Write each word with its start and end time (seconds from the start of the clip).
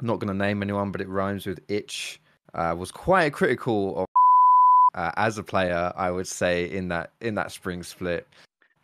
I'm 0.00 0.06
not 0.06 0.18
going 0.18 0.28
to 0.28 0.34
name 0.34 0.62
anyone, 0.62 0.90
but 0.90 1.00
it 1.00 1.08
rhymes 1.08 1.46
with 1.46 1.60
itch. 1.68 2.20
Uh, 2.54 2.74
was 2.76 2.90
quite 2.90 3.32
critical 3.32 3.98
of 3.98 4.06
uh, 4.94 5.12
as 5.16 5.36
a 5.36 5.42
player, 5.42 5.92
I 5.94 6.10
would 6.10 6.26
say 6.26 6.70
in 6.70 6.88
that 6.88 7.12
in 7.20 7.34
that 7.34 7.52
spring 7.52 7.82
split. 7.82 8.26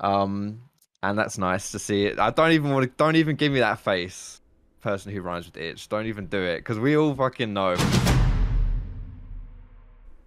Um, 0.01 0.61
and 1.03 1.19
that's 1.19 1.39
nice 1.39 1.73
to 1.73 1.79
see 1.79 2.05
it. 2.07 2.19
I 2.19 2.31
don't 2.31 2.53
even 2.53 2.71
want 2.71 2.85
to. 2.85 2.93
Don't 2.97 3.17
even 3.17 3.37
give 3.37 3.53
me 3.53 3.61
that 3.61 3.81
face, 3.81 4.41
person 4.81 5.13
who 5.13 5.23
rhymes 5.23 5.47
with 5.47 5.57
itch. 5.57 5.89
Don't 5.89 6.07
even 6.07 6.27
do 6.27 6.41
it 6.43 6.59
because 6.59 6.79
we 6.79 6.97
all 6.97 7.15
fucking 7.15 7.53
know. 7.53 7.77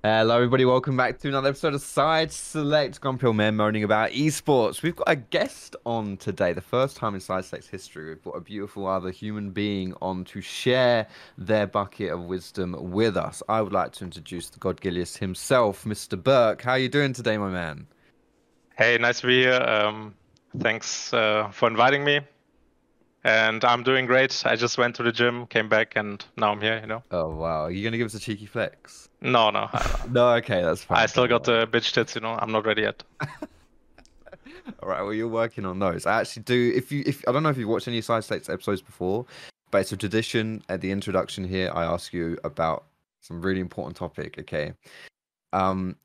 Hello, 0.07 0.35
everybody. 0.35 0.65
Welcome 0.65 0.95
back 0.95 1.17
to 1.17 1.29
another 1.29 1.49
episode 1.49 1.73
of 1.73 1.81
Side 1.81 2.31
Select. 2.31 3.01
Grumpy 3.01 3.25
Old 3.25 3.37
Men 3.37 3.55
moaning 3.55 3.83
about 3.83 4.11
esports. 4.11 4.83
We've 4.83 4.95
got 4.95 5.09
a 5.09 5.15
guest 5.15 5.75
on 5.83 6.17
today. 6.17 6.53
The 6.53 6.61
first 6.61 6.95
time 6.95 7.15
in 7.15 7.19
Side 7.19 7.43
Select's 7.43 7.67
history, 7.67 8.09
we've 8.09 8.23
got 8.23 8.35
a 8.35 8.39
beautiful 8.39 8.85
other 8.85 9.09
human 9.09 9.49
being 9.49 9.95
on 10.03 10.23
to 10.25 10.41
share 10.41 11.07
their 11.39 11.65
bucket 11.65 12.11
of 12.11 12.21
wisdom 12.21 12.75
with 12.91 13.17
us. 13.17 13.41
I 13.49 13.63
would 13.63 13.73
like 13.73 13.93
to 13.93 14.03
introduce 14.03 14.47
the 14.49 14.59
God 14.59 14.79
Gilius 14.79 15.17
himself, 15.17 15.85
Mr. 15.85 16.21
Burke. 16.21 16.61
How 16.61 16.73
are 16.73 16.77
you 16.77 16.87
doing 16.87 17.11
today, 17.11 17.39
my 17.39 17.49
man? 17.49 17.87
Hey, 18.77 18.99
nice 18.99 19.21
to 19.21 19.27
be 19.27 19.41
here. 19.41 19.59
Um, 19.59 20.13
thanks 20.59 21.15
uh, 21.15 21.49
for 21.51 21.67
inviting 21.67 22.03
me 22.03 22.19
and 23.25 23.65
I'm 23.65 23.81
doing 23.81 24.05
great. 24.05 24.43
I 24.45 24.55
just 24.55 24.77
went 24.77 24.95
to 24.97 25.03
the 25.03 25.11
gym, 25.11 25.47
came 25.47 25.67
back, 25.67 25.93
and 25.95 26.23
now 26.37 26.51
I'm 26.51 26.61
here. 26.61 26.79
You 26.79 26.85
know. 26.85 27.03
Oh 27.09 27.35
wow! 27.35 27.63
Are 27.63 27.71
you 27.71 27.83
gonna 27.83 27.97
give 27.97 28.05
us 28.05 28.13
a 28.13 28.19
cheeky 28.19 28.45
flex? 28.45 29.09
No, 29.25 29.49
no. 29.49 29.69
no, 30.09 30.29
okay, 30.35 30.61
that's 30.61 30.83
fine. 30.83 30.99
I 30.99 31.05
still 31.07 31.27
got 31.27 31.43
the 31.43 31.67
bitch 31.67 31.91
tits. 31.91 32.15
You 32.15 32.21
know, 32.21 32.37
I'm 32.39 32.51
not 32.51 32.65
ready 32.65 32.83
yet. 32.83 33.03
All 34.81 34.89
right, 34.89 35.01
well, 35.01 35.13
you're 35.13 35.27
working 35.27 35.65
on 35.65 35.79
those. 35.79 36.05
I 36.05 36.21
actually 36.21 36.43
do. 36.43 36.73
If 36.75 36.91
you, 36.91 37.03
if 37.05 37.27
I 37.27 37.31
don't 37.31 37.43
know 37.43 37.49
if 37.49 37.57
you've 37.57 37.69
watched 37.69 37.87
any 37.87 38.01
Side 38.01 38.23
Selects 38.23 38.49
episodes 38.49 38.81
before, 38.81 39.25
but 39.71 39.81
it's 39.81 39.91
a 39.91 39.97
tradition 39.97 40.63
at 40.69 40.81
the 40.81 40.91
introduction 40.91 41.43
here. 41.43 41.71
I 41.73 41.85
ask 41.85 42.13
you 42.13 42.37
about 42.43 42.85
some 43.21 43.41
really 43.41 43.61
important 43.61 43.97
topic. 43.97 44.37
Okay, 44.39 44.73
um, 45.53 45.95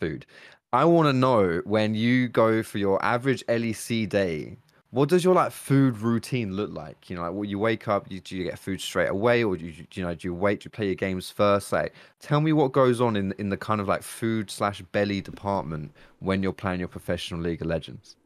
food. 0.00 0.24
I 0.72 0.86
want 0.86 1.08
to 1.08 1.12
know 1.12 1.60
when 1.66 1.94
you 1.94 2.28
go 2.28 2.62
for 2.62 2.78
your 2.78 3.02
average 3.04 3.44
LEC 3.46 4.08
day 4.08 4.56
what 4.92 5.08
does 5.08 5.24
your 5.24 5.34
like 5.34 5.52
food 5.52 5.98
routine 5.98 6.52
look 6.52 6.70
like? 6.70 7.08
You 7.08 7.16
know, 7.16 7.22
like, 7.22 7.32
well, 7.32 7.44
you 7.46 7.58
wake 7.58 7.88
up, 7.88 8.12
you, 8.12 8.20
do 8.20 8.36
you 8.36 8.44
get 8.44 8.58
food 8.58 8.78
straight 8.78 9.08
away, 9.08 9.42
or 9.42 9.56
do 9.56 9.64
you, 9.64 9.86
you 9.94 10.02
know, 10.04 10.14
do 10.14 10.28
you 10.28 10.34
wait? 10.34 10.60
Do 10.60 10.66
you 10.66 10.70
play 10.70 10.84
your 10.84 10.94
games 10.94 11.30
first? 11.30 11.72
Like, 11.72 11.94
tell 12.20 12.42
me 12.42 12.52
what 12.52 12.72
goes 12.72 13.00
on 13.00 13.16
in 13.16 13.32
in 13.38 13.48
the 13.48 13.56
kind 13.56 13.80
of 13.80 13.88
like 13.88 14.02
food 14.02 14.50
slash 14.50 14.82
belly 14.92 15.22
department 15.22 15.92
when 16.20 16.42
you're 16.42 16.52
playing 16.52 16.78
your 16.78 16.90
professional 16.90 17.40
League 17.40 17.62
of 17.62 17.68
Legends. 17.68 18.16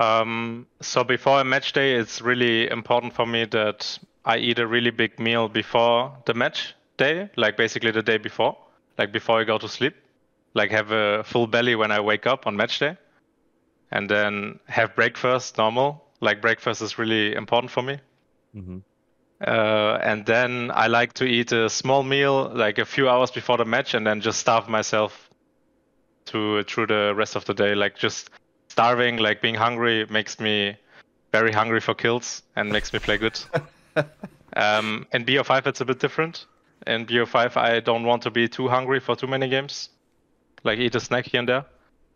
Um, 0.00 0.66
so 0.80 1.04
before 1.04 1.40
a 1.40 1.44
match 1.44 1.72
day, 1.72 1.94
it's 1.94 2.20
really 2.20 2.68
important 2.68 3.14
for 3.14 3.24
me 3.24 3.44
that 3.46 4.00
I 4.24 4.38
eat 4.38 4.58
a 4.58 4.66
really 4.66 4.90
big 4.90 5.20
meal 5.20 5.48
before 5.48 6.12
the 6.24 6.34
match 6.34 6.74
day, 6.96 7.30
like 7.36 7.56
basically 7.56 7.92
the 7.92 8.02
day 8.02 8.18
before, 8.18 8.56
like 8.98 9.12
before 9.12 9.40
I 9.40 9.44
go 9.44 9.58
to 9.58 9.68
sleep, 9.68 9.94
like 10.54 10.72
have 10.72 10.90
a 10.90 11.22
full 11.22 11.46
belly 11.46 11.76
when 11.76 11.92
I 11.92 12.00
wake 12.00 12.26
up 12.26 12.48
on 12.48 12.56
match 12.56 12.80
day 12.80 12.96
and 13.90 14.08
then 14.08 14.58
have 14.66 14.94
breakfast 14.94 15.58
normal. 15.58 16.04
Like 16.20 16.40
breakfast 16.40 16.82
is 16.82 16.98
really 16.98 17.34
important 17.34 17.70
for 17.70 17.82
me. 17.82 18.00
Mm-hmm. 18.54 18.78
Uh, 19.40 19.98
and 20.02 20.26
then 20.26 20.72
I 20.74 20.88
like 20.88 21.12
to 21.14 21.24
eat 21.24 21.52
a 21.52 21.70
small 21.70 22.02
meal 22.02 22.50
like 22.52 22.78
a 22.78 22.84
few 22.84 23.08
hours 23.08 23.30
before 23.30 23.56
the 23.56 23.64
match, 23.64 23.94
and 23.94 24.06
then 24.06 24.20
just 24.20 24.40
starve 24.40 24.68
myself 24.68 25.30
to 26.26 26.64
through 26.64 26.88
the 26.88 27.14
rest 27.16 27.36
of 27.36 27.44
the 27.44 27.54
day. 27.54 27.74
Like 27.74 27.96
just 27.96 28.30
starving, 28.68 29.18
like 29.18 29.40
being 29.40 29.54
hungry, 29.54 30.06
makes 30.10 30.40
me 30.40 30.76
very 31.32 31.52
hungry 31.52 31.80
for 31.80 31.94
kills 31.94 32.42
and 32.56 32.70
makes 32.70 32.92
me 32.92 32.98
play 32.98 33.18
good. 33.18 33.38
um, 34.56 35.06
in 35.12 35.24
BO5, 35.24 35.66
it's 35.66 35.80
a 35.80 35.84
bit 35.84 36.00
different. 36.00 36.46
In 36.86 37.06
BO5, 37.06 37.56
I 37.56 37.80
don't 37.80 38.04
want 38.04 38.22
to 38.22 38.30
be 38.30 38.48
too 38.48 38.68
hungry 38.68 39.00
for 39.00 39.14
too 39.14 39.26
many 39.26 39.48
games. 39.48 39.90
Like 40.64 40.78
eat 40.78 40.94
a 40.94 41.00
snack 41.00 41.26
here 41.26 41.40
and 41.40 41.48
there. 41.48 41.64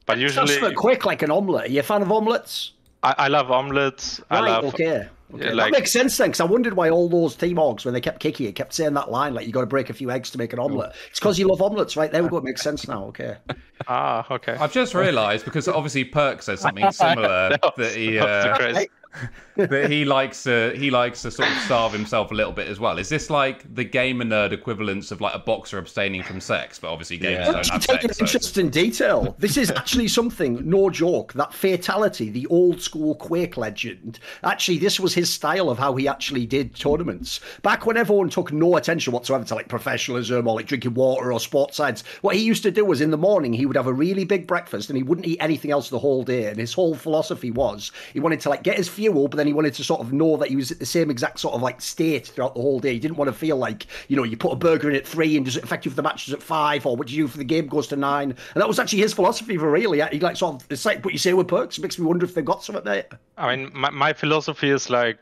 But 0.07 0.19
usually, 0.19 0.59
just 0.59 0.75
quick, 0.77 1.05
like 1.05 1.23
an 1.23 1.31
omelette. 1.31 1.67
Are 1.67 1.73
you 1.73 1.81
a 1.81 1.83
fan 1.83 2.03
of 2.03 2.11
omelettes? 2.11 2.73
I, 3.03 3.15
I 3.19 3.29
love 3.29 3.51
omelets. 3.51 4.21
Right, 4.31 4.39
I 4.39 4.41
love. 4.41 4.65
Okay. 4.67 5.09
Okay. 5.35 5.47
Yeah, 5.47 5.53
like, 5.55 5.73
that 5.73 5.79
makes 5.79 5.93
sense 5.93 6.17
then, 6.19 6.29
because 6.29 6.41
I 6.41 6.45
wondered 6.45 6.75
why 6.75 6.91
all 6.91 7.09
those 7.09 7.35
team 7.35 7.57
orgs, 7.57 7.85
when 7.85 7.95
they 7.95 8.03
kept 8.03 8.21
kicking 8.21 8.47
it, 8.47 8.55
kept 8.55 8.75
saying 8.75 8.93
that 8.95 9.11
line, 9.11 9.33
like 9.33 9.47
you 9.47 9.53
got 9.53 9.63
to 9.63 9.67
break 9.67 9.89
a 9.89 9.95
few 9.95 10.11
eggs 10.11 10.31
to 10.33 10.39
make 10.39 10.53
an 10.53 10.59
omelette. 10.59 10.95
It's 11.09 11.19
because 11.19 11.39
you 11.39 11.49
love 11.49 11.63
omelettes, 11.63 11.97
right? 11.97 12.13
There 12.13 12.23
we 12.23 12.29
go. 12.29 12.37
It 12.37 12.45
makes 12.45 12.63
sense 12.63 12.87
now. 12.87 13.05
Okay. 13.07 13.37
Ah, 13.89 14.25
okay. 14.31 14.53
I've 14.53 14.73
just 14.73 14.95
realised 14.95 15.45
because 15.45 15.67
obviously 15.67 16.05
Perk 16.05 16.41
says 16.41 16.61
something 16.61 16.89
similar 16.93 17.49
that, 17.49 17.75
that 17.77 17.97
he. 17.97 18.17
Uh, 18.17 18.85
that 19.57 19.91
he 19.91 20.05
likes 20.05 20.43
to 20.45 20.73
he 20.77 20.91
likes 20.91 21.23
to 21.23 21.31
sort 21.31 21.49
of 21.51 21.57
starve 21.59 21.93
himself 21.93 22.31
a 22.31 22.35
little 22.35 22.53
bit 22.53 22.69
as 22.69 22.81
well. 22.81 22.99
Is 22.99 23.09
this 23.09 23.31
like 23.31 23.75
the 23.75 23.85
gamer 23.85 24.25
nerd 24.25 24.53
equivalence 24.53 25.11
of 25.11 25.21
like 25.21 25.35
a 25.35 25.39
boxer 25.39 25.79
abstaining 25.79 26.23
from 26.23 26.41
sex? 26.41 26.79
But 26.79 26.91
obviously 26.91 27.19
gamers 27.19 27.47
yeah. 27.47 27.53
don't 27.53 27.69
have 27.69 27.85
sex. 27.85 28.17
So. 28.17 28.25
Interesting 28.25 28.71
detail. 28.71 29.37
This 29.39 29.57
is 29.57 29.71
actually 29.71 30.09
something, 30.09 30.69
no 30.69 30.91
joke. 30.91 31.33
That 31.35 31.51
Fatal1ty, 31.51 32.33
the 32.33 32.47
old 32.47 32.81
school 32.81 33.15
Quake 33.17 33.57
legend. 33.57 34.19
Actually, 34.45 34.79
this 34.79 34.99
was 34.99 35.15
his 35.15 35.31
style 35.31 35.69
of 35.69 35.79
how 35.79 35.95
he 35.97 36.09
actually 36.09 36.47
did 36.47 36.75
tournaments. 36.75 37.41
Back 37.63 37.87
when 37.87 37.97
everyone 37.97 38.31
took 38.31 38.53
no 38.53 38.77
attention 38.77 39.13
whatsoever 39.13 39.45
to 39.45 39.55
like 39.55 39.69
professionalism 39.69 40.47
or 40.47 40.57
like 40.57 40.67
drinking 40.67 40.95
water 40.95 41.33
or 41.33 41.41
sports 41.41 41.77
science, 41.77 42.03
what 42.23 42.37
he 42.37 42.43
used 42.43 42.63
to 42.63 42.71
do 42.71 42.85
was 42.85 43.01
in 43.01 43.11
the 43.11 43.19
morning 43.19 43.53
he 43.53 43.67
would 43.67 43.77
have 43.77 43.87
a 43.87 43.93
really 43.93 44.25
big 44.25 44.47
breakfast 44.47 44.89
and 44.89 44.97
he 44.97 45.03
wouldn't 45.03 45.27
eat 45.27 45.39
anything 45.41 45.71
else 45.71 45.91
the 45.91 45.99
whole 45.99 46.23
day. 46.23 46.47
And 46.47 46.59
his 46.59 46.73
whole 46.73 46.95
philosophy 46.95 47.51
was 47.51 47.93
he 48.13 48.21
wanted 48.21 48.41
to 48.41 48.49
like 48.49 48.63
get 48.63 48.77
his 48.77 48.89
fuel, 49.03 49.29
but 49.29 49.37
then 49.37 49.47
he 49.47 49.53
wanted 49.53 49.75
to 49.75 49.85
sort 49.85 50.01
of 50.01 50.13
know 50.13 50.37
that 50.37 50.49
he 50.49 50.57
was 50.57 50.71
at 50.71 50.79
the 50.79 50.87
same 50.87 51.11
exact 51.11 51.41
sort 51.41 51.55
of 51.55 51.63
like 51.63 51.81
state 51.81 52.29
throughout 52.29 52.55
the 52.55 52.61
whole 52.61 52.81
day. 52.81 52.93
He 52.93 52.99
didn't 52.99 53.17
want 53.17 53.29
to 53.29 53.33
feel 53.33 53.57
like, 53.57 53.87
you 54.09 54.17
know, 54.17 54.23
you 54.23 54.37
put 54.37 54.53
a 54.53 54.57
burger 54.57 54.89
in 54.89 54.97
at 54.97 55.07
three 55.07 55.37
and 55.37 55.45
does 55.45 55.57
it 55.57 55.65
affect 55.65 55.85
you 55.85 55.91
if 55.91 55.97
the 55.97 56.03
match 56.03 56.29
is 56.29 56.35
at 56.35 56.43
five 56.43 56.87
or 56.87 56.97
what 56.97 57.09
do 57.09 57.15
you 57.15 57.25
do 57.25 57.29
for 57.29 57.39
the 57.39 57.45
game 57.45 57.67
goes 57.67 57.89
to 57.89 57.97
nine? 57.97 58.31
And 58.31 58.61
that 58.61 58.69
was 58.69 58.79
actually 58.79 59.01
his 59.01 59.13
philosophy 59.13 59.59
for 59.59 59.71
really. 59.71 60.01
He 60.13 60.21
like 60.21 60.37
sort 60.37 60.63
of, 60.63 60.67
it's 60.71 60.85
like 60.85 61.05
what 61.05 61.13
you 61.13 61.19
say 61.19 61.33
with 61.33 61.49
Perkz. 61.49 61.79
It 61.79 61.83
makes 61.83 61.99
me 61.99 62.07
wonder 62.07 62.25
if 62.25 62.35
they've 62.35 62.45
got 62.45 62.63
something 62.63 62.85
there. 62.85 63.07
I 63.37 63.57
mean, 63.57 63.71
my, 63.75 63.91
my 63.91 64.13
philosophy 64.13 64.71
is 64.71 64.89
like, 64.91 65.19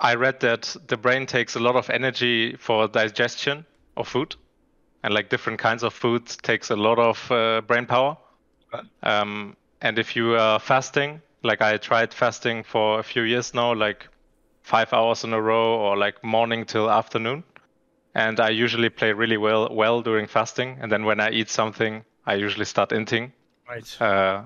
I 0.00 0.14
read 0.14 0.40
that 0.40 0.74
the 0.88 0.96
brain 0.96 1.26
takes 1.26 1.54
a 1.54 1.60
lot 1.60 1.76
of 1.76 1.88
energy 1.90 2.56
for 2.56 2.88
digestion 2.88 3.64
of 3.96 4.08
food, 4.08 4.34
and 5.04 5.14
like 5.14 5.28
different 5.28 5.60
kinds 5.60 5.84
of 5.84 5.92
food 5.94 6.26
takes 6.42 6.70
a 6.70 6.76
lot 6.76 6.98
of 6.98 7.30
uh, 7.30 7.60
brain 7.60 7.86
power. 7.86 8.16
Um, 9.02 9.56
and 9.80 9.98
if 9.98 10.16
you 10.16 10.34
are 10.34 10.58
fasting, 10.58 11.20
like 11.42 11.60
I 11.60 11.76
tried 11.76 12.14
fasting 12.14 12.64
for 12.64 12.98
a 12.98 13.02
few 13.02 13.22
years 13.22 13.54
now, 13.54 13.74
like 13.74 14.08
five 14.62 14.92
hours 14.92 15.24
in 15.24 15.32
a 15.32 15.40
row 15.40 15.78
or 15.78 15.96
like 15.96 16.22
morning 16.22 16.64
till 16.64 16.90
afternoon. 16.90 17.44
And 18.14 18.40
I 18.40 18.50
usually 18.50 18.90
play 18.90 19.12
really 19.12 19.36
well 19.36 19.74
well 19.74 20.02
during 20.02 20.26
fasting. 20.26 20.78
And 20.80 20.92
then 20.92 21.04
when 21.04 21.20
I 21.20 21.30
eat 21.30 21.48
something, 21.48 22.04
I 22.26 22.34
usually 22.34 22.66
start 22.66 22.90
inting. 22.90 23.32
Right. 23.68 24.00
Uh, 24.00 24.44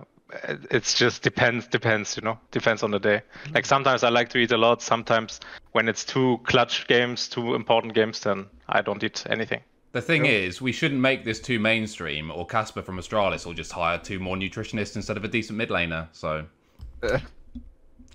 it's 0.71 0.95
just 0.95 1.23
depends 1.23 1.69
depends 1.69 2.17
you 2.17 2.23
know 2.23 2.37
depends 2.51 2.83
on 2.83 2.91
the 2.91 2.99
day 2.99 3.23
mm-hmm. 3.23 3.55
like 3.55 3.65
sometimes 3.65 4.03
i 4.03 4.09
like 4.09 4.28
to 4.28 4.39
eat 4.39 4.51
a 4.51 4.57
lot 4.57 4.83
sometimes 4.83 5.39
when 5.71 5.89
it's 5.89 6.05
two 6.05 6.41
clutch 6.43 6.89
games 6.89 7.28
two 7.28 7.55
important 7.55 7.95
games 7.95 8.19
then 8.19 8.45
i 8.69 8.83
don't 8.83 9.05
eat 9.05 9.25
anything 9.31 9.61
the 9.97 10.03
thing 10.03 10.25
sure. 10.25 10.31
is, 10.31 10.61
we 10.61 10.73
shouldn't 10.73 11.01
make 11.01 11.25
this 11.25 11.41
too 11.41 11.59
mainstream, 11.59 12.31
or 12.31 12.45
Casper 12.45 12.83
from 12.83 12.99
Astralis 12.99 13.47
will 13.47 13.55
just 13.55 13.73
hire 13.73 13.97
two 13.97 14.19
more 14.19 14.37
nutritionists 14.37 14.95
instead 14.95 15.17
of 15.17 15.25
a 15.25 15.28
decent 15.28 15.57
mid 15.57 15.71
laner. 15.71 16.09
So 16.13 16.45
uh, 17.03 17.19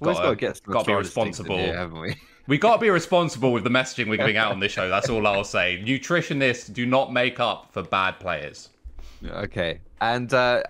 got 0.02 0.30
to 0.30 0.36
get 0.36 0.62
got 0.64 0.86
to 0.86 0.92
be 0.92 0.96
responsible, 0.96 1.58
here, 1.58 1.78
haven't 1.78 2.00
we? 2.00 2.16
we 2.48 2.58
got 2.58 2.76
to 2.76 2.82
be 2.82 2.90
responsible 2.90 3.52
with 3.52 3.64
the 3.64 3.70
messaging 3.70 4.10
we're 4.10 4.18
giving 4.18 4.38
out 4.38 4.52
on 4.52 4.60
this 4.60 4.72
show. 4.72 4.90
That's 4.90 5.10
all 5.10 5.26
I'll 5.28 5.44
say. 5.44 5.82
Nutritionists 5.86 6.74
do 6.74 6.86
not 6.86 7.14
make 7.14 7.40
up 7.40 7.72
for 7.72 7.84
bad 7.84 8.20
players. 8.20 8.70
Okay, 9.24 9.80
and 10.00 10.34
uh, 10.34 10.64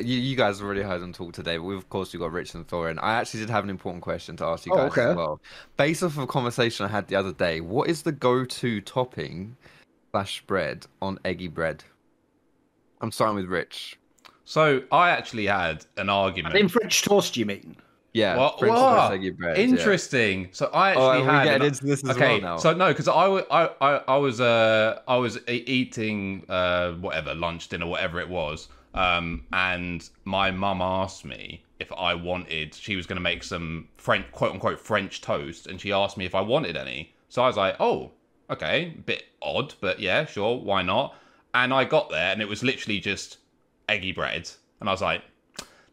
you, 0.00 0.18
you 0.18 0.36
guys 0.36 0.60
already 0.60 0.82
heard 0.82 1.00
them 1.00 1.12
talk 1.12 1.32
today, 1.32 1.56
but 1.56 1.64
we've 1.64 1.78
of 1.78 1.88
course 1.88 2.12
we 2.12 2.18
got 2.18 2.32
Rich 2.32 2.54
and 2.54 2.66
Thorin. 2.66 2.98
I 3.00 3.14
actually 3.14 3.40
did 3.40 3.50
have 3.50 3.64
an 3.64 3.70
important 3.70 4.02
question 4.02 4.36
to 4.38 4.44
ask 4.44 4.66
you 4.66 4.72
oh, 4.72 4.76
guys 4.76 4.84
oh, 4.84 4.92
okay. 4.92 5.10
as 5.10 5.16
well. 5.16 5.40
Based 5.76 6.02
off 6.02 6.12
of 6.12 6.24
a 6.24 6.26
conversation 6.26 6.86
I 6.86 6.88
had 6.88 7.08
the 7.08 7.16
other 7.16 7.32
day, 7.32 7.60
what 7.60 7.88
is 7.88 8.02
the 8.02 8.12
go-to 8.12 8.80
topping 8.80 9.56
slash 10.10 10.42
bread 10.42 10.86
on 11.00 11.18
eggy 11.24 11.48
bread? 11.48 11.84
I'm 13.00 13.12
starting 13.12 13.36
with 13.36 13.46
Rich. 13.46 13.98
So 14.44 14.82
I 14.92 15.10
actually 15.10 15.46
had 15.46 15.86
an 15.96 16.08
argument. 16.08 16.54
In 16.54 16.68
French 16.68 17.02
toast, 17.02 17.36
you 17.36 17.46
mean? 17.46 17.76
Yeah, 18.14 18.36
what, 18.36 18.62
what? 18.62 19.20
Bread, 19.36 19.58
interesting. 19.58 20.42
Yeah. 20.42 20.48
So 20.52 20.66
I 20.66 20.94
oh, 20.94 21.10
actually 21.10 21.22
oh, 21.22 21.32
had. 21.32 21.44
Get 21.44 21.62
into 21.64 21.84
this 21.84 22.04
as 22.04 22.10
okay, 22.10 22.40
well 22.40 22.40
now. 22.40 22.56
So 22.58 22.72
no, 22.72 22.88
because 22.88 23.08
I, 23.08 23.26
I, 23.26 23.70
I, 23.80 24.02
I 24.06 24.16
was 24.18 24.40
uh 24.40 25.00
I 25.08 25.16
was 25.16 25.38
eating 25.48 26.44
uh 26.48 26.92
whatever 26.92 27.34
lunch 27.34 27.68
dinner 27.68 27.86
whatever 27.88 28.20
it 28.20 28.28
was 28.28 28.68
um 28.94 29.44
and 29.52 30.08
my 30.24 30.52
mum 30.52 30.80
asked 30.80 31.24
me 31.24 31.64
if 31.80 31.92
I 31.92 32.14
wanted 32.14 32.74
she 32.74 32.94
was 32.94 33.06
going 33.06 33.16
to 33.16 33.22
make 33.22 33.42
some 33.42 33.88
French 33.96 34.30
quote 34.30 34.52
unquote 34.52 34.78
French 34.78 35.20
toast 35.20 35.66
and 35.66 35.80
she 35.80 35.90
asked 35.90 36.16
me 36.16 36.24
if 36.24 36.34
I 36.34 36.40
wanted 36.40 36.76
any 36.76 37.12
so 37.28 37.42
I 37.42 37.48
was 37.48 37.56
like 37.56 37.74
oh 37.80 38.12
okay 38.48 38.96
bit 39.04 39.24
odd 39.42 39.74
but 39.80 39.98
yeah 39.98 40.24
sure 40.24 40.56
why 40.56 40.82
not 40.82 41.16
and 41.52 41.74
I 41.74 41.84
got 41.84 42.10
there 42.10 42.30
and 42.32 42.40
it 42.40 42.48
was 42.48 42.62
literally 42.62 43.00
just 43.00 43.38
eggy 43.88 44.12
bread. 44.12 44.50
And 44.80 44.88
I 44.88 44.92
was 44.92 45.02
like, 45.02 45.22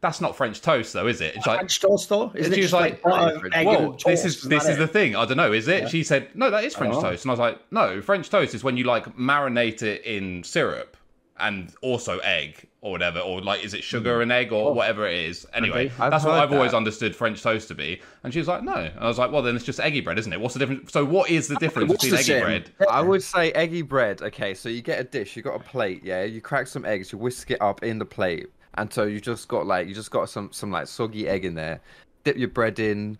that's 0.01 0.19
not 0.19 0.35
French 0.35 0.61
toast, 0.61 0.93
though, 0.93 1.07
is 1.07 1.21
it? 1.21 1.35
It's 1.35 1.45
like, 1.45 1.59
French 1.59 1.79
toast, 1.79 2.09
though, 2.09 2.31
isn't 2.33 2.51
it? 2.51 2.55
she 2.55 2.61
was 2.61 2.71
just 2.71 2.73
like, 2.73 3.01
butter, 3.03 3.49
well, 3.63 3.97
this 4.03 4.25
is 4.25 4.41
this 4.41 4.67
is 4.67 4.77
the 4.77 4.87
thing. 4.87 5.15
I 5.15 5.25
don't 5.25 5.37
know. 5.37 5.53
Is 5.53 5.67
it? 5.67 5.89
She 5.89 6.03
said, 6.03 6.29
no, 6.33 6.49
that 6.49 6.63
is 6.63 6.75
French 6.75 6.95
oh. 6.95 7.01
toast, 7.01 7.23
and 7.23 7.29
I 7.29 7.33
was 7.33 7.39
like, 7.39 7.59
no, 7.71 8.01
French 8.01 8.29
toast 8.29 8.55
is 8.55 8.63
when 8.63 8.77
you 8.77 8.83
like 8.83 9.15
marinate 9.15 9.83
it 9.83 10.03
in 10.03 10.43
syrup 10.43 10.97
and 11.39 11.73
also 11.81 12.17
egg 12.19 12.67
or 12.81 12.91
whatever, 12.91 13.19
or 13.19 13.41
like, 13.41 13.63
is 13.63 13.75
it 13.75 13.83
sugar 13.83 14.15
hmm. 14.15 14.21
and 14.23 14.31
egg 14.31 14.51
or 14.51 14.69
oh. 14.69 14.73
whatever 14.73 15.07
it 15.07 15.13
is? 15.13 15.45
Anyway, 15.53 15.91
that's 15.99 16.25
what 16.25 16.33
I've 16.33 16.51
always 16.51 16.73
understood 16.73 17.15
French 17.15 17.41
toast 17.41 17.67
to 17.67 17.75
be. 17.75 18.01
And 18.23 18.33
she 18.33 18.39
was 18.39 18.47
like, 18.47 18.63
no, 18.63 18.73
and 18.73 18.99
I 18.99 19.07
was 19.07 19.19
like, 19.19 19.31
well, 19.31 19.43
then 19.43 19.55
it's 19.55 19.63
just 19.63 19.79
eggy 19.79 20.01
bread, 20.01 20.17
isn't 20.17 20.33
it? 20.33 20.41
What's 20.41 20.55
the 20.55 20.59
difference? 20.59 20.91
So, 20.91 21.05
what 21.05 21.29
is 21.29 21.47
the 21.47 21.55
difference 21.55 21.89
What's 21.89 22.03
between 22.03 22.17
the 22.17 22.19
eggy 22.19 22.27
same? 22.27 22.43
bread? 22.43 22.89
I 22.89 23.01
would 23.01 23.21
say 23.21 23.51
eggy 23.51 23.83
bread. 23.83 24.21
Okay, 24.23 24.55
so 24.55 24.67
you 24.67 24.81
get 24.81 24.99
a 24.99 25.03
dish, 25.03 25.35
you 25.35 25.43
got 25.43 25.55
a 25.55 25.63
plate, 25.63 26.03
yeah. 26.03 26.23
You 26.23 26.41
crack 26.41 26.67
some 26.67 26.83
eggs, 26.85 27.11
you 27.11 27.19
whisk 27.19 27.51
it 27.51 27.61
up 27.61 27.83
in 27.83 27.99
the 27.99 28.05
plate, 28.05 28.47
and 28.75 28.91
so 28.91 29.03
you 29.03 29.21
just 29.21 29.47
got 29.47 29.67
like 29.67 29.87
you 29.87 29.93
just 29.93 30.11
got 30.11 30.29
some 30.29 30.51
some 30.51 30.71
like 30.71 30.87
soggy 30.87 31.27
egg 31.27 31.45
in 31.45 31.53
there. 31.53 31.79
Dip 32.23 32.37
your 32.37 32.49
bread 32.49 32.79
in, 32.79 33.19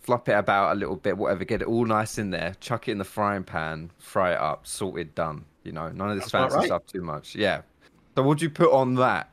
flop 0.00 0.28
it 0.28 0.32
about 0.32 0.76
a 0.76 0.78
little 0.78 0.96
bit, 0.96 1.18
whatever. 1.18 1.44
Get 1.44 1.62
it 1.62 1.68
all 1.68 1.84
nice 1.84 2.16
in 2.16 2.30
there. 2.30 2.54
Chuck 2.60 2.86
it 2.86 2.92
in 2.92 2.98
the 2.98 3.04
frying 3.04 3.44
pan, 3.44 3.90
fry 3.98 4.32
it 4.32 4.38
up, 4.38 4.66
salted, 4.68 5.14
done. 5.16 5.44
You 5.64 5.72
know, 5.72 5.88
none 5.90 6.10
of 6.10 6.16
this 6.16 6.30
Sounds 6.30 6.52
about 6.54 6.62
fancy 6.62 6.70
right. 6.70 6.80
stuff 6.80 6.86
too 6.86 7.02
much. 7.02 7.34
Yeah. 7.34 7.62
So 8.18 8.24
what'd 8.24 8.42
you 8.42 8.50
put 8.50 8.72
on 8.72 8.96
that? 8.96 9.30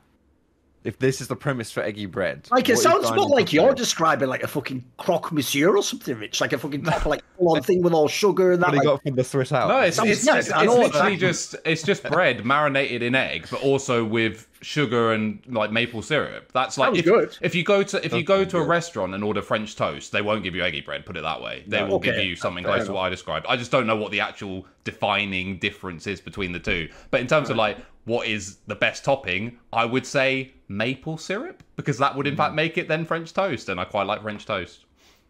If 0.84 1.00
this 1.00 1.20
is 1.20 1.26
the 1.26 1.34
premise 1.34 1.72
for 1.72 1.82
eggy 1.82 2.06
bread, 2.06 2.46
Like 2.52 2.68
it 2.68 2.76
sounds 2.78 3.10
more 3.10 3.28
like 3.28 3.52
you're 3.52 3.64
bread? 3.64 3.76
describing 3.76 4.28
like 4.28 4.44
a 4.44 4.46
fucking 4.46 4.84
croque 4.98 5.32
monsieur 5.32 5.76
or 5.76 5.82
something, 5.82 6.16
Rich. 6.16 6.40
Like 6.40 6.52
a 6.52 6.58
fucking 6.58 6.82
proper, 6.84 7.08
like 7.08 7.24
full 7.36 7.56
on 7.56 7.62
thing 7.64 7.82
with 7.82 7.92
all 7.92 8.06
sugar 8.06 8.52
and 8.52 8.62
that. 8.62 8.66
What 8.68 8.74
he 8.74 8.78
Like, 8.78 8.86
got 8.86 9.02
from 9.02 9.16
the 9.16 9.24
Swiss 9.24 9.50
out? 9.50 9.66
No, 9.66 9.80
it's 9.80 9.96
Sounds- 9.96 10.10
it's, 10.10 10.24
yeah, 10.24 10.36
it's, 10.36 10.46
it's 10.46 10.56
literally 10.56 10.86
exactly. 10.86 11.16
just 11.16 11.56
it's 11.64 11.82
just 11.82 12.04
bread 12.12 12.44
marinated 12.44 13.02
in 13.02 13.16
egg, 13.16 13.48
but 13.50 13.60
also 13.64 14.04
with 14.04 14.46
sugar 14.60 15.12
and 15.12 15.40
like 15.48 15.72
maple 15.72 16.02
syrup. 16.02 16.52
That's 16.52 16.78
like 16.78 16.90
Sounds 16.94 16.98
if, 17.00 17.04
good. 17.04 17.36
if 17.40 17.56
you 17.56 17.64
go 17.64 17.82
to 17.82 18.06
if 18.06 18.12
you 18.12 18.22
go 18.22 18.44
to 18.44 18.56
a 18.58 18.64
restaurant 18.64 19.12
and 19.12 19.24
order 19.24 19.42
French 19.42 19.74
toast, 19.74 20.12
they 20.12 20.22
won't 20.22 20.44
give 20.44 20.54
you 20.54 20.62
eggy 20.62 20.82
bread. 20.82 21.04
Put 21.04 21.16
it 21.16 21.22
that 21.22 21.42
way. 21.42 21.64
They 21.66 21.80
No. 21.80 21.88
will 21.88 21.98
give 21.98 22.14
you 22.24 22.36
something 22.36 22.62
fair 22.62 22.74
close 22.74 22.86
to 22.86 22.92
what 22.92 23.00
I 23.00 23.08
described. 23.08 23.46
I 23.48 23.56
just 23.56 23.72
don't 23.72 23.88
know 23.88 23.96
what 23.96 24.12
the 24.12 24.20
actual 24.20 24.64
defining 24.84 25.58
difference 25.58 26.06
is 26.06 26.20
between 26.20 26.52
the 26.52 26.60
two. 26.60 26.88
But 27.10 27.22
in 27.22 27.26
terms 27.26 27.50
of 27.50 27.56
like 27.56 27.78
what 28.06 28.26
is 28.26 28.56
the 28.66 28.74
best 28.74 29.04
topping, 29.04 29.58
I 29.72 29.84
would 29.84 30.06
say 30.06 30.52
maple 30.68 31.18
syrup 31.18 31.62
because 31.76 31.98
that 31.98 32.16
would 32.16 32.26
in 32.26 32.34
Mm. 32.34 32.38
fact 32.38 32.54
make 32.54 32.78
it 32.78 32.88
then 32.88 33.04
French 33.04 33.32
toast, 33.34 33.68
and 33.68 33.78
I 33.78 33.84
quite 33.84 34.06
like 34.06 34.22
French 34.22 34.46
toast. 34.46 34.84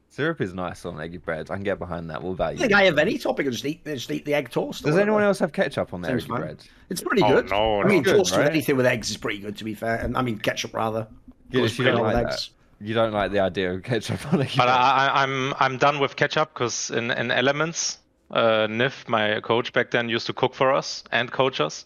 Syrup 0.08 0.40
is 0.40 0.54
nice 0.54 0.86
on 0.86 0.98
eggy 1.00 1.18
bread. 1.18 1.50
I 1.50 1.54
can 1.54 1.62
get 1.64 1.78
behind 1.78 2.08
that. 2.10 2.22
What 2.22 2.36
value. 2.38 2.58
I 2.58 2.62
you? 2.62 2.68
think 2.68 2.72
I 2.80 2.84
have 2.84 2.96
any 2.96 3.18
topping. 3.18 3.48
I 3.48 3.50
just 3.50 3.64
eat, 3.66 3.84
just 3.84 4.10
eat 4.10 4.24
the 4.24 4.32
egg 4.34 4.50
toast. 4.50 4.82
Does 4.84 4.96
anyone 4.96 5.22
else 5.22 5.38
have 5.40 5.52
ketchup 5.52 5.92
on 5.92 6.00
their 6.00 6.12
Seems 6.12 6.22
eggy 6.22 6.28
fine. 6.30 6.40
bread? 6.40 6.64
It's 6.88 7.02
pretty 7.02 7.22
Oh, 7.22 7.28
good. 7.34 7.50
no, 7.50 7.82
I 7.82 7.86
mean, 7.86 8.02
no. 8.02 8.14
toast 8.16 8.30
Good, 8.32 8.38
with 8.38 8.48
anything 8.48 8.76
with 8.76 8.86
eggs 8.86 9.10
is 9.10 9.16
pretty 9.18 9.40
good, 9.40 9.56
to 9.58 9.64
be 9.64 9.74
fair. 9.74 9.96
And 9.96 10.16
I 10.16 10.22
mean, 10.22 10.38
ketchup 10.38 10.72
rather. 10.74 11.06
Gilius, 11.50 11.52
Goes 11.60 11.78
you 11.78 11.84
pretty 11.84 11.96
don't 11.98 12.06
like 12.06 12.16
with 12.16 12.24
that. 12.24 12.32
eggs. 12.34 12.50
You 12.80 12.94
don't 12.94 13.12
like 13.12 13.30
the 13.32 13.40
idea 13.40 13.72
of 13.74 13.82
ketchup 13.82 14.32
on 14.32 14.40
eggy 14.40 14.54
But 14.56 14.64
bread. 14.66 14.68
I, 14.76 15.06
I, 15.08 15.22
I'm 15.22 15.54
I'm 15.58 15.76
done 15.78 15.98
with 15.98 16.16
ketchup 16.16 16.54
because 16.54 16.90
in, 16.90 17.10
in 17.10 17.30
Elements, 17.30 17.98
uh, 18.30 18.66
Nif, 18.68 19.08
my 19.08 19.40
coach 19.40 19.72
back 19.72 19.90
then, 19.90 20.08
used 20.08 20.26
to 20.28 20.32
cook 20.32 20.54
for 20.54 20.72
us 20.72 21.02
and 21.12 21.30
coach 21.30 21.60
us, 21.60 21.84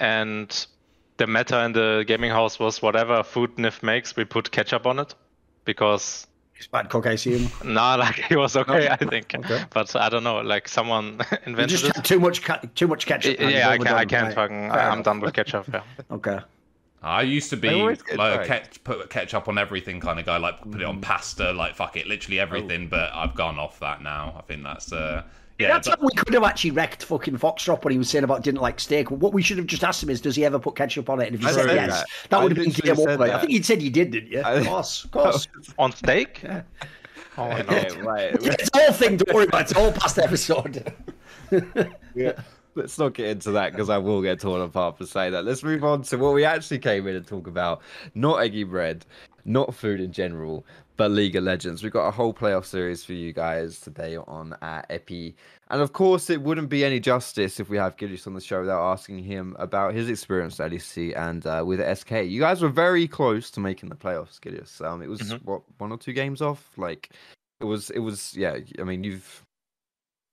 and 0.00 0.66
the 1.16 1.26
meta 1.26 1.64
in 1.64 1.72
the 1.72 2.04
gaming 2.06 2.30
house 2.30 2.58
was 2.58 2.82
whatever 2.82 3.22
food 3.22 3.56
Nif 3.56 3.82
makes, 3.82 4.16
we 4.16 4.24
put 4.24 4.50
ketchup 4.50 4.86
on 4.86 4.98
it, 4.98 5.14
because 5.64 6.26
It's 6.56 6.66
bad 6.66 6.88
cook, 6.90 7.06
I 7.06 7.12
assume. 7.12 7.50
nah, 7.64 7.94
like 7.96 8.30
it 8.30 8.36
was 8.36 8.56
okay, 8.56 8.88
I 8.88 8.96
think. 8.96 9.34
Okay. 9.34 9.64
But 9.70 9.94
I 9.96 10.08
don't 10.08 10.24
know, 10.24 10.40
like 10.40 10.68
someone 10.68 11.20
You 11.32 11.38
invented 11.46 11.78
just 11.78 11.98
it. 11.98 12.04
too 12.04 12.20
much, 12.20 12.42
too 12.74 12.88
much 12.88 13.06
ketchup. 13.06 13.36
and 13.40 13.50
Yeah, 13.50 13.68
I 13.70 13.78
can't. 13.78 13.88
I 13.90 14.04
can't. 14.04 14.26
Right. 14.26 14.34
fucking. 14.34 14.70
I, 14.70 14.92
am 14.92 15.02
done 15.02 15.20
with 15.20 15.34
ketchup. 15.34 15.66
Yeah. 15.72 15.82
Okay. 16.10 16.38
I 17.02 17.22
used 17.22 17.50
to 17.50 17.56
be 17.56 17.68
They 17.68 17.80
always 17.80 18.02
get 18.02 18.16
like 18.16 18.40
a 18.40 18.46
ketchup, 18.46 18.72
ket- 18.72 18.84
put 18.84 19.10
ketchup 19.10 19.48
on 19.48 19.58
everything 19.58 20.00
kind 20.00 20.18
of 20.18 20.26
guy, 20.26 20.38
like 20.38 20.60
put 20.62 20.80
it 20.80 20.84
on 20.84 21.00
pasta, 21.00 21.52
like 21.52 21.76
fuck 21.76 21.96
it, 21.96 22.06
literally 22.06 22.40
everything. 22.40 22.88
But 22.88 23.12
I've 23.14 23.34
gone 23.34 23.58
off 23.58 23.78
that 23.80 24.02
now. 24.02 24.34
I 24.38 24.42
think 24.42 24.64
that's 24.64 24.92
uh, 24.92 25.22
yeah. 25.58 25.68
That's 25.68 25.88
but- 25.88 25.98
how 26.00 26.06
we 26.06 26.12
could 26.12 26.34
have 26.34 26.44
actually 26.44 26.72
wrecked 26.72 27.04
fucking 27.04 27.36
Foxdrop 27.38 27.84
when 27.84 27.92
he 27.92 27.98
was 27.98 28.08
saying 28.10 28.24
about 28.24 28.42
didn't 28.42 28.60
like 28.60 28.80
steak. 28.80 29.10
What 29.10 29.32
we 29.32 29.42
should 29.42 29.58
have 29.58 29.66
just 29.66 29.84
asked 29.84 30.02
him 30.02 30.10
is, 30.10 30.20
does 30.20 30.36
he 30.36 30.44
ever 30.44 30.58
put 30.58 30.76
ketchup 30.76 31.08
on 31.10 31.20
it? 31.20 31.26
And 31.26 31.34
if 31.34 31.40
he 31.40 31.46
I 31.46 31.52
said 31.52 31.66
yes, 31.74 31.90
that. 31.90 32.06
that, 32.30 32.42
would 32.42 32.56
have 32.56 32.64
been 32.64 32.72
game 32.72 33.08
over. 33.08 33.24
I 33.24 33.38
think 33.38 33.52
he 33.52 33.62
said 33.62 33.82
you 33.82 33.90
did, 33.90 34.10
didn't 34.10 34.30
you? 34.30 34.40
I- 34.40 34.54
Of 34.54 34.66
course, 34.68 35.04
of 35.04 35.10
oh, 35.14 35.22
course. 35.22 35.48
On 35.78 35.92
steak? 35.92 36.42
Yeah. 36.42 36.62
Oh 37.38 37.50
Okay, 37.50 38.00
right. 38.00 38.34
It's 38.40 38.70
all 38.74 38.92
thing. 38.92 39.18
Don't 39.18 39.34
worry 39.34 39.46
about 39.46 39.62
it. 39.62 39.70
It's 39.70 39.78
all 39.78 39.92
past 39.92 40.18
episode. 40.18 40.92
Yeah. 42.14 42.32
Let's 42.74 42.98
not 42.98 43.14
get 43.14 43.28
into 43.28 43.52
that 43.52 43.72
because 43.72 43.88
I 43.88 43.98
will 43.98 44.20
get 44.20 44.40
torn 44.40 44.60
apart 44.60 44.98
for 44.98 45.06
saying 45.06 45.32
that. 45.32 45.44
Let's 45.44 45.62
move 45.62 45.84
on 45.84 46.02
to 46.02 46.16
what 46.16 46.34
we 46.34 46.44
actually 46.44 46.78
came 46.78 47.06
in 47.06 47.16
and 47.16 47.26
talk 47.26 47.46
about. 47.46 47.82
Not 48.14 48.36
eggy 48.42 48.64
bread, 48.64 49.06
not 49.46 49.74
food 49.74 50.00
in 50.00 50.12
general, 50.12 50.64
but 50.96 51.10
League 51.10 51.36
of 51.36 51.44
Legends. 51.44 51.82
We've 51.82 51.92
got 51.92 52.08
a 52.08 52.10
whole 52.10 52.34
playoff 52.34 52.64
series 52.64 53.04
for 53.04 53.12
you 53.12 53.32
guys 53.32 53.80
today 53.80 54.16
on 54.16 54.54
uh, 54.62 54.82
Epi. 54.90 55.34
And 55.70 55.80
of 55.80 55.92
course, 55.92 56.30
it 56.30 56.42
wouldn't 56.42 56.68
be 56.68 56.84
any 56.84 57.00
justice 57.00 57.60
if 57.60 57.68
we 57.68 57.76
have 57.76 57.96
Gilius 57.96 58.26
on 58.26 58.34
the 58.34 58.40
show 58.40 58.60
without 58.60 58.90
asking 58.92 59.20
him 59.20 59.54
about 59.58 59.94
his 59.94 60.08
experience 60.08 60.58
at 60.60 60.70
LEC 60.72 61.16
and 61.16 61.46
uh, 61.46 61.62
with 61.66 61.80
SK. 61.98 62.10
You 62.26 62.40
guys 62.40 62.60
were 62.62 62.68
very 62.68 63.06
close 63.06 63.50
to 63.52 63.60
making 63.60 63.88
the 63.88 63.96
playoffs, 63.96 64.40
Gilius. 64.40 64.80
Um, 64.84 65.02
it 65.02 65.08
was 65.08 65.20
Mhm. 65.20 65.44
what 65.44 65.62
one 65.78 65.92
or 65.92 65.98
two 65.98 66.12
games 66.12 66.42
off. 66.42 66.70
Like 66.76 67.10
it 67.60 67.64
was, 67.64 67.90
it 67.90 68.00
was. 68.00 68.34
Yeah, 68.36 68.58
I 68.78 68.82
mean, 68.82 69.04
you've 69.04 69.42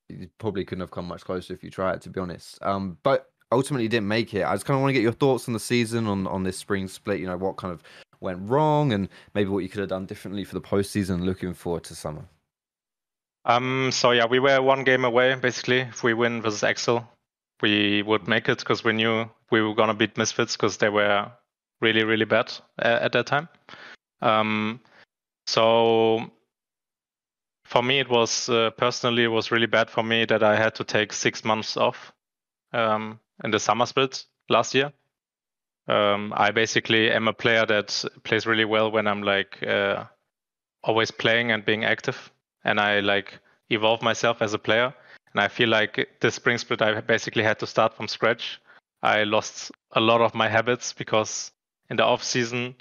you 0.10 0.30
probably 0.38 0.65
couldn't 0.65 0.81
have 0.81 0.92
come 0.92 1.07
much 1.07 1.24
closer 1.24 1.54
if 1.54 1.63
you 1.63 1.69
tried, 1.71 2.01
to 2.01 2.10
be 2.10 2.19
honest. 2.19 2.60
Um, 2.62 2.98
but 3.04 3.30
ultimately 3.51 3.88
didn't 3.88 4.07
make 4.07 4.33
it. 4.33 4.44
I 4.44 4.54
just 4.54 4.65
kind 4.65 4.75
of 4.75 4.81
want 4.81 4.89
to 4.89 4.94
get 4.94 5.01
your 5.04 5.12
thoughts 5.13 5.48
on 5.48 5.54
the 5.54 5.60
season, 5.60 6.07
on 6.07 6.27
on 6.27 6.44
this 6.44 6.57
spring 6.57 6.88
split. 6.88 7.19
You 7.19 7.27
know, 7.27 7.38
what 7.38 7.57
kind 7.57 7.71
of 7.71 7.81
went 8.24 8.50
wrong, 8.50 8.94
and 8.94 9.10
maybe 9.36 9.50
what 9.50 9.60
you 9.60 9.70
could 9.70 9.81
have 9.81 9.90
done 9.90 10.06
differently 10.06 10.44
for 10.44 10.56
the 10.56 10.62
postseason. 10.62 11.24
Looking 11.24 11.54
forward 11.54 11.84
to 11.86 11.96
summer. 11.96 12.25
Um. 13.46 13.92
So 13.92 14.12
yeah, 14.12 14.25
we 14.25 14.40
were 14.40 14.62
one 14.62 14.84
game 14.84 15.06
away 15.06 15.36
basically. 15.36 15.81
If 15.81 16.04
we 16.04 16.14
win 16.14 16.42
versus 16.42 16.64
Excel, 16.64 17.08
we 17.62 18.02
would 18.02 18.28
make 18.28 18.50
it 18.50 18.60
because 18.60 18.84
we 18.84 18.94
knew 18.94 19.30
we 19.52 19.62
were 19.62 19.75
gonna 19.75 19.94
beat 19.94 20.18
Misfits 20.18 20.56
because 20.56 20.78
they 20.78 20.90
were 20.90 21.30
really 21.81 22.04
really 22.04 22.25
bad 22.25 22.52
uh, 22.81 23.00
at 23.02 23.12
that 23.12 23.28
time. 23.28 23.50
Um. 24.22 24.80
So 25.46 26.31
for 27.66 27.84
me, 27.84 28.00
it 28.00 28.10
was 28.10 28.50
uh, 28.50 28.70
personally 28.78 29.24
it 29.24 29.31
was 29.31 29.52
really 29.52 29.68
bad 29.68 29.90
for 29.90 30.04
me 30.04 30.25
that 30.25 30.44
I 30.44 30.56
had 30.56 30.75
to 30.75 30.84
take 30.84 31.12
six 31.12 31.44
months 31.44 31.75
off 31.75 32.14
um, 32.72 33.20
in 33.44 33.52
the 33.52 33.60
summer 33.60 33.86
split 33.86 34.25
last 34.50 34.74
year. 34.75 34.94
Um, 35.88 36.34
I 36.36 36.52
basically 36.52 37.12
am 37.12 37.28
a 37.28 37.34
player 37.34 37.66
that 37.66 38.06
plays 38.24 38.46
really 38.46 38.66
well 38.66 38.92
when 38.92 39.08
I'm 39.08 39.22
like 39.22 39.62
uh, 39.64 40.06
always 40.84 41.12
playing 41.12 41.52
and 41.52 41.66
being 41.66 41.84
active 41.84 42.32
and 42.64 42.80
I 42.80 43.02
like 43.02 43.40
evolve 43.70 44.02
myself 44.02 44.42
as 44.42 44.54
a 44.54 44.60
player. 44.60 44.94
And 45.34 45.42
I 45.42 45.48
feel 45.48 45.70
like 45.70 46.08
this 46.22 46.36
spring 46.36 46.58
split, 46.58 46.82
I 46.82 47.02
basically 47.02 47.44
had 47.44 47.60
to 47.60 47.68
start 47.68 47.96
from 47.96 48.08
scratch. 48.08 48.62
I 49.02 49.24
lost 49.24 49.72
a 49.92 50.00
lot 50.00 50.22
of 50.22 50.36
my 50.36 50.48
habits 50.48 50.94
because 50.94 51.52
in 51.90 51.98
the 51.98 52.06
off 52.06 52.24
season, 52.24 52.75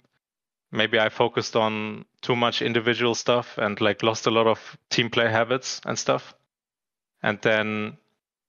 maybe 0.70 0.98
I 0.98 1.08
focused 1.08 1.56
on 1.56 2.04
too 2.20 2.36
much 2.36 2.62
individual 2.62 3.14
stuff 3.14 3.58
and 3.58 3.80
like 3.80 4.02
lost 4.02 4.26
a 4.26 4.30
lot 4.30 4.46
of 4.46 4.76
team 4.90 5.10
play 5.10 5.30
habits 5.30 5.80
and 5.86 5.98
stuff. 5.98 6.34
And 7.22 7.40
then 7.42 7.96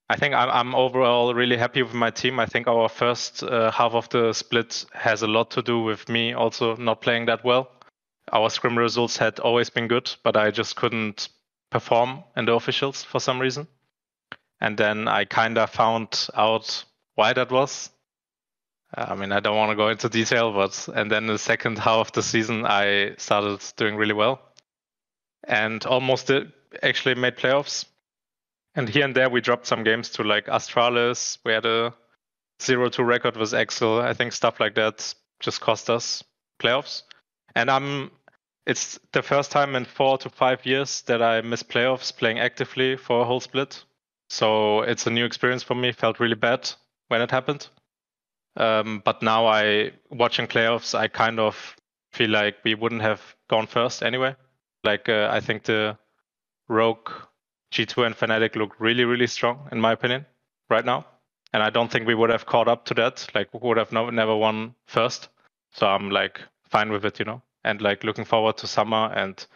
I 0.08 0.16
think 0.16 0.34
I'm, 0.34 0.50
I'm 0.50 0.74
overall 0.74 1.34
really 1.34 1.56
happy 1.56 1.82
with 1.82 1.94
my 1.94 2.10
team. 2.10 2.38
I 2.38 2.46
think 2.46 2.68
our 2.68 2.88
first 2.88 3.42
uh, 3.42 3.70
half 3.70 3.94
of 3.94 4.08
the 4.10 4.32
split 4.32 4.84
has 4.92 5.22
a 5.22 5.26
lot 5.26 5.50
to 5.52 5.62
do 5.62 5.80
with 5.80 6.08
me 6.08 6.34
also 6.34 6.76
not 6.76 7.00
playing 7.00 7.26
that 7.26 7.44
well 7.44 7.70
our 8.32 8.50
scrim 8.50 8.78
results 8.78 9.16
had 9.16 9.38
always 9.40 9.70
been 9.70 9.88
good, 9.88 10.14
but 10.22 10.36
I 10.36 10.50
just 10.50 10.76
couldn't 10.76 11.28
perform 11.70 12.24
in 12.36 12.46
the 12.46 12.52
officials 12.52 13.04
for 13.04 13.20
some 13.20 13.40
reason. 13.40 13.66
And 14.60 14.76
then 14.76 15.08
I 15.08 15.24
kind 15.24 15.58
of 15.58 15.70
found 15.70 16.28
out 16.34 16.84
why 17.14 17.32
that 17.32 17.50
was. 17.50 17.90
I 18.96 19.14
mean, 19.14 19.32
I 19.32 19.40
don't 19.40 19.56
want 19.56 19.70
to 19.70 19.76
go 19.76 19.88
into 19.88 20.08
detail, 20.08 20.52
but 20.52 20.88
and 20.94 21.10
then 21.10 21.26
the 21.26 21.38
second 21.38 21.78
half 21.78 22.08
of 22.08 22.12
the 22.12 22.22
season, 22.22 22.64
I 22.64 23.16
started 23.18 23.60
doing 23.76 23.96
really 23.96 24.12
well, 24.12 24.40
and 25.42 25.84
almost 25.84 26.28
did, 26.28 26.52
actually 26.80 27.16
made 27.16 27.36
playoffs. 27.36 27.86
And 28.74 28.88
here 28.88 29.04
and 29.04 29.14
there, 29.14 29.30
we 29.30 29.40
dropped 29.40 29.66
some 29.66 29.84
games 29.84 30.10
to 30.10 30.24
like 30.24 30.46
Astralis. 30.46 31.38
Had 31.44 31.66
a 31.66 31.94
zero-two 32.60 33.04
record 33.04 33.36
with 33.36 33.54
Excel. 33.54 34.00
I 34.00 34.14
think 34.14 34.32
stuff 34.32 34.60
like 34.60 34.74
that 34.74 35.14
just 35.40 35.60
cost 35.60 35.90
us 35.90 36.24
playoffs. 36.60 37.02
And 37.54 37.70
I'm 37.70 38.10
it's 38.66 38.98
the 39.12 39.22
first 39.22 39.50
time 39.50 39.76
in 39.76 39.84
four 39.84 40.16
to 40.18 40.30
five 40.30 40.64
years 40.64 41.02
that 41.02 41.22
I 41.22 41.42
miss 41.42 41.62
playoffs 41.62 42.16
playing 42.16 42.38
actively 42.38 42.96
for 42.96 43.20
a 43.20 43.24
whole 43.24 43.40
split. 43.40 43.84
So 44.30 44.80
it's 44.80 45.06
a 45.06 45.10
new 45.10 45.24
experience 45.24 45.62
for 45.62 45.74
me. 45.74 45.92
Felt 45.92 46.18
really 46.18 46.34
bad 46.34 46.70
when 47.08 47.20
it 47.20 47.30
happened. 47.30 47.68
Um, 48.56 49.02
but 49.04 49.22
now 49.22 49.46
I 49.46 49.92
watching 50.10 50.46
playoffs, 50.46 50.94
I 50.94 51.08
kind 51.08 51.38
of 51.38 51.76
feel 52.12 52.30
like 52.30 52.56
we 52.64 52.74
wouldn't 52.74 53.02
have 53.02 53.20
gone 53.48 53.66
first 53.66 54.02
anyway. 54.02 54.34
Like 54.82 55.08
uh, 55.08 55.28
I 55.30 55.40
think 55.40 55.64
the 55.64 55.98
Rogue, 56.68 57.10
G2, 57.74 58.06
and 58.06 58.16
Fnatic 58.16 58.54
look 58.54 58.78
really, 58.78 59.04
really 59.04 59.26
strong 59.26 59.68
in 59.72 59.80
my 59.80 59.92
opinion 59.92 60.24
right 60.70 60.84
now. 60.84 61.04
And 61.52 61.62
I 61.62 61.70
don't 61.70 61.90
think 61.90 62.06
we 62.06 62.14
would 62.14 62.30
have 62.30 62.46
caught 62.46 62.68
up 62.68 62.84
to 62.86 62.94
that. 62.94 63.26
Like 63.34 63.52
we 63.52 63.60
would 63.62 63.76
have 63.76 63.92
no, 63.92 64.10
never 64.10 64.34
won 64.34 64.74
first. 64.86 65.28
So 65.72 65.86
I'm 65.86 66.10
like 66.10 66.40
fine 66.68 66.90
with 66.90 67.04
it, 67.04 67.18
you 67.18 67.24
know. 67.24 67.42
And 67.64 67.80
like 67.80 68.04
looking 68.04 68.24
forward 68.24 68.56
to 68.58 68.66
summer, 68.66 69.12
and 69.14 69.46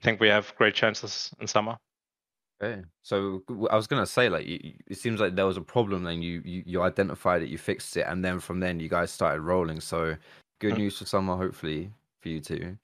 I 0.00 0.04
think 0.04 0.20
we 0.20 0.28
have 0.28 0.54
great 0.56 0.74
chances 0.74 1.30
in 1.40 1.46
summer. 1.46 1.76
Okay, 2.62 2.82
so 3.02 3.42
I 3.70 3.76
was 3.76 3.86
gonna 3.86 4.06
say, 4.06 4.28
like, 4.28 4.46
it 4.46 4.96
seems 4.96 5.20
like 5.20 5.34
there 5.34 5.46
was 5.46 5.56
a 5.56 5.62
problem, 5.62 6.04
then 6.04 6.22
you, 6.22 6.42
you 6.44 6.62
you 6.64 6.82
identified 6.82 7.42
it, 7.42 7.48
you 7.48 7.58
fixed 7.58 7.96
it, 7.96 8.06
and 8.08 8.24
then 8.24 8.38
from 8.38 8.60
then 8.60 8.80
you 8.80 8.88
guys 8.88 9.10
started 9.10 9.42
rolling. 9.42 9.80
So 9.80 10.16
good 10.60 10.74
mm. 10.74 10.78
news 10.78 10.98
for 10.98 11.06
summer, 11.06 11.36
hopefully 11.36 11.90
for 12.20 12.28
you 12.28 12.40
too. 12.40 12.78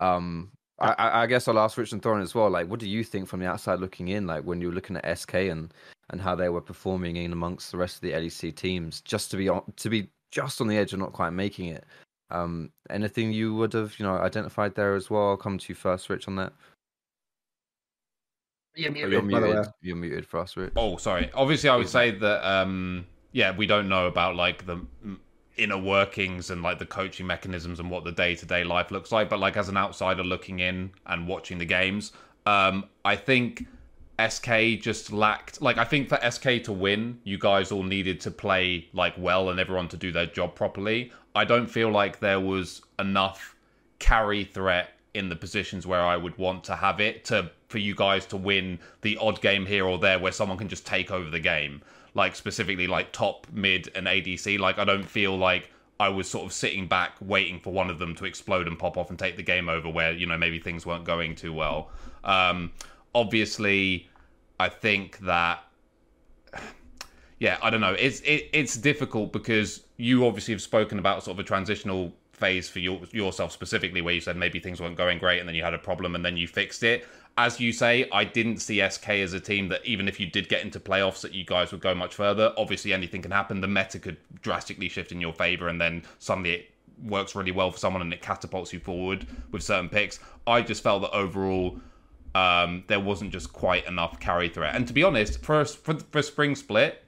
Um, 0.00 0.50
I, 0.80 1.22
I 1.22 1.26
guess 1.26 1.48
I'll 1.48 1.58
ask 1.58 1.76
Rich 1.76 1.92
and 1.92 2.00
Thorin 2.00 2.22
as 2.22 2.34
well. 2.34 2.48
Like, 2.50 2.68
what 2.68 2.78
do 2.80 2.88
you 2.88 3.02
think 3.02 3.28
from 3.28 3.40
the 3.40 3.46
outside 3.46 3.80
looking 3.80 4.08
in? 4.08 4.26
Like, 4.26 4.44
when 4.44 4.60
you're 4.60 4.72
looking 4.72 4.96
at 4.96 5.18
SK 5.18 5.34
and 5.34 5.72
and 6.10 6.20
how 6.20 6.34
they 6.34 6.48
were 6.48 6.60
performing 6.60 7.16
in 7.16 7.32
amongst 7.32 7.70
the 7.70 7.76
rest 7.76 7.96
of 7.96 8.00
the 8.02 8.12
LEC 8.12 8.54
teams, 8.54 9.00
just 9.00 9.30
to 9.30 9.36
be 9.36 9.48
on 9.48 9.62
to 9.76 9.88
be 9.88 10.08
just 10.30 10.60
on 10.60 10.68
the 10.68 10.76
edge 10.76 10.92
of 10.92 10.98
not 10.98 11.12
quite 11.12 11.30
making 11.30 11.68
it. 11.68 11.84
Um, 12.30 12.70
anything 12.90 13.32
you 13.32 13.54
would 13.54 13.72
have 13.72 13.98
you 13.98 14.06
know 14.06 14.16
identified 14.16 14.74
there 14.74 14.94
as 14.94 15.10
well? 15.10 15.30
I'll 15.30 15.36
come 15.36 15.58
to 15.58 15.66
you 15.68 15.74
first, 15.74 16.08
Rich, 16.08 16.28
on 16.28 16.36
that. 16.36 16.52
You're 18.74 18.92
muted, 18.92 19.12
you're 19.12 19.22
muted. 19.22 19.66
You're 19.82 19.96
muted 19.96 20.26
for 20.26 20.38
us, 20.38 20.56
Rich. 20.56 20.72
Oh, 20.76 20.96
sorry. 20.98 21.30
Obviously, 21.34 21.68
I 21.68 21.76
would 21.76 21.88
say 21.88 22.12
that 22.12 22.48
um, 22.48 23.06
yeah, 23.32 23.56
we 23.56 23.66
don't 23.66 23.88
know 23.88 24.06
about 24.06 24.36
like 24.36 24.66
the 24.66 24.78
inner 25.58 25.78
workings 25.78 26.50
and 26.50 26.62
like 26.62 26.78
the 26.78 26.86
coaching 26.86 27.26
mechanisms 27.26 27.80
and 27.80 27.90
what 27.90 28.04
the 28.04 28.12
day 28.12 28.34
to 28.34 28.46
day 28.46 28.64
life 28.64 28.90
looks 28.90 29.12
like. 29.12 29.28
But 29.28 29.40
like 29.40 29.56
as 29.56 29.68
an 29.68 29.76
outsider 29.76 30.24
looking 30.24 30.60
in 30.60 30.92
and 31.06 31.26
watching 31.26 31.58
the 31.58 31.64
games, 31.64 32.12
um, 32.46 32.84
I 33.04 33.16
think 33.16 33.66
SK 34.26 34.80
just 34.80 35.12
lacked 35.12 35.60
like 35.62 35.78
I 35.78 35.84
think 35.84 36.08
for 36.08 36.18
SK 36.30 36.64
to 36.64 36.72
win, 36.72 37.20
you 37.24 37.38
guys 37.38 37.70
all 37.70 37.82
needed 37.82 38.20
to 38.22 38.30
play 38.30 38.88
like 38.92 39.14
well 39.18 39.50
and 39.50 39.60
everyone 39.60 39.88
to 39.88 39.96
do 39.96 40.10
their 40.12 40.26
job 40.26 40.54
properly. 40.54 41.12
I 41.34 41.44
don't 41.44 41.68
feel 41.68 41.90
like 41.90 42.18
there 42.18 42.40
was 42.40 42.82
enough 42.98 43.54
carry 43.98 44.44
threat 44.44 44.90
in 45.14 45.28
the 45.28 45.36
positions 45.36 45.86
where 45.86 46.00
I 46.00 46.16
would 46.16 46.36
want 46.38 46.64
to 46.64 46.76
have 46.76 47.00
it 47.00 47.24
to 47.26 47.50
for 47.68 47.78
you 47.78 47.94
guys 47.94 48.26
to 48.26 48.36
win 48.36 48.78
the 49.02 49.16
odd 49.18 49.40
game 49.40 49.66
here 49.66 49.86
or 49.86 49.98
there 49.98 50.18
where 50.18 50.32
someone 50.32 50.58
can 50.58 50.68
just 50.68 50.86
take 50.86 51.10
over 51.10 51.30
the 51.30 51.40
game 51.40 51.82
like 52.14 52.34
specifically 52.36 52.86
like 52.86 53.12
top, 53.12 53.46
mid, 53.52 53.90
and 53.94 54.06
ADC. 54.06 54.58
Like 54.58 54.78
I 54.78 54.84
don't 54.84 55.04
feel 55.04 55.36
like 55.36 55.70
I 56.00 56.08
was 56.08 56.30
sort 56.30 56.46
of 56.46 56.52
sitting 56.52 56.86
back 56.86 57.12
waiting 57.20 57.58
for 57.58 57.72
one 57.72 57.90
of 57.90 57.98
them 57.98 58.14
to 58.16 58.24
explode 58.24 58.66
and 58.66 58.78
pop 58.78 58.96
off 58.96 59.10
and 59.10 59.18
take 59.18 59.36
the 59.36 59.42
game 59.42 59.68
over 59.68 59.88
where 59.88 60.12
you 60.12 60.26
know 60.26 60.38
maybe 60.38 60.58
things 60.58 60.86
weren't 60.86 61.04
going 61.04 61.34
too 61.34 61.52
well. 61.52 61.90
Um, 62.24 62.72
obviously, 63.14 64.08
I 64.60 64.68
think 64.68 65.18
that 65.20 65.64
yeah, 67.38 67.58
I 67.62 67.70
don't 67.70 67.80
know. 67.80 67.94
It's 67.94 68.20
it, 68.20 68.48
it's 68.52 68.76
difficult 68.76 69.32
because 69.32 69.82
you 69.96 70.26
obviously 70.26 70.54
have 70.54 70.62
spoken 70.62 70.98
about 70.98 71.24
sort 71.24 71.36
of 71.36 71.40
a 71.40 71.46
transitional 71.46 72.12
phase 72.32 72.68
for 72.68 72.78
your, 72.78 73.00
yourself 73.10 73.50
specifically, 73.50 74.00
where 74.00 74.14
you 74.14 74.20
said 74.20 74.36
maybe 74.36 74.60
things 74.60 74.80
weren't 74.80 74.96
going 74.96 75.18
great 75.18 75.40
and 75.40 75.48
then 75.48 75.56
you 75.56 75.62
had 75.62 75.74
a 75.74 75.78
problem 75.78 76.14
and 76.14 76.24
then 76.24 76.36
you 76.36 76.46
fixed 76.46 76.84
it 76.84 77.04
as 77.38 77.60
you 77.60 77.72
say, 77.72 78.08
I 78.10 78.24
didn't 78.24 78.58
see 78.58 78.86
SK 78.86 79.10
as 79.10 79.32
a 79.32 79.38
team 79.38 79.68
that 79.68 79.86
even 79.86 80.08
if 80.08 80.18
you 80.18 80.26
did 80.26 80.48
get 80.48 80.62
into 80.62 80.80
playoffs, 80.80 81.20
that 81.20 81.34
you 81.34 81.44
guys 81.44 81.70
would 81.70 81.80
go 81.80 81.94
much 81.94 82.16
further. 82.16 82.52
Obviously, 82.58 82.92
anything 82.92 83.22
can 83.22 83.30
happen. 83.30 83.60
The 83.60 83.68
meta 83.68 84.00
could 84.00 84.16
drastically 84.42 84.88
shift 84.88 85.12
in 85.12 85.20
your 85.20 85.32
favor, 85.32 85.68
and 85.68 85.80
then 85.80 86.02
suddenly 86.18 86.50
it 86.50 86.70
works 87.04 87.36
really 87.36 87.52
well 87.52 87.70
for 87.70 87.78
someone 87.78 88.02
and 88.02 88.12
it 88.12 88.20
catapults 88.20 88.72
you 88.72 88.80
forward 88.80 89.24
with 89.52 89.62
certain 89.62 89.88
picks. 89.88 90.18
I 90.48 90.62
just 90.62 90.82
felt 90.82 91.02
that 91.02 91.12
overall. 91.12 91.80
Um, 92.34 92.84
there 92.88 93.00
wasn't 93.00 93.32
just 93.32 93.52
quite 93.52 93.86
enough 93.86 94.18
carry 94.18 94.48
threat, 94.48 94.74
and 94.74 94.86
to 94.88 94.92
be 94.92 95.04
honest, 95.04 95.40
for 95.40 95.64
for, 95.64 95.94
for 95.94 96.22
spring 96.22 96.56
split, 96.56 97.04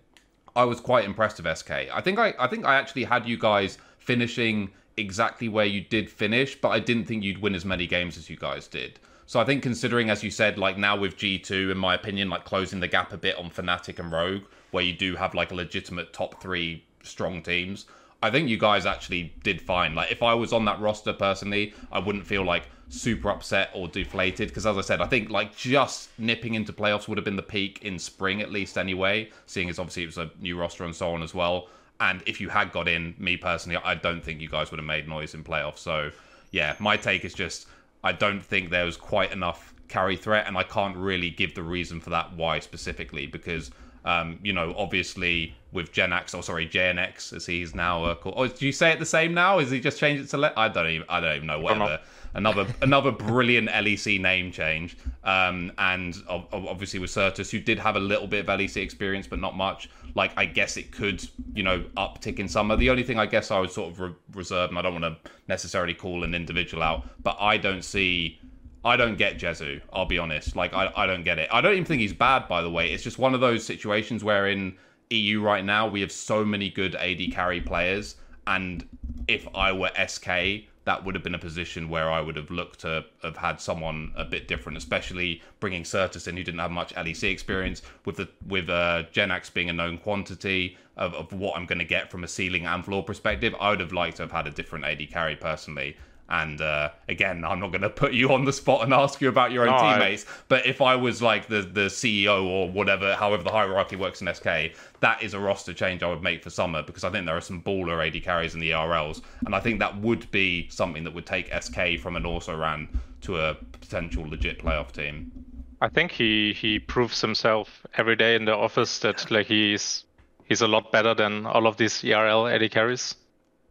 I 0.54 0.62
was 0.62 0.80
quite 0.80 1.04
impressed 1.04 1.42
with 1.42 1.58
SK. 1.58 1.72
I 1.92 2.00
think 2.00 2.20
I 2.20 2.34
I 2.38 2.46
think 2.46 2.64
I 2.64 2.76
actually 2.76 3.04
had 3.04 3.26
you 3.26 3.36
guys 3.36 3.78
finishing 3.98 4.70
exactly 4.96 5.48
where 5.48 5.66
you 5.66 5.80
did 5.80 6.08
finish, 6.08 6.54
but 6.54 6.68
I 6.68 6.78
didn't 6.78 7.06
think 7.06 7.24
you'd 7.24 7.42
win 7.42 7.56
as 7.56 7.64
many 7.64 7.88
games 7.88 8.16
as 8.16 8.30
you 8.30 8.36
guys 8.36 8.68
did. 8.68 9.00
So 9.30 9.38
I 9.38 9.44
think 9.44 9.62
considering, 9.62 10.10
as 10.10 10.24
you 10.24 10.30
said, 10.32 10.58
like 10.58 10.76
now 10.76 10.96
with 10.96 11.16
G2, 11.16 11.70
in 11.70 11.78
my 11.78 11.94
opinion, 11.94 12.28
like 12.28 12.44
closing 12.44 12.80
the 12.80 12.88
gap 12.88 13.12
a 13.12 13.16
bit 13.16 13.38
on 13.38 13.48
Fnatic 13.48 14.00
and 14.00 14.10
Rogue, 14.10 14.42
where 14.72 14.82
you 14.82 14.92
do 14.92 15.14
have 15.14 15.36
like 15.36 15.52
a 15.52 15.54
legitimate 15.54 16.12
top 16.12 16.42
three 16.42 16.82
strong 17.04 17.40
teams, 17.40 17.86
I 18.24 18.30
think 18.32 18.48
you 18.48 18.58
guys 18.58 18.86
actually 18.86 19.32
did 19.44 19.62
fine. 19.62 19.94
Like 19.94 20.10
if 20.10 20.24
I 20.24 20.34
was 20.34 20.52
on 20.52 20.64
that 20.64 20.80
roster 20.80 21.12
personally, 21.12 21.74
I 21.92 22.00
wouldn't 22.00 22.26
feel 22.26 22.42
like 22.42 22.64
super 22.88 23.30
upset 23.30 23.70
or 23.72 23.86
deflated 23.86 24.48
because 24.48 24.66
as 24.66 24.76
I 24.76 24.80
said, 24.80 25.00
I 25.00 25.06
think 25.06 25.30
like 25.30 25.56
just 25.56 26.08
nipping 26.18 26.54
into 26.54 26.72
playoffs 26.72 27.06
would 27.06 27.16
have 27.16 27.24
been 27.24 27.36
the 27.36 27.42
peak 27.42 27.84
in 27.84 28.00
spring 28.00 28.42
at 28.42 28.50
least 28.50 28.76
anyway, 28.76 29.30
seeing 29.46 29.70
as 29.70 29.78
obviously 29.78 30.02
it 30.02 30.06
was 30.06 30.18
a 30.18 30.28
new 30.40 30.58
roster 30.58 30.82
and 30.82 30.96
so 30.96 31.08
on 31.14 31.22
as 31.22 31.34
well. 31.34 31.68
And 32.00 32.20
if 32.26 32.40
you 32.40 32.48
had 32.48 32.72
got 32.72 32.88
in, 32.88 33.14
me 33.16 33.36
personally, 33.36 33.78
I 33.84 33.94
don't 33.94 34.24
think 34.24 34.40
you 34.40 34.48
guys 34.48 34.72
would 34.72 34.78
have 34.78 34.86
made 34.86 35.06
noise 35.06 35.34
in 35.34 35.44
playoffs. 35.44 35.78
So 35.78 36.10
yeah, 36.50 36.74
my 36.80 36.96
take 36.96 37.24
is 37.24 37.32
just 37.32 37.68
I 38.02 38.12
don't 38.12 38.44
think 38.44 38.70
there 38.70 38.84
was 38.84 38.96
quite 38.96 39.32
enough 39.32 39.74
carry 39.88 40.16
threat, 40.16 40.46
and 40.46 40.56
I 40.56 40.62
can't 40.62 40.96
really 40.96 41.30
give 41.30 41.54
the 41.54 41.62
reason 41.62 42.00
for 42.00 42.10
that 42.10 42.32
why 42.32 42.58
specifically 42.60 43.26
because. 43.26 43.70
Um, 44.04 44.38
you 44.42 44.52
know, 44.52 44.74
obviously 44.76 45.54
with 45.72 45.92
Jenax, 45.92 46.34
or 46.34 46.42
sorry, 46.42 46.66
JNX, 46.66 47.32
as 47.34 47.46
he's 47.46 47.74
now 47.74 48.04
uh, 48.04 48.14
called. 48.14 48.34
Oh, 48.36 48.46
do 48.46 48.66
you 48.66 48.72
say 48.72 48.92
it 48.92 48.98
the 48.98 49.06
same 49.06 49.34
now? 49.34 49.58
Is 49.58 49.70
he 49.70 49.80
just 49.80 49.98
changed 49.98 50.24
it 50.24 50.28
to? 50.28 50.38
Le- 50.38 50.52
I 50.56 50.68
don't 50.68 50.88
even. 50.88 51.06
I 51.08 51.20
don't 51.20 51.36
even 51.36 51.46
know. 51.46 51.60
Whatever 51.60 52.00
another 52.34 52.66
another 52.82 53.10
brilliant 53.10 53.68
LEC 53.68 54.20
name 54.20 54.52
change. 54.52 54.96
Um, 55.24 55.72
and 55.78 56.16
obviously 56.28 56.98
with 56.98 57.10
Sertuss, 57.10 57.50
who 57.50 57.60
did 57.60 57.78
have 57.78 57.96
a 57.96 58.00
little 58.00 58.26
bit 58.26 58.48
of 58.48 58.58
LEC 58.58 58.76
experience, 58.82 59.26
but 59.26 59.38
not 59.38 59.56
much. 59.56 59.90
Like 60.14 60.32
I 60.36 60.44
guess 60.44 60.76
it 60.76 60.90
could, 60.90 61.26
you 61.54 61.62
know, 61.62 61.84
uptick 61.96 62.38
in 62.38 62.48
summer. 62.48 62.76
The 62.76 62.90
only 62.90 63.02
thing 63.02 63.18
I 63.18 63.26
guess 63.26 63.50
I 63.50 63.60
would 63.60 63.70
sort 63.70 63.92
of 63.92 64.00
re- 64.00 64.14
reserve, 64.34 64.70
and 64.70 64.78
I 64.78 64.82
don't 64.82 65.00
want 65.00 65.04
to 65.24 65.30
necessarily 65.48 65.94
call 65.94 66.24
an 66.24 66.34
individual 66.34 66.82
out, 66.82 67.06
but 67.22 67.36
I 67.40 67.56
don't 67.56 67.84
see. 67.84 68.40
I 68.84 68.96
don't 68.96 69.16
get 69.16 69.38
Jezu. 69.38 69.80
I'll 69.92 70.06
be 70.06 70.18
honest. 70.18 70.56
Like 70.56 70.72
I, 70.72 70.92
I 70.96 71.06
don't 71.06 71.24
get 71.24 71.38
it. 71.38 71.48
I 71.52 71.60
don't 71.60 71.72
even 71.72 71.84
think 71.84 72.00
he's 72.00 72.12
bad. 72.12 72.48
By 72.48 72.62
the 72.62 72.70
way, 72.70 72.90
it's 72.90 73.02
just 73.02 73.18
one 73.18 73.34
of 73.34 73.40
those 73.40 73.64
situations 73.64 74.24
where 74.24 74.48
in 74.48 74.76
EU 75.10 75.40
right 75.40 75.64
now 75.64 75.86
we 75.86 76.00
have 76.00 76.12
so 76.12 76.44
many 76.44 76.70
good 76.70 76.94
AD 76.94 77.32
carry 77.32 77.60
players, 77.60 78.16
and 78.46 78.86
if 79.28 79.46
I 79.54 79.72
were 79.72 79.90
SK, 80.06 80.66
that 80.84 81.04
would 81.04 81.14
have 81.14 81.22
been 81.22 81.34
a 81.34 81.38
position 81.38 81.88
where 81.88 82.10
I 82.10 82.20
would 82.20 82.36
have 82.36 82.50
looked 82.50 82.80
to 82.80 83.04
have 83.22 83.36
had 83.36 83.60
someone 83.60 84.12
a 84.16 84.24
bit 84.24 84.48
different, 84.48 84.78
especially 84.78 85.42
bringing 85.60 85.82
Sertuss 85.82 86.26
in 86.26 86.36
who 86.36 86.42
didn't 86.42 86.60
have 86.60 86.70
much 86.70 86.94
LEC 86.94 87.30
experience 87.30 87.82
with 88.06 88.16
the 88.16 88.28
with 88.46 88.70
uh, 88.70 89.04
Jenax 89.12 89.52
being 89.52 89.68
a 89.68 89.72
known 89.74 89.98
quantity 89.98 90.78
of, 90.96 91.14
of 91.14 91.32
what 91.32 91.56
I'm 91.56 91.66
going 91.66 91.80
to 91.80 91.84
get 91.84 92.10
from 92.10 92.24
a 92.24 92.28
ceiling 92.28 92.66
and 92.66 92.84
floor 92.84 93.04
perspective. 93.04 93.54
I 93.60 93.70
would 93.70 93.80
have 93.80 93.92
liked 93.92 94.16
to 94.16 94.22
have 94.22 94.32
had 94.32 94.46
a 94.46 94.50
different 94.50 94.84
AD 94.86 95.10
carry 95.10 95.36
personally. 95.36 95.96
And 96.30 96.60
uh, 96.60 96.90
again, 97.08 97.44
I'm 97.44 97.58
not 97.58 97.72
going 97.72 97.82
to 97.82 97.90
put 97.90 98.12
you 98.12 98.32
on 98.32 98.44
the 98.44 98.52
spot 98.52 98.84
and 98.84 98.94
ask 98.94 99.20
you 99.20 99.28
about 99.28 99.50
your 99.50 99.68
own 99.68 99.74
no, 99.74 99.92
teammates. 99.92 100.24
I... 100.24 100.32
But 100.48 100.66
if 100.66 100.80
I 100.80 100.94
was 100.94 101.20
like 101.20 101.48
the 101.48 101.62
the 101.62 101.86
CEO 101.86 102.44
or 102.44 102.70
whatever, 102.70 103.14
however 103.16 103.42
the 103.42 103.50
hierarchy 103.50 103.96
works 103.96 104.22
in 104.22 104.32
SK, 104.32 104.76
that 105.00 105.22
is 105.22 105.34
a 105.34 105.40
roster 105.40 105.72
change 105.72 106.02
I 106.02 106.08
would 106.08 106.22
make 106.22 106.42
for 106.44 106.50
summer 106.50 106.82
because 106.82 107.02
I 107.02 107.10
think 107.10 107.26
there 107.26 107.36
are 107.36 107.40
some 107.40 107.62
baller 107.62 108.06
AD 108.06 108.22
carries 108.22 108.54
in 108.54 108.60
the 108.60 108.70
ERLs, 108.70 109.22
and 109.44 109.54
I 109.54 109.60
think 109.60 109.80
that 109.80 110.00
would 110.00 110.30
be 110.30 110.68
something 110.68 111.02
that 111.04 111.12
would 111.12 111.26
take 111.26 111.52
SK 111.52 111.98
from 112.00 112.14
an 112.14 112.24
also 112.24 112.56
ran 112.56 112.88
to 113.22 113.38
a 113.38 113.54
potential 113.80 114.22
legit 114.28 114.60
playoff 114.60 114.92
team. 114.92 115.32
I 115.80 115.88
think 115.88 116.12
he 116.12 116.52
he 116.52 116.78
proves 116.78 117.20
himself 117.20 117.84
every 117.96 118.14
day 118.14 118.36
in 118.36 118.44
the 118.44 118.54
office 118.54 119.00
that 119.00 119.30
like 119.30 119.46
he's 119.46 120.04
he's 120.44 120.60
a 120.60 120.68
lot 120.68 120.92
better 120.92 121.14
than 121.14 121.46
all 121.46 121.66
of 121.66 121.76
these 121.76 122.04
ERL 122.04 122.46
AD 122.46 122.70
carries. 122.70 123.16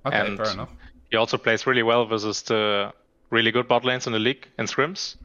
Okay, 0.06 0.18
and 0.18 0.38
fair 0.38 0.52
enough. 0.52 0.70
He 1.10 1.18
also 1.18 1.38
plays 1.38 1.66
really 1.66 1.84
well 1.84 2.06
versus 2.06 2.42
the 2.44 2.94
really 3.30 3.52
good 3.52 3.68
bot 3.68 3.86
lanes 3.86 4.08
in 4.08 4.14
the 4.14 4.20
league 4.20 4.48
in 4.58 4.66
scrims. 4.66 5.16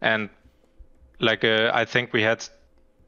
And 0.00 0.28
like 1.20 1.44
uh, 1.44 1.70
I 1.72 1.84
think 1.84 2.12
we 2.12 2.22
had 2.22 2.44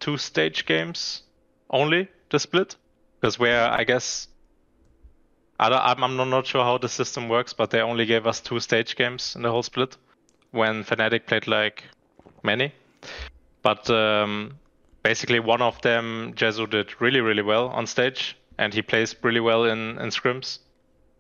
two 0.01 0.17
stage 0.17 0.67
games 0.67 1.23
only 1.71 2.09
the 2.31 2.39
split 2.39 2.77
because 3.21 3.39
where 3.39 3.71
I 3.71 3.85
guess 3.85 4.29
I 5.59 5.93
am 5.93 6.05
I'm 6.05 6.31
not 6.31 6.47
sure 6.47 6.63
how 6.65 6.79
the 6.79 6.89
system 6.89 7.29
works, 7.29 7.53
but 7.53 7.71
they 7.71 7.81
only 7.81 8.07
gave 8.07 8.27
us 8.27 8.41
two 8.41 8.61
stage 8.61 8.97
games 8.97 9.35
in 9.37 9.43
the 9.43 9.51
whole 9.51 9.63
split 9.63 9.97
when 10.51 10.85
Fnatic 10.85 11.27
played 11.27 11.47
like 11.47 11.85
many. 12.43 12.73
But 13.63 13.89
um, 13.91 14.59
basically, 15.03 15.41
one 15.41 15.63
of 15.63 15.81
them, 15.81 16.35
Jezu, 16.37 16.69
did 16.69 17.01
really, 17.01 17.21
really 17.21 17.43
well 17.43 17.69
on 17.69 17.87
stage, 17.87 18.37
and 18.59 18.73
he 18.75 18.83
plays 18.83 19.17
really 19.23 19.41
well 19.41 19.65
in, 19.65 19.99
in 19.99 20.11
scrims. 20.11 20.59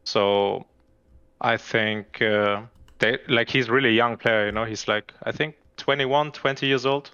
So 0.04 0.66
I 1.40 1.56
think 1.56 2.22
uh, 2.22 2.62
they 2.98 3.18
like 3.28 3.50
he's 3.50 3.68
really 3.68 3.94
young 3.94 4.16
player. 4.16 4.46
You 4.46 4.52
know, 4.52 4.64
he's 4.64 4.88
like 4.88 5.12
I 5.22 5.32
think 5.32 5.56
21, 5.76 6.32
20 6.32 6.66
years 6.66 6.86
old, 6.86 7.10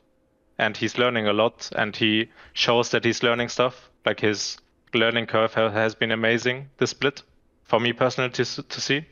and 0.58 0.76
he's 0.76 0.98
learning 0.98 1.26
a 1.26 1.32
lot. 1.32 1.70
And 1.76 1.94
he 1.94 2.28
shows 2.52 2.90
that 2.90 3.04
he's 3.04 3.22
learning 3.22 3.48
stuff. 3.48 3.90
Like 4.06 4.20
his 4.20 4.58
learning 4.94 5.26
curve 5.26 5.54
has 5.54 5.94
been 5.94 6.12
amazing. 6.12 6.68
The 6.78 6.86
split, 6.86 7.22
for 7.64 7.80
me 7.80 7.92
personally, 7.92 8.30
to 8.30 8.44
to 8.62 8.80
see. 8.80 9.06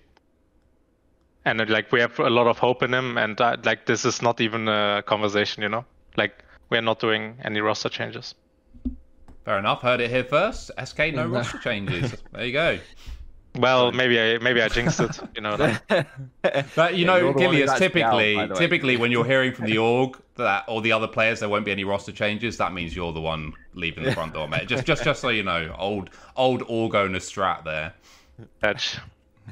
And 1.45 1.69
like 1.71 1.91
we 1.91 2.01
have 2.01 2.19
a 2.19 2.31
lot 2.31 2.47
of 2.47 2.59
hope 2.59 2.83
in 2.83 2.93
him, 2.93 3.17
and 3.19 3.41
uh, 3.41 3.57
like 3.65 3.87
this 3.87 4.05
is 4.05 4.23
not 4.23 4.41
even 4.41 4.69
a 4.69 5.03
conversation. 5.07 5.63
You 5.63 5.71
know, 5.71 5.85
like 6.17 6.45
we're 6.69 6.83
not 6.83 7.01
doing 7.01 7.39
any 7.43 7.61
roster 7.61 7.89
changes. 7.89 8.35
Fair 9.45 9.59
enough. 9.59 9.81
Heard 9.83 10.01
it 10.01 10.11
here 10.11 10.25
first. 10.25 10.71
SK, 10.85 11.15
no 11.15 11.27
roster 11.27 11.59
changes. 11.59 12.15
There 12.33 12.45
you 12.45 12.53
go. 12.53 12.79
Well, 13.55 13.93
maybe 13.93 14.21
I 14.21 14.39
maybe 14.39 14.63
I 14.63 14.69
jinxed 14.69 15.01
it. 15.01 15.19
You 15.35 15.43
know. 15.43 15.57
Like, 15.57 15.83
But 16.75 16.97
you 16.97 17.05
Yeah, 17.05 17.05
know, 17.05 17.17
you're 17.17 17.33
the 17.33 17.43
one 17.43 17.55
who's 17.55 17.67
Gilius, 17.67 17.69
actually 17.69 18.03
out, 18.03 18.33
typically, 18.33 18.33
by 18.33 18.47
typically 18.49 18.97
when 18.97 19.11
you're 19.11 19.25
hearing 19.25 19.53
from 19.53 19.67
the 19.67 19.79
org 19.79 20.21
that 20.37 20.65
or 20.69 20.81
the 20.83 20.93
other 20.93 21.09
players 21.09 21.41
there 21.41 21.49
won't 21.49 21.65
be 21.65 21.73
any 21.73 21.85
roster 21.85 22.13
changes, 22.13 22.57
that 22.59 22.73
means 22.73 22.95
you're 22.95 23.13
the 23.13 23.21
one 23.21 23.55
leaving 23.75 24.05
the 24.05 24.11
front 24.11 24.35
door, 24.35 24.49
mate. 24.49 24.69
Just, 24.69 24.85
just, 24.87 25.03
just 25.05 25.21
so 25.21 25.29
you 25.29 25.43
know, 25.43 25.75
old, 25.79 26.11
old 26.37 26.63
org 26.69 26.95
owner 26.95 27.19
strat 27.19 27.65
there. 27.65 27.95
Edge. 28.63 28.99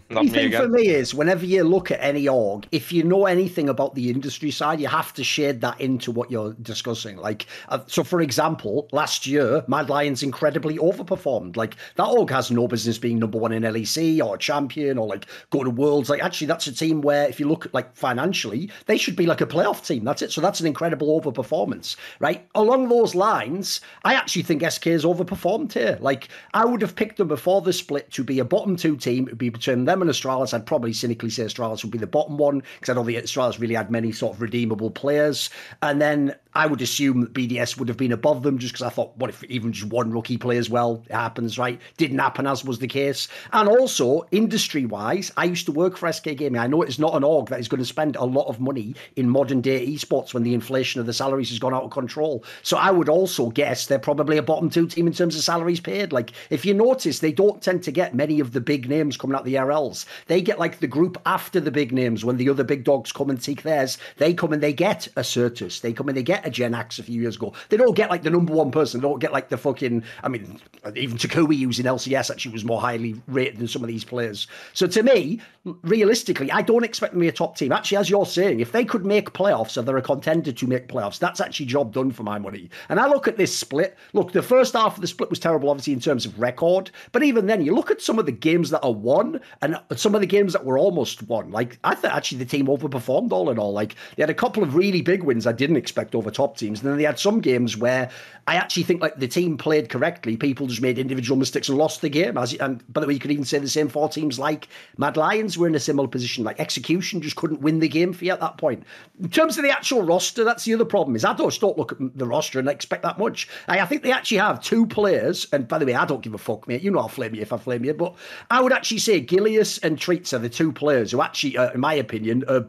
Not 0.11 0.25
The 0.25 0.31
me 0.31 0.31
thing 0.31 0.52
for 0.52 0.69
me 0.69 0.88
is, 0.88 1.14
whenever 1.14 1.45
you 1.45 1.64
look 1.64 1.90
at 1.90 2.00
any 2.00 2.28
org, 2.28 2.67
if 2.73 2.93
you 2.93 3.02
know 3.02 3.26
anything 3.26 3.69
about 3.69 3.95
the 3.95 4.11
industry 4.11 4.50
side, 4.50 4.81
you 4.81 4.88
have 4.88 5.12
to 5.14 5.25
shade 5.25 5.61
that 5.61 5.81
into 5.81 6.11
what 6.11 6.31
you're 6.31 6.55
discussing. 6.62 7.17
Like, 7.17 7.47
uh, 7.69 7.81
so 7.87 8.05
for 8.05 8.21
example, 8.21 8.88
last 8.93 9.26
year, 9.26 9.64
Mad 9.69 9.88
Lions 9.88 10.23
incredibly 10.23 10.78
overperformed. 10.78 11.57
Like, 11.57 11.76
that 11.97 12.05
org 12.05 12.31
has 12.31 12.50
no 12.50 12.69
business 12.69 12.99
being 12.99 13.19
number 13.19 13.38
one 13.38 13.52
in 13.52 13.62
LEC 13.62 14.25
or 14.25 14.37
champion 14.37 14.99
or 14.99 15.07
like 15.07 15.26
go 15.50 15.64
to 15.64 15.71
Worlds. 15.71 16.11
Like, 16.11 16.23
actually, 16.23 16.47
that's 16.47 16.67
a 16.67 16.75
team 16.75 17.00
where, 17.00 17.28
if 17.28 17.40
you 17.40 17.49
look 17.49 17.69
like 17.73 17.95
financially, 17.97 18.71
they 18.87 18.99
should 18.99 19.17
be 19.17 19.26
like 19.26 19.40
a 19.40 19.47
playoff 19.47 19.87
team. 19.87 20.05
That's 20.05 20.23
it. 20.23 20.33
So 20.33 20.40
that's 20.40 20.61
an 20.61 20.67
incredible 20.67 21.21
overperformance, 21.21 21.97
right? 22.21 22.47
Along 22.55 22.88
those 22.88 23.14
lines, 23.14 23.81
I 24.05 24.14
actually 24.14 24.43
think 24.43 24.69
SK 24.69 24.85
has 24.85 25.05
overperformed 25.05 25.73
here. 25.73 25.99
Like, 26.00 26.28
I 26.55 26.64
would 26.64 26.83
have 26.83 26.97
picked 26.97 27.17
them 27.17 27.28
before 27.28 27.61
the 27.61 27.73
split 27.73 28.11
to 28.12 28.25
be 28.25 28.38
a 28.38 28.45
bottom 28.45 28.76
two 28.76 28.97
team. 28.97 29.25
It 29.25 29.31
would 29.33 29.38
be 29.38 29.49
between 29.49 29.85
them 29.88 30.02
and 30.02 30.11
Astralis. 30.11 30.54
I'd 30.54 30.66
probably 30.66 30.92
cynically 30.92 31.30
say 31.30 31.45
Astralis 31.45 31.83
would 31.83 31.90
be 31.90 31.99
the 31.99 32.07
bottom 32.07 32.37
one 32.38 32.62
because 32.78 32.90
I 32.90 32.95
don't 32.95 33.07
think 33.07 33.18
Astralis 33.18 33.59
really 33.59 33.75
had 33.75 33.90
many 33.90 34.12
sort 34.12 34.35
of 34.35 34.42
redeemable 34.42 34.90
players. 34.90 35.50
And 35.83 36.00
then 36.00 36.35
I 36.54 36.66
would 36.66 36.83
assume 36.83 37.21
that 37.21 37.33
BDS 37.33 37.78
would 37.78 37.88
have 37.88 37.97
been 37.97 38.12
above 38.12 38.42
them 38.42 38.59
just 38.59 38.75
because 38.75 38.87
I 38.87 38.90
thought, 38.90 39.16
what 39.16 39.30
if 39.30 39.45
even 39.45 39.73
just 39.73 39.92
one 39.92 40.11
rookie 40.11 40.38
plays 40.38 40.68
well? 40.68 41.04
It 41.09 41.14
happens, 41.14 41.59
right? 41.59 41.80
Didn't 41.99 42.18
happen 42.18 42.47
as 42.47 42.64
was 42.64 42.80
the 42.80 42.88
case. 42.88 43.28
And 43.52 43.68
also, 43.68 44.26
industry 44.33 44.85
wise, 44.85 45.30
I 45.37 45.45
used 45.45 45.66
to 45.66 45.73
work 45.73 45.97
for 45.97 46.12
SK 46.12 46.37
Gaming. 46.37 46.61
I 46.61 46.66
know 46.66 46.83
it's 46.83 46.99
not 46.99 47.14
an 47.14 47.23
org 47.23 47.49
that 47.49 47.61
is 47.61 47.68
going 47.68 47.78
to 47.78 47.85
spend 47.85 48.16
a 48.16 48.25
lot 48.25 48.49
of 48.49 48.61
money 48.61 48.95
in 49.14 49.28
modern 49.28 49.61
day 49.61 49.87
esports 49.87 50.35
when 50.35 50.42
the 50.42 50.54
inflation 50.54 51.00
of 51.00 51.07
the 51.07 51.12
salaries 51.12 51.50
has 51.50 51.59
gone 51.59 51.75
out 51.75 51.85
of 51.85 51.90
control. 51.90 52.45
So 52.62 52.76
I 52.76 52.90
would 52.90 53.09
also 53.09 53.50
guess 53.50 53.87
they're 53.87 53.99
probably 53.99 54.37
a 54.37 54.42
bottom 54.42 54.68
two 54.68 54.88
team 54.88 55.07
in 55.07 55.12
terms 55.12 55.37
of 55.37 55.42
salaries 55.42 55.80
paid. 55.80 56.12
Like, 56.12 56.33
if 56.50 56.64
you 56.64 56.75
notice, 56.75 57.21
they 57.21 57.33
don't 57.33 57.62
tend 57.62 57.85
to 57.85 57.92
get 57.92 58.14
many 58.14 58.40
of 58.40 58.52
the 58.52 58.61
big 58.61 58.88
names 58.88 59.16
coming 59.16 59.37
out 59.37 59.45
the 59.45 59.59
ERLs. 59.68 60.06
They 60.26 60.40
get 60.40 60.58
like 60.58 60.80
the 60.80 60.87
group 60.87 61.20
after 61.26 61.60
the 61.60 61.70
big 61.70 61.92
names 61.92 62.25
when 62.25 62.37
the 62.37 62.48
other 62.48 62.64
big 62.64 62.84
dogs 62.84 63.12
come 63.12 63.30
and 63.30 63.42
seek 63.42 63.62
theirs. 63.62 63.98
They 64.16 64.34
come 64.34 64.52
and 64.52 64.62
they 64.62 64.72
get 64.72 65.06
a 65.16 65.20
Sertuss. 65.20 65.80
They 65.80 65.92
come 65.92 66.08
and 66.08 66.16
they 66.16 66.22
get 66.22 66.46
a 66.46 66.50
Jenax 66.50 66.98
a 66.98 67.02
few 67.02 67.20
years 67.20 67.37
ago. 67.37 67.52
They 67.68 67.76
don't 67.76 67.96
get 67.96 68.10
like 68.10 68.22
the 68.22 68.30
number 68.30 68.52
one 68.52 68.70
person. 68.70 69.00
They 69.00 69.08
don't 69.08 69.18
get 69.18 69.32
like 69.32 69.48
the 69.48 69.56
fucking. 69.56 70.04
I 70.22 70.28
mean, 70.28 70.60
even 70.96 71.16
Takui 71.16 71.56
using 71.56 71.87
LCS 71.87 72.30
actually 72.30 72.52
was 72.52 72.64
more 72.64 72.80
highly 72.80 73.20
rated 73.26 73.58
than 73.58 73.68
some 73.68 73.82
of 73.82 73.88
these 73.88 74.04
players. 74.04 74.46
So 74.72 74.87
to 74.87 75.02
me, 75.02 75.40
realistically, 75.82 76.50
I 76.50 76.62
don't 76.62 76.84
expect 76.84 77.12
them 77.12 77.20
to 77.20 77.25
be 77.25 77.28
a 77.28 77.32
top 77.32 77.56
team. 77.56 77.72
Actually, 77.72 77.98
as 77.98 78.10
you're 78.10 78.26
saying, 78.26 78.60
if 78.60 78.72
they 78.72 78.84
could 78.84 79.04
make 79.04 79.32
playoffs 79.32 79.76
or 79.76 79.82
they're 79.82 79.96
a 79.96 80.02
contender 80.02 80.52
to 80.52 80.66
make 80.66 80.88
playoffs, 80.88 81.18
that's 81.18 81.40
actually 81.40 81.66
job 81.66 81.92
done 81.92 82.10
for 82.10 82.22
my 82.22 82.38
money. 82.38 82.70
And 82.88 83.00
I 83.00 83.08
look 83.08 83.28
at 83.28 83.37
this 83.37 83.56
split. 83.56 83.96
Look, 84.12 84.32
the 84.32 84.42
first 84.42 84.75
half 84.75 84.96
of 84.96 85.00
the 85.00 85.06
split 85.06 85.30
was 85.30 85.38
terrible, 85.38 85.70
obviously 85.70 85.92
in 85.92 86.00
terms 86.00 86.26
of 86.26 86.38
record. 86.38 86.90
But 87.12 87.22
even 87.22 87.46
then, 87.46 87.64
you 87.64 87.75
look 87.75 87.90
at 87.90 88.00
some 88.00 88.18
of 88.18 88.26
the 88.26 88.32
games 88.32 88.70
that 88.70 88.82
are 88.82 88.92
won 88.92 89.40
and 89.62 89.78
some 89.96 90.14
of 90.14 90.20
the 90.20 90.26
games 90.26 90.52
that 90.52 90.64
were 90.64 90.78
almost 90.78 91.22
won. 91.24 91.50
Like 91.50 91.78
I 91.84 91.94
thought 91.94 92.14
actually 92.14 92.38
the 92.38 92.44
team 92.44 92.66
overperformed 92.66 93.32
all 93.32 93.50
in 93.50 93.58
all. 93.58 93.72
Like 93.72 93.94
they 94.16 94.22
had 94.22 94.30
a 94.30 94.34
couple 94.34 94.62
of 94.62 94.74
really 94.74 95.02
big 95.02 95.22
wins 95.22 95.46
I 95.46 95.52
didn't 95.52 95.76
expect 95.76 96.14
over 96.14 96.30
top 96.30 96.56
teams, 96.56 96.80
and 96.80 96.90
then 96.90 96.96
they 96.96 97.04
had 97.04 97.18
some 97.18 97.40
games 97.40 97.76
where 97.76 98.10
I 98.46 98.54
actually 98.54 98.84
think 98.84 99.02
like 99.02 99.16
the 99.16 99.28
team 99.28 99.58
played 99.58 99.88
correctly. 99.88 100.36
People 100.36 100.66
just 100.66 100.80
made 100.80 100.98
individual 100.98 101.38
mistakes 101.38 101.68
and 101.68 101.76
lost 101.76 102.00
the 102.00 102.08
game. 102.08 102.38
As 102.38 102.54
and 102.54 102.82
by 102.92 103.00
the 103.00 103.06
way, 103.06 103.14
you 103.14 103.20
could 103.20 103.30
even 103.30 103.44
say 103.44 103.58
the 103.58 103.68
same 103.68 103.88
for 103.88 104.08
teams 104.08 104.38
like 104.38 104.68
Mad 104.96 105.16
Lions 105.16 105.58
were 105.58 105.66
in 105.66 105.74
a 105.74 105.80
similar 105.80 106.08
position. 106.08 106.44
Like 106.44 106.60
execution 106.60 107.20
just 107.20 107.36
couldn't 107.36 107.60
win 107.60 107.80
the 107.80 107.88
game 107.88 108.12
for 108.12 108.24
you 108.24 108.32
at 108.32 108.40
that 108.40 108.56
point. 108.56 108.84
In 109.20 109.28
terms 109.28 109.58
of 109.58 109.64
the 109.64 109.70
actual 109.70 110.02
roster, 110.02 110.44
that's 110.44 110.64
the 110.64 110.74
other 110.74 110.84
problem. 110.84 111.16
Is 111.16 111.24
I 111.24 111.34
just 111.34 111.60
don't 111.60 111.76
look 111.76 111.92
at 111.92 111.98
the 112.16 112.26
roster 112.26 112.58
and 112.58 112.68
expect 112.68 113.02
that 113.02 113.18
much. 113.18 113.48
I, 113.66 113.80
I 113.80 113.86
think 113.86 114.02
they 114.02 114.12
actually 114.12 114.38
have 114.38 114.62
two 114.62 114.86
players. 114.86 115.46
And 115.52 115.68
by 115.68 115.78
the 115.78 115.86
way, 115.86 115.94
I 115.94 116.04
don't 116.04 116.22
give 116.22 116.34
a 116.34 116.38
fuck, 116.38 116.66
mate. 116.68 116.82
You 116.82 116.90
know 116.90 117.00
I'll 117.00 117.08
flame 117.08 117.34
you 117.34 117.42
if 117.42 117.52
I 117.52 117.58
flame 117.58 117.84
you. 117.84 117.94
But 117.94 118.14
I 118.50 118.60
would 118.60 118.73
actually 118.73 118.99
say 118.99 119.21
Gilius 119.49 119.78
and 119.82 119.99
Treatz 119.99 120.32
are 120.32 120.39
the 120.39 120.49
two 120.49 120.73
players 120.73 121.11
who 121.11 121.23
actually, 121.23 121.56
uh, 121.56 121.73
in 121.73 121.80
my 121.80 121.95
opinion, 121.95 122.45
are 122.49 122.67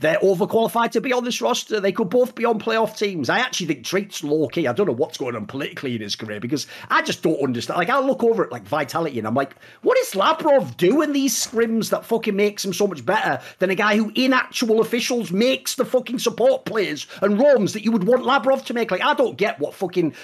they're 0.00 0.18
overqualified 0.18 0.90
to 0.92 1.00
be 1.00 1.12
on 1.12 1.24
this 1.24 1.40
roster. 1.40 1.80
They 1.80 1.92
could 1.92 2.10
both 2.10 2.34
be 2.34 2.44
on 2.44 2.58
playoff 2.60 2.96
teams. 2.96 3.28
I 3.28 3.38
actually 3.38 3.66
think 3.66 3.84
Treatz 3.84 4.22
low 4.22 4.48
key. 4.48 4.66
I 4.66 4.72
don't 4.72 4.86
know 4.86 4.92
what's 4.92 5.18
going 5.18 5.36
on 5.36 5.46
politically 5.46 5.94
in 5.94 6.00
his 6.00 6.16
career 6.16 6.40
because 6.40 6.66
I 6.90 7.02
just 7.02 7.22
don't 7.22 7.40
understand. 7.42 7.78
Like, 7.78 7.90
I 7.90 7.98
look 8.00 8.22
over 8.22 8.44
at 8.44 8.52
like 8.52 8.64
Vitality 8.64 9.18
and 9.18 9.26
I'm 9.26 9.34
like, 9.34 9.54
what 9.82 9.98
is 9.98 10.10
Labrov 10.10 10.76
doing 10.76 11.12
these 11.12 11.34
scrims 11.34 11.90
that 11.90 12.04
fucking 12.04 12.36
makes 12.36 12.64
him 12.64 12.72
so 12.72 12.86
much 12.86 13.04
better 13.04 13.40
than 13.58 13.70
a 13.70 13.74
guy 13.74 13.96
who, 13.96 14.12
in 14.14 14.32
actual 14.32 14.80
officials, 14.80 15.32
makes 15.32 15.74
the 15.74 15.84
fucking 15.84 16.18
support 16.18 16.64
players 16.64 17.06
and 17.22 17.38
roams 17.38 17.72
that 17.72 17.84
you 17.84 17.92
would 17.92 18.04
want 18.04 18.22
Labrov 18.22 18.64
to 18.66 18.74
make? 18.74 18.90
Like, 18.90 19.02
I 19.02 19.14
don't 19.14 19.36
get 19.36 19.58
what 19.58 19.74
fucking. 19.74 20.14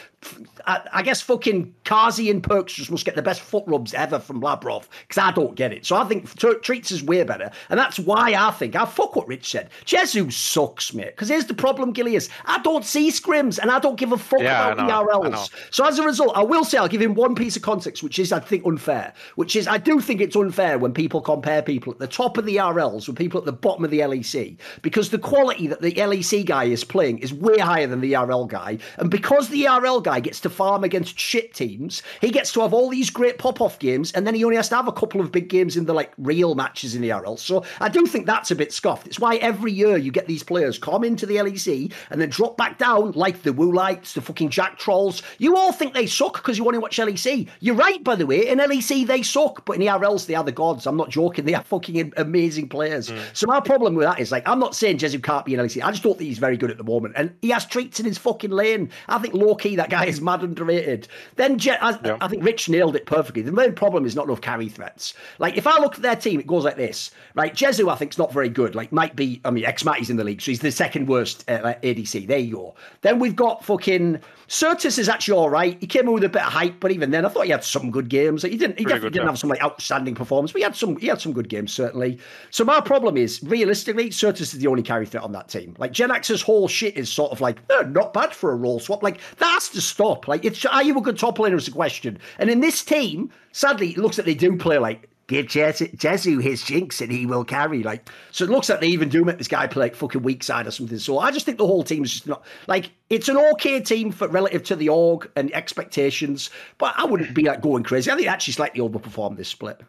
I, 0.66 0.80
I 0.90 1.02
guess 1.02 1.20
fucking 1.20 1.74
Carzzy 1.84 2.30
and 2.30 2.42
Perkz 2.42 2.68
just 2.68 2.90
must 2.90 3.04
get 3.04 3.14
the 3.14 3.22
best 3.22 3.42
foot 3.42 3.64
rubs 3.66 3.92
ever 3.92 4.18
from 4.18 4.40
Labrov 4.40 4.86
because 5.06 5.22
I 5.22 5.30
don't 5.32 5.54
get 5.54 5.72
it. 5.72 5.84
So 5.84 5.96
I 5.96 6.04
think 6.04 6.32
T- 6.38 6.48
Treatz 6.48 6.90
is 6.90 7.02
way 7.02 7.22
better. 7.24 7.50
And 7.68 7.78
that's 7.78 7.98
why 7.98 8.34
I 8.34 8.50
think, 8.50 8.74
I 8.74 8.86
fuck 8.86 9.16
what 9.16 9.28
Rich 9.28 9.50
said. 9.50 9.63
Jezu 9.84 10.32
sucks, 10.32 10.94
mate. 10.94 11.06
Because 11.06 11.28
here's 11.28 11.46
the 11.46 11.54
problem, 11.54 11.92
Gilius. 11.92 12.28
I 12.44 12.58
don't 12.60 12.84
see 12.84 13.10
scrims 13.10 13.58
and 13.58 13.70
I 13.70 13.78
don't 13.78 13.96
give 13.96 14.12
a 14.12 14.18
fuck 14.18 14.40
Yeah, 14.40 14.72
about 14.72 14.86
know, 14.86 15.12
I 15.12 15.30
the. 15.30 15.36
ERLs. 15.36 15.50
So 15.70 15.86
as 15.86 15.98
a 15.98 16.04
result, 16.04 16.32
I 16.36 16.42
will 16.42 16.64
say 16.64 16.78
I'll 16.78 16.88
give 16.88 17.02
him 17.02 17.14
one 17.14 17.34
piece 17.34 17.56
of 17.56 17.62
context, 17.62 18.02
which 18.02 18.18
is 18.18 18.32
I 18.32 18.40
think 18.40 18.64
unfair. 18.66 19.12
Which 19.36 19.56
is 19.56 19.66
I 19.66 19.78
do 19.78 20.00
think 20.00 20.20
it's 20.20 20.36
unfair 20.36 20.78
when 20.78 20.92
people 20.92 21.20
compare 21.20 21.62
people 21.62 21.92
at 21.92 21.98
the 21.98 22.06
top 22.06 22.38
of 22.38 22.44
the 22.44 22.56
ERLs 22.56 23.06
with 23.06 23.16
people 23.16 23.38
at 23.38 23.46
the 23.46 23.52
bottom 23.52 23.84
of 23.84 23.90
the 23.90 24.00
LEC 24.00 24.58
because 24.82 25.10
the 25.10 25.18
quality 25.18 25.66
that 25.66 25.80
the 25.80 25.92
LEC 25.92 26.44
guy 26.44 26.64
is 26.64 26.84
playing 26.84 27.18
is 27.18 27.32
way 27.32 27.58
higher 27.58 27.86
than 27.86 28.00
the 28.00 28.14
ERL 28.16 28.46
guy, 28.46 28.78
and 28.98 29.10
because 29.10 29.48
the 29.48 29.66
ERL 29.66 30.00
guy 30.00 30.20
gets 30.20 30.40
to 30.40 30.50
farm 30.50 30.84
against 30.84 31.18
shit 31.18 31.54
teams, 31.54 32.02
he 32.20 32.30
gets 32.30 32.52
to 32.52 32.60
have 32.60 32.72
all 32.72 32.88
these 32.90 33.10
great 33.10 33.38
pop-off 33.38 33.78
games, 33.78 34.12
and 34.12 34.26
then 34.26 34.34
he 34.34 34.44
only 34.44 34.56
has 34.56 34.68
to 34.68 34.76
have 34.76 34.88
a 34.88 34.92
couple 34.92 35.20
of 35.20 35.32
big 35.32 35.48
games 35.48 35.76
in 35.76 35.84
the 35.86 35.94
like 35.94 36.12
real 36.18 36.54
matches 36.54 36.94
in 36.94 37.02
the 37.02 37.12
ERL. 37.12 37.36
So 37.36 37.64
I 37.80 37.88
do 37.88 38.06
think 38.06 38.26
that's 38.26 38.50
a 38.50 38.54
bit 38.54 38.72
scoffed. 38.72 39.06
It's 39.06 39.18
why 39.18 39.36
every 39.36 39.53
year 39.62 39.96
you 39.96 40.10
get 40.10 40.26
these 40.26 40.42
players 40.42 40.78
come 40.78 41.04
into 41.04 41.26
the 41.26 41.36
LEC 41.36 41.92
and 42.10 42.20
then 42.20 42.28
drop 42.28 42.56
back 42.56 42.78
down 42.78 43.12
like 43.12 43.42
the 43.42 43.50
Woolites, 43.52 44.14
the 44.14 44.20
fucking 44.20 44.50
Jactrolls. 44.50 45.22
You 45.38 45.56
all 45.56 45.72
think 45.72 45.94
they 45.94 46.06
suck 46.06 46.34
because 46.34 46.58
you 46.58 46.64
want 46.64 46.74
to 46.74 46.80
watch 46.80 46.98
LEC. 46.98 47.48
You're 47.60 47.74
right, 47.74 48.02
by 48.02 48.14
the 48.16 48.26
way. 48.26 48.48
In 48.48 48.58
LEC 48.58 49.06
they 49.06 49.22
suck, 49.22 49.64
but 49.64 49.76
in 49.76 49.82
ERLs 49.82 50.26
they 50.26 50.34
are 50.34 50.44
the 50.44 50.52
gods. 50.52 50.86
I'm 50.86 50.96
not 50.96 51.10
joking. 51.10 51.44
They 51.44 51.54
are 51.54 51.62
fucking 51.62 52.12
amazing 52.16 52.68
players. 52.68 53.10
Mm. 53.10 53.20
So 53.32 53.46
my 53.46 53.60
problem 53.60 53.94
with 53.94 54.06
that 54.06 54.20
is 54.20 54.30
like 54.32 54.46
I'm 54.48 54.58
not 54.58 54.74
saying 54.74 54.98
Jezu 54.98 55.22
can't 55.22 55.44
be 55.44 55.54
in 55.54 55.60
LEC. 55.60 55.82
I 55.82 55.90
just 55.90 56.02
don't 56.02 56.16
think 56.18 56.28
he's 56.28 56.38
very 56.38 56.56
good 56.56 56.70
at 56.70 56.78
the 56.78 56.84
moment, 56.84 57.14
and 57.16 57.34
he 57.42 57.50
has 57.50 57.66
Treatz 57.66 58.00
in 58.00 58.06
his 58.06 58.18
fucking 58.18 58.50
lane. 58.50 58.90
I 59.08 59.18
think 59.18 59.34
low 59.34 59.54
key 59.54 59.76
that 59.76 59.90
guy 59.90 60.06
is 60.06 60.20
mad 60.20 60.42
underrated. 60.42 61.08
Then 61.36 61.58
Je- 61.58 61.70
I, 61.80 61.98
Yeah. 62.04 62.18
I 62.20 62.28
think 62.28 62.44
Rich 62.44 62.68
nailed 62.68 62.96
it 62.96 63.06
perfectly. 63.06 63.42
The 63.42 63.52
main 63.52 63.74
problem 63.74 64.04
is 64.06 64.14
not 64.14 64.26
enough 64.26 64.40
carry 64.40 64.68
threats. 64.68 65.14
Like 65.38 65.56
if 65.56 65.66
I 65.66 65.78
look 65.78 65.94
at 65.96 66.02
their 66.02 66.16
team, 66.16 66.40
it 66.40 66.46
goes 66.46 66.64
like 66.64 66.76
this, 66.76 67.10
right? 67.34 67.54
Jezu 67.54 67.90
I 67.90 67.96
think, 67.96 68.12
is 68.12 68.18
not 68.18 68.32
very 68.32 68.48
good. 68.48 68.74
Like 68.74 68.92
might 68.92 69.16
be. 69.16 69.40
I 69.44 69.50
mean, 69.50 69.64
Xmatty's 69.64 70.10
in 70.10 70.16
the 70.16 70.24
league, 70.24 70.40
so 70.40 70.50
he's 70.50 70.60
the 70.60 70.72
second 70.72 71.08
worst 71.08 71.48
uh, 71.48 71.74
ADC. 71.82 72.26
There 72.26 72.38
you 72.38 72.54
go. 72.54 72.74
Then 73.02 73.18
we've 73.18 73.36
got 73.36 73.64
fucking 73.64 74.20
Sertuss 74.48 74.98
is 74.98 75.08
actually 75.08 75.38
all 75.38 75.50
right. 75.50 75.76
He 75.80 75.86
came 75.86 76.06
in 76.06 76.12
with 76.12 76.24
a 76.24 76.28
bit 76.28 76.42
of 76.42 76.52
hype, 76.52 76.78
but 76.80 76.90
even 76.90 77.10
then, 77.10 77.24
I 77.24 77.28
thought 77.28 77.44
he 77.44 77.50
had 77.50 77.64
some 77.64 77.90
good 77.90 78.08
games. 78.08 78.42
He 78.42 78.56
didn't. 78.56 78.78
He 78.78 78.84
Pretty 78.84 78.96
definitely 78.96 79.10
didn't 79.10 79.28
have 79.28 79.38
some 79.38 79.50
like 79.50 79.62
outstanding 79.62 80.14
performance, 80.14 80.52
but 80.52 80.58
he 80.58 80.64
had 80.64 80.76
some. 80.76 80.96
He 80.96 81.06
had 81.06 81.20
some 81.20 81.32
good 81.32 81.48
games 81.48 81.72
certainly. 81.72 82.18
So 82.50 82.64
my 82.64 82.80
problem 82.80 83.16
is 83.16 83.42
realistically, 83.42 84.10
Sertuss 84.10 84.40
is 84.40 84.52
the 84.52 84.66
only 84.66 84.82
carry 84.82 85.06
threat 85.06 85.22
on 85.22 85.32
that 85.32 85.48
team. 85.48 85.74
Like 85.78 85.92
Jenax's 85.92 86.42
whole 86.42 86.68
shit 86.68 86.96
is 86.96 87.10
sort 87.10 87.32
of 87.32 87.40
like 87.40 87.58
not 87.88 88.12
bad 88.12 88.32
for 88.32 88.52
a 88.52 88.56
role 88.56 88.80
swap. 88.80 89.02
Like 89.02 89.18
that 89.38 89.52
has 89.52 89.68
to 89.70 89.80
stop. 89.80 90.28
Like 90.28 90.44
it's 90.44 90.64
are 90.64 90.82
you 90.82 90.96
a 90.98 91.00
good 91.00 91.18
top 91.18 91.38
laner 91.38 91.56
is 91.56 91.68
a 91.68 91.72
question. 91.72 92.18
And 92.38 92.50
in 92.50 92.60
this 92.60 92.84
team, 92.84 93.30
sadly, 93.52 93.90
it 93.90 93.98
looks 93.98 94.18
like 94.18 94.26
they 94.26 94.34
do 94.34 94.56
play 94.56 94.78
like. 94.78 95.08
Give 95.26 95.46
Jezu, 95.46 95.96
Jezu 95.96 96.42
his 96.42 96.62
jinx 96.62 97.00
and 97.00 97.10
he 97.10 97.24
will 97.24 97.44
carry. 97.44 97.82
Like, 97.82 98.10
so 98.30 98.44
it 98.44 98.50
looks 98.50 98.68
like 98.68 98.80
they 98.80 98.88
even 98.88 99.08
do 99.08 99.24
make 99.24 99.38
this 99.38 99.48
guy 99.48 99.66
play 99.66 99.86
like 99.86 99.94
fucking 99.94 100.22
weak 100.22 100.42
side 100.42 100.66
or 100.66 100.70
something. 100.70 100.98
So 100.98 101.18
I 101.18 101.30
just 101.30 101.46
think 101.46 101.56
the 101.56 101.66
whole 101.66 101.82
team 101.82 102.04
is 102.04 102.12
just 102.12 102.26
not 102.26 102.44
like 102.66 102.90
it's 103.08 103.28
an 103.28 103.38
okay 103.52 103.80
team 103.80 104.12
for 104.12 104.28
relative 104.28 104.62
to 104.64 104.76
the 104.76 104.90
org 104.90 105.30
and 105.34 105.52
expectations, 105.54 106.50
but 106.76 106.92
I 106.96 107.06
wouldn't 107.06 107.34
be 107.34 107.44
like 107.44 107.62
going 107.62 107.84
crazy. 107.84 108.10
I 108.10 108.14
think 108.14 108.26
they 108.26 108.32
actually 108.32 108.52
slightly 108.52 108.80
overperformed 108.80 109.38
this 109.38 109.48
split. 109.48 109.80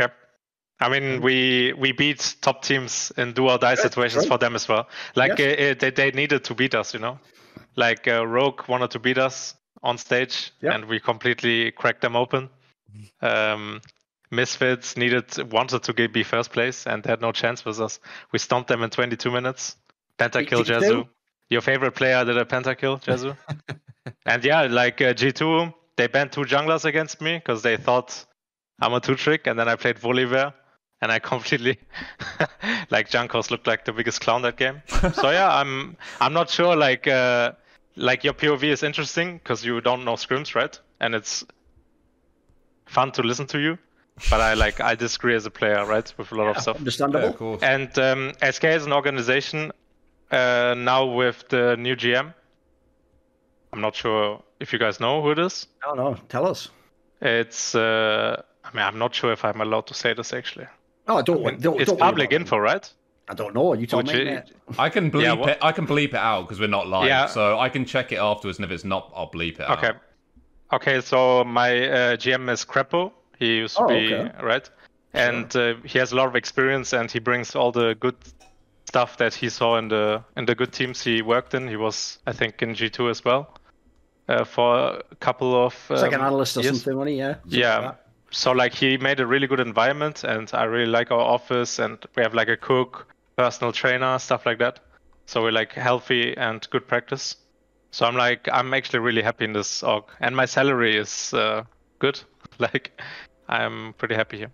Yep. 0.00 0.12
I 0.80 0.88
mean, 0.88 1.22
we 1.22 1.72
we 1.74 1.92
beat 1.92 2.36
top 2.40 2.62
teams 2.62 3.12
in 3.16 3.32
do 3.34 3.48
or 3.48 3.58
die 3.58 3.76
situations 3.76 4.24
right. 4.24 4.28
for 4.28 4.38
them 4.38 4.56
as 4.56 4.68
well. 4.68 4.88
Like 5.14 5.38
uh, 5.38 5.44
uh, 5.44 5.74
they 5.78 5.90
they 5.90 6.10
needed 6.10 6.42
to 6.44 6.54
beat 6.54 6.74
us, 6.74 6.94
you 6.94 7.00
know. 7.00 7.18
Like 7.76 8.08
uh, 8.08 8.26
Rogue 8.26 8.66
wanted 8.68 8.90
to 8.90 8.98
beat 8.98 9.18
us 9.18 9.54
on 9.84 9.98
stage, 9.98 10.52
Yep. 10.62 10.74
and 10.74 10.84
we 10.86 10.98
completely 10.98 11.70
cracked 11.72 12.00
them 12.00 12.16
open. 12.16 12.48
Um, 13.20 13.80
Misfits 14.30 14.96
needed 14.96 15.52
wanted 15.52 15.82
to 15.84 16.08
be 16.08 16.22
first 16.22 16.52
place, 16.52 16.86
and 16.86 17.02
they 17.02 17.10
had 17.10 17.20
no 17.20 17.32
chance 17.32 17.64
with 17.64 17.80
us. 17.80 17.98
We 18.32 18.38
stomped 18.38 18.68
them 18.68 18.82
in 18.82 18.90
22 18.90 19.30
minutes. 19.30 19.76
Pentakill 20.18 20.64
G2? 20.64 20.80
Jezu. 20.80 21.08
Your 21.50 21.62
favorite 21.62 21.92
player 21.92 22.24
did 22.24 22.36
a 22.36 22.44
pentakill, 22.44 23.02
Jezu. 23.02 23.36
and 24.26 24.44
yeah, 24.44 24.62
like 24.62 25.00
uh, 25.00 25.14
G2, 25.14 25.72
they 25.96 26.06
banned 26.08 26.32
two 26.32 26.42
junglers 26.42 26.84
against 26.84 27.20
me 27.22 27.38
because 27.38 27.62
they 27.62 27.76
thought 27.78 28.26
I'm 28.80 28.92
a 28.92 29.00
two 29.00 29.14
trick, 29.14 29.46
and 29.46 29.58
then 29.58 29.66
I 29.66 29.76
played 29.76 29.96
Volibear, 29.96 30.52
and 31.00 31.10
I 31.10 31.18
completely 31.32 31.78
like 32.90 33.08
Jankos 33.08 33.50
looked 33.50 33.66
like 33.66 33.86
the 33.86 33.92
biggest 33.92 34.20
clown 34.20 34.42
that 34.42 34.56
game. 34.56 34.82
so 35.14 35.30
yeah, 35.30 35.54
I'm 35.54 35.96
I'm 36.20 36.34
not 36.34 36.50
sure 36.50 36.76
like 36.76 37.06
uh, 37.06 37.52
like 37.96 38.24
your 38.24 38.34
POV 38.34 38.64
is 38.64 38.82
interesting 38.82 39.38
because 39.38 39.64
you 39.64 39.80
don't 39.80 40.04
know 40.04 40.14
scrims, 40.14 40.54
right? 40.54 40.78
And 41.00 41.14
it's 41.14 41.44
fun 42.86 43.12
to 43.12 43.22
listen 43.22 43.46
to 43.48 43.58
you. 43.58 43.78
But 44.30 44.40
I 44.40 44.54
like 44.54 44.80
I 44.80 44.94
disagree 44.94 45.34
as 45.34 45.46
a 45.46 45.50
player, 45.50 45.84
right, 45.86 46.12
with 46.16 46.32
a 46.32 46.34
lot 46.34 46.48
of 46.48 46.62
stuff. 46.62 46.76
Yeah, 46.76 46.80
Understandable. 46.80 47.28
of 47.28 47.36
course. 47.36 47.62
And 47.62 47.98
um, 47.98 48.32
SK 48.50 48.64
is 48.64 48.86
an 48.86 48.92
organization 48.92 49.72
uh, 50.30 50.74
now 50.76 51.04
with 51.06 51.48
the 51.48 51.76
new 51.76 51.94
GM. 51.96 52.34
I'm 53.72 53.80
not 53.80 53.94
sure 53.94 54.42
if 54.60 54.72
you 54.72 54.78
guys 54.78 54.98
know 55.00 55.22
who 55.22 55.30
it 55.30 55.38
is. 55.38 55.66
No, 55.86 55.94
no. 55.94 56.14
Tell 56.28 56.46
us. 56.46 56.68
It's 57.20 57.74
uh, 57.74 58.42
I 58.64 58.70
mean 58.74 58.84
I'm 58.84 58.98
not 58.98 59.14
sure 59.14 59.32
if 59.32 59.44
I'm 59.44 59.60
allowed 59.60 59.86
to 59.88 59.94
say 59.94 60.14
this 60.14 60.32
actually. 60.32 60.66
Oh, 61.06 61.22
don't. 61.22 61.46
I 61.46 61.50
mean, 61.52 61.60
don't 61.60 61.80
it's 61.80 61.90
don't 61.90 61.98
public 62.00 62.28
about 62.30 62.34
it. 62.34 62.40
info, 62.42 62.58
right? 62.58 62.92
I 63.30 63.34
don't 63.34 63.54
know. 63.54 63.74
You 63.74 63.86
told 63.86 64.06
Which 64.06 64.16
me. 64.16 64.30
i- 64.36 64.42
I 64.78 64.88
can 64.88 65.10
bleep 65.10 65.22
Yeah, 65.22 65.50
it. 65.52 65.58
I 65.60 65.72
can 65.72 65.86
bleep 65.86 66.08
it 66.10 66.14
out 66.14 66.42
because 66.42 66.60
we're 66.60 66.66
not 66.68 66.86
live. 66.88 67.06
Yeah. 67.08 67.26
So 67.26 67.58
I 67.58 67.68
can 67.68 67.84
check 67.84 68.10
it 68.12 68.16
afterwards, 68.16 68.58
and 68.58 68.64
if 68.64 68.70
it's 68.70 68.84
not, 68.84 69.12
I'll 69.14 69.30
bleep 69.30 69.54
it 69.60 69.68
out. 69.68 69.78
Okay. 69.84 69.92
Okay, 70.72 71.00
so 71.00 71.44
my 71.44 71.88
uh, 71.88 72.16
GM 72.16 72.50
is 72.50 72.64
Crepo. 72.64 73.12
He 73.38 73.56
used 73.58 73.76
to 73.76 73.84
Oh, 73.84 73.88
be 73.88 74.14
okay. 74.14 74.30
right, 74.42 74.70
and 75.12 75.54
uh, 75.56 75.74
he 75.84 75.98
has 75.98 76.12
a 76.12 76.16
lot 76.16 76.26
of 76.26 76.36
experience, 76.36 76.92
and 76.92 77.10
he 77.10 77.18
brings 77.18 77.54
all 77.54 77.72
the 77.72 77.94
good 77.94 78.16
stuff 78.86 79.16
that 79.18 79.34
he 79.34 79.48
saw 79.48 79.78
in 79.78 79.88
the 79.88 80.24
in 80.36 80.46
the 80.46 80.54
good 80.54 80.72
teams 80.72 81.02
he 81.02 81.22
worked 81.22 81.54
in. 81.54 81.68
He 81.68 81.76
was, 81.76 82.18
I 82.26 82.32
think, 82.32 82.62
in 82.62 82.74
G 82.74 82.90
two 82.90 83.08
as 83.08 83.24
well 83.24 83.58
uh, 84.28 84.44
for 84.44 85.00
a 85.10 85.16
couple 85.20 85.54
of. 85.54 85.74
It's 85.90 86.02
like 86.02 86.12
an 86.12 86.20
um, 86.20 86.26
analyst 86.26 86.56
or 86.56 86.62
years. 86.62 86.82
something, 86.82 87.06
he? 87.06 87.18
Yeah. 87.18 87.34
Something 87.34 87.60
Yeah. 87.60 87.78
like. 87.78 87.96
So 88.30 88.52
like 88.52 88.74
he 88.74 88.98
made 88.98 89.20
a 89.20 89.26
really 89.26 89.46
good 89.46 89.60
environment, 89.60 90.22
and 90.24 90.50
I 90.52 90.64
really 90.64 90.90
like 90.90 91.10
our 91.10 91.20
office, 91.20 91.78
and 91.78 91.98
we 92.14 92.22
have 92.22 92.34
like 92.34 92.48
a 92.48 92.56
cook, 92.58 93.06
personal 93.36 93.72
trainer, 93.72 94.18
stuff 94.18 94.44
like 94.44 94.58
that. 94.58 94.80
So 95.26 95.42
we're 95.42 95.52
like 95.52 95.72
healthy 95.72 96.36
and 96.36 96.68
good 96.70 96.86
practice. 96.86 97.36
So 97.90 98.04
I'm 98.04 98.16
like 98.16 98.46
I'm 98.52 98.74
actually 98.74 98.98
really 98.98 99.22
happy 99.22 99.44
in 99.46 99.54
this 99.54 99.82
org, 99.82 100.04
and 100.20 100.36
my 100.36 100.44
salary 100.44 100.96
is 100.96 101.32
uh, 101.34 101.64
good. 101.98 102.20
Like 102.60 103.00
I'm 103.48 103.92
pretty 103.94 104.14
happy 104.14 104.38
here. 104.38 104.50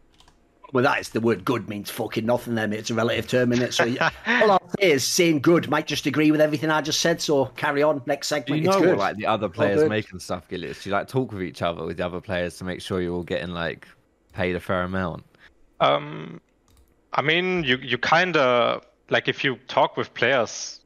Well, 0.72 0.82
that 0.82 0.98
is 0.98 1.10
the 1.10 1.20
word 1.20 1.44
good 1.44 1.68
means 1.68 1.88
fucking 1.90 2.26
nothing 2.26 2.56
there, 2.56 2.66
mate. 2.66 2.80
It's 2.80 2.90
a 2.90 2.94
relative 2.94 3.28
term, 3.28 3.52
is 3.52 3.60
it? 3.60 3.74
So 3.74 3.84
yeah, 3.84 4.10
all 4.26 4.52
I'll 4.52 4.70
say 4.80 4.90
is 4.90 5.04
saying 5.04 5.40
good 5.40 5.68
might 5.70 5.86
just 5.86 6.06
agree 6.06 6.32
with 6.32 6.40
everything 6.40 6.68
I 6.70 6.80
just 6.80 7.00
said. 7.00 7.20
So 7.20 7.46
carry 7.56 7.82
on. 7.82 8.02
Next 8.06 8.28
Do 8.28 8.34
segment. 8.34 8.62
you 8.62 8.68
it's 8.68 8.76
know 8.76 8.82
good. 8.82 8.90
what 8.90 8.98
like 8.98 9.16
the 9.16 9.26
other 9.26 9.48
players 9.48 9.82
good. 9.82 9.88
make 9.88 10.08
stuff, 10.20 10.48
Gilius? 10.48 10.82
Do 10.82 10.90
you 10.90 10.94
like 10.96 11.06
talk 11.06 11.32
with 11.32 11.42
each 11.42 11.62
other 11.62 11.84
with 11.84 11.98
the 11.98 12.06
other 12.06 12.20
players 12.20 12.58
to 12.58 12.64
make 12.64 12.80
sure 12.80 13.00
you're 13.00 13.14
all 13.14 13.22
getting 13.22 13.50
like 13.50 13.86
paid 14.32 14.56
a 14.56 14.60
fair 14.60 14.82
amount? 14.82 15.24
Um, 15.78 16.40
I 17.12 17.22
mean, 17.22 17.62
you 17.62 17.76
you 17.76 17.96
kind 17.98 18.36
of 18.36 18.84
like 19.10 19.28
if 19.28 19.44
you 19.44 19.56
talk 19.68 19.96
with 19.96 20.12
players. 20.14 20.80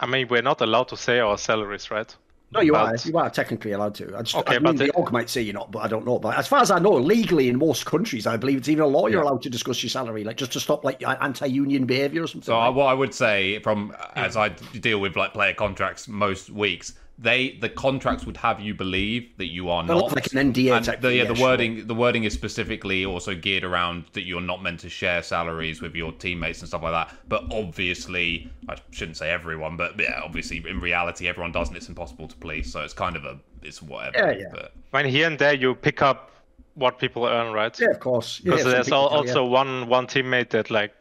I 0.00 0.06
mean, 0.06 0.26
we're 0.28 0.42
not 0.42 0.60
allowed 0.60 0.88
to 0.88 0.96
say 0.96 1.20
our 1.20 1.38
salaries, 1.38 1.90
right? 1.90 2.14
No, 2.54 2.60
you 2.60 2.74
are. 2.74 2.94
You 3.04 3.18
are 3.18 3.28
technically 3.30 3.72
allowed 3.72 3.94
to. 3.96 4.16
I 4.16 4.22
just, 4.22 4.36
Okay, 4.36 4.56
I 4.56 4.58
mean, 4.58 4.76
the 4.76 4.90
org 4.92 5.12
might 5.12 5.28
say 5.28 5.42
you're 5.42 5.54
not, 5.54 5.70
but 5.72 5.80
I 5.80 5.88
don't 5.88 6.06
know. 6.06 6.18
But 6.18 6.38
as 6.38 6.46
far 6.46 6.60
as 6.60 6.70
I 6.70 6.78
know, 6.78 6.92
legally 6.92 7.48
in 7.48 7.58
most 7.58 7.84
countries, 7.84 8.26
I 8.26 8.36
believe 8.36 8.58
it's 8.58 8.68
even 8.68 8.84
a 8.84 8.86
lawyer 8.86 9.14
Yeah. 9.14 9.22
allowed 9.22 9.42
to 9.42 9.50
discuss 9.50 9.82
your 9.82 9.90
salary, 9.90 10.24
like 10.24 10.36
just 10.36 10.52
to 10.52 10.60
stop 10.60 10.84
like 10.84 11.02
anti-union 11.06 11.84
behaviour 11.84 12.22
or 12.22 12.26
something. 12.26 12.46
So 12.46 12.58
like. 12.58 12.74
what 12.74 12.86
I 12.86 12.94
would 12.94 13.12
say, 13.12 13.58
from 13.60 13.94
as 14.14 14.34
hmm. 14.34 14.40
I 14.40 14.48
deal 14.78 15.00
with 15.00 15.16
like 15.16 15.32
player 15.32 15.54
contracts 15.54 16.06
most 16.08 16.50
weeks, 16.50 16.94
they 17.18 17.56
the 17.60 17.68
contracts 17.68 18.26
would 18.26 18.36
have 18.36 18.60
you 18.60 18.74
believe 18.74 19.36
that 19.38 19.46
you 19.46 19.70
are 19.70 19.84
not 19.84 20.14
like 20.14 20.32
an 20.32 20.52
NDA 20.52 20.76
And 20.76 21.02
the, 21.02 21.14
yeah, 21.14 21.22
yeah, 21.22 21.28
the 21.28 21.34
sure. 21.36 21.46
wording 21.46 21.86
the 21.86 21.94
wording 21.94 22.24
is 22.24 22.34
specifically 22.34 23.04
also 23.04 23.34
geared 23.34 23.62
around 23.62 24.06
that 24.14 24.22
you're 24.22 24.40
not 24.40 24.62
meant 24.62 24.80
to 24.80 24.88
share 24.88 25.22
salaries 25.22 25.80
with 25.80 25.94
your 25.94 26.12
teammates 26.12 26.60
and 26.60 26.68
stuff 26.68 26.82
like 26.82 26.92
that. 26.92 27.16
But 27.28 27.44
obviously, 27.52 28.50
I 28.68 28.76
shouldn't 28.90 29.16
say 29.16 29.30
everyone, 29.30 29.76
but 29.76 29.98
yeah, 29.98 30.20
obviously 30.24 30.64
in 30.68 30.80
reality 30.80 31.28
everyone 31.28 31.52
does, 31.52 31.68
and 31.68 31.76
it's 31.76 31.88
impossible 31.88 32.26
to 32.28 32.36
please. 32.36 32.72
So 32.72 32.80
it's 32.80 32.94
kind 32.94 33.14
of 33.14 33.24
a 33.24 33.38
it's 33.62 33.80
whatever. 33.80 34.18
Yeah, 34.18 34.38
yeah. 34.38 34.48
But 34.50 34.72
I 34.92 35.02
mean, 35.02 35.12
here 35.12 35.28
and 35.28 35.38
there 35.38 35.54
you 35.54 35.74
pick 35.76 36.02
up 36.02 36.32
what 36.74 36.98
people 36.98 37.26
earn, 37.26 37.52
right? 37.52 37.78
yeah, 37.78 37.90
of 37.90 38.00
course. 38.00 38.40
Because 38.40 38.62
some 38.62 38.70
there's 38.72 38.86
people 38.86 38.98
al- 38.98 39.08
tell 39.10 39.24
you. 39.24 39.30
also 39.30 39.44
one 39.46 39.88
one 39.88 40.06
teammate 40.08 40.50
that 40.50 40.70
like 40.70 40.92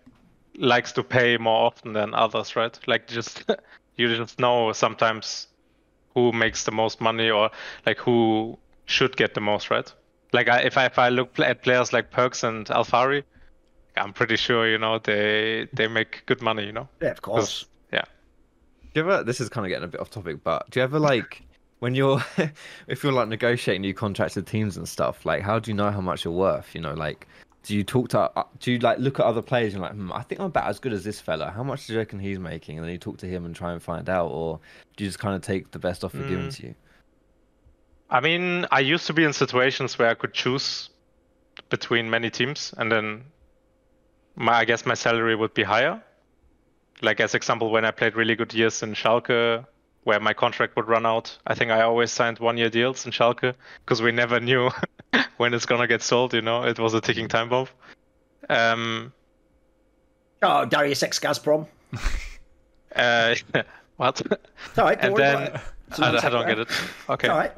likes 0.56 0.92
to 0.92 1.04
pay 1.04 1.38
more 1.38 1.66
often 1.66 1.94
than 1.94 2.14
others, 2.14 2.56
right? 2.56 2.78
Like 2.86 3.08
just 3.08 3.46
you 3.96 4.16
just 4.16 4.40
know 4.40 4.72
sometimes 4.74 5.48
who 6.14 6.32
makes 6.32 6.64
the 6.64 6.72
most 6.72 7.02
money 7.02 7.30
or 7.30 7.50
like 7.86 7.98
who 7.98 8.58
should 8.86 9.16
get 9.18 9.34
the 9.34 9.42
most, 9.42 9.70
right? 9.70 9.92
Like 10.32 10.50
I, 10.50 10.60
if 10.62 10.78
I 10.78 10.86
if 10.86 10.98
I 10.98 11.10
look 11.10 11.40
at 11.40 11.64
players 11.64 11.94
like 11.94 12.12
Perkz 12.12 12.44
and 12.44 12.66
Alphari, 12.68 13.24
I'm 13.96 14.14
pretty 14.14 14.36
sure 14.36 14.68
you 14.68 14.78
know 14.78 15.00
they 15.00 15.68
they 15.74 15.88
make 15.88 16.24
good 16.26 16.42
money, 16.42 16.66
you 16.66 16.72
know. 16.72 16.88
Yeah, 17.02 17.12
of 17.12 17.22
course. 17.22 17.66
Yeah. 17.92 18.04
Do 18.94 19.00
you 19.00 19.12
ever? 19.12 19.24
This 19.24 19.40
is 19.40 19.50
kind 19.50 19.66
of 19.66 19.70
getting 19.70 19.86
a 19.86 19.88
bit 19.88 20.02
off 20.02 20.10
topic, 20.10 20.44
but 20.44 20.70
do 20.70 20.80
you 20.80 20.84
ever 20.84 21.00
like 21.00 21.44
when 21.80 21.94
you're 21.96 22.24
if 22.88 23.04
you're 23.04 23.14
like 23.14 23.28
negotiating 23.28 23.82
new 23.82 23.94
contracts 23.94 24.36
with 24.36 24.48
teams 24.48 24.78
and 24.78 24.90
stuff? 24.90 25.26
Like, 25.26 25.44
how 25.44 25.60
do 25.60 25.70
you 25.70 25.76
know 25.76 25.92
how 25.92 26.02
much 26.02 26.26
you're 26.26 26.34
worth? 26.34 26.74
You 26.74 26.82
know, 26.82 26.94
like, 26.94 27.28
do 27.64 27.76
you 27.76 27.84
talk 27.84 28.10
to? 28.10 28.20
uh, 28.20 28.44
Do 28.60 28.72
you 28.72 28.80
like 28.80 29.00
look 29.00 29.20
at 29.20 29.26
other 29.26 29.42
players 29.42 29.74
and 29.74 29.82
you're 29.82 29.90
like, 29.90 29.98
hmm, 29.98 30.12
I 30.14 30.22
think 30.22 30.40
I'm 30.42 30.48
about 30.48 30.68
as 30.68 30.80
good 30.80 30.94
as 30.94 31.04
this 31.04 31.20
fella. 31.20 31.50
How 31.52 31.64
much 31.64 31.88
do 31.88 31.94
you 31.94 32.00
reckon 32.00 32.20
he's 32.20 32.40
making? 32.40 32.78
And 32.78 32.86
then 32.86 32.92
you 32.92 32.98
talk 33.00 33.18
to 33.20 33.26
him 33.28 33.46
and 33.46 33.56
try 33.56 33.72
and 33.72 33.82
find 33.82 34.10
out, 34.10 34.28
or 34.28 34.60
do 34.98 35.04
you 35.04 35.10
just 35.10 35.20
kind 35.20 35.36
of 35.36 35.42
take 35.42 35.72
the 35.72 35.80
best 35.80 36.04
offer 36.04 36.18
given 36.24 36.48
Mm. 36.48 36.56
to 36.58 36.68
you? 36.68 36.76
I 38.10 38.20
mean, 38.20 38.68
I 38.72 38.82
used 38.82 39.08
to 39.08 39.14
be 39.14 39.24
in 39.24 39.34
situations 39.34 39.98
where 39.98 40.10
I 40.10 40.14
could 40.14 40.34
choose 40.34 40.90
between 41.70 42.10
many 42.10 42.30
teams, 42.30 42.74
and 42.78 42.92
then 42.92 43.24
my 44.36 44.54
I 44.60 44.66
guess 44.66 44.86
my 44.86 44.94
salary 44.94 45.36
would 45.36 45.54
be 45.54 45.64
higher. 45.64 46.02
Like 47.02 47.20
as 47.20 47.34
example, 47.34 47.72
when 47.72 47.86
I 47.86 47.92
played 47.92 48.16
really 48.16 48.36
good 48.36 48.54
years 48.54 48.84
in 48.84 48.94
Schalke, 48.94 49.66
where 50.04 50.20
my 50.20 50.34
contract 50.34 50.76
would 50.76 50.88
run 50.88 51.06
out, 51.06 51.38
I 51.48 51.56
think 51.56 51.72
I 51.72 51.82
always 51.82 52.12
signed 52.12 52.40
one-year 52.40 52.70
deals 52.70 53.06
in 53.06 53.12
Schalke 53.12 53.56
because 53.86 54.02
we 54.02 54.12
never 54.12 54.40
knew 54.40 54.70
when 55.38 55.54
it's 55.54 55.66
gonna 55.66 55.88
get 55.88 56.02
sold. 56.02 56.34
You 56.34 56.42
know, 56.42 56.64
it 56.64 56.80
was 56.80 56.94
a 56.94 57.02
ticking 57.02 57.28
time 57.28 57.50
bomb. 57.50 57.68
Um, 58.50 59.14
Oh, 60.42 60.66
Darius 60.66 61.02
X 61.02 61.20
Gazprom. 61.20 61.66
uh, 62.96 63.36
what? 63.98 64.22
It's 64.22 64.78
all 64.78 64.86
right. 64.86 64.98
And 65.02 65.16
then. 65.16 65.62
I, 66.00 66.18
I 66.18 66.30
don't 66.30 66.48
get 66.48 66.60
it. 66.60 66.68
Okay. 67.08 67.28
All 67.28 67.38
right. 67.38 67.52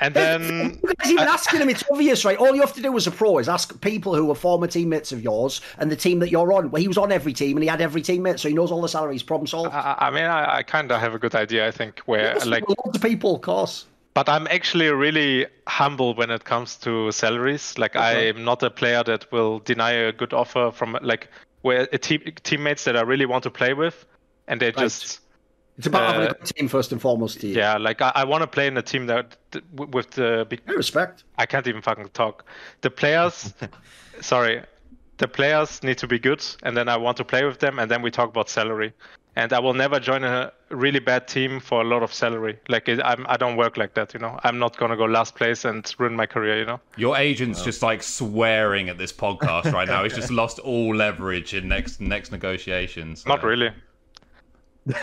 And 0.00 0.14
then 0.14 0.78
You 0.82 0.94
guys 0.94 1.10
even 1.12 1.28
asking 1.28 1.60
him, 1.60 1.68
it's 1.68 1.84
obvious, 1.90 2.24
right? 2.24 2.36
All 2.38 2.54
you 2.54 2.60
have 2.62 2.72
to 2.72 2.82
do 2.82 2.96
as 2.96 3.06
a 3.06 3.10
pro 3.10 3.38
is 3.38 3.48
ask 3.48 3.78
people 3.80 4.14
who 4.14 4.30
are 4.30 4.34
former 4.34 4.66
teammates 4.66 5.12
of 5.12 5.22
yours 5.22 5.60
and 5.78 5.90
the 5.90 5.96
team 5.96 6.18
that 6.20 6.30
you're 6.30 6.52
on. 6.52 6.70
Well, 6.70 6.80
he 6.80 6.88
was 6.88 6.96
on 6.98 7.12
every 7.12 7.32
team 7.32 7.56
and 7.56 7.62
he 7.62 7.68
had 7.68 7.80
every 7.80 8.00
teammate, 8.02 8.38
so 8.40 8.48
he 8.48 8.54
knows 8.54 8.72
all 8.72 8.80
the 8.80 8.88
salaries. 8.88 9.22
Problem 9.22 9.46
solved. 9.46 9.72
I, 9.74 9.94
I 9.98 10.10
mean, 10.10 10.24
I, 10.24 10.56
I 10.56 10.62
kind 10.62 10.90
of 10.90 11.00
have 11.00 11.14
a 11.14 11.18
good 11.18 11.34
idea. 11.34 11.68
I 11.68 11.70
think 11.70 12.00
where 12.00 12.34
Yes, 12.34 12.46
like 12.46 12.66
loads 12.66 12.96
of 12.96 13.02
people, 13.02 13.36
of 13.36 13.42
course. 13.42 13.86
But 14.14 14.28
I'm 14.28 14.46
actually 14.48 14.88
really 14.88 15.46
humble 15.68 16.14
when 16.14 16.30
it 16.30 16.44
comes 16.44 16.76
to 16.78 17.12
salaries. 17.12 17.78
Like 17.78 17.94
I'm 17.96 18.44
not 18.44 18.62
a 18.62 18.70
player 18.70 19.04
that 19.04 19.30
will 19.32 19.60
deny 19.60 19.92
a 19.92 20.12
good 20.12 20.32
offer 20.32 20.72
from 20.72 20.98
like 21.00 21.28
where 21.62 21.86
a 21.92 21.98
team 21.98 22.22
teammates 22.42 22.84
that 22.84 22.96
I 22.96 23.02
really 23.02 23.26
want 23.26 23.44
to 23.44 23.50
play 23.50 23.72
with, 23.74 24.04
and 24.48 24.60
they 24.60 24.72
just 24.72 25.20
It's 25.78 25.86
about 25.86 26.12
having 26.14 26.28
Uh, 26.28 26.30
a 26.30 26.34
good 26.34 26.46
team 26.56 26.68
first 26.68 26.92
and 26.92 27.00
foremost. 27.00 27.42
You. 27.42 27.54
yeah, 27.54 27.76
like 27.78 28.02
I, 28.02 28.12
I 28.14 28.24
want 28.24 28.42
to 28.42 28.46
play 28.46 28.66
in 28.66 28.76
a 28.76 28.82
team 28.82 29.06
that 29.06 29.36
with 29.76 30.10
the 30.10 30.44
big. 30.48 30.60
I 30.66 30.72
respect. 30.72 31.24
I 31.38 31.46
can't 31.46 31.66
even 31.68 31.80
fucking 31.80 32.08
talk. 32.12 32.44
The 32.80 32.90
players, 32.90 33.54
sorry, 34.20 34.62
the 35.18 35.28
players 35.28 35.82
need 35.82 35.98
to 35.98 36.06
be 36.08 36.18
good, 36.18 36.44
and 36.64 36.76
then 36.76 36.88
I 36.88 36.96
want 36.96 37.16
to 37.18 37.24
play 37.24 37.44
with 37.44 37.60
them, 37.60 37.78
and 37.78 37.90
then 37.90 38.02
we 38.02 38.10
talk 38.10 38.28
about 38.28 38.48
salary. 38.48 38.92
And 39.36 39.52
I 39.52 39.60
will 39.60 39.74
never 39.74 40.00
join 40.00 40.24
a 40.24 40.52
really 40.70 40.98
bad 40.98 41.28
team 41.28 41.60
for 41.60 41.80
a 41.82 41.84
lot 41.84 42.02
of 42.02 42.12
salary. 42.12 42.58
Like 42.68 42.88
it, 42.88 43.00
I'm, 43.04 43.24
I 43.28 43.36
don't 43.36 43.56
work 43.56 43.76
like 43.76 43.94
that, 43.94 44.12
you 44.12 44.18
know. 44.20 44.38
I'm 44.42 44.58
not 44.58 44.76
gonna 44.76 44.96
go 44.96 45.04
last 45.04 45.34
place 45.36 45.64
and 45.64 45.90
ruin 45.98 46.14
my 46.16 46.26
career, 46.26 46.58
you 46.58 46.64
know. 46.66 46.80
your 46.96 47.16
agent's 47.16 47.62
just 47.62 47.80
like 47.82 48.02
swearing 48.02 48.88
at 48.88 48.98
this 48.98 49.12
podcast 49.12 49.72
right 49.72 49.86
now. 49.88 50.02
He's 50.02 50.14
just 50.16 50.30
lost 50.42 50.58
all 50.58 50.94
leverage 50.94 51.54
in 51.54 51.68
next 51.68 52.00
next 52.00 52.32
negotiations. 52.32 53.24
Not 53.24 53.40
So- 53.40 53.46
really. 53.48 53.70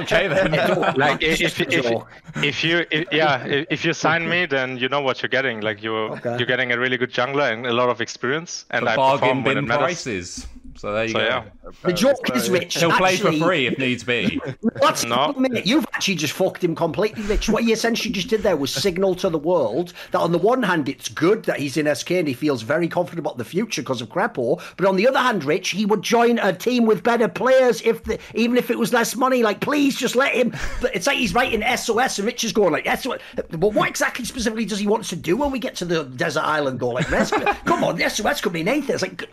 okay 0.00 0.28
then. 0.28 0.52
Like 0.96 1.22
if 1.22 1.40
if, 1.40 1.60
if, 1.60 2.02
if 2.42 2.64
you 2.64 2.86
if, 2.90 3.12
yeah 3.12 3.44
if, 3.44 3.66
if 3.70 3.84
you 3.84 3.92
sign 3.92 4.28
me, 4.28 4.46
then 4.46 4.78
you 4.78 4.88
know 4.88 5.00
what 5.00 5.20
you're 5.20 5.28
getting. 5.28 5.60
Like 5.60 5.82
you're 5.82 6.12
Okay. 6.12 6.36
you're 6.38 6.46
getting 6.46 6.72
a 6.72 6.78
really 6.78 6.96
good 6.96 7.12
jungler 7.12 7.52
and 7.52 7.66
a 7.66 7.72
lot 7.72 7.88
of 7.90 8.00
experience, 8.00 8.64
and 8.70 8.88
I 8.88 8.96
bargain 8.96 9.20
perform 9.20 9.44
when 9.44 9.56
it 9.58 9.60
bin 9.62 9.66
matters. 9.68 9.82
prices. 9.84 10.46
So 10.76 10.92
there 10.92 11.04
you 11.04 11.10
So 11.12 11.18
go. 11.18 11.24
yeah, 11.24 11.44
uh, 11.66 11.70
The 11.84 11.92
joke 11.92 12.36
is, 12.36 12.48
Rich. 12.50 12.78
He'll 12.78 12.92
play 12.92 13.16
for 13.16 13.32
free 13.32 13.66
if 13.66 13.78
needs 13.78 14.04
be. 14.04 14.40
That's 14.80 15.04
No. 15.04 15.32
no. 15.32 15.38
minute. 15.38 15.66
You've 15.66 15.86
actually 15.94 16.14
just 16.16 16.32
fucked 16.32 16.62
him 16.64 16.74
completely, 16.74 17.22
Rich. 17.24 17.48
What 17.48 17.64
he 17.64 17.72
essentially 17.72 18.12
just 18.12 18.28
did 18.28 18.42
there 18.42 18.56
was 18.56 18.72
signal 18.72 19.14
to 19.16 19.28
the 19.28 19.38
world 19.38 19.92
that 20.12 20.18
on 20.20 20.32
the 20.32 20.38
one 20.38 20.62
hand, 20.62 20.88
it's 20.88 21.08
good 21.08 21.44
that 21.44 21.58
he's 21.58 21.76
in 21.76 21.92
SK 21.94 22.12
and 22.12 22.28
he 22.28 22.34
feels 22.34 22.62
very 22.62 22.88
confident 22.88 23.20
about 23.20 23.38
the 23.38 23.44
future 23.44 23.82
because 23.82 24.00
of 24.00 24.08
Crepo. 24.08 24.60
But 24.76 24.86
on 24.86 24.96
the 24.96 25.06
other 25.08 25.18
hand, 25.18 25.44
Rich, 25.44 25.70
he 25.70 25.86
would 25.86 26.02
join 26.02 26.38
a 26.38 26.52
team 26.52 26.86
with 26.86 27.02
better 27.02 27.28
players 27.28 27.82
if 27.82 28.04
the, 28.04 28.18
even 28.34 28.56
if 28.56 28.70
it 28.70 28.78
was 28.78 28.92
less 28.92 29.14
money. 29.16 29.42
Like, 29.42 29.60
please 29.60 29.96
just 29.96 30.16
let 30.16 30.32
him. 30.34 30.54
But 30.80 30.94
it's 30.94 31.06
like 31.06 31.18
he's 31.18 31.34
writing 31.34 31.62
SOS 31.76 32.18
and 32.18 32.26
Rich 32.26 32.44
is 32.44 32.52
going 32.52 32.72
like 32.72 32.86
SOS. 32.98 33.18
But 33.34 33.58
what 33.72 33.88
exactly 33.88 34.24
specifically 34.24 34.64
does 34.64 34.78
he 34.78 34.86
want 34.86 35.04
to 35.04 35.16
do 35.16 35.36
when 35.36 35.50
we 35.50 35.58
get 35.58 35.74
to 35.76 35.84
the 35.84 36.04
desert 36.04 36.44
island? 36.44 36.80
Go 36.80 36.88
like, 36.90 37.10
rescue. 37.10 37.44
come 37.64 37.84
on, 37.84 37.96
the 37.96 38.08
SOS 38.08 38.40
could 38.40 38.52
mean 38.52 38.68
anything. 38.68 38.94
It's 38.94 39.02
like, 39.02 39.28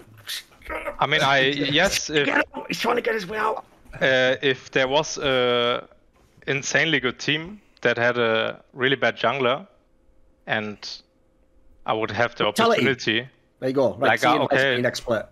I 0.99 1.05
mean, 1.05 1.21
I 1.21 1.39
yes, 1.39 2.09
if. 2.09 2.27
He's 2.67 2.79
trying 2.79 2.95
to 2.97 3.01
get 3.01 3.13
his 3.13 3.27
way 3.27 3.37
out. 3.37 3.65
uh, 4.01 4.35
if 4.41 4.71
there 4.71 4.87
was 4.87 5.17
a 5.17 5.87
insanely 6.47 6.99
good 6.99 7.19
team 7.19 7.61
that 7.81 7.97
had 7.97 8.17
a 8.17 8.61
really 8.73 8.95
bad 8.95 9.17
jungler, 9.17 9.67
and 10.45 10.77
I 11.85 11.93
would 11.93 12.11
have 12.11 12.35
the 12.35 12.45
Vitality. 12.45 12.81
opportunity. 12.81 13.29
There 13.59 13.69
you 13.69 13.75
go. 13.75 13.93
Right, 13.95 14.09
Like, 14.09 14.19
see 14.19 14.27
uh, 14.27 14.43
okay. 14.43 14.55
Lesbian 14.55 14.85
expert. 14.85 15.29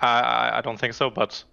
I, 0.00 0.58
I 0.58 0.60
don't 0.62 0.78
think 0.78 0.94
so, 0.94 1.10
but 1.10 1.44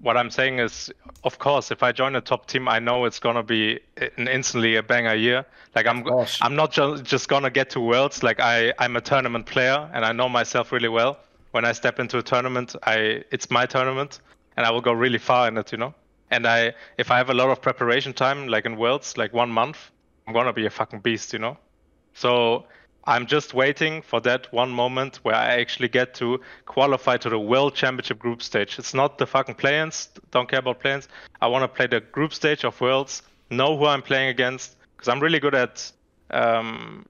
what 0.00 0.16
I'm 0.16 0.30
saying 0.30 0.58
is, 0.58 0.92
of 1.24 1.38
course, 1.38 1.70
if 1.70 1.82
I 1.82 1.92
join 1.92 2.16
a 2.16 2.20
top 2.20 2.46
team, 2.46 2.68
I 2.68 2.78
know 2.78 3.04
it's 3.04 3.18
gonna 3.18 3.42
be 3.42 3.80
an 3.96 4.28
instantly 4.28 4.76
a 4.76 4.82
banger 4.82 5.14
year. 5.14 5.44
Like 5.74 5.86
I'm. 5.86 6.04
I'm 6.42 6.54
not 6.54 6.70
just 6.72 7.04
just 7.04 7.28
gonna 7.28 7.50
get 7.50 7.70
to 7.70 7.80
worlds. 7.80 8.22
Like 8.22 8.40
I, 8.40 8.72
I'm 8.78 8.96
a 8.96 9.00
tournament 9.00 9.46
player, 9.46 9.88
and 9.92 10.04
I 10.04 10.12
know 10.12 10.28
myself 10.28 10.72
really 10.72 10.88
well. 10.88 11.18
When 11.56 11.64
I 11.64 11.72
step 11.72 11.98
into 11.98 12.18
a 12.18 12.22
tournament, 12.22 12.76
I, 12.82 13.24
it's 13.30 13.50
my 13.50 13.64
tournament, 13.64 14.20
and 14.58 14.66
I 14.66 14.70
will 14.70 14.82
go 14.82 14.92
really 14.92 15.16
far 15.16 15.48
in 15.48 15.56
it, 15.56 15.72
you 15.72 15.78
know. 15.78 15.94
And 16.30 16.46
I, 16.46 16.74
if 16.98 17.10
I 17.10 17.16
have 17.16 17.30
a 17.30 17.34
lot 17.34 17.48
of 17.48 17.62
preparation 17.62 18.12
time, 18.12 18.46
like 18.46 18.66
in 18.66 18.76
worlds, 18.76 19.16
like 19.16 19.32
one 19.32 19.48
month, 19.48 19.78
I'm 20.26 20.34
gonna 20.34 20.52
be 20.52 20.66
a 20.66 20.70
fucking 20.70 21.00
beast, 21.00 21.32
you 21.32 21.38
know. 21.38 21.56
So 22.12 22.66
I'm 23.04 23.26
just 23.26 23.54
waiting 23.54 24.02
for 24.02 24.20
that 24.20 24.52
one 24.52 24.70
moment 24.70 25.20
where 25.22 25.34
I 25.34 25.58
actually 25.62 25.88
get 25.88 26.12
to 26.16 26.42
qualify 26.66 27.16
to 27.16 27.30
the 27.30 27.38
World 27.38 27.74
Championship 27.74 28.18
group 28.18 28.42
stage. 28.42 28.78
It's 28.78 28.92
not 28.92 29.16
the 29.16 29.26
fucking 29.26 29.54
play-ins. 29.54 30.10
Don't 30.32 30.50
care 30.50 30.58
about 30.58 30.80
play-ins. 30.80 31.08
I 31.40 31.46
want 31.46 31.62
to 31.62 31.68
play 31.68 31.86
the 31.86 32.00
group 32.00 32.34
stage 32.34 32.66
of 32.66 32.78
Worlds. 32.82 33.22
Know 33.48 33.78
who 33.78 33.86
I'm 33.86 34.02
playing 34.02 34.28
against 34.28 34.76
because 34.94 35.08
I'm 35.08 35.20
really 35.20 35.40
good 35.40 35.54
at 35.54 35.90
um, 36.32 37.06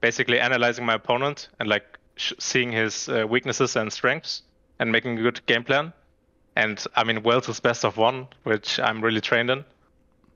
basically 0.00 0.40
analyzing 0.40 0.84
my 0.84 0.94
opponent 0.94 1.48
and 1.60 1.68
like 1.68 1.89
seeing 2.38 2.72
his 2.72 3.08
uh, 3.08 3.26
weaknesses 3.28 3.76
and 3.76 3.92
strengths 3.92 4.42
and 4.78 4.90
making 4.92 5.18
a 5.18 5.22
good 5.22 5.44
game 5.46 5.64
plan. 5.64 5.92
And 6.56 6.84
I 6.96 7.04
mean, 7.04 7.22
Worlds 7.22 7.48
is 7.48 7.60
best 7.60 7.84
of 7.84 7.96
one, 7.96 8.28
which 8.44 8.78
I'm 8.80 9.00
really 9.02 9.20
trained 9.20 9.50
in. 9.50 9.64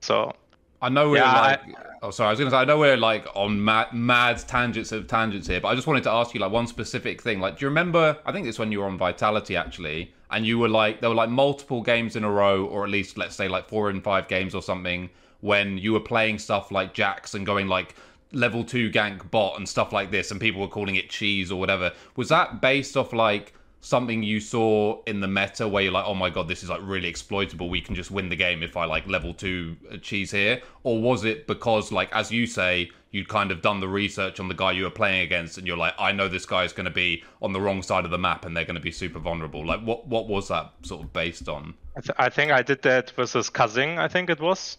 So 0.00 0.32
I 0.80 0.88
know 0.88 1.10
we're 1.10 1.16
Yeah, 1.18 1.32
like. 1.32 1.60
oh, 2.02 2.10
sorry. 2.10 2.28
I 2.28 2.30
was 2.32 2.40
to 2.40 2.50
say 2.50 2.56
I 2.56 2.64
know 2.64 2.78
we're 2.78 2.96
like 2.96 3.26
on 3.34 3.64
mad, 3.64 3.92
mad 3.92 4.38
tangents 4.46 4.92
of 4.92 5.06
tangents 5.06 5.48
here, 5.48 5.60
but 5.60 5.68
I 5.68 5.74
just 5.74 5.86
wanted 5.86 6.02
to 6.04 6.10
ask 6.10 6.34
you 6.34 6.40
like 6.40 6.52
one 6.52 6.66
specific 6.66 7.22
thing. 7.22 7.40
Like, 7.40 7.58
do 7.58 7.64
you 7.64 7.68
remember? 7.68 8.18
I 8.26 8.32
think 8.32 8.46
it's 8.46 8.58
when 8.58 8.70
you 8.72 8.80
were 8.80 8.86
on 8.86 8.98
Vitality 8.98 9.56
actually, 9.56 10.12
and 10.30 10.46
you 10.46 10.58
were 10.58 10.68
like 10.68 11.00
there 11.00 11.08
were 11.10 11.16
like 11.16 11.30
multiple 11.30 11.82
games 11.82 12.16
in 12.16 12.24
a 12.24 12.30
row, 12.30 12.64
or 12.66 12.84
at 12.84 12.90
least 12.90 13.16
let's 13.18 13.34
say 13.36 13.48
like 13.48 13.68
four 13.68 13.90
and 13.90 14.02
five 14.02 14.28
games 14.28 14.54
or 14.54 14.62
something, 14.62 15.10
when 15.40 15.78
you 15.78 15.92
were 15.92 16.00
playing 16.00 16.38
stuff 16.38 16.70
like 16.70 16.92
Jax 16.94 17.34
and 17.34 17.46
going 17.46 17.68
like 17.68 17.94
level 18.34 18.64
two 18.64 18.90
gank 18.90 19.30
bot 19.30 19.56
and 19.56 19.68
stuff 19.68 19.92
like 19.92 20.10
this, 20.10 20.30
and 20.30 20.40
people 20.40 20.60
were 20.60 20.68
calling 20.68 20.96
it 20.96 21.10
cheese 21.10 21.50
or 21.50 21.58
whatever. 21.58 21.92
Was 22.16 22.28
that 22.28 22.60
based 22.60 22.96
off 22.96 23.12
like? 23.12 23.54
something 23.84 24.22
you 24.22 24.40
saw 24.40 24.98
in 25.04 25.20
the 25.20 25.28
meta 25.28 25.68
where 25.68 25.82
you're 25.82 25.92
like, 25.92 26.06
oh 26.06 26.14
my 26.14 26.30
god, 26.30 26.48
this 26.48 26.62
is 26.62 26.70
like 26.70 26.80
really 26.82 27.06
exploitable. 27.06 27.68
We 27.68 27.82
can 27.82 27.94
just 27.94 28.10
win 28.10 28.30
the 28.30 28.36
game 28.36 28.62
if 28.62 28.78
I 28.78 28.86
like 28.86 29.06
level 29.06 29.34
two 29.34 29.76
uh, 29.92 29.98
cheese 29.98 30.30
here, 30.30 30.62
or 30.84 31.00
was 31.00 31.24
it 31.24 31.46
because 31.46 31.92
like 31.92 32.08
as 32.12 32.30
you 32.30 32.46
say, 32.46 32.90
you'd 33.10 33.28
kind 33.28 33.50
of 33.50 33.60
done 33.60 33.80
the 33.80 33.88
research 33.88 34.40
on 34.40 34.48
the 34.48 34.54
guy 34.54 34.72
you 34.72 34.84
were 34.84 34.90
playing 34.90 35.20
against, 35.20 35.58
and 35.58 35.66
you're 35.66 35.76
like, 35.76 35.92
I 35.98 36.12
know 36.12 36.28
this 36.28 36.46
guy 36.46 36.64
is 36.64 36.72
going 36.72 36.86
to 36.86 36.90
be 36.90 37.22
on 37.42 37.52
the 37.52 37.60
wrong 37.60 37.82
side 37.82 38.06
of 38.06 38.10
the 38.10 38.18
map, 38.18 38.46
and 38.46 38.56
they're 38.56 38.64
going 38.64 38.74
to 38.74 38.80
be 38.80 38.90
super 38.90 39.18
vulnerable. 39.18 39.64
Like, 39.66 39.82
what 39.82 40.08
what 40.08 40.28
was 40.28 40.48
that 40.48 40.72
sort 40.82 41.04
of 41.04 41.12
based 41.12 41.46
on? 41.46 41.74
I, 41.94 42.00
th- 42.00 42.16
I 42.18 42.28
think 42.30 42.52
I 42.52 42.62
did 42.62 42.80
that 42.82 43.10
versus 43.10 43.50
Kasing, 43.50 43.98
I 43.98 44.08
think 44.08 44.30
it 44.30 44.40
was. 44.40 44.78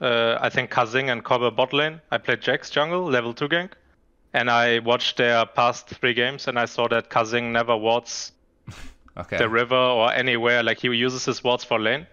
Uh, 0.00 0.38
I 0.40 0.48
think 0.50 0.70
Kasing 0.70 1.10
and 1.10 1.24
Kobbe 1.24 1.54
bot 1.54 1.72
lane. 1.72 2.00
I 2.10 2.18
played 2.18 2.40
Jax 2.40 2.70
jungle, 2.70 3.04
level 3.04 3.32
2 3.32 3.48
gank. 3.48 3.72
And 4.32 4.50
I 4.50 4.80
watched 4.80 5.16
their 5.16 5.46
past 5.46 5.88
three 5.88 6.12
games 6.12 6.46
and 6.46 6.58
I 6.58 6.66
saw 6.66 6.88
that 6.88 7.08
Kasing 7.08 7.52
never 7.52 7.76
wards 7.76 8.32
Okay, 9.16 9.38
the 9.38 9.48
river 9.48 9.74
or 9.74 10.12
anywhere. 10.12 10.62
Like 10.62 10.80
he 10.80 10.88
uses 10.88 11.24
his 11.24 11.42
wards 11.42 11.64
for 11.64 11.80
lane. 11.80 12.06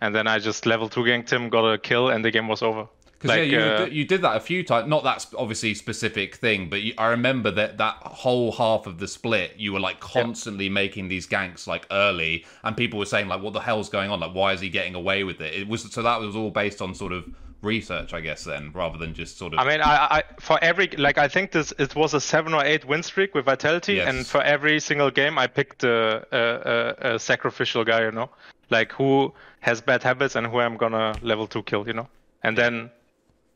And 0.00 0.14
then 0.14 0.26
I 0.26 0.38
just 0.38 0.64
level 0.64 0.88
2 0.88 1.00
ganked 1.02 1.30
him, 1.30 1.50
got 1.50 1.66
a 1.66 1.76
kill, 1.76 2.08
and 2.08 2.24
the 2.24 2.30
game 2.30 2.48
was 2.48 2.62
over. 2.62 2.88
Because 3.18 3.36
Like, 3.36 3.50
yeah, 3.50 3.58
you, 3.58 3.58
uh, 3.64 3.84
did- 3.86 3.92
you 3.94 4.04
did 4.04 4.22
that 4.22 4.36
a 4.36 4.40
few 4.40 4.62
times. 4.62 4.88
Not 4.88 5.02
that 5.02 5.26
obviously 5.36 5.74
specific 5.74 6.36
thing, 6.36 6.68
but 6.70 6.82
you, 6.82 6.94
I 6.98 7.08
remember 7.08 7.50
that 7.50 7.76
that 7.78 7.96
whole 7.96 8.52
half 8.52 8.86
of 8.86 8.98
the 8.98 9.08
split, 9.08 9.54
you 9.56 9.72
were 9.72 9.80
like 9.80 9.98
constantly 9.98 10.68
making 10.68 11.08
these 11.08 11.26
ganks 11.26 11.66
like 11.66 11.84
early, 11.90 12.44
and 12.62 12.76
people 12.76 12.98
were 12.98 13.06
saying 13.06 13.26
like, 13.26 13.42
"What 13.42 13.54
the 13.54 13.60
hell's 13.60 13.88
going 13.88 14.10
on? 14.10 14.20
Like, 14.20 14.34
why 14.34 14.52
is 14.52 14.60
he 14.60 14.68
getting 14.68 14.94
away 14.94 15.24
with 15.24 15.40
it?" 15.40 15.52
It 15.54 15.66
was 15.68 15.90
so 15.92 16.02
that 16.02 16.20
was 16.20 16.36
all 16.36 16.50
based 16.50 16.80
on 16.80 16.94
sort 16.94 17.12
of 17.12 17.24
research, 17.60 18.14
I 18.14 18.20
guess, 18.20 18.44
then 18.44 18.70
rather 18.72 18.98
than 18.98 19.14
just 19.14 19.36
sort 19.36 19.52
of. 19.52 19.58
I 19.58 19.64
mean, 19.64 19.80
I, 19.80 20.18
I 20.18 20.22
for 20.38 20.62
every 20.62 20.86
like 20.96 21.18
I 21.18 21.26
think 21.26 21.50
this 21.50 21.72
it 21.76 21.96
was 21.96 22.14
a 22.14 22.20
seven 22.20 22.54
or 22.54 22.64
eight 22.64 22.84
win 22.84 23.02
streak 23.02 23.34
with 23.34 23.46
Vitality, 23.46 23.94
Yes. 23.94 24.08
and 24.08 24.24
for 24.24 24.40
every 24.42 24.78
single 24.78 25.10
game 25.10 25.38
I 25.40 25.48
picked 25.48 25.82
a, 25.82 26.24
a, 26.30 27.10
a, 27.10 27.14
a 27.14 27.18
sacrificial 27.18 27.84
guy, 27.84 28.04
you 28.04 28.12
know, 28.12 28.30
like 28.70 28.92
who 28.92 29.32
has 29.58 29.80
bad 29.80 30.04
habits 30.04 30.36
and 30.36 30.46
who 30.46 30.60
I'm 30.60 30.76
gonna 30.76 31.16
level 31.20 31.48
two 31.48 31.64
kill, 31.64 31.84
you 31.84 31.94
know, 31.94 32.06
and 32.44 32.56
then 32.56 32.90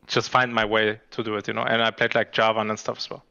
just 0.07 0.31
find 0.31 0.55
my 0.55 0.65
way 0.65 1.01
to 1.11 1.23
do 1.23 1.37
it, 1.37 1.49
you 1.49 1.55
know. 1.55 1.62
And 1.62 1.83
I 1.83 1.91
played 1.91 2.15
like 2.15 2.33
Jarvan 2.33 2.71
and 2.71 2.79
stuff 2.79 2.99
as 2.99 3.11
well. 3.11 3.25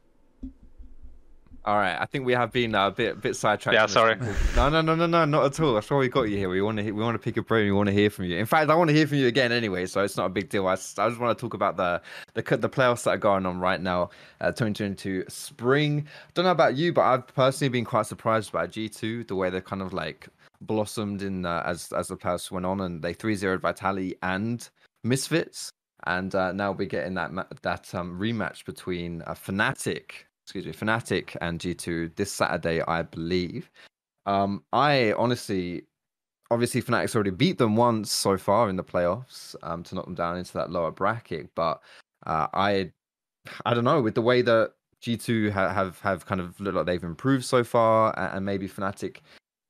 All 1.64 1.76
right, 1.76 1.96
I 1.96 2.06
think 2.06 2.26
we 2.26 2.32
have 2.32 2.50
been 2.50 2.74
uh, 2.74 2.88
a 2.88 2.90
bit 2.90 3.20
bit 3.20 3.36
sidetracked. 3.36 3.74
Yeah, 3.74 3.86
sorry. 3.86 4.16
No, 4.56 4.68
no, 4.68 4.80
no, 4.80 4.96
no, 4.96 5.06
no, 5.06 5.24
not 5.24 5.44
at 5.44 5.60
all. 5.60 5.74
That's 5.74 5.88
why 5.88 5.98
we 5.98 6.08
got 6.08 6.22
you 6.22 6.36
here. 6.36 6.48
We 6.48 6.60
want 6.60 6.78
to 6.78 6.90
we 6.90 7.00
want 7.00 7.14
to 7.14 7.20
pick 7.20 7.36
a 7.36 7.42
brain. 7.42 7.66
We 7.66 7.72
want 7.72 7.86
to 7.86 7.92
hear 7.92 8.10
from 8.10 8.24
you. 8.24 8.36
In 8.36 8.46
fact, 8.46 8.68
I 8.68 8.74
want 8.74 8.90
to 8.90 8.94
hear 8.94 9.06
from 9.06 9.18
you 9.18 9.28
again 9.28 9.52
anyway, 9.52 9.86
so 9.86 10.02
it's 10.02 10.16
not 10.16 10.26
a 10.26 10.28
big 10.28 10.48
deal. 10.48 10.66
I 10.66 10.74
just 10.74 10.98
want 10.98 11.38
to 11.38 11.40
talk 11.40 11.54
about 11.54 11.76
the 11.76 12.02
the 12.34 12.56
the 12.56 12.68
playoffs 12.68 13.04
that 13.04 13.10
are 13.10 13.18
going 13.18 13.46
on 13.46 13.60
right 13.60 13.80
now, 13.80 14.10
uh, 14.40 14.48
2022 14.48 15.26
spring. 15.28 16.08
Don't 16.34 16.46
know 16.46 16.50
about 16.50 16.74
you, 16.74 16.92
but 16.92 17.02
I've 17.02 17.28
personally 17.28 17.68
been 17.68 17.84
quite 17.84 18.06
surprised 18.06 18.50
by 18.50 18.66
G2 18.66 19.28
the 19.28 19.36
way 19.36 19.48
they 19.48 19.60
kind 19.60 19.82
of 19.82 19.92
like 19.92 20.28
blossomed 20.62 21.22
in 21.22 21.46
uh, 21.46 21.62
as 21.64 21.92
as 21.92 22.08
the 22.08 22.16
playoffs 22.16 22.50
went 22.50 22.66
on, 22.66 22.80
and 22.80 23.02
they 23.02 23.14
3-0 23.14 23.60
Vitality 23.60 24.16
and 24.24 24.68
Misfits. 25.04 25.70
And 26.04 26.34
uh, 26.34 26.52
now 26.52 26.72
we're 26.72 26.86
getting 26.86 27.14
that 27.14 27.30
that 27.62 27.94
um, 27.94 28.18
rematch 28.18 28.64
between 28.64 29.22
uh, 29.22 29.34
Fnatic, 29.34 30.10
excuse 30.44 30.66
me, 30.66 30.72
Fnatic 30.72 31.36
and 31.40 31.60
G2 31.60 32.16
this 32.16 32.32
Saturday, 32.32 32.82
I 32.82 33.02
believe. 33.02 33.70
Um, 34.26 34.64
I 34.72 35.12
honestly, 35.12 35.84
obviously, 36.50 36.82
Fnatic's 36.82 37.14
already 37.14 37.30
beat 37.30 37.58
them 37.58 37.76
once 37.76 38.10
so 38.10 38.36
far 38.36 38.68
in 38.68 38.76
the 38.76 38.84
playoffs 38.84 39.54
um, 39.62 39.82
to 39.84 39.94
knock 39.94 40.04
them 40.04 40.14
down 40.14 40.36
into 40.36 40.52
that 40.54 40.70
lower 40.70 40.90
bracket. 40.90 41.50
But 41.54 41.80
uh, 42.26 42.48
I, 42.52 42.92
I 43.64 43.74
don't 43.74 43.84
know 43.84 44.00
with 44.00 44.14
the 44.14 44.22
way 44.22 44.42
that 44.42 44.72
G2 45.02 45.50
ha- 45.50 45.72
have 45.72 46.00
have 46.00 46.26
kind 46.26 46.40
of 46.40 46.58
looked 46.60 46.76
like 46.76 46.86
they've 46.86 47.02
improved 47.02 47.44
so 47.44 47.64
far, 47.64 48.12
a- 48.12 48.36
and 48.36 48.44
maybe 48.46 48.68
Fnatic 48.68 49.18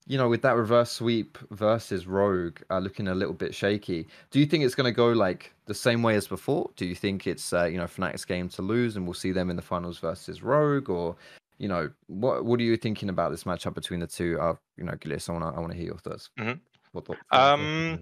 you 0.07 0.19
know, 0.19 0.29
with 0.29 0.43
that 0.43 0.57
reverse 0.57 0.91
sweep 0.91 1.39
versus 1.51 2.07
Rogue 2.07 2.59
uh, 2.71 2.79
looking 2.79 3.09
a 3.09 3.15
little 3.15 3.35
bit 3.35 3.55
shaky, 3.55 4.07
do 4.31 4.41
you 4.41 4.47
think 4.47 4.65
it's 4.65 4.75
going 4.75 4.93
to 4.93 4.97
go 4.97 5.11
like 5.13 5.55
the 5.67 5.75
same 5.75 6.03
way 6.03 6.17
as 6.17 6.27
before? 6.27 6.71
Do 6.77 6.87
you 6.87 6.95
think 6.95 7.27
it's 7.27 7.53
uh, 7.53 7.65
you 7.65 7.79
know 7.79 7.85
Fnatic's 7.85 8.25
game 8.25 8.49
to 8.51 8.63
lose 8.63 8.97
and 8.97 9.07
we'll 9.07 9.15
see 9.15 9.33
them 9.33 9.51
in 9.51 9.57
the 9.57 9.63
finals 9.63 9.99
versus 9.99 10.43
Rogue, 10.43 10.91
or 10.91 11.17
you 11.59 11.69
know 11.69 11.91
what 12.09 12.45
what 12.45 12.59
are 12.61 12.65
you 12.65 12.77
thinking 12.77 13.09
about 13.09 13.31
this 13.31 13.45
matchup 13.45 13.75
between 13.75 14.01
the 14.01 14.07
two? 14.07 14.39
Uh, 14.41 14.55
you 14.77 14.85
know, 14.85 14.93
Gilius, 14.93 15.29
I 15.29 15.33
want 15.33 15.45
to 15.45 15.57
I 15.57 15.61
want 15.61 15.73
to 15.73 15.79
hear 15.79 15.87
your 15.87 15.99
thoughts. 15.99 16.31
Mhm. 16.39 16.59
What 16.93 17.07
thoughts? 17.07 17.21
Um, 17.31 18.01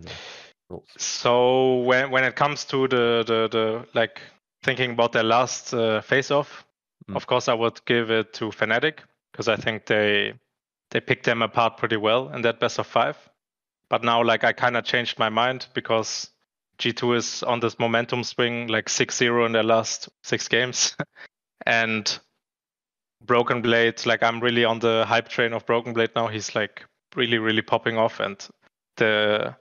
thoughts? 0.69 1.05
So 1.05 1.77
when 1.81 2.11
when 2.11 2.25
it 2.25 2.35
comes 2.37 2.65
to 2.67 2.89
the 2.89 3.25
the, 3.27 3.49
the 3.51 3.87
like 3.95 4.21
thinking 4.63 4.93
about 4.93 5.13
their 5.13 5.23
last 5.25 5.75
uh, 5.75 6.01
face 6.01 6.31
off, 6.31 6.65
Mm. 7.09 7.17
of 7.17 7.27
course 7.27 7.49
I 7.49 7.55
would 7.55 7.85
give 7.87 8.11
it 8.11 8.35
to 8.35 8.51
Fnatic 8.51 8.99
because 9.33 9.49
I 9.49 9.57
think 9.57 9.87
they 9.87 10.35
they 10.91 11.01
picked 11.01 11.25
them 11.25 11.43
apart 11.43 11.77
pretty 11.77 11.97
well 11.97 12.29
in 12.31 12.43
that 12.43 12.61
best 12.61 12.79
of 12.79 12.87
five. 12.87 13.17
But 13.89 14.05
now 14.05 14.23
like 14.23 14.45
I 14.45 14.53
kind 14.53 14.77
of 14.77 14.85
changed 14.85 15.19
my 15.19 15.29
mind 15.29 15.67
because 15.75 16.31
G2 16.79 17.17
is 17.17 17.43
on 17.43 17.61
this 17.61 17.79
momentum 17.79 18.25
swing 18.25 18.69
like 18.69 18.87
6-0 18.87 19.47
in 19.47 19.53
their 19.53 19.63
last 19.63 20.09
six 20.23 20.49
games. 20.49 20.97
and 21.67 22.19
Broken 23.25 23.63
Blade, 23.63 24.05
like 24.07 24.23
I'm 24.23 24.41
really 24.41 24.65
on 24.65 24.79
the 24.79 25.05
hype 25.07 25.29
train 25.29 25.53
of 25.53 25.67
Broken 25.67 25.93
Blade 25.93 26.11
now. 26.17 26.29
He's 26.29 26.55
like 26.55 26.85
really, 27.15 27.39
really 27.39 27.63
popping 27.63 27.99
off 27.99 28.21
and 28.21 28.37
the 28.97 29.55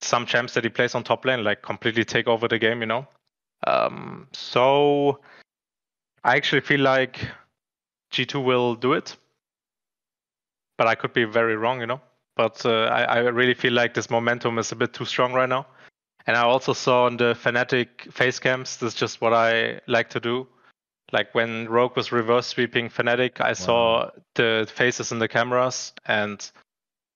some 0.00 0.26
champs 0.26 0.54
that 0.54 0.64
he 0.64 0.70
plays 0.70 0.94
on 0.94 1.04
top 1.04 1.24
lane 1.24 1.44
like 1.44 1.62
completely 1.62 2.04
take 2.04 2.26
over 2.26 2.48
the 2.48 2.58
game, 2.58 2.80
you 2.80 2.86
know. 2.86 3.06
Um, 3.66 4.26
so 4.32 5.20
I 6.24 6.36
actually 6.36 6.62
feel 6.62 6.80
like 6.80 7.20
G2 8.12 8.44
will 8.44 8.74
do 8.74 8.94
it. 8.94 9.16
But 10.76 10.86
I 10.86 10.94
could 10.94 11.12
be 11.12 11.24
very 11.24 11.56
wrong, 11.56 11.80
you 11.80 11.86
know. 11.86 12.00
But 12.36 12.64
uh, 12.64 12.84
I, 12.84 13.02
I 13.04 13.18
really 13.18 13.54
feel 13.54 13.72
like 13.72 13.94
this 13.94 14.10
momentum 14.10 14.58
is 14.58 14.72
a 14.72 14.76
bit 14.76 14.92
too 14.92 15.04
strong 15.04 15.32
right 15.32 15.48
now. 15.48 15.66
And 16.26 16.36
I 16.36 16.42
also 16.42 16.72
saw 16.72 17.06
on 17.06 17.16
the 17.16 17.34
Fnatic 17.34 18.12
face 18.12 18.38
cams, 18.38 18.76
this 18.76 18.94
is 18.94 18.98
just 18.98 19.20
what 19.20 19.32
I 19.32 19.80
like 19.86 20.08
to 20.10 20.20
do. 20.20 20.46
Like 21.10 21.34
when 21.34 21.68
Rogue 21.68 21.96
was 21.96 22.12
reverse 22.12 22.46
sweeping 22.46 22.88
Fnatic, 22.88 23.40
I 23.40 23.48
wow. 23.48 23.52
saw 23.52 24.10
the 24.34 24.70
faces 24.72 25.12
in 25.12 25.18
the 25.18 25.28
cameras, 25.28 25.92
and 26.06 26.50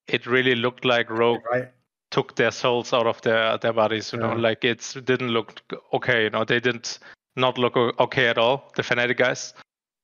it 0.07 0.27
really 0.27 0.55
looked 0.55 0.85
like 0.85 1.09
Rogue 1.09 1.41
right. 1.51 1.69
took 2.11 2.37
their 2.37 2.51
souls 2.51 2.93
out 2.93 3.07
of 3.07 3.23
their 3.23 3.57
their 3.57 3.73
bodies. 3.73 4.13
You 4.13 4.21
yeah. 4.21 4.35
know, 4.35 4.37
like 4.37 4.65
it 4.65 4.95
didn't 5.05 5.31
look 5.31 5.63
okay. 5.95 6.25
You 6.25 6.31
know, 6.31 6.45
they 6.45 6.61
didn't 6.61 6.99
not 7.37 7.57
look 7.57 7.77
okay 7.77 8.27
at 8.29 8.37
all. 8.37 8.71
The 8.77 8.83
Fnatic 8.83 9.17
guys, 9.17 9.55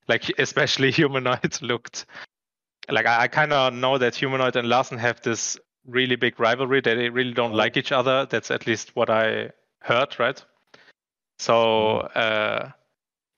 like 0.08 0.26
especially 0.38 0.90
Humanoid, 0.92 1.60
looked 1.60 2.06
like 2.90 3.06
I, 3.06 3.22
I 3.22 3.28
kind 3.28 3.52
of 3.52 3.72
know 3.72 3.98
that 3.98 4.14
Humanoid 4.16 4.56
and 4.56 4.68
Larssen 4.68 4.98
have 4.98 5.20
this 5.22 5.58
really 5.86 6.16
big 6.16 6.38
rivalry. 6.38 6.80
They 6.80 7.08
really 7.08 7.32
don't 7.32 7.54
like 7.54 7.76
each 7.76 7.92
other. 7.92 8.26
That's 8.26 8.50
at 8.50 8.66
least 8.66 8.94
what 8.94 9.10
I 9.10 9.50
heard, 9.80 10.18
right? 10.18 10.42
So 11.38 11.54
mm-hmm. 11.54 12.10
uh, 12.14 12.70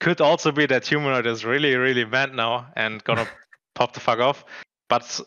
could 0.01 0.21
also 0.21 0.53
be 0.53 0.67
that 0.67 0.87
Humanoid 0.87 1.27
is 1.27 1.45
really, 1.45 1.75
really 1.77 2.05
mad 2.05 2.35
now 2.35 2.67
and 2.77 3.03
gonna 3.05 3.27
pop 3.75 3.95
the 3.95 4.01
fuck 4.01 4.19
off. 4.19 4.45
But 4.89 5.21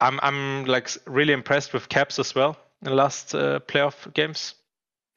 I'm 0.00 0.18
I'm 0.22 0.64
like 0.64 0.90
really 1.06 1.32
impressed 1.32 1.72
with 1.72 1.88
Caps 1.88 2.18
as 2.18 2.34
well 2.34 2.56
in 2.80 2.88
the 2.88 2.94
last 2.94 3.34
uh, 3.34 3.60
playoff 3.60 4.12
games. 4.14 4.54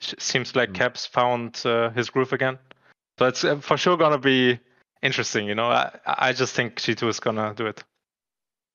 Seems 0.02 0.56
like 0.56 0.72
mm. 0.72 0.76
Caps 0.76 1.06
found 1.06 1.62
uh, 1.66 1.90
his 1.92 2.10
groove 2.10 2.34
again. 2.34 2.60
So 3.18 3.26
it's 3.28 3.44
uh, 3.44 3.58
for 3.58 3.78
sure 3.78 3.98
gonna 3.98 4.18
be 4.18 4.60
interesting. 5.02 5.48
You 5.48 5.56
know, 5.56 5.68
I 5.68 5.98
I 6.06 6.34
just 6.34 6.54
think 6.54 6.76
G2 6.76 7.08
is 7.08 7.20
gonna 7.20 7.54
do 7.56 7.68
it. 7.68 7.84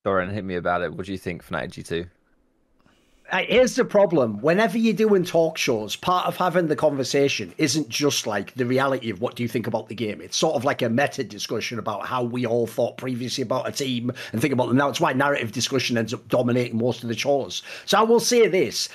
Thorin, 0.04 0.32
hit 0.32 0.44
me 0.44 0.54
about 0.54 0.82
it. 0.82 0.94
What 0.94 1.06
do 1.06 1.12
you 1.12 1.18
think, 1.18 1.44
Fnatic 1.44 1.72
G2? 1.72 2.08
Uh, 3.30 3.44
here's 3.46 3.76
the 3.76 3.84
problem. 3.84 4.40
Whenever 4.40 4.76
you're 4.76 4.92
doing 4.92 5.24
talk 5.24 5.56
shows 5.56 5.94
part 5.94 6.26
of 6.26 6.36
having 6.36 6.66
the 6.66 6.74
conversation 6.74 7.54
isn't 7.58 7.88
just 7.88 8.26
like 8.26 8.52
the 8.54 8.66
reality 8.66 9.08
of 9.08 9.20
what 9.20 9.36
do 9.36 9.44
you 9.44 9.48
think 9.48 9.68
about 9.68 9.88
the 9.88 9.94
game. 9.94 10.20
It's 10.20 10.36
sort 10.36 10.56
of 10.56 10.64
like 10.64 10.82
a 10.82 10.88
meta 10.88 11.22
discussion 11.22 11.78
about 11.78 12.06
how 12.06 12.24
we 12.24 12.44
all 12.44 12.66
thought 12.66 12.96
previously 12.96 13.42
about 13.42 13.68
a 13.68 13.72
team 13.72 14.10
and 14.32 14.40
think 14.40 14.52
about 14.52 14.66
them. 14.66 14.78
Now 14.78 14.88
it's 14.88 15.00
why 15.00 15.12
narrative 15.12 15.52
discussion 15.52 15.96
ends 15.96 16.12
up 16.12 16.26
dominating 16.28 16.78
most 16.78 17.04
of 17.04 17.08
the 17.08 17.16
shows. 17.16 17.62
So 17.84 17.98
i 17.98 18.02
will 18.02 18.18
say 18.18 18.48
this 18.48 18.88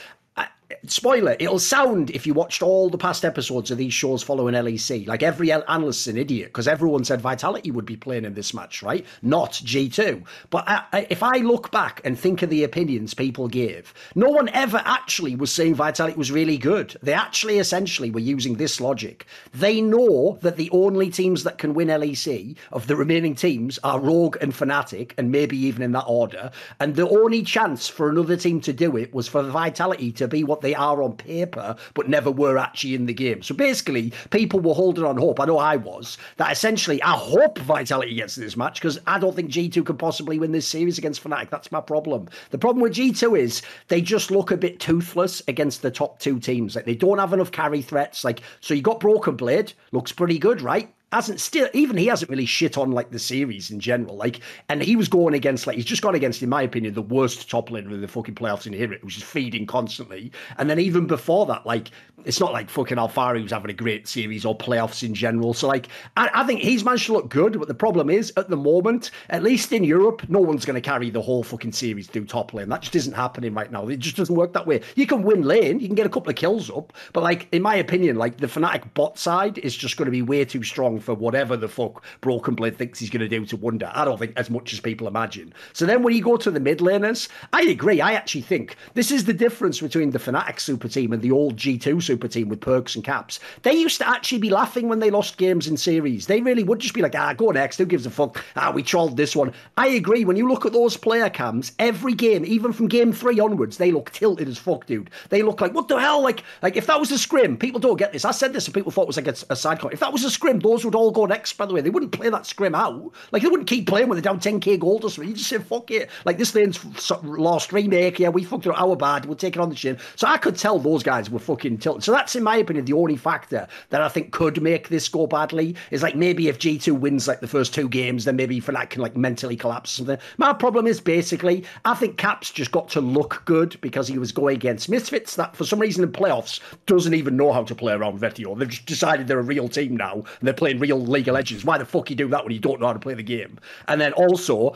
spoiler, 0.88 1.36
it'll 1.40 1.60
sound 1.60 2.10
if 2.12 2.26
you 2.26 2.34
watched 2.34 2.62
all 2.62 2.90
the 2.90 2.98
past 2.98 3.24
episodes 3.24 3.72
of 3.72 3.78
these 3.78 3.94
shows 3.94 4.24
following 4.24 4.56
LEC, 4.56 5.08
like 5.08 5.24
every 5.24 5.52
analyst's 5.52 6.08
an 6.08 6.18
idiot 6.18 6.48
because 6.48 6.68
everyone 6.68 7.04
said 7.04 7.22
Vitality 7.22 7.72
would 7.72 7.86
be 7.86 7.96
playing 7.96 8.26
in 8.26 8.34
this 8.34 8.54
match, 8.54 8.82
right? 8.82 9.06
Not 9.22 9.54
G2. 9.54 10.24
But 10.50 10.68
I, 10.68 10.84
I, 10.92 11.08
if 11.10 11.22
I 11.24 11.38
look 11.38 11.72
back 11.72 12.02
and 12.04 12.18
think 12.18 12.42
of 12.42 12.50
the 12.50 12.64
opinions 12.64 13.14
people 13.14 13.48
gave, 13.48 13.94
no 14.16 14.30
one 14.30 14.50
ever 14.50 14.82
actually 14.86 15.36
was 15.36 15.52
saying 15.52 15.76
Vitality 15.76 16.18
was 16.18 16.32
really 16.32 16.58
good. 16.58 16.96
They 17.02 17.14
actually 17.14 17.60
essentially 17.60 18.12
were 18.12 18.20
using 18.20 18.56
this 18.56 18.82
logic. 18.82 19.26
They 19.54 19.82
know 19.82 20.40
that 20.42 20.58
the 20.58 20.70
only 20.72 21.10
teams 21.10 21.44
that 21.44 21.58
can 21.58 21.74
win 21.74 21.90
LEC 21.90 22.56
of 22.72 22.88
the 22.88 22.96
remaining 22.96 23.36
teams 23.36 23.78
are 23.84 24.00
Rogue 24.00 24.38
and 24.42 24.54
Fnatic, 24.54 25.12
and 25.18 25.32
maybe 25.32 25.58
even 25.58 25.82
in 25.82 25.92
that 25.92 26.06
order. 26.08 26.52
And 26.80 26.96
the 26.96 27.08
only 27.08 27.44
chance 27.44 27.88
for 27.88 28.10
another 28.10 28.38
team 28.38 28.62
to 28.62 28.74
do 28.74 28.98
it 28.98 29.14
was 29.14 29.28
for 29.28 29.44
Vitality 29.44 30.12
to 30.14 30.28
be 30.28 30.44
what 30.44 30.55
they 30.62 30.76
are 30.76 31.02
on 31.02 31.16
paper, 31.16 31.76
but 31.94 32.10
never 32.10 32.32
were 32.32 32.58
actually 32.58 32.96
in 32.96 33.06
the 33.06 33.14
game. 33.14 33.42
So 33.42 33.56
basically, 33.56 34.14
people 34.30 34.60
were 34.60 34.74
holding 34.74 35.04
on 35.04 35.18
hope. 35.18 35.40
I 35.40 35.46
know 35.46 35.58
I 35.58 35.76
was. 35.76 36.18
That 36.38 36.52
essentially, 36.52 37.02
I 37.04 37.12
hope 37.12 37.60
Vitality 37.60 38.16
gets 38.16 38.36
this 38.36 38.58
match 38.58 38.80
because 38.80 39.00
I 39.08 39.20
don't 39.20 39.36
think 39.36 39.52
G2 39.52 39.86
could 39.86 40.00
possibly 40.00 40.40
win 40.40 40.52
this 40.52 40.68
series 40.68 40.98
against 40.98 41.24
Fnatic. 41.24 41.50
That's 41.50 41.72
my 41.72 41.82
problem. 41.82 42.28
The 42.52 42.58
problem 42.58 42.82
with 42.82 42.94
G2 42.94 43.40
is 43.40 43.62
they 43.88 44.02
just 44.02 44.32
look 44.32 44.52
a 44.52 44.58
bit 44.58 44.80
toothless 44.80 45.42
against 45.48 45.82
the 45.82 45.92
top 45.92 46.20
two 46.20 46.40
teams. 46.40 46.76
Like 46.76 46.86
they 46.86 46.96
don't 46.96 47.20
have 47.20 47.34
enough 47.34 47.52
carry 47.52 47.82
threats. 47.82 48.24
Like 48.24 48.42
so, 48.62 48.74
you 48.74 48.82
got 48.82 49.00
Broken 49.00 49.36
Blade, 49.36 49.74
looks 49.92 50.12
pretty 50.12 50.40
good, 50.40 50.62
right? 50.62 50.95
Hasn't 51.12 51.40
still 51.40 51.70
even 51.74 51.96
he 51.96 52.08
hasn't 52.08 52.30
really 52.30 52.46
shit 52.46 52.78
on 52.78 52.92
like 52.92 53.12
the 53.12 53.20
series 53.20 53.72
in 53.72 53.80
general. 53.80 54.18
Like, 54.18 54.42
and 54.68 54.82
he 54.82 54.96
was 54.96 55.08
going 55.08 55.34
against 55.34 55.66
like 55.66 55.78
he's 55.78 55.86
just 55.86 56.02
gone 56.02 56.16
against, 56.16 56.44
in 56.44 56.50
my 56.50 56.62
opinion, 56.62 56.94
the 56.94 57.02
worst 57.02 57.50
top 57.50 57.70
laner 57.70 57.94
in 57.94 58.02
the 58.02 58.08
fucking 58.08 58.36
playoffs 58.36 58.68
in 58.68 58.74
here, 58.74 58.90
which 59.02 59.18
is 59.18 59.24
feeding 59.24 59.66
constantly. 59.66 60.32
And 60.58 60.70
then 60.70 60.80
even 60.80 61.08
before 61.08 61.46
that, 61.46 61.66
like 61.66 61.92
it's 62.26 62.40
not 62.40 62.52
like 62.52 62.70
fucking 62.70 62.98
Alphari 62.98 63.42
was 63.42 63.52
having 63.52 63.72
a 63.72 63.74
great 63.74 64.08
series 64.08 64.46
or 64.46 64.58
playoffs 64.58 65.04
in 65.04 65.14
general. 65.14 65.54
So 65.54 65.68
like 65.68 65.88
I, 66.18 66.30
I 66.34 66.44
think 66.44 66.62
he's 66.62 66.84
managed 66.84 67.06
to 67.06 67.14
look 67.14 67.30
good, 67.30 67.60
but 67.60 67.68
the 67.68 67.76
problem 67.76 68.10
is 68.10 68.34
at 68.36 68.50
the 68.50 68.58
moment, 68.58 69.12
at 69.30 69.44
least 69.44 69.72
in 69.72 69.84
Europe, 69.84 70.28
no 70.28 70.40
one's 70.40 70.66
going 70.66 70.76
to 70.76 70.82
carry 70.82 71.10
the 71.10 71.22
whole 71.22 71.44
fucking 71.44 71.72
series 71.72 72.08
through 72.08 72.26
top 72.26 72.54
lane. 72.54 72.70
That 72.70 72.82
just 72.82 72.96
isn't 72.96 73.14
happening 73.14 73.54
right 73.54 73.72
now. 73.72 73.88
It 73.88 74.00
just 74.00 74.18
doesn't 74.18 74.36
work 74.36 74.54
that 74.54 74.68
way. 74.68 74.82
You 74.96 75.08
can 75.08 75.24
win 75.24 75.44
lane, 75.44 75.80
you 75.80 75.88
can 75.88 75.96
get 75.96 76.06
a 76.06 76.10
couple 76.10 76.30
of 76.30 76.36
kills 76.36 76.70
up, 76.70 76.94
but 77.14 77.24
like 77.24 77.48
in 77.52 77.62
my 77.62 77.76
opinion, 77.76 78.18
like 78.18 78.38
the 78.38 78.48
Fnatic 78.48 78.94
bot 78.94 79.18
side 79.18 79.60
is 79.60 79.76
just 79.76 79.98
going 79.98 80.08
to 80.08 80.12
be 80.12 80.22
way 80.22 80.44
too 80.44 80.64
strong 80.64 80.95
for 81.00 81.14
whatever 81.14 81.58
the 81.58 81.68
fuck 81.68 82.04
Broken 82.22 82.56
Blade 82.56 82.78
thinks 82.78 83.00
he's 83.00 83.10
going 83.10 83.22
to 83.22 83.28
do 83.28 83.46
to 83.46 83.58
Wunder. 83.58 83.92
I 83.94 84.06
don't 84.06 84.18
think 84.18 84.34
as 84.36 84.50
much 84.50 84.74
as 84.74 84.80
people 84.80 85.08
imagine. 85.08 85.54
So 85.74 85.86
then 85.86 86.04
when 86.04 86.16
you 86.16 86.22
go 86.22 86.38
to 86.38 86.52
the 86.52 86.60
mid 86.60 86.80
laners, 86.80 87.28
I 87.54 87.64
agree. 87.64 88.02
I 88.02 88.14
actually 88.14 88.42
think 88.42 88.76
this 88.94 89.12
is 89.12 89.26
the 89.26 89.34
difference 89.34 89.82
between 89.82 90.12
the 90.12 90.20
Fnatic 90.20 90.60
super 90.60 90.88
team 90.88 91.14
and 91.14 91.22
the 91.22 91.32
old 91.32 91.58
G2 91.58 92.02
super 92.02 92.28
team 92.28 92.50
with 92.50 92.62
Perkz 92.62 92.96
and 92.96 93.04
caps. 93.04 93.40
They 93.64 93.74
used 93.74 93.98
to 94.00 94.08
actually 94.08 94.40
be 94.40 94.50
laughing 94.50 94.88
when 94.88 95.00
they 95.00 95.12
lost 95.12 95.38
games 95.38 95.68
in 95.68 95.78
series. 95.78 96.28
They 96.28 96.42
really 96.42 96.64
would 96.64 96.80
just 96.80 96.94
be 96.94 97.02
like, 97.02 97.16
ah, 97.16 97.34
go 97.34 97.52
next. 97.52 97.78
Who 97.78 97.86
gives 97.86 98.06
a 98.06 98.10
fuck? 98.10 98.44
Ah, 98.56 98.72
we 98.72 98.84
trolled 98.84 99.18
this 99.18 99.36
one. 99.36 99.54
I 99.78 99.88
agree. 99.88 100.26
When 100.26 100.38
you 100.38 100.48
look 100.48 100.66
at 100.66 100.74
those 100.74 100.98
player 100.98 101.30
cams, 101.30 101.74
every 101.80 102.14
game, 102.14 102.46
even 102.46 102.74
from 102.74 102.88
game 102.88 103.12
three 103.12 103.40
onwards, 103.40 103.78
they 103.78 103.92
look 103.92 104.12
tilted 104.12 104.48
as 104.48 104.58
fuck, 104.58 104.86
dude. 104.86 105.10
They 105.30 105.42
look 105.42 105.62
like, 105.62 105.74
what 105.74 105.88
the 105.88 106.00
hell? 106.00 106.22
Like, 106.22 106.44
like 106.62 106.76
if 106.76 106.88
that 106.88 107.00
was 107.00 107.12
a 107.12 107.18
scrim, 107.18 107.58
people 107.58 107.80
don't 107.80 107.98
get 107.98 108.14
this. 108.14 108.26
I 108.26 108.32
said 108.32 108.54
this 108.54 108.66
and 108.66 108.74
people 108.74 108.92
thought 108.92 109.04
it 109.04 109.08
was 109.08 109.18
like 109.18 109.28
a, 109.28 109.36
a 109.50 109.56
side 109.56 109.80
comment. 109.80 109.94
If 109.94 110.00
that 110.00 110.14
was 110.14 110.24
a 110.24 110.30
scrim, 110.30 110.60
those 110.60 110.85
would 110.86 110.96
all 110.96 111.12
go 111.12 111.26
next, 111.26 111.54
by 111.54 111.66
the 111.66 111.74
way. 111.74 111.82
They 111.82 111.90
wouldn't 111.90 112.12
play 112.12 112.30
that 112.30 112.46
scrim 112.46 112.76
out. 112.76 113.12
Like, 113.32 113.42
they 113.42 113.50
wouldn't 113.50 113.70
keep 113.70 113.88
playing 113.88 114.10
with 114.10 114.18
it 114.18 114.24
down 114.24 114.40
10k 114.40 114.80
gold 114.80 115.04
or 115.04 115.10
something. 115.10 115.30
You 115.30 115.36
just 115.36 115.50
say, 115.50 115.58
fuck 115.58 115.92
it. 115.92 116.10
Like, 116.26 116.38
this 116.38 116.56
lane's 116.56 116.80
lost 117.24 117.74
remake. 117.74 118.20
Yeah, 118.20 118.30
we 118.30 118.44
fucked 118.44 118.66
it 118.66 118.74
our 118.76 118.96
bad. 118.96 119.26
We'll 119.26 119.36
take 119.36 119.56
it 119.56 119.60
on 119.60 119.70
the 119.70 119.76
chin. 119.76 119.98
So 120.16 120.28
I 120.28 120.38
could 120.38 120.58
tell 120.58 120.80
those 120.80 121.04
guys 121.04 121.30
were 121.30 121.40
fucking 121.40 121.80
tilted. 121.80 122.04
So 122.04 122.12
that's, 122.12 122.36
in 122.36 122.44
my 122.44 122.58
opinion, 122.58 122.86
the 122.86 122.94
only 122.94 123.18
factor 123.18 123.68
that 123.90 124.02
I 124.02 124.10
think 124.10 124.32
could 124.32 124.62
make 124.62 124.90
this 124.90 125.10
go 125.10 125.28
badly. 125.28 125.76
Is 125.92 126.04
like 126.04 126.16
maybe 126.16 126.48
if 126.48 126.60
G2 126.60 127.00
wins 127.00 127.28
like 127.28 127.40
the 127.40 127.48
first 127.48 127.74
two 127.74 127.90
games, 127.90 128.26
then 128.26 128.36
maybe 128.36 128.62
Fnatic 128.62 128.92
can 128.92 129.02
like 129.02 129.18
mentally 129.18 129.56
collapse 129.56 129.94
or 129.94 129.98
something. 129.98 130.18
My 130.38 130.54
problem 130.54 130.88
is 130.88 131.02
basically, 131.02 131.66
I 131.84 131.94
think 131.94 132.18
Caps 132.18 132.52
just 132.52 132.72
got 132.72 132.90
to 132.90 133.02
look 133.02 133.42
good 133.46 133.80
because 133.82 134.08
he 134.08 134.18
was 134.18 134.32
going 134.32 134.56
against 134.56 134.90
Misfits 134.90 135.36
that 135.36 135.56
for 135.56 135.66
some 135.66 135.80
reason 135.80 136.04
in 136.04 136.12
playoffs 136.12 136.60
doesn't 136.86 137.14
even 137.14 137.36
know 137.36 137.52
how 137.52 137.64
to 137.64 137.76
play 137.76 137.94
around 137.94 138.20
Vetheo. 138.20 138.58
They've 138.58 138.70
just 138.70 138.86
decided 138.86 139.28
they're 139.28 139.40
a 139.40 139.44
real 139.44 139.68
team 139.68 139.98
now 139.98 140.14
and 140.14 140.26
they're 140.42 140.54
playing 140.54 140.75
real 140.80 141.00
League 141.00 141.28
of 141.28 141.34
Legends. 141.34 141.66
Why 141.66 141.78
the 141.78 141.86
fuck 141.86 142.10
you 142.10 142.16
do 142.16 142.28
that 142.30 142.44
when 142.44 142.54
you 142.54 142.60
don't 142.60 142.80
know 142.80 142.88
how 142.88 142.94
to 142.94 143.00
play 143.00 143.14
the 143.14 143.24
game? 143.24 143.60
And 143.88 144.00
then 144.00 144.14
also, 144.14 144.76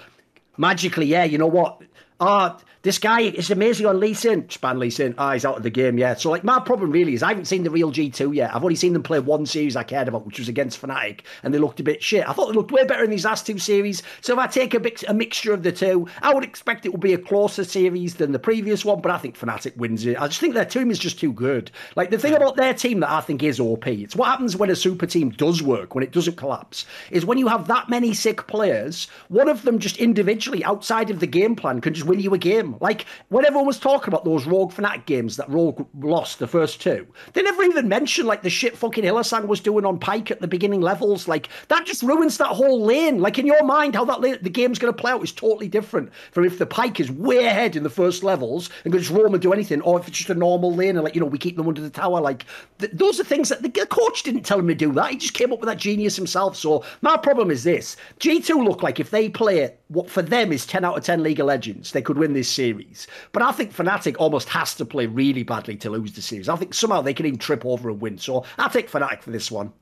magically, 0.58 1.06
yeah, 1.06 1.24
you 1.24 1.38
know 1.38 1.48
what? 1.48 1.82
Ah, 2.20 2.60
this 2.90 2.98
guy 2.98 3.22
is 3.22 3.52
amazing 3.52 3.86
on 3.86 4.00
Lee 4.00 4.16
Sin. 4.16 4.50
Span 4.50 4.80
Lee 4.80 4.90
Sin. 4.90 5.14
Ah, 5.20 5.34
he's 5.34 5.46
out 5.46 5.58
of 5.58 5.62
the 5.62 5.70
game, 5.70 6.00
yeah. 6.00 6.16
So, 6.16 6.32
like, 6.32 6.44
my 6.44 6.60
problem 6.60 6.90
really 6.90 7.14
is 7.14 7.22
I 7.22 7.28
haven't 7.28 7.46
seen 7.46 7.62
the 7.62 7.70
real 7.70 7.92
G2 7.92 8.34
yet. 8.34 8.56
I've 8.56 8.64
only 8.64 8.76
seen 8.76 8.94
them 8.94 9.04
play 9.04 9.20
one 9.20 9.46
series 9.46 9.76
I 9.76 9.84
cared 9.84 10.08
about, 10.08 10.26
which 10.26 10.40
was 10.40 10.50
against 10.50 10.82
Fnatic, 10.82 11.20
and 11.44 11.54
they 11.54 11.60
looked 11.60 11.80
a 11.80 11.84
bit 11.84 12.02
shit. 12.02 12.28
I 12.28 12.34
thought 12.34 12.48
they 12.48 12.56
looked 12.56 12.72
way 12.72 12.86
better 12.86 13.04
in 13.04 13.12
these 13.12 13.26
last 13.26 13.46
two 13.46 13.60
series. 13.60 14.02
So, 14.22 14.34
if 14.34 14.40
I 14.40 14.48
take 14.48 14.74
a, 14.74 14.80
mix, 14.80 15.04
a 15.04 15.14
mixture 15.14 15.54
of 15.54 15.62
the 15.62 15.72
two, 15.72 16.08
I 16.24 16.34
would 16.34 16.44
expect 16.44 16.84
it 16.88 16.90
will 16.90 16.98
be 16.98 17.14
a 17.14 17.20
closer 17.20 17.64
series 17.64 18.16
than 18.16 18.32
the 18.32 18.40
previous 18.40 18.84
one, 18.84 19.02
but 19.02 19.12
I 19.12 19.20
think 19.20 19.38
Fnatic 19.38 19.78
wins 19.78 20.04
it. 20.08 20.20
I 20.20 20.26
just 20.26 20.40
think 20.40 20.56
their 20.56 20.66
team 20.66 20.90
is 20.90 20.98
just 20.98 21.20
too 21.20 21.32
good. 21.32 21.70
Like, 21.96 22.10
the 22.10 22.18
thing 22.18 22.34
about 22.34 22.56
their 22.56 22.74
team 22.74 23.02
that 23.02 23.12
I 23.12 23.22
think 23.22 23.44
is 23.44 23.60
OP, 23.60 23.86
it's 23.86 24.16
what 24.16 24.30
happens 24.30 24.56
when 24.56 24.72
a 24.72 24.76
super 24.76 25.06
team 25.06 25.30
does 25.30 25.62
work, 25.62 25.94
when 25.94 26.04
it 26.04 26.12
doesn't 26.12 26.38
collapse, 26.38 26.88
is 27.12 27.24
when 27.24 27.38
you 27.38 27.50
have 27.50 27.68
that 27.68 27.88
many 27.88 28.16
sick 28.16 28.48
players, 28.48 29.08
one 29.28 29.48
of 29.48 29.62
them 29.62 29.78
just 29.78 29.98
individually 29.98 30.64
outside 30.64 31.12
of 31.12 31.20
the 31.20 31.28
game 31.28 31.56
plan 31.56 31.82
can 31.82 31.94
just 31.94 32.08
win 32.08 32.20
you 32.20 32.34
a 32.34 32.40
game. 32.40 32.79
Like, 32.80 33.06
when 33.30 33.46
everyone 33.46 33.68
was 33.68 33.80
talking 33.80 34.08
about 34.08 34.26
those 34.26 34.46
Rogue 34.46 34.72
Fnatic 34.72 35.06
games 35.06 35.38
that 35.38 35.50
Rogue 35.50 35.88
lost 36.00 36.40
the 36.40 36.48
first 36.48 36.82
two, 36.82 37.08
they 37.34 37.42
never 37.42 37.64
even 37.64 37.88
mentioned 37.88 38.28
like 38.28 38.42
the 38.42 38.50
shit 38.50 38.78
fucking 38.78 39.04
Hylissang 39.04 39.48
was 39.48 39.60
doing 39.60 39.86
on 39.86 40.00
Pike 40.00 40.32
at 40.32 40.42
the 40.42 40.48
beginning 40.48 40.82
levels. 40.82 41.28
Like 41.28 41.50
that 41.68 41.86
just 41.86 42.04
ruins 42.04 42.38
that 42.38 42.48
whole 42.48 42.82
lane. 42.82 43.20
Like 43.20 43.40
in 43.40 43.46
your 43.46 43.64
mind, 43.64 43.96
how 43.96 44.06
that 44.06 44.44
the 44.44 44.50
game's 44.50 44.80
going 44.80 44.94
to 44.94 45.02
play 45.02 45.12
out 45.12 45.24
is 45.24 45.32
totally 45.32 45.68
different 45.68 46.14
from 46.32 46.46
if 46.46 46.58
the 46.58 46.66
Pike 46.66 47.00
is 47.00 47.12
way 47.12 47.46
ahead 47.46 47.76
in 47.76 47.84
the 47.84 47.90
first 47.90 48.24
levels 48.24 48.70
and 48.84 48.94
can 48.94 49.02
just 49.02 49.12
roam 49.12 49.34
and 49.34 49.42
do 49.42 49.54
anything, 49.54 49.82
or 49.82 50.00
if 50.00 50.08
it's 50.08 50.18
just 50.18 50.30
a 50.30 50.36
normal 50.36 50.74
lane 50.74 50.96
and 50.96 51.04
like 51.04 51.16
you 51.16 51.22
know 51.22 51.28
we 51.28 51.38
keep 51.38 51.58
them 51.58 51.68
under 51.68 51.82
the 51.82 51.90
tower. 51.90 52.22
Like 52.22 52.46
th- 52.80 52.92
those 52.94 53.20
are 53.20 53.24
things 53.24 53.50
that 53.50 53.62
the 53.62 53.70
coach 53.88 54.24
didn't 54.24 54.44
tell 54.44 54.60
him 54.60 54.68
to 54.68 54.76
do. 54.76 54.92
That 54.94 55.12
he 55.12 55.18
just 55.18 55.34
came 55.34 55.52
up 55.52 55.60
with 55.60 55.68
that 55.68 55.78
genius 55.78 56.16
himself. 56.16 56.56
So 56.56 56.84
my 57.02 57.18
problem 57.18 57.52
is 57.52 57.64
this: 57.64 57.98
G 58.20 58.42
two 58.42 58.64
look 58.64 58.84
like 58.84 59.00
if 59.00 59.12
they 59.12 59.30
play 59.30 59.60
what 59.90 60.10
for 60.10 60.22
them 60.22 60.52
is 60.52 60.66
ten 60.66 60.86
out 60.86 60.98
of 60.98 61.04
ten 61.04 61.22
League 61.22 61.40
of 61.40 61.48
Legends, 61.48 61.92
they 61.92 62.02
could 62.02 62.18
win 62.18 62.34
this 62.34 62.50
series. 62.50 63.08
But 63.32 63.42
I 63.42 63.52
think 63.52 63.76
Fnatic 63.76 64.16
almost 64.20 64.48
has 64.50 64.76
to 64.76 64.86
play 64.86 65.08
really 65.08 65.44
badly 65.44 65.76
to 65.78 65.90
lose 65.90 66.14
the 66.14 66.22
series. 66.22 66.48
I 66.48 66.56
think 66.56 66.74
somehow 66.74 67.02
they 67.02 67.14
can 67.14 67.26
even 67.26 67.40
trip 67.40 67.66
over 67.66 67.90
and 67.90 68.00
win. 68.00 68.18
So 68.18 68.46
I'll 68.58 68.70
take 68.70 68.90
Fnatic 68.90 69.22
for 69.22 69.32
this 69.32 69.52
one. 69.52 69.74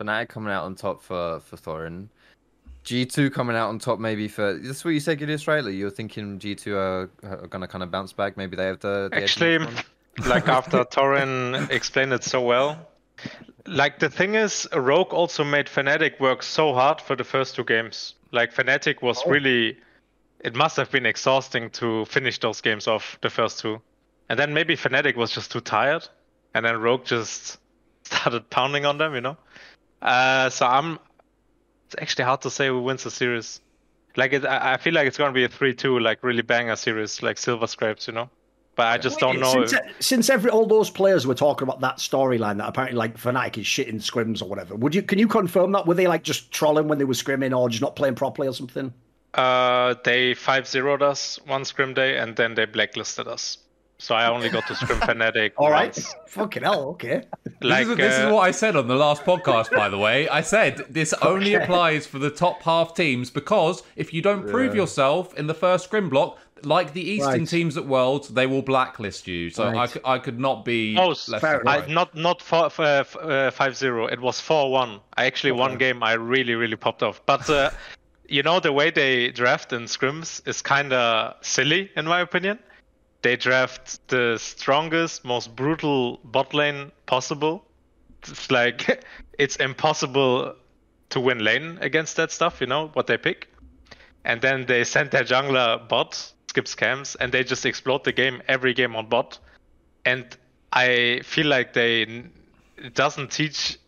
Fnatic 0.00 0.28
coming 0.28 0.52
out 0.52 0.64
on 0.64 0.74
top 0.74 1.02
for 1.02 1.40
for 1.40 1.56
Thorin. 1.56 2.08
G2 2.84 3.32
coming 3.32 3.54
out 3.54 3.68
on 3.68 3.78
top 3.78 4.00
maybe 4.00 4.26
for 4.26 4.54
that's 4.54 4.84
what 4.84 4.92
you 4.92 5.00
said, 5.00 5.18
Gideon 5.18 5.36
Australia. 5.36 5.70
You're 5.72 5.90
thinking 5.90 6.38
G2 6.38 6.74
are, 6.74 7.10
are 7.22 7.46
gonna 7.46 7.68
kind 7.68 7.84
of 7.84 7.90
bounce 7.90 8.12
back. 8.12 8.36
Maybe 8.36 8.56
they 8.56 8.66
have 8.66 8.80
the, 8.80 9.08
the 9.10 9.18
edge 9.18 9.22
Actually, 9.24 9.54
in 9.56 9.62
this 9.62 9.84
one? 10.18 10.28
like 10.28 10.48
after 10.48 10.84
Thorin 10.86 11.70
explained 11.70 12.12
it 12.12 12.24
so 12.24 12.40
well, 12.40 12.78
like 13.66 13.98
the 13.98 14.10
thing 14.10 14.34
is, 14.34 14.66
Rogue 14.74 15.12
also 15.12 15.44
made 15.44 15.66
Fnatic 15.66 16.18
work 16.18 16.42
so 16.42 16.72
hard 16.72 17.00
for 17.00 17.14
the 17.14 17.24
first 17.24 17.54
two 17.54 17.64
games. 17.64 18.14
Like 18.32 18.54
Fnatic 18.54 19.02
was 19.02 19.24
really, 19.26 19.78
it 20.40 20.54
must 20.54 20.76
have 20.78 20.90
been 20.90 21.06
exhausting 21.06 21.70
to 21.70 22.04
finish 22.06 22.38
those 22.38 22.60
games 22.60 22.88
off 22.88 23.18
the 23.20 23.30
first 23.30 23.60
two, 23.60 23.80
and 24.28 24.38
then 24.38 24.54
maybe 24.54 24.76
Fnatic 24.76 25.16
was 25.16 25.30
just 25.30 25.52
too 25.52 25.60
tired, 25.60 26.08
and 26.54 26.64
then 26.64 26.80
Rogue 26.80 27.04
just 27.04 27.58
started 28.04 28.48
pounding 28.50 28.86
on 28.86 28.98
them, 28.98 29.14
you 29.14 29.20
know. 29.20 29.36
Uh, 30.00 30.50
so 30.50 30.66
I'm. 30.66 30.98
It's 31.86 31.96
actually 32.00 32.24
hard 32.24 32.40
to 32.42 32.50
say 32.50 32.68
who 32.68 32.82
wins 32.82 33.04
the 33.04 33.10
series. 33.10 33.60
Like 34.16 34.32
it, 34.32 34.44
I 34.46 34.74
I 34.74 34.76
feel 34.78 34.94
like 34.94 35.06
it's 35.06 35.18
gonna 35.18 35.32
be 35.32 35.44
a 35.44 35.48
three-two, 35.48 35.98
like 36.00 36.22
really 36.22 36.42
banger 36.42 36.76
series, 36.76 37.22
like 37.22 37.38
Silver 37.38 37.66
Scrapes, 37.66 38.06
you 38.08 38.14
know. 38.14 38.30
But 38.74 38.86
I 38.86 38.96
just 38.98 39.18
don't 39.18 39.38
know. 39.38 39.66
Since, 39.66 39.74
since 40.00 40.30
every 40.30 40.50
all 40.50 40.64
those 40.66 40.88
players 40.88 41.26
were 41.26 41.34
talking 41.34 41.68
about 41.68 41.80
that 41.82 41.96
storyline 41.98 42.56
that 42.56 42.68
apparently 42.68 42.96
like 42.96 43.18
Fnatic 43.18 43.58
is 43.58 43.66
shitting 43.66 43.96
scrims 44.00 44.40
or 44.40 44.46
whatever. 44.48 44.74
Would 44.76 44.94
you 44.94 45.02
can 45.02 45.18
you 45.18 45.28
confirm 45.28 45.72
that? 45.72 45.86
Were 45.86 45.94
they 45.94 46.06
like 46.06 46.22
just 46.22 46.50
trolling 46.52 46.88
when 46.88 46.96
they 46.98 47.04
were 47.04 47.12
scrimming 47.12 47.56
or 47.56 47.68
just 47.68 47.82
not 47.82 47.96
playing 47.96 48.14
properly 48.14 48.48
or 48.48 48.54
something? 48.54 48.92
Uh, 49.34 49.94
they 50.04 50.34
5 50.34 50.64
0'd 50.64 51.02
us 51.02 51.38
one 51.46 51.64
scrim 51.64 51.94
day 51.94 52.16
and 52.18 52.36
then 52.36 52.54
they 52.54 52.64
blacklisted 52.66 53.26
us. 53.28 53.58
So 53.98 54.16
I 54.16 54.26
only 54.28 54.48
got 54.50 54.66
to 54.66 54.74
scrim 54.74 54.98
Fnatic. 55.02 55.52
All 55.56 55.70
right. 55.70 55.94
once. 55.94 56.14
Fucking 56.26 56.64
hell, 56.64 56.88
okay. 56.88 57.22
Like, 57.60 57.86
this, 57.86 57.88
is, 57.90 57.96
this 57.96 58.14
is 58.18 58.24
uh, 58.24 58.30
what 58.34 58.40
I 58.40 58.50
said 58.50 58.74
on 58.74 58.88
the 58.88 58.96
last 58.96 59.22
podcast, 59.22 59.70
by 59.70 59.88
the 59.88 59.96
way. 59.96 60.28
I 60.28 60.40
said 60.40 60.84
this 60.90 61.12
only 61.22 61.54
Okay. 61.54 61.62
applies 61.64 62.04
for 62.06 62.18
the 62.18 62.30
top 62.30 62.62
half 62.62 62.94
teams 62.94 63.30
because 63.30 63.84
if 63.94 64.12
you 64.12 64.20
don't 64.20 64.48
prove 64.48 64.74
yourself 64.74 65.32
in 65.38 65.46
the 65.46 65.54
first 65.54 65.84
scrim 65.84 66.08
block, 66.08 66.36
like 66.66 66.92
the 66.92 67.02
Eastern 67.02 67.40
Right. 67.40 67.48
teams 67.48 67.76
at 67.76 67.86
Worlds, 67.86 68.28
they 68.28 68.46
will 68.46 68.62
blacklist 68.62 69.26
you. 69.26 69.50
So 69.50 69.64
I, 69.68 69.72
Right. 69.72 69.90
c- 69.90 70.00
I 70.04 70.18
could 70.18 70.38
not 70.40 70.64
be 70.64 70.96
Oh, 70.98 71.08
less 71.08 71.26
fair 71.28 71.62
I, 71.68 71.86
not 71.86 72.14
not 72.14 72.40
four, 72.42 72.66
f- 72.66 72.80
uh, 72.80 73.04
f- 73.06 73.16
uh, 73.16 73.50
5-0. 73.50 74.06
It 74.12 74.20
was 74.20 74.40
4-1. 74.40 75.00
I 75.16 75.26
actually 75.26 75.52
one 75.52 75.78
game 75.78 76.02
I 76.02 76.12
really 76.14 76.54
really 76.54 76.76
popped 76.76 77.02
off. 77.02 77.20
But 77.26 77.48
uh, 77.50 77.70
you 78.28 78.42
know 78.42 78.60
the 78.60 78.72
way 78.72 78.90
they 78.90 79.30
draft 79.30 79.72
in 79.72 79.84
scrims 79.84 80.46
is 80.48 80.62
kind 80.62 80.92
of 80.92 81.34
silly 81.42 81.90
in 81.96 82.06
my 82.06 82.20
opinion. 82.20 82.58
They 83.22 83.36
draft 83.36 83.98
the 84.08 84.36
strongest, 84.38 85.24
most 85.24 85.54
brutal 85.54 86.18
bot 86.24 86.54
lane 86.54 86.90
possible. 87.06 87.64
It's 88.22 88.50
like 88.50 89.04
it's 89.38 89.56
impossible 89.56 90.54
to 91.10 91.20
win 91.20 91.38
lane 91.38 91.78
against 91.80 92.16
that 92.16 92.32
stuff. 92.32 92.60
You 92.60 92.66
know 92.66 92.88
what 92.94 93.06
they 93.06 93.16
pick, 93.16 93.48
and 94.24 94.40
then 94.40 94.66
they 94.66 94.82
send 94.84 95.10
their 95.10 95.24
jungler 95.24 95.88
bot 95.88 96.32
skip 96.52 96.66
scams 96.66 97.16
and 97.18 97.32
they 97.32 97.42
just 97.42 97.64
explode 97.64 98.04
the 98.04 98.12
game 98.12 98.42
every 98.46 98.74
game 98.74 98.94
on 98.94 99.06
bot 99.06 99.38
and 100.04 100.36
I 100.70 101.20
feel 101.24 101.46
like 101.46 101.72
they 101.72 102.02
it 102.76 102.94
doesn't 102.94 103.30
teach 103.30 103.78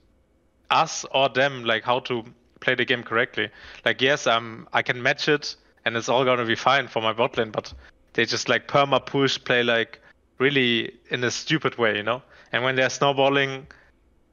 us 0.71 1.05
or 1.11 1.29
them 1.29 1.65
like 1.65 1.85
how 1.85 2.01
to 2.01 2.25
play 2.61 2.75
the 2.75 2.87
game 2.87 3.03
correctly. 3.03 3.51
Like 3.85 4.01
yes, 4.01 4.27
um, 4.27 4.67
I 4.73 4.81
can 4.81 5.03
match 5.03 5.29
it 5.29 5.57
and 5.85 5.95
it's 5.95 6.09
all 6.09 6.25
gonna 6.25 6.47
be 6.47 6.55
fine 6.55 6.89
for 6.89 7.03
my 7.03 7.13
bot 7.13 7.37
lane, 7.37 7.51
but 7.51 7.75
they 8.15 8.25
just 8.25 8.49
like 8.49 8.67
perma 8.67 9.05
push 9.05 9.39
play 9.45 9.63
like 9.63 10.01
really 10.39 10.95
in 11.11 11.23
a 11.23 11.31
stupid 11.31 11.77
way, 11.77 11.97
you 11.99 12.03
know. 12.03 12.23
And 12.51 12.65
when 12.65 12.77
they're 12.77 12.89
snowballing, 12.89 13.67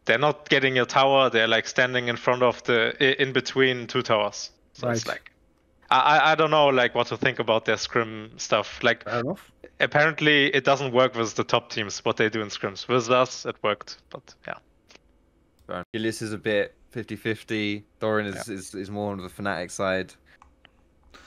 they're 0.06 0.20
not 0.20 0.48
getting 0.48 0.80
a 0.80 0.86
tower. 0.86 1.30
They're 1.30 1.50
like 1.50 1.68
standing 1.68 2.08
in 2.08 2.16
front 2.16 2.44
of 2.44 2.64
the 2.64 3.22
in 3.22 3.34
between 3.34 3.88
two 3.88 4.02
towers. 4.04 4.52
So 4.74 4.90
it's 4.90 5.06
Right. 5.06 5.16
like 5.16 5.31
I 5.92 6.00
I- 6.18 6.32
I 6.32 6.36
don't 6.36 6.52
know 6.52 6.68
like 6.70 6.96
what 6.96 7.08
to 7.08 7.18
think 7.18 7.40
about 7.40 7.66
their 7.66 7.78
scrim 7.78 8.32
stuff. 8.38 8.82
Like 8.84 9.04
Fair 9.04 9.20
enough. 9.20 9.52
apparently 9.80 10.48
it 10.56 10.64
doesn't 10.64 10.94
work 10.94 11.16
with 11.16 11.36
the 11.36 11.44
top 11.44 11.70
teams 11.70 12.00
what 12.06 12.16
they 12.18 12.30
do 12.30 12.42
in 12.42 12.48
scrims 12.50 12.88
with 12.88 13.10
us 13.10 13.46
it 13.46 13.56
worked 13.64 13.98
but 14.10 14.36
yeah 14.48 14.58
Fair. 15.68 15.84
Gilius 15.94 16.22
is 16.22 16.34
a 16.34 16.38
bit 16.38 16.76
50-50. 16.94 17.84
Thorin 18.02 18.26
is, 18.36 18.50
is, 18.50 18.76
is 18.76 18.90
more 18.92 19.12
on 19.14 19.18
the 19.20 19.30
Fnatic 19.30 19.72
side. 19.72 20.14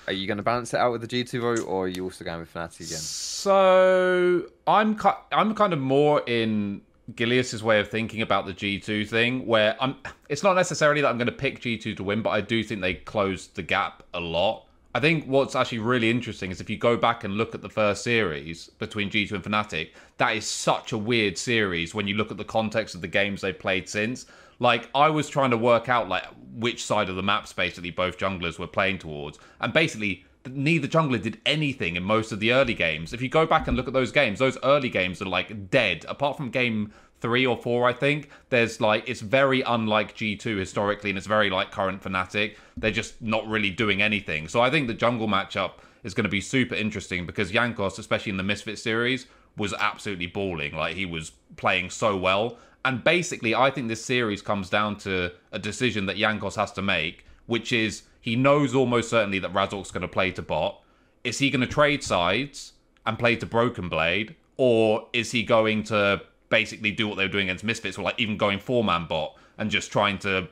Are 0.06 0.12
you 0.12 0.26
going 0.26 0.36
to 0.36 0.42
balance 0.42 0.74
it 0.74 0.78
out 0.78 0.92
with 0.92 1.00
the 1.00 1.06
G2 1.08 1.40
vote, 1.40 1.60
or 1.66 1.86
are 1.86 1.88
you 1.88 2.04
also 2.04 2.24
going 2.26 2.40
with 2.40 2.52
Fnatic 2.52 2.80
again? 2.80 2.98
So 2.98 4.46
I'm 4.66 4.98
ki- 4.98 5.22
I'm 5.32 5.54
kind 5.54 5.72
of 5.72 5.78
more 5.78 6.22
in 6.26 6.82
Gilius's 7.12 7.62
way 7.62 7.80
of 7.80 7.88
thinking 7.88 8.22
about 8.22 8.46
the 8.46 8.54
G2 8.54 9.08
thing, 9.08 9.46
where 9.46 9.76
I'm. 9.80 9.96
It's 10.28 10.42
not 10.42 10.54
necessarily 10.54 11.00
that 11.02 11.08
I'm 11.08 11.18
going 11.18 11.26
to 11.26 11.32
pick 11.32 11.60
G2 11.60 11.96
to 11.96 12.04
win, 12.04 12.22
but 12.22 12.30
I 12.30 12.40
do 12.40 12.62
think 12.62 12.80
they 12.80 12.94
closed 12.94 13.56
the 13.56 13.62
gap 13.62 14.02
a 14.14 14.20
lot. 14.20 14.66
I 14.96 15.00
think 15.00 15.26
what's 15.26 15.56
actually 15.56 15.80
really 15.80 16.08
interesting 16.08 16.52
is 16.52 16.60
if 16.60 16.70
you 16.70 16.76
go 16.76 16.96
back 16.96 17.24
and 17.24 17.34
look 17.34 17.54
at 17.54 17.62
the 17.62 17.68
first 17.68 18.04
series 18.04 18.68
between 18.78 19.10
G2 19.10 19.32
and 19.32 19.42
Fnatic, 19.42 19.90
that 20.18 20.36
is 20.36 20.46
such 20.46 20.92
a 20.92 20.98
weird 20.98 21.36
series 21.36 21.94
when 21.94 22.06
you 22.06 22.14
look 22.14 22.30
at 22.30 22.36
the 22.36 22.44
context 22.44 22.94
of 22.94 23.00
the 23.00 23.08
games 23.08 23.40
they've 23.40 23.58
played 23.58 23.88
since. 23.88 24.26
Like 24.60 24.88
I 24.94 25.10
was 25.10 25.28
trying 25.28 25.50
to 25.50 25.58
work 25.58 25.88
out 25.88 26.08
like 26.08 26.24
which 26.54 26.84
side 26.84 27.08
of 27.08 27.16
the 27.16 27.24
maps 27.24 27.52
basically 27.52 27.90
both 27.90 28.18
junglers 28.18 28.58
were 28.58 28.68
playing 28.68 28.98
towards, 28.98 29.40
and 29.60 29.72
basically 29.72 30.24
neither 30.46 30.86
jungler 30.86 31.22
did 31.22 31.40
anything 31.46 31.96
in 31.96 32.02
most 32.02 32.32
of 32.32 32.40
the 32.40 32.52
early 32.52 32.74
games. 32.74 33.12
If 33.12 33.22
you 33.22 33.28
go 33.28 33.46
back 33.46 33.66
and 33.68 33.76
look 33.76 33.86
at 33.86 33.92
those 33.92 34.12
games, 34.12 34.38
those 34.38 34.58
early 34.62 34.88
games 34.88 35.22
are 35.22 35.26
like 35.26 35.70
dead. 35.70 36.04
Apart 36.08 36.36
from 36.36 36.50
game 36.50 36.92
three 37.20 37.46
or 37.46 37.56
four, 37.56 37.88
I 37.88 37.92
think 37.92 38.28
there's 38.50 38.80
like 38.80 39.08
it's 39.08 39.20
very 39.20 39.62
unlike 39.62 40.14
G2 40.14 40.58
historically, 40.58 41.10
and 41.10 41.16
it's 41.16 41.26
very 41.26 41.50
like 41.50 41.70
current 41.70 42.02
Fnatic. 42.02 42.56
They're 42.76 42.90
just 42.90 43.20
not 43.22 43.46
really 43.46 43.70
doing 43.70 44.02
anything. 44.02 44.48
So 44.48 44.60
I 44.60 44.70
think 44.70 44.88
the 44.88 44.94
jungle 44.94 45.28
matchup 45.28 45.72
is 46.02 46.14
going 46.14 46.24
to 46.24 46.30
be 46.30 46.40
super 46.40 46.74
interesting 46.74 47.26
because 47.26 47.50
Jankos, 47.50 47.98
especially 47.98 48.30
in 48.30 48.36
the 48.36 48.42
Misfit 48.42 48.78
series, 48.78 49.26
was 49.56 49.72
absolutely 49.74 50.26
balling. 50.26 50.74
Like 50.74 50.96
he 50.96 51.06
was 51.06 51.32
playing 51.56 51.90
so 51.90 52.16
well. 52.16 52.58
And 52.84 53.02
basically, 53.02 53.54
I 53.54 53.70
think 53.70 53.88
this 53.88 54.04
series 54.04 54.42
comes 54.42 54.68
down 54.68 54.96
to 54.98 55.32
a 55.52 55.58
decision 55.58 56.04
that 56.06 56.18
Jankos 56.18 56.56
has 56.56 56.70
to 56.72 56.82
make, 56.82 57.24
which 57.46 57.72
is 57.72 58.02
he 58.24 58.36
knows 58.36 58.74
almost 58.74 59.10
certainly 59.10 59.38
that 59.38 59.52
Razork's 59.52 59.90
going 59.90 60.00
to 60.00 60.08
play 60.08 60.30
to 60.30 60.40
bot. 60.40 60.80
Is 61.24 61.40
he 61.40 61.50
going 61.50 61.60
to 61.60 61.66
trade 61.66 62.02
sides 62.02 62.72
and 63.04 63.18
play 63.18 63.36
to 63.36 63.44
Broken 63.44 63.90
Blade, 63.90 64.34
or 64.56 65.06
is 65.12 65.30
he 65.30 65.42
going 65.42 65.82
to 65.84 66.22
basically 66.48 66.90
do 66.90 67.06
what 67.06 67.18
they 67.18 67.24
were 67.24 67.30
doing 67.30 67.50
against 67.50 67.64
Misfits, 67.64 67.98
or 67.98 68.02
like 68.02 68.18
even 68.18 68.38
going 68.38 68.60
four 68.60 68.82
man 68.82 69.04
bot 69.06 69.36
and 69.58 69.70
just 69.70 69.92
trying 69.92 70.18
to 70.20 70.48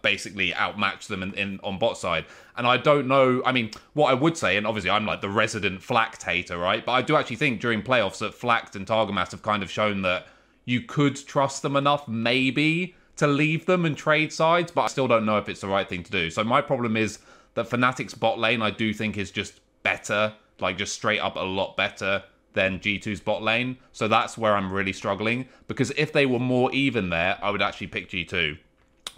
basically 0.00 0.54
outmatch 0.54 1.08
them 1.08 1.24
in, 1.24 1.34
in 1.34 1.58
on 1.64 1.80
bot 1.80 1.98
side. 1.98 2.24
And 2.56 2.68
I 2.68 2.76
don't 2.76 3.08
know. 3.08 3.42
I 3.44 3.50
mean, 3.50 3.72
what 3.94 4.12
I 4.12 4.14
would 4.14 4.36
say, 4.36 4.56
and 4.56 4.64
obviously 4.64 4.90
I'm 4.90 5.04
like 5.04 5.20
the 5.20 5.28
resident 5.28 5.82
Flakked 5.82 6.22
hater, 6.22 6.56
right? 6.56 6.86
But 6.86 6.92
I 6.92 7.02
do 7.02 7.16
actually 7.16 7.34
think 7.34 7.60
during 7.60 7.82
playoffs 7.82 8.18
that 8.18 8.32
Flakked 8.32 8.76
and 8.76 8.86
Targamas 8.86 9.32
have 9.32 9.42
kind 9.42 9.64
of 9.64 9.72
shown 9.72 10.02
that 10.02 10.28
you 10.66 10.82
could 10.82 11.16
trust 11.16 11.62
them 11.62 11.74
enough, 11.74 12.06
maybe, 12.06 12.94
to 13.18 13.26
leave 13.26 13.66
them 13.66 13.84
and 13.84 13.96
trade 13.96 14.32
sides. 14.32 14.72
But 14.72 14.82
I 14.82 14.86
still 14.88 15.08
don't 15.08 15.26
know 15.26 15.38
if 15.38 15.48
it's 15.48 15.60
the 15.60 15.68
right 15.68 15.88
thing 15.88 16.02
to 16.02 16.10
do. 16.10 16.30
So 16.30 16.42
my 16.42 16.60
problem 16.60 16.96
is 16.96 17.18
that 17.54 17.68
Fnatic's 17.68 18.14
bot 18.14 18.38
lane, 18.38 18.62
I 18.62 18.70
do 18.70 18.92
think, 18.92 19.16
is 19.16 19.30
just 19.30 19.60
better, 19.82 20.32
like 20.60 20.78
just 20.78 20.94
straight 20.94 21.20
up 21.20 21.36
a 21.36 21.40
lot 21.40 21.76
better 21.76 22.22
than 22.54 22.78
G2's 22.78 23.20
bot 23.20 23.42
lane. 23.42 23.76
So 23.92 24.08
that's 24.08 24.36
where 24.38 24.56
I'm 24.56 24.72
really 24.72 24.92
struggling 24.92 25.46
because 25.68 25.92
if 25.96 26.12
they 26.12 26.26
were 26.26 26.38
more 26.38 26.72
even 26.72 27.10
there, 27.10 27.38
I 27.42 27.50
would 27.50 27.62
actually 27.62 27.88
pick 27.88 28.08
G2. 28.08 28.58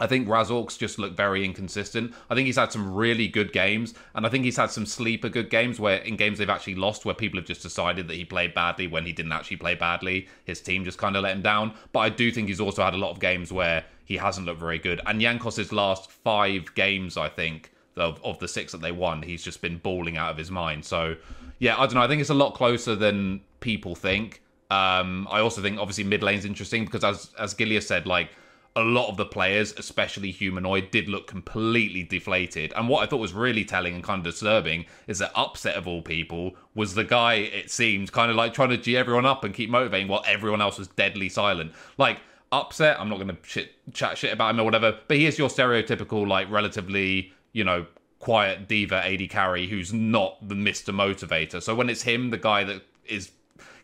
I 0.00 0.06
think 0.06 0.26
Razork's 0.26 0.76
just 0.76 0.98
looked 0.98 1.16
very 1.16 1.44
inconsistent. 1.44 2.14
I 2.30 2.34
think 2.34 2.46
he's 2.46 2.56
had 2.56 2.72
some 2.72 2.94
really 2.94 3.28
good 3.28 3.52
games, 3.52 3.94
and 4.14 4.26
I 4.26 4.30
think 4.30 4.44
he's 4.44 4.56
had 4.56 4.70
some 4.70 4.86
sleeper 4.86 5.28
good 5.28 5.50
games 5.50 5.78
where 5.78 5.98
in 5.98 6.16
games 6.16 6.38
they've 6.38 6.48
actually 6.48 6.76
lost, 6.76 7.04
where 7.04 7.14
people 7.14 7.38
have 7.38 7.46
just 7.46 7.62
decided 7.62 8.08
that 8.08 8.14
he 8.14 8.24
played 8.24 8.54
badly 8.54 8.86
when 8.86 9.04
he 9.04 9.12
didn't 9.12 9.32
actually 9.32 9.58
play 9.58 9.74
badly. 9.74 10.26
His 10.44 10.60
team 10.60 10.84
just 10.84 10.98
kind 10.98 11.16
of 11.16 11.22
let 11.22 11.36
him 11.36 11.42
down. 11.42 11.74
But 11.92 12.00
I 12.00 12.08
do 12.08 12.32
think 12.32 12.48
he's 12.48 12.60
also 12.60 12.82
had 12.82 12.94
a 12.94 12.98
lot 12.98 13.10
of 13.10 13.20
games 13.20 13.52
where 13.52 13.84
he 14.04 14.16
hasn't 14.16 14.46
looked 14.46 14.60
very 14.60 14.78
good. 14.78 15.00
And 15.06 15.20
Jankos' 15.20 15.70
last 15.70 16.10
five 16.10 16.74
games, 16.74 17.16
I 17.16 17.28
think, 17.28 17.70
of, 17.96 18.20
of 18.24 18.38
the 18.38 18.48
six 18.48 18.72
that 18.72 18.80
they 18.80 18.92
won, 18.92 19.22
he's 19.22 19.42
just 19.42 19.60
been 19.60 19.78
balling 19.78 20.16
out 20.16 20.30
of 20.30 20.36
his 20.36 20.50
mind. 20.50 20.84
So, 20.84 21.16
yeah, 21.58 21.76
I 21.76 21.86
don't 21.86 21.94
know. 21.94 22.02
I 22.02 22.08
think 22.08 22.20
it's 22.20 22.30
a 22.30 22.34
lot 22.34 22.54
closer 22.54 22.96
than 22.96 23.40
people 23.60 23.94
think. 23.94 24.42
Um, 24.70 25.26
I 25.30 25.40
also 25.40 25.60
think 25.60 25.78
obviously 25.78 26.04
mid 26.04 26.22
lane's 26.22 26.44
interesting 26.44 26.84
because 26.84 27.02
as 27.02 27.30
as 27.38 27.54
Gilius 27.54 27.86
said, 27.86 28.06
like 28.06 28.30
a 28.76 28.82
lot 28.82 29.08
of 29.08 29.16
the 29.16 29.26
players, 29.26 29.72
especially 29.76 30.30
humanoid, 30.30 30.90
did 30.90 31.08
look 31.08 31.26
completely 31.26 32.04
deflated. 32.04 32.72
And 32.76 32.88
what 32.88 33.02
I 33.02 33.06
thought 33.06 33.18
was 33.18 33.32
really 33.32 33.64
telling 33.64 33.94
and 33.94 34.04
kind 34.04 34.24
of 34.24 34.32
disturbing 34.32 34.86
is 35.06 35.18
that 35.18 35.32
upset 35.34 35.74
of 35.74 35.88
all 35.88 36.02
people 36.02 36.54
was 36.74 36.94
the 36.94 37.04
guy. 37.04 37.34
It 37.34 37.70
seemed 37.70 38.12
kind 38.12 38.30
of 38.30 38.36
like 38.36 38.54
trying 38.54 38.70
to 38.70 38.76
g 38.76 38.96
everyone 38.96 39.26
up 39.26 39.42
and 39.42 39.52
keep 39.52 39.70
motivating 39.70 40.08
while 40.08 40.22
everyone 40.26 40.60
else 40.60 40.78
was 40.78 40.88
deadly 40.88 41.28
silent. 41.28 41.72
Like 41.98 42.20
upset, 42.52 43.00
I'm 43.00 43.08
not 43.08 43.18
going 43.18 43.36
to 43.36 43.68
chat 43.92 44.18
shit 44.18 44.32
about 44.32 44.50
him 44.50 44.60
or 44.60 44.64
whatever, 44.64 44.98
but 45.08 45.16
he 45.16 45.26
is 45.26 45.38
your 45.38 45.48
stereotypical 45.48 46.26
like 46.26 46.50
relatively 46.50 47.32
you 47.52 47.64
know 47.64 47.86
quiet 48.20 48.68
diva 48.68 49.04
AD 49.04 49.28
carry 49.30 49.66
who's 49.66 49.92
not 49.92 50.46
the 50.46 50.54
Mr. 50.54 50.94
Motivator. 50.94 51.60
So 51.60 51.74
when 51.74 51.90
it's 51.90 52.02
him, 52.02 52.30
the 52.30 52.38
guy 52.38 52.64
that 52.64 52.82
is 53.06 53.32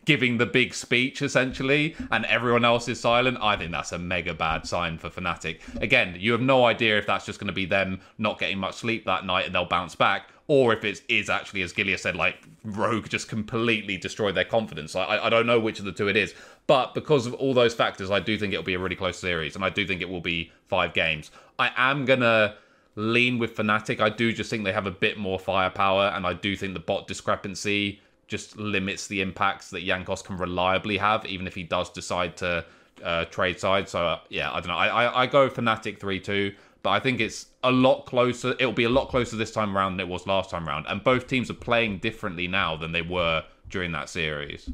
giving 0.07 0.37
the 0.37 0.45
big 0.45 0.73
speech 0.73 1.21
essentially, 1.21 1.93
and 2.11 2.23
everyone 2.27 2.63
else 2.63 2.87
is 2.87 2.97
silent. 2.97 3.37
I 3.41 3.57
think 3.57 3.73
that's 3.73 3.91
a 3.91 3.99
mega 3.99 4.33
bad 4.33 4.65
sign 4.65 4.97
for 4.97 5.09
Fnatic. 5.09 5.59
Again, 5.81 6.15
you 6.17 6.31
have 6.31 6.39
no 6.39 6.63
idea 6.63 6.97
if 6.97 7.05
that's 7.05 7.25
just 7.25 7.41
going 7.41 7.47
to 7.47 7.53
be 7.53 7.65
them 7.65 7.99
not 8.17 8.39
getting 8.39 8.57
much 8.57 8.75
sleep 8.75 9.03
that 9.05 9.25
night 9.25 9.45
and 9.45 9.53
they'll 9.53 9.65
bounce 9.65 9.95
back, 9.95 10.29
or 10.47 10.71
if 10.71 10.85
it 10.85 11.01
is 11.09 11.29
actually, 11.29 11.61
as 11.61 11.73
Gilius 11.73 11.99
said, 11.99 12.15
like 12.15 12.37
Rogue 12.63 13.09
just 13.09 13.27
completely 13.27 13.97
destroyed 13.97 14.33
their 14.33 14.45
confidence. 14.45 14.95
I, 14.95 15.25
I 15.25 15.29
don't 15.29 15.45
know 15.45 15.59
which 15.59 15.79
of 15.79 15.83
the 15.83 15.91
two 15.91 16.07
it 16.07 16.15
is, 16.15 16.33
but 16.67 16.93
because 16.93 17.27
of 17.27 17.33
all 17.33 17.53
those 17.53 17.73
factors, 17.73 18.09
I 18.09 18.21
do 18.21 18.37
think 18.37 18.53
it'll 18.53 18.63
be 18.63 18.75
a 18.75 18.79
really 18.79 18.95
close 18.95 19.19
series, 19.19 19.55
and 19.55 19.65
I 19.65 19.69
do 19.69 19.85
think 19.85 19.99
it 20.01 20.07
will 20.07 20.21
be 20.21 20.53
five 20.67 20.93
games. 20.93 21.31
I 21.59 21.71
am 21.75 22.05
gonna 22.05 22.55
lean 22.95 23.39
with 23.39 23.57
Fnatic. 23.57 23.99
I 23.99 24.09
do 24.09 24.31
just 24.31 24.49
think 24.49 24.63
they 24.63 24.71
have 24.71 24.87
a 24.87 24.91
bit 24.91 25.17
more 25.17 25.37
firepower, 25.37 26.13
and 26.15 26.25
I 26.25 26.31
do 26.31 26.55
think 26.55 26.75
the 26.75 26.79
bot 26.79 27.07
discrepancy 27.07 27.99
just 28.27 28.57
limits 28.57 29.07
the 29.07 29.21
impacts 29.21 29.69
that 29.69 29.83
Jankos 29.85 30.23
can 30.23 30.37
reliably 30.37 30.97
have, 30.97 31.25
even 31.25 31.47
if 31.47 31.55
he 31.55 31.63
does 31.63 31.89
decide 31.89 32.37
to 32.37 32.65
uh, 33.03 33.25
trade 33.25 33.59
side. 33.59 33.87
So 33.89 34.05
uh, 34.05 34.19
yeah, 34.29 34.51
I 34.51 34.59
don't 34.59 34.67
know. 34.67 34.75
I 34.75 35.05
I, 35.05 35.21
I 35.23 35.27
go 35.27 35.49
Fnatic 35.49 35.99
three 35.99 36.19
two, 36.19 36.53
but 36.83 36.91
I 36.91 36.99
think 36.99 37.19
it's 37.19 37.47
a 37.63 37.71
lot 37.71 38.05
closer. 38.05 38.51
It'll 38.59 38.71
be 38.71 38.83
a 38.85 38.89
lot 38.89 39.09
closer 39.09 39.35
this 39.37 39.51
time 39.51 39.77
around 39.77 39.97
than 39.97 40.07
it 40.07 40.09
was 40.09 40.27
last 40.27 40.49
time 40.49 40.67
around, 40.67 40.85
and 40.87 41.03
both 41.03 41.27
teams 41.27 41.49
are 41.49 41.55
playing 41.55 41.99
differently 41.99 42.47
now 42.47 42.75
than 42.75 42.91
they 42.91 43.01
were 43.01 43.43
during 43.69 43.91
that 43.93 44.09
series. 44.09 44.69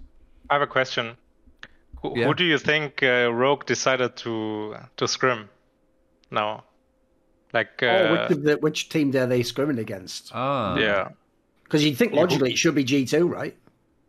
I 0.50 0.56
have 0.56 0.62
a 0.62 0.68
question. 0.68 1.18
Who, 2.02 2.14
Yeah. 2.18 2.28
who 2.28 2.34
do 2.34 2.44
you 2.44 2.58
think 2.58 3.02
uh, 3.04 3.32
Rogue 3.32 3.66
decided 3.66 4.16
to 4.18 4.76
to 4.98 5.08
scrim 5.08 5.50
now? 6.32 6.64
Like, 7.54 7.84
uh, 7.84 7.86
oh, 7.86 8.12
which, 8.30 8.38
the, 8.44 8.58
which 8.58 8.90
team 8.90 9.16
are 9.16 9.28
they 9.28 9.42
scrimming 9.42 9.78
against? 9.80 10.32
Ah, 10.34 10.76
yeah, 10.76 11.10
Because 11.74 11.86
you'd 11.86 11.98
think 11.98 12.14
logically 12.14 12.52
it 12.52 12.58
should 12.60 12.76
be 12.76 12.86
G2, 12.86 13.28
right? 13.28 13.58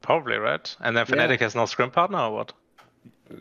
probably 0.02 0.36
right. 0.36 0.76
And 0.80 0.94
then 0.94 1.06
Yeah. 1.08 1.14
Fnatic 1.14 1.40
has 1.40 1.54
no 1.54 1.64
scrim 1.64 1.90
partner 1.90 2.18
or 2.18 2.30
what? 2.30 2.52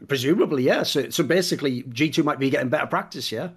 Presumably, 0.08 0.64
yeah. 0.64 0.84
So, 0.84 1.10
so 1.10 1.26
basically, 1.26 1.84
G2 1.84 2.24
might 2.24 2.40
be 2.40 2.50
getting 2.50 2.70
better 2.70 2.88
practice, 2.88 3.34
yeah? 3.34 3.50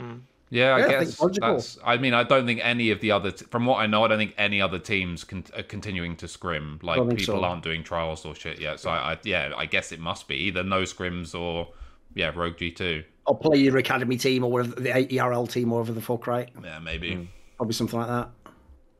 Hmm. 0.00 0.16
Yeah, 0.50 0.74
I 0.74 0.78
Yeah, 0.78 0.84
I 0.84 0.88
think 0.88 1.00
guess 1.00 1.22
it's 1.22 1.38
that's. 1.38 1.78
I 1.84 1.98
mean, 1.98 2.14
I 2.14 2.24
don't 2.24 2.46
think 2.46 2.58
any 2.64 2.90
of 2.90 3.00
the 3.00 3.12
other, 3.12 3.30
t- 3.30 3.44
from 3.44 3.64
what 3.64 3.76
I 3.76 3.86
know, 3.86 4.04
I 4.04 4.08
don't 4.08 4.18
think 4.18 4.34
any 4.36 4.60
other 4.60 4.80
teams 4.80 5.22
con- 5.22 5.44
are 5.56 5.62
continuing 5.62 6.16
to 6.16 6.26
scrim. 6.26 6.80
Like 6.82 6.98
people 7.10 7.36
so. 7.36 7.44
aren't 7.44 7.62
doing 7.62 7.84
trials 7.84 8.26
or 8.26 8.34
shit 8.34 8.60
yet. 8.60 8.80
So 8.80 8.90
I, 8.90 9.12
I, 9.12 9.18
yeah, 9.22 9.52
I 9.56 9.66
guess 9.66 9.92
it 9.92 10.00
must 10.00 10.26
be 10.26 10.34
either 10.34 10.64
no 10.64 10.82
scrims 10.82 11.38
or 11.38 11.68
yeah, 12.14 12.32
Rogue 12.34 12.56
G 12.56 12.72
two. 12.72 13.04
Or 13.24 13.38
play 13.38 13.58
your 13.58 13.76
academy 13.76 14.16
team 14.16 14.42
or 14.42 14.50
whatever, 14.50 14.80
the 14.80 15.20
ERL 15.20 15.46
team 15.46 15.72
or 15.72 15.78
whatever 15.78 15.92
the 15.92 16.02
fuck, 16.02 16.26
right? 16.26 16.48
Yeah, 16.60 16.80
maybe. 16.80 17.14
Hmm. 17.14 17.24
Probably 17.56 17.74
something 17.74 18.00
like 18.00 18.08
that. 18.08 18.30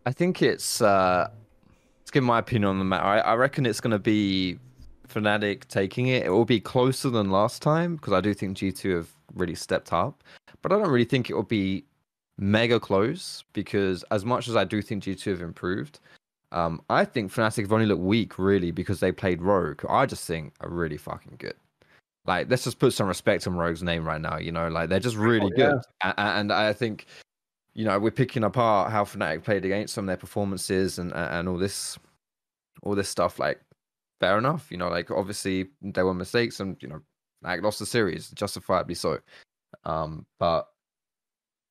I 0.09 0.13
think 0.13 0.41
it's 0.41 0.81
uh 0.81 1.29
to 2.07 2.13
give 2.13 2.25
my 2.25 2.39
opinion 2.39 2.71
on 2.71 2.79
the 2.79 2.85
matter. 2.87 3.05
I, 3.05 3.19
I 3.19 3.35
reckon 3.35 3.67
it's 3.67 3.79
going 3.81 3.91
to 3.91 3.99
be 3.99 4.59
Fnatic 5.07 5.67
taking 5.69 6.07
it. 6.07 6.25
It 6.25 6.31
will 6.31 6.47
be 6.47 6.61
closer 6.61 7.11
than 7.11 7.31
last 7.31 7.61
time 7.61 7.97
because 7.97 8.15
I 8.15 8.23
do 8.23 8.33
think 8.33 8.57
G2 8.57 8.97
have 8.97 9.09
really 9.35 9.55
stepped 9.55 9.93
up, 9.93 10.25
but 10.63 10.73
I 10.73 10.77
don't 10.79 10.89
really 10.89 11.05
think 11.05 11.29
it 11.29 11.35
will 11.35 11.43
be 11.43 11.85
mega 12.39 12.81
close 12.81 13.45
because 13.53 14.03
as 14.11 14.25
much 14.25 14.49
as 14.49 14.57
I 14.57 14.65
do 14.65 14.81
think 14.81 15.05
G2 15.05 15.25
have 15.33 15.43
improved, 15.43 16.01
um, 16.53 16.81
I 16.89 17.05
think 17.05 17.31
Fnatic 17.31 17.61
have 17.65 17.73
only 17.75 17.85
looked 17.85 18.01
weak 18.01 18.39
really 18.39 18.71
because 18.71 19.01
they 19.01 19.13
played 19.13 19.43
Rogue. 19.43 19.83
I 19.91 20.07
just 20.07 20.27
think 20.27 20.55
are 20.63 20.71
really 20.71 20.97
fucking 20.97 21.35
good. 21.39 21.57
Like, 22.25 22.49
let's 22.49 22.65
just 22.65 22.79
put 22.79 22.95
some 22.95 23.09
respect 23.09 23.47
on 23.47 23.57
Rogue's 23.57 23.83
name 23.83 24.07
right 24.09 24.21
now. 24.23 24.39
You 24.39 24.53
know, 24.53 24.69
like 24.69 24.89
they're 24.89 25.01
just 25.01 25.17
really 25.17 25.47
Oh, 25.49 25.51
yeah. 25.59 25.73
good, 25.73 25.81
A- 26.03 26.15
a- 26.23 26.35
and 26.39 26.51
I 26.51 26.73
think 26.73 27.05
you 27.75 27.85
know, 27.85 27.99
we're 27.99 28.11
picking 28.11 28.45
apart 28.45 28.91
how 28.91 29.05
Fnatic 29.05 29.45
played 29.45 29.65
against 29.65 29.97
of 29.97 30.07
their 30.07 30.17
performances 30.17 30.99
and 30.99 31.13
and 31.13 31.49
all 31.49 31.59
this, 31.59 31.99
all 32.83 32.95
this 32.95 33.09
stuff. 33.09 33.39
Like, 33.39 33.61
fair 34.21 34.39
enough, 34.39 34.67
you 34.71 34.77
know, 34.77 34.89
like 34.89 35.11
obviously 35.11 35.69
there 35.81 36.07
were 36.07 36.15
mistakes 36.15 36.61
and 36.61 36.77
you 36.81 36.89
know, 36.89 37.01
like 37.43 37.63
lost 37.63 37.79
the 37.79 37.87
series, 37.87 38.31
justifiably 38.31 38.95
so. 38.95 39.19
Um, 39.85 40.27
but 40.39 40.69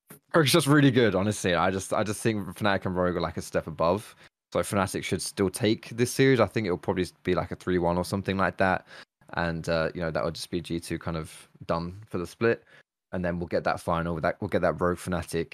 Rogue's 0.33 0.51
just 0.51 0.67
really 0.67 0.91
good, 0.91 1.15
honestly. 1.15 1.55
I 1.55 1.71
just 1.71 1.93
I 1.93 2.03
just 2.03 2.21
think 2.21 2.45
Fnatic 2.57 2.85
and 2.85 2.95
Rogue 2.95 3.15
are 3.15 3.21
like 3.21 3.37
a 3.37 3.41
step 3.41 3.67
above. 3.67 4.15
So 4.53 4.59
Fnatic 4.59 5.03
should 5.03 5.21
still 5.21 5.49
take 5.49 5.89
this 5.89 6.11
series. 6.11 6.39
I 6.39 6.45
think 6.45 6.67
it 6.67 6.71
will 6.71 6.77
probably 6.77 7.05
be 7.23 7.35
like 7.35 7.51
a 7.51 7.55
three-one 7.55 7.97
or 7.97 8.05
something 8.05 8.37
like 8.37 8.57
that, 8.57 8.87
and 9.33 9.67
uh, 9.67 9.89
you 9.93 10.01
know 10.01 10.11
that 10.11 10.23
would 10.23 10.35
just 10.35 10.49
be 10.49 10.61
G 10.61 10.79
two 10.79 10.97
kind 10.97 11.17
of 11.17 11.49
done 11.65 12.01
for 12.05 12.17
the 12.17 12.27
split, 12.27 12.63
and 13.11 13.25
then 13.25 13.39
we'll 13.39 13.47
get 13.47 13.65
that 13.65 13.81
final. 13.81 14.19
That 14.21 14.37
we'll 14.39 14.47
get 14.47 14.61
that 14.61 14.79
Rogue 14.79 14.99
Fnatic 14.99 15.53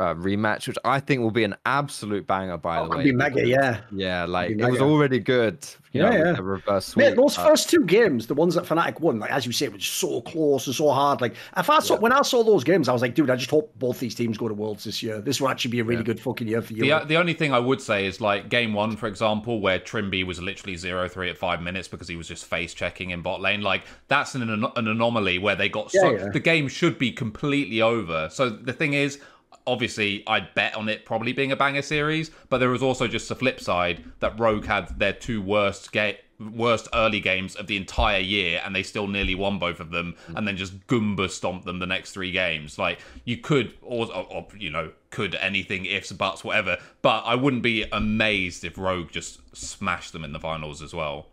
uh, 0.00 0.14
rematch, 0.14 0.66
which 0.66 0.76
I 0.84 0.98
think 0.98 1.20
will 1.20 1.30
be 1.30 1.44
an 1.44 1.54
absolute 1.66 2.26
banger. 2.26 2.56
By 2.56 2.78
Oh, 2.78 2.88
the 2.88 2.96
way, 2.96 3.04
be 3.04 3.12
mega, 3.12 3.46
yeah. 3.46 3.82
yeah, 3.92 4.24
like 4.24 4.50
it 4.50 4.68
was 4.70 4.80
already 4.80 5.20
good. 5.20 5.64
You 5.92 6.02
Yeah, 6.02 6.10
know, 6.10 6.18
with 6.18 6.26
yeah. 6.26 6.32
the 6.32 6.42
reverse 6.42 6.96
Mate, 6.96 7.04
sweep. 7.10 7.16
those 7.16 7.38
uh, 7.38 7.46
first 7.46 7.70
two 7.70 7.84
games, 7.84 8.26
the 8.26 8.34
ones 8.34 8.56
that 8.56 8.64
Fnatic 8.64 8.98
won, 8.98 9.20
like 9.20 9.30
as 9.30 9.46
you 9.46 9.52
say, 9.52 9.66
it 9.66 9.72
was 9.72 9.84
so 9.86 10.20
close 10.22 10.66
and 10.66 10.74
so 10.74 10.90
hard. 10.90 11.20
Like 11.20 11.36
if 11.56 11.70
I 11.70 11.78
saw 11.78 11.96
when 12.00 12.10
I 12.10 12.22
saw 12.22 12.42
those 12.42 12.64
games, 12.64 12.88
I 12.88 12.92
was 12.92 13.02
like, 13.02 13.14
dude, 13.14 13.30
I 13.30 13.36
just 13.36 13.50
hope 13.50 13.72
both 13.78 14.00
these 14.00 14.16
teams 14.16 14.36
go 14.36 14.48
to 14.48 14.54
Worlds 14.54 14.82
this 14.82 15.00
year. 15.00 15.20
This 15.20 15.40
will 15.40 15.48
actually 15.48 15.70
be 15.70 15.78
a 15.78 15.84
really 15.84 16.02
good 16.02 16.18
fucking 16.18 16.48
year 16.48 16.60
for 16.62 16.72
you. 16.72 16.82
The, 16.92 17.04
the 17.06 17.16
only 17.16 17.32
thing 17.34 17.52
I 17.52 17.60
would 17.60 17.80
say 17.80 18.06
is 18.06 18.20
like 18.20 18.48
game 18.48 18.74
one, 18.74 18.96
for 18.96 19.06
example, 19.06 19.60
where 19.60 19.78
Trymbi 19.78 20.26
was 20.26 20.42
literally 20.42 20.74
0 20.76 21.06
3 21.08 21.30
at 21.30 21.38
five 21.38 21.62
minutes 21.62 21.86
because 21.86 22.08
he 22.08 22.16
was 22.16 22.26
just 22.26 22.46
face 22.46 22.74
checking 22.74 23.10
in 23.10 23.22
bot 23.22 23.40
lane. 23.40 23.60
Like, 23.60 23.84
that's 24.08 24.34
an, 24.34 24.42
an 24.50 24.88
anomaly 24.88 25.38
where 25.38 25.54
they 25.54 25.68
got 25.68 25.92
so. 25.92 26.10
Yeah, 26.10 26.24
yeah. 26.24 26.28
The 26.32 26.40
game 26.40 26.66
should 26.66 26.98
be 26.98 27.12
completely 27.12 27.80
over. 27.80 28.28
So 28.32 28.50
the 28.50 28.72
thing 28.72 28.94
is, 28.94 29.20
obviously, 29.66 30.22
I'd 30.26 30.54
bet 30.54 30.74
on 30.74 30.88
it 30.88 31.04
probably 31.04 31.32
being 31.32 31.52
a 31.52 31.56
banger 31.56 31.82
series, 31.82 32.30
but 32.48 32.58
there 32.58 32.70
was 32.70 32.82
also 32.82 33.06
just 33.06 33.28
the 33.28 33.34
flip 33.34 33.60
side 33.60 34.04
that 34.20 34.38
Rogue 34.38 34.66
had 34.66 34.98
their 34.98 35.12
two 35.12 35.40
worst 35.42 35.92
ga- 35.92 36.18
worst 36.38 36.88
early 36.92 37.20
games 37.20 37.54
of 37.54 37.66
the 37.68 37.76
entire 37.76 38.18
year 38.18 38.60
and 38.64 38.74
they 38.74 38.82
still 38.82 39.06
nearly 39.06 39.34
won 39.34 39.58
both 39.58 39.78
of 39.78 39.90
them 39.90 40.16
mm. 40.28 40.36
and 40.36 40.48
then 40.48 40.56
just 40.56 40.84
goomba 40.88 41.30
stomped 41.30 41.64
them 41.64 41.78
the 41.78 41.86
next 41.86 42.12
three 42.12 42.32
games. 42.32 42.78
Like 42.78 42.98
you 43.24 43.38
could 43.38 43.74
or, 43.82 44.06
or, 44.12 44.26
or, 44.30 44.46
you 44.58 44.70
know 44.70 44.90
could 45.10 45.36
anything 45.36 45.86
ifs 45.86 46.10
buts 46.10 46.42
whatever 46.42 46.76
but 47.00 47.22
i 47.22 47.36
wouldn't 47.36 47.62
be 47.62 47.84
amazed 47.92 48.64
if 48.64 48.76
rogue 48.76 49.08
just 49.12 49.38
smashed 49.56 50.12
them 50.12 50.24
in 50.24 50.32
the 50.32 50.40
finals 50.40 50.82
as 50.82 50.92
well. 50.92 51.28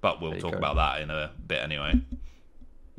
But 0.00 0.20
we'll 0.20 0.38
talk 0.38 0.52
go. 0.52 0.58
about 0.58 0.76
that 0.76 1.00
in 1.00 1.10
a 1.10 1.32
bit 1.46 1.62
anyway 1.62 2.02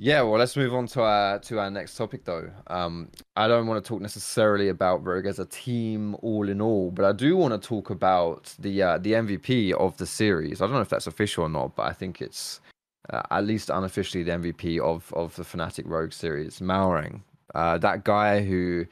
Yeah, 0.02 0.22
well, 0.22 0.40
let's 0.40 0.56
move 0.56 0.74
on 0.74 0.88
to 0.88 1.02
our 1.02 1.40
to 1.40 1.60
our 1.60 1.70
next 1.70 1.98
topic, 1.98 2.24
though. 2.24 2.50
Um, 2.68 3.10
I 3.36 3.50
don't 3.50 3.68
want 3.68 3.84
to 3.84 3.88
talk 3.88 4.02
necessarily 4.02 4.70
about 4.70 5.06
Rogue 5.06 5.26
as 5.26 5.40
a 5.40 5.46
team, 5.46 6.16
all 6.22 6.48
in 6.48 6.62
all, 6.62 6.90
but 6.90 7.04
I 7.04 7.12
do 7.12 7.36
want 7.36 7.62
to 7.62 7.68
talk 7.68 7.90
about 7.90 8.56
the 8.60 8.82
uh, 8.82 8.98
the 8.98 9.12
MVP 9.12 9.74
of 9.74 9.98
the 9.98 10.06
series. 10.06 10.62
I 10.62 10.68
don't 10.68 10.76
know 10.76 10.82
if 10.82 10.88
that's 10.88 11.08
official 11.08 11.44
or 11.44 11.50
not, 11.50 11.76
but 11.76 11.84
I 11.84 11.92
think 11.92 12.22
it's 12.22 12.62
uh, 13.10 13.24
at 13.30 13.44
least 13.44 13.70
unofficially 13.70 14.24
the 14.24 14.32
MVP 14.32 14.80
of 14.80 15.14
of 15.14 15.36
the 15.36 15.44
Fnatic 15.44 15.84
Rogue 15.86 16.14
series, 16.14 16.60
Malrang. 16.60 17.20
Uh, 17.54 17.78
that 17.80 18.06
guy 18.06 18.42
who, 18.42 18.86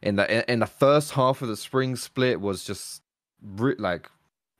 in 0.00 0.14
the 0.14 0.48
in 0.48 0.60
the 0.60 0.66
first 0.66 1.10
half 1.10 1.42
of 1.42 1.48
the 1.48 1.56
spring 1.56 1.96
split, 1.96 2.40
was 2.40 2.62
just 2.62 3.02
like 3.78 4.08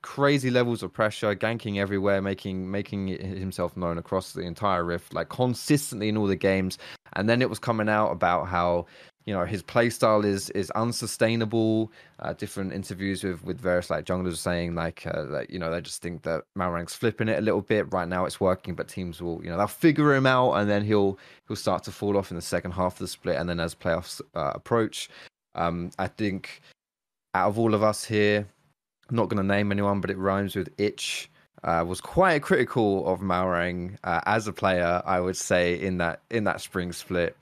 crazy 0.03 0.51
levels 0.51 0.83
of 0.83 0.93
pressure, 0.93 1.35
ganking 1.35 1.79
everywhere, 1.79 2.21
making 2.21 2.71
making 2.71 3.09
himself 3.09 3.77
known 3.77 3.99
across 3.99 4.33
the 4.33 4.43
entire 4.43 4.85
rift, 4.85 5.15
like 5.15 5.29
consistently 5.29 6.09
in 6.09 6.17
all 6.17 6.27
the 6.27 6.37
games. 6.37 6.79
And 7.15 7.29
then 7.29 7.43
it 7.43 7.49
was 7.49 7.59
coming 7.59 7.89
out 7.89 8.11
about 8.11 8.49
how 8.49 8.87
you 9.27 9.33
know 9.33 9.45
his 9.45 9.63
playstyle 9.63 10.25
is 10.25 10.51
is 10.51 10.71
unsustainable. 10.73 11.93
Uh, 12.19 12.33
different 12.33 12.73
interviews 12.73 13.23
with 13.23 13.43
with 13.45 13.61
various 13.61 13.91
like 13.91 14.05
junglers 14.05 14.37
saying 14.37 14.75
like 14.75 15.07
uh, 15.07 15.25
that 15.27 15.51
you 15.51 15.59
know 15.59 15.71
they 15.71 15.81
just 15.81 16.03
think 16.03 16.23
that 16.23 16.43
Malrang's 16.59 16.95
flipping 16.95 17.29
it 17.29 17.39
a 17.39 17.43
little 17.43 17.63
bit. 17.63 17.93
Right 17.93 18.09
now 18.09 18.25
it's 18.25 18.41
working, 18.41 18.75
but 18.75 18.89
teams 18.89 19.23
will 19.23 19.43
you 19.43 19.51
know 19.51 19.57
they'll 19.57 19.67
figure 19.67 20.15
him 20.15 20.27
out, 20.27 20.55
and 20.55 20.69
then 20.69 20.85
he'll 20.85 21.19
he'll 21.47 21.57
start 21.57 21.85
to 21.85 21.93
fall 21.93 22.17
off 22.17 22.31
in 22.31 22.37
the 22.37 22.43
second 22.43 22.73
half 22.73 22.95
of 22.95 22.99
the 22.99 23.09
split, 23.09 23.37
and 23.37 23.49
then 23.49 23.61
as 23.61 23.75
playoffs 23.75 24.21
uh, 24.35 24.53
approach. 24.55 25.09
Um, 25.55 25.91
I 25.99 26.09
think 26.09 26.63
out 27.35 27.49
of 27.49 27.59
all 27.59 27.75
of 27.75 27.83
us 27.83 28.05
here, 28.05 28.47
I'm 29.09 29.17
not 29.17 29.29
going 29.29 29.43
to 29.43 29.47
name 29.47 29.73
anyone, 29.73 30.01
but 30.01 30.11
it 30.11 30.19
rhymes 30.19 30.57
with 30.57 30.69
itch. 30.79 31.29
Uh, 31.65 31.85
was 31.87 32.01
quite 32.01 32.43
critical 32.43 33.07
of 33.07 33.21
Malrang 33.21 33.97
uh, 34.03 34.21
as 34.27 34.49
a 34.49 34.53
player, 34.53 35.01
I 35.07 35.21
would 35.21 35.37
say, 35.37 35.81
in 35.81 35.99
that 35.99 36.21
in 36.31 36.45
that 36.45 36.61
spring 36.61 36.93
split. 36.93 37.37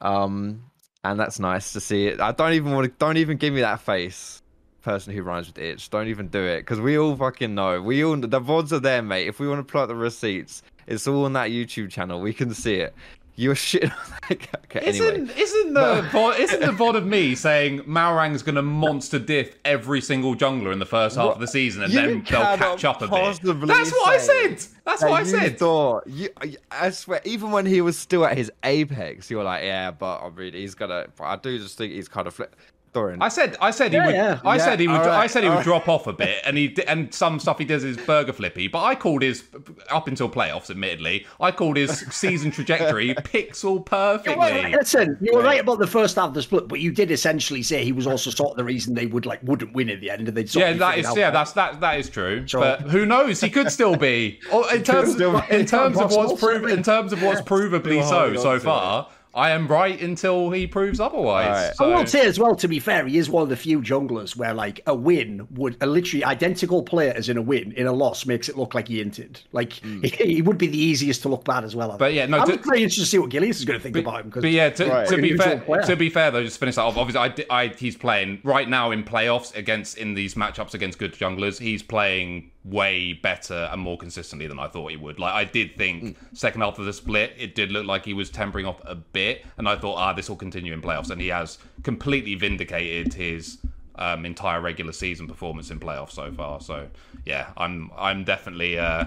Um, 0.00 0.64
and 1.04 1.20
that's 1.20 1.38
nice 1.38 1.72
to 1.72 1.80
see 1.80 2.08
it. 2.08 2.20
I 2.20 2.32
don't 2.32 2.54
even 2.54 2.72
want 2.72 2.86
to. 2.86 2.92
Don't 2.98 3.16
even 3.16 3.36
give 3.36 3.54
me 3.54 3.60
that 3.60 3.80
face. 3.80 4.42
Person 4.82 5.12
who 5.12 5.22
rhymes 5.22 5.46
with 5.46 5.58
itch. 5.58 5.90
Don't 5.90 6.08
even 6.08 6.28
do 6.28 6.42
it 6.42 6.60
because 6.60 6.80
we 6.80 6.98
all 6.98 7.14
fucking 7.14 7.54
know. 7.54 7.80
We 7.80 8.02
all 8.02 8.16
the 8.16 8.40
vods 8.40 8.72
are 8.72 8.80
there, 8.80 9.02
mate. 9.02 9.28
If 9.28 9.38
we 9.38 9.46
want 9.46 9.60
to 9.60 9.70
plot 9.70 9.88
the 9.88 9.94
receipts, 9.94 10.62
it's 10.86 11.06
all 11.06 11.26
on 11.26 11.34
that 11.34 11.50
YouTube 11.50 11.90
channel. 11.90 12.20
We 12.20 12.32
can 12.32 12.54
see 12.54 12.76
it. 12.76 12.94
You're 13.40 13.54
shit. 13.54 13.90
okay, 14.30 14.50
anyway. 14.74 14.90
Isn't 14.90 15.30
isn't 15.30 15.72
the 15.72 16.06
VOD, 16.12 16.38
isn't 16.40 16.60
the 16.60 16.66
VOD 16.66 16.96
of 16.96 17.06
me 17.06 17.34
saying 17.34 17.80
Malrang's 17.84 18.42
going 18.42 18.56
to 18.56 18.62
monster 18.62 19.18
diff 19.18 19.56
every 19.64 20.02
single 20.02 20.36
jungler 20.36 20.74
in 20.74 20.78
the 20.78 20.84
first 20.84 21.16
half 21.16 21.36
of 21.36 21.40
the 21.40 21.46
season 21.46 21.82
and 21.84 21.90
You 21.90 22.00
then 22.00 22.08
they'll 22.28 22.56
catch 22.58 22.84
up 22.84 23.00
a 23.00 23.08
bit? 23.08 23.66
That's 23.66 23.92
what 23.92 24.08
I 24.10 24.18
said. 24.18 24.62
That's 24.84 25.02
what 25.02 25.12
I 25.12 25.20
you 25.20 25.24
said. 25.24 25.58
Thought 25.58 26.06
you, 26.06 26.28
I 26.70 26.90
swear, 26.90 27.22
even 27.24 27.50
when 27.50 27.64
he 27.64 27.80
was 27.80 27.96
still 27.96 28.26
at 28.26 28.36
his 28.36 28.52
apex, 28.62 29.30
you 29.30 29.38
were 29.38 29.44
like, 29.44 29.62
"Yeah, 29.62 29.90
but 29.90 30.20
I 30.20 30.28
mean, 30.28 30.52
he's 30.52 30.74
gonna." 30.74 31.06
But 31.16 31.24
I 31.24 31.36
do 31.36 31.58
just 31.58 31.78
think 31.78 31.94
he's 31.94 32.08
kind 32.08 32.26
of 32.26 32.34
flip. 32.34 32.54
Dorian? 32.92 33.22
I 33.22 33.28
said, 33.28 33.56
I 33.60 33.70
said 33.70 33.92
Yeah, 33.92 34.00
he 34.02 34.06
would. 34.06 34.14
yeah. 34.16 34.40
I 34.44 34.56
Yeah, 34.56 34.64
said 34.64 34.80
he 34.80 34.88
would. 34.88 34.96
all 34.96 35.06
right, 35.06 35.18
I 35.20 35.26
said 35.26 35.42
he 35.42 35.48
all 35.48 35.54
would 35.56 35.58
right. 35.58 35.64
drop 35.64 35.88
off 35.88 36.06
a 36.06 36.12
bit, 36.12 36.42
and 36.44 36.56
he 36.56 36.68
di- 36.68 36.84
and 36.86 37.12
some 37.14 37.38
stuff 37.38 37.58
he 37.58 37.64
does 37.64 37.84
is 37.84 37.96
burger 37.96 38.32
flippy. 38.32 38.66
But 38.68 38.82
I 38.82 38.94
called 38.94 39.22
his 39.22 39.44
up 39.90 40.08
until 40.08 40.28
playoffs. 40.28 40.70
Admittedly, 40.70 41.26
I 41.40 41.52
called 41.52 41.76
his 41.76 42.00
season 42.10 42.50
trajectory 42.50 43.14
pixel 43.14 43.84
perfectly. 43.84 44.36
Well, 44.36 44.70
listen, 44.70 45.16
you 45.20 45.34
were 45.34 45.42
right 45.42 45.60
about 45.60 45.78
the 45.78 45.86
first 45.86 46.16
half 46.16 46.28
of 46.28 46.34
the 46.34 46.42
split, 46.42 46.66
but 46.68 46.80
you 46.80 46.90
did 46.92 47.10
essentially 47.10 47.62
say 47.62 47.84
he 47.84 47.92
was 47.92 48.06
also 48.06 48.30
sort 48.30 48.50
of 48.52 48.56
the 48.56 48.64
reason 48.64 48.94
they 48.94 49.06
would 49.06 49.26
like 49.26 49.40
wouldn't 49.42 49.72
win 49.72 49.88
in 49.88 50.00
the 50.00 50.10
end, 50.10 50.26
and 50.28 50.36
they'd 50.36 50.52
Yeah, 50.54 50.70
of 50.70 50.78
that 50.80 50.96
figured 50.96 51.16
yeah, 51.16 51.30
that's 51.30 51.52
that 51.52 51.80
that 51.80 51.98
is 51.98 52.08
true. 52.10 52.46
Sure. 52.46 52.60
But 52.60 52.82
who 52.82 53.06
knows? 53.06 53.40
He 53.40 53.50
could 53.50 53.70
still 53.70 53.96
be. 53.96 54.40
Or 54.52 54.72
in 54.74 54.82
terms 54.82 55.12
still 55.12 55.36
of, 55.36 55.48
in 55.50 55.64
terms 55.64 55.98
of 56.00 56.10
what's 56.10 56.40
proven 56.40 56.70
in 56.70 56.82
terms 56.82 57.12
of 57.12 57.22
what's 57.22 57.40
provably 57.42 58.02
so 58.02 58.34
so 58.36 58.54
to 58.54 58.60
far. 58.60 59.08
I 59.34 59.50
am 59.50 59.68
right 59.68 60.00
until 60.00 60.50
he 60.50 60.66
proves 60.66 60.98
otherwise. 60.98 61.46
All 61.46 61.52
right. 61.52 61.76
So, 61.76 61.92
I 61.92 61.98
will 61.98 62.06
say 62.06 62.26
as 62.26 62.38
well, 62.40 62.56
to 62.56 62.66
be 62.66 62.80
fair, 62.80 63.06
he 63.06 63.16
is 63.16 63.30
one 63.30 63.42
of 63.44 63.48
the 63.48 63.56
few 63.56 63.80
junglers 63.80 64.34
where 64.34 64.52
like 64.52 64.80
a 64.86 64.94
win 64.94 65.46
would 65.52 65.76
a 65.80 65.86
literally 65.86 66.24
identical 66.24 66.82
player 66.82 67.12
as 67.14 67.28
in 67.28 67.36
a 67.36 67.42
win 67.42 67.72
in 67.72 67.86
a 67.86 67.92
loss 67.92 68.26
makes 68.26 68.48
it 68.48 68.56
look 68.58 68.74
like 68.74 68.88
he 68.88 68.98
hinted. 68.98 69.40
Like 69.52 69.74
hmm. 69.74 70.00
he, 70.04 70.42
would 70.42 70.58
be 70.58 70.66
the 70.66 70.78
easiest 70.78 71.22
to 71.22 71.28
look 71.28 71.44
bad 71.44 71.64
as 71.64 71.76
well. 71.76 71.92
I. 71.92 71.96
But 71.96 72.06
think. 72.06 72.16
yeah, 72.16 72.26
no, 72.26 72.38
I'm 72.40 72.46
to- 72.48 72.56
very 72.58 72.82
interested 72.82 73.02
to 73.02 73.06
see 73.06 73.18
what 73.18 73.30
Gilius 73.30 73.56
is 73.60 73.64
going 73.64 73.78
to 73.78 73.82
think 73.82 73.96
about 73.96 74.24
him. 74.24 74.30
'cause- 74.30 74.42
But 74.42 74.50
yeah, 74.50 74.70
to, 74.70 74.86
Right. 74.86 75.08
to 75.08 75.16
be 75.16 75.36
fair, 75.36 75.58
player. 75.60 75.82
to 75.82 75.96
be 75.96 76.10
fair 76.10 76.30
though, 76.30 76.42
just 76.42 76.58
finish 76.58 76.74
that 76.74 76.82
off. 76.82 76.96
Obviously, 76.96 77.44
I, 77.50 77.62
I, 77.64 77.68
he's 77.68 77.96
playing 77.96 78.40
right 78.42 78.68
now 78.68 78.90
in 78.90 79.04
playoffs 79.04 79.54
against 79.54 79.96
in 79.96 80.14
these 80.14 80.34
matchups 80.34 80.74
against 80.74 80.98
good 80.98 81.14
junglers. 81.14 81.58
He's 81.60 81.82
playing 81.82 82.50
way 82.64 83.14
better 83.14 83.68
and 83.72 83.80
more 83.80 83.96
consistently 83.96 84.46
than 84.46 84.58
I 84.58 84.68
thought 84.68 84.90
he 84.90 84.96
would. 84.96 85.18
Like 85.18 85.32
I 85.32 85.44
did 85.44 85.76
think 85.76 86.02
Mm. 86.04 86.14
second 86.34 86.60
half 86.60 86.78
of 86.78 86.84
the 86.84 86.92
split, 86.92 87.34
it 87.38 87.54
did 87.54 87.70
look 87.72 87.86
like 87.86 88.04
he 88.04 88.12
was 88.14 88.28
tempering 88.30 88.66
off 88.66 88.80
a 88.84 88.94
bit, 88.94 89.46
and 89.56 89.66
I 89.68 89.76
thought, 89.76 89.96
ah, 89.96 90.12
this 90.12 90.28
will 90.28 90.36
continue 90.36 90.72
in 90.74 90.82
playoffs, 90.82 91.10
and 91.10 91.20
he 91.20 91.28
has 91.28 91.58
completely 91.82 92.34
vindicated 92.34 93.14
his. 93.14 93.58
Um, 93.96 94.24
entire 94.24 94.62
regular 94.62 94.92
season 94.92 95.26
performance 95.26 95.70
in 95.70 95.78
playoffs 95.78 96.12
so 96.12 96.32
far. 96.32 96.62
So 96.62 96.86
yeah, 97.26 97.50
I'm 97.58 97.90
I'm 97.98 98.24
definitely 98.24 98.78
uh, 98.78 99.06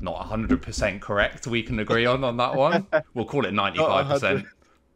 not 0.00 0.16
100% 0.28 1.00
correct. 1.00 1.46
We 1.46 1.62
can 1.62 1.78
agree 1.78 2.06
on 2.06 2.24
on 2.24 2.38
that 2.38 2.56
one. 2.56 2.88
We'll 3.14 3.26
call 3.26 3.44
it 3.46 3.52
95%. 3.54 4.44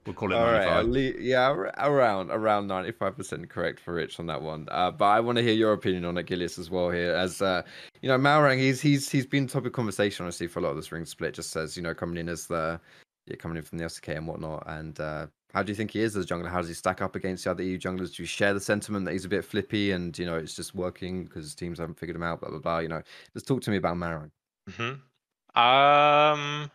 We'll 0.07 0.14
call 0.14 0.30
it 0.32 0.36
All 0.36 0.44
right, 0.44 0.64
95. 0.66 0.78
at 0.78 0.88
lea- 0.88 1.16
yeah, 1.18 1.50
around 1.78 2.30
around 2.30 2.68
ninety 2.68 2.92
five 2.92 3.16
percent 3.16 3.48
correct 3.50 3.80
for 3.80 3.92
Rich 3.94 4.20
on 4.20 4.26
that 4.26 4.40
one. 4.40 4.68
Uh, 4.70 4.92
but 4.92 5.07
I 5.07 5.18
want 5.18 5.36
to 5.38 5.42
hear 5.42 5.52
your 5.54 5.72
opinion 5.72 6.04
on 6.04 6.16
it, 6.16 6.26
Gilius, 6.26 6.59
as 6.59 6.70
well. 6.70 6.90
Here, 6.90 7.12
as 7.12 7.42
uh, 7.42 7.62
you 8.02 8.09
know, 8.09 8.16
Malrang, 8.16 8.59
he's 8.59 8.80
he's 8.80 9.11
he's 9.11 9.26
been 9.26 9.48
topic 9.48 9.68
of 9.68 9.72
conversation 9.72 10.24
honestly 10.24 10.46
for 10.46 10.61
a 10.61 10.62
lot 10.62 10.70
of 10.70 10.76
this 10.76 10.92
ring 10.92 11.04
split. 11.04 11.34
Just 11.34 11.50
says 11.50 11.76
you 11.76 11.82
know 11.82 11.92
coming 11.92 12.18
in 12.18 12.28
as 12.28 12.46
the 12.46 12.80
yeah, 13.26 13.36
coming 13.36 13.57
in 13.57 13.64
from 13.64 13.78
the 13.78 13.88
SK 13.88 14.09
and 14.11 14.28
whatnot. 14.28 14.62
And 14.66 14.98
uh, 15.00 15.26
how 15.52 15.62
do 15.64 15.72
you 15.72 15.76
think 15.76 15.90
he 15.90 16.00
is 16.00 16.16
as 16.16 16.24
a 16.24 16.28
jungler? 16.28 16.48
How 16.48 16.59
does 16.59 16.68
he 16.68 16.74
stack 16.74 17.02
up 17.02 17.16
against 17.16 17.44
the 17.44 17.50
other 17.50 17.64
EU 17.64 17.76
junglers? 17.78 18.14
Do 18.14 18.22
you 18.22 18.26
share 18.26 18.54
the 18.54 18.61
sentiment 18.61 19.04
that 19.07 19.12
he's 19.12 19.24
a 19.24 19.28
bit 19.28 19.44
flippy 19.44 19.90
and 19.90 20.16
you 20.16 20.26
know 20.26 20.36
it's 20.36 20.54
just 20.54 20.74
working 20.74 21.24
because 21.24 21.54
teams 21.54 21.78
haven't 21.80 21.98
figured 21.98 22.14
him 22.16 22.22
out? 22.22 22.40
Blah 22.40 22.50
blah 22.50 22.59
blah. 22.61 22.78
You 22.78 22.88
know, 22.88 23.02
just 23.32 23.48
talk 23.48 23.61
to 23.62 23.70
me 23.70 23.76
about 23.76 23.96
Malrang. 23.96 24.30
hmm 24.76 25.61
Um. 25.61 26.70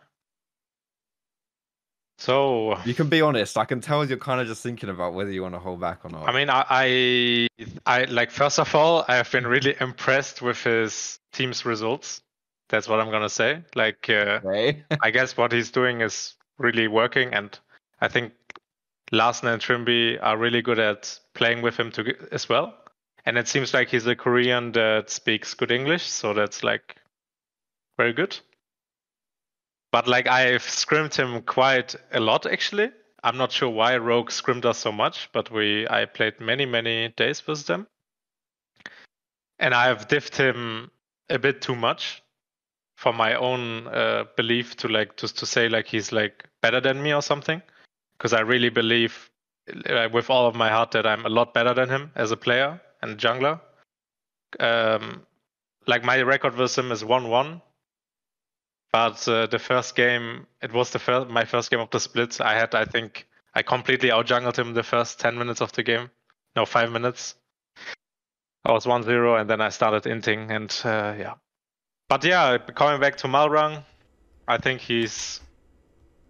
So 2.18 2.78
You 2.84 2.94
can 2.94 3.08
be 3.08 3.20
honest. 3.20 3.58
I 3.58 3.64
can 3.64 3.80
tell 3.80 4.04
you're 4.04 4.18
kind 4.18 4.40
of 4.40 4.46
just 4.46 4.62
thinking 4.62 4.88
about 4.88 5.14
whether 5.14 5.30
you 5.30 5.42
want 5.42 5.54
to 5.54 5.58
hold 5.58 5.80
back 5.80 6.04
or 6.04 6.08
not. 6.10 6.28
I 6.28 6.32
mean, 6.32 6.50
I, 6.50 6.64
I, 6.68 7.48
I 7.84 8.04
like 8.04 8.30
first 8.30 8.58
of 8.58 8.74
all, 8.74 9.04
I 9.08 9.16
have 9.16 9.30
been 9.32 9.46
really 9.46 9.74
impressed 9.80 10.40
with 10.40 10.62
his 10.62 11.18
team's 11.32 11.64
results. 11.64 12.22
That's 12.68 12.88
what 12.88 13.00
I'm 13.00 13.10
gonna 13.10 13.28
say. 13.28 13.62
Like, 13.74 14.06
uh, 14.08 14.40
okay. 14.44 14.84
I 15.02 15.10
guess 15.10 15.36
what 15.36 15.52
he's 15.52 15.70
doing 15.70 16.00
is 16.00 16.34
really 16.58 16.88
working, 16.88 17.34
and 17.34 17.58
I 18.00 18.08
think 18.08 18.32
Larssen 19.10 19.48
and 19.48 19.60
Trymbi 19.60 20.18
are 20.22 20.38
really 20.38 20.62
good 20.62 20.78
at 20.78 21.18
playing 21.34 21.60
with 21.60 21.76
him 21.76 21.90
to, 21.92 22.14
as 22.32 22.48
well. 22.48 22.74
And 23.26 23.36
it 23.36 23.46
seems 23.46 23.74
like 23.74 23.88
he's 23.88 24.06
a 24.06 24.16
Korean 24.16 24.72
that 24.72 25.10
speaks 25.10 25.54
good 25.54 25.70
English, 25.70 26.04
so 26.04 26.32
that's 26.32 26.64
like 26.64 26.96
very 27.96 28.12
good. 28.12 28.38
But 29.92 30.08
like 30.08 30.26
I've 30.26 30.62
scrimmed 30.62 31.14
him 31.14 31.42
quite 31.42 31.94
a 32.12 32.18
lot 32.18 32.46
actually. 32.46 32.90
I'm 33.22 33.36
not 33.36 33.52
sure 33.52 33.68
why 33.68 33.96
Rogue 33.98 34.30
scrimmed 34.32 34.66
us 34.66 34.78
so 34.78 34.90
much, 34.90 35.28
but 35.32 35.50
we 35.50 35.86
I 35.88 36.06
played 36.06 36.40
many 36.40 36.66
many 36.66 37.10
days 37.10 37.46
with 37.46 37.66
them, 37.66 37.86
and 39.58 39.74
I've 39.74 40.08
diffed 40.08 40.36
him 40.36 40.90
a 41.30 41.38
bit 41.38 41.62
too 41.62 41.76
much 41.76 42.22
for 42.96 43.12
my 43.12 43.34
own 43.34 43.86
uh, 43.88 44.24
belief 44.36 44.76
to 44.76 44.88
like 44.88 45.16
just 45.16 45.38
to 45.38 45.46
say 45.46 45.68
like 45.68 45.86
he's 45.86 46.10
like 46.10 46.44
better 46.62 46.80
than 46.80 47.02
me 47.02 47.14
or 47.14 47.22
something, 47.22 47.62
because 48.16 48.32
I 48.32 48.40
really 48.40 48.70
believe 48.70 49.30
with 50.12 50.30
all 50.30 50.48
of 50.48 50.56
my 50.56 50.70
heart 50.70 50.90
that 50.92 51.06
I'm 51.06 51.26
a 51.26 51.28
lot 51.28 51.54
better 51.54 51.74
than 51.74 51.88
him 51.88 52.10
as 52.16 52.32
a 52.32 52.36
player 52.36 52.80
and 53.02 53.18
jungler. 53.18 53.60
Um, 54.58 55.26
like 55.86 56.02
my 56.02 56.22
record 56.22 56.56
with 56.56 56.76
him 56.76 56.90
is 56.92 57.04
one 57.04 57.28
one 57.28 57.62
but 58.92 59.26
uh, 59.26 59.46
the 59.46 59.58
first 59.58 59.96
game, 59.96 60.46
it 60.62 60.72
was 60.72 60.90
the 60.90 60.98
first, 60.98 61.30
my 61.30 61.44
first 61.44 61.70
game 61.70 61.80
of 61.80 61.90
the 61.90 61.98
split. 61.98 62.40
I 62.40 62.54
had, 62.54 62.74
I 62.74 62.84
think, 62.84 63.26
I 63.54 63.62
completely 63.62 64.10
outjungled 64.10 64.58
him 64.58 64.74
the 64.74 64.82
first 64.82 65.18
10 65.18 65.36
minutes 65.38 65.62
of 65.62 65.72
the 65.72 65.82
game. 65.82 66.10
No, 66.54 66.66
five 66.66 66.92
minutes. 66.92 67.34
I 68.64 68.72
was 68.72 68.86
1 68.86 69.02
0, 69.02 69.36
and 69.36 69.48
then 69.48 69.60
I 69.60 69.70
started 69.70 70.04
inting, 70.04 70.50
and 70.50 70.70
uh, 70.84 71.14
yeah. 71.18 71.34
But 72.08 72.22
yeah, 72.24 72.58
coming 72.58 73.00
back 73.00 73.16
to 73.18 73.28
Malrang, 73.28 73.82
I 74.46 74.58
think 74.58 74.82
he's, 74.82 75.40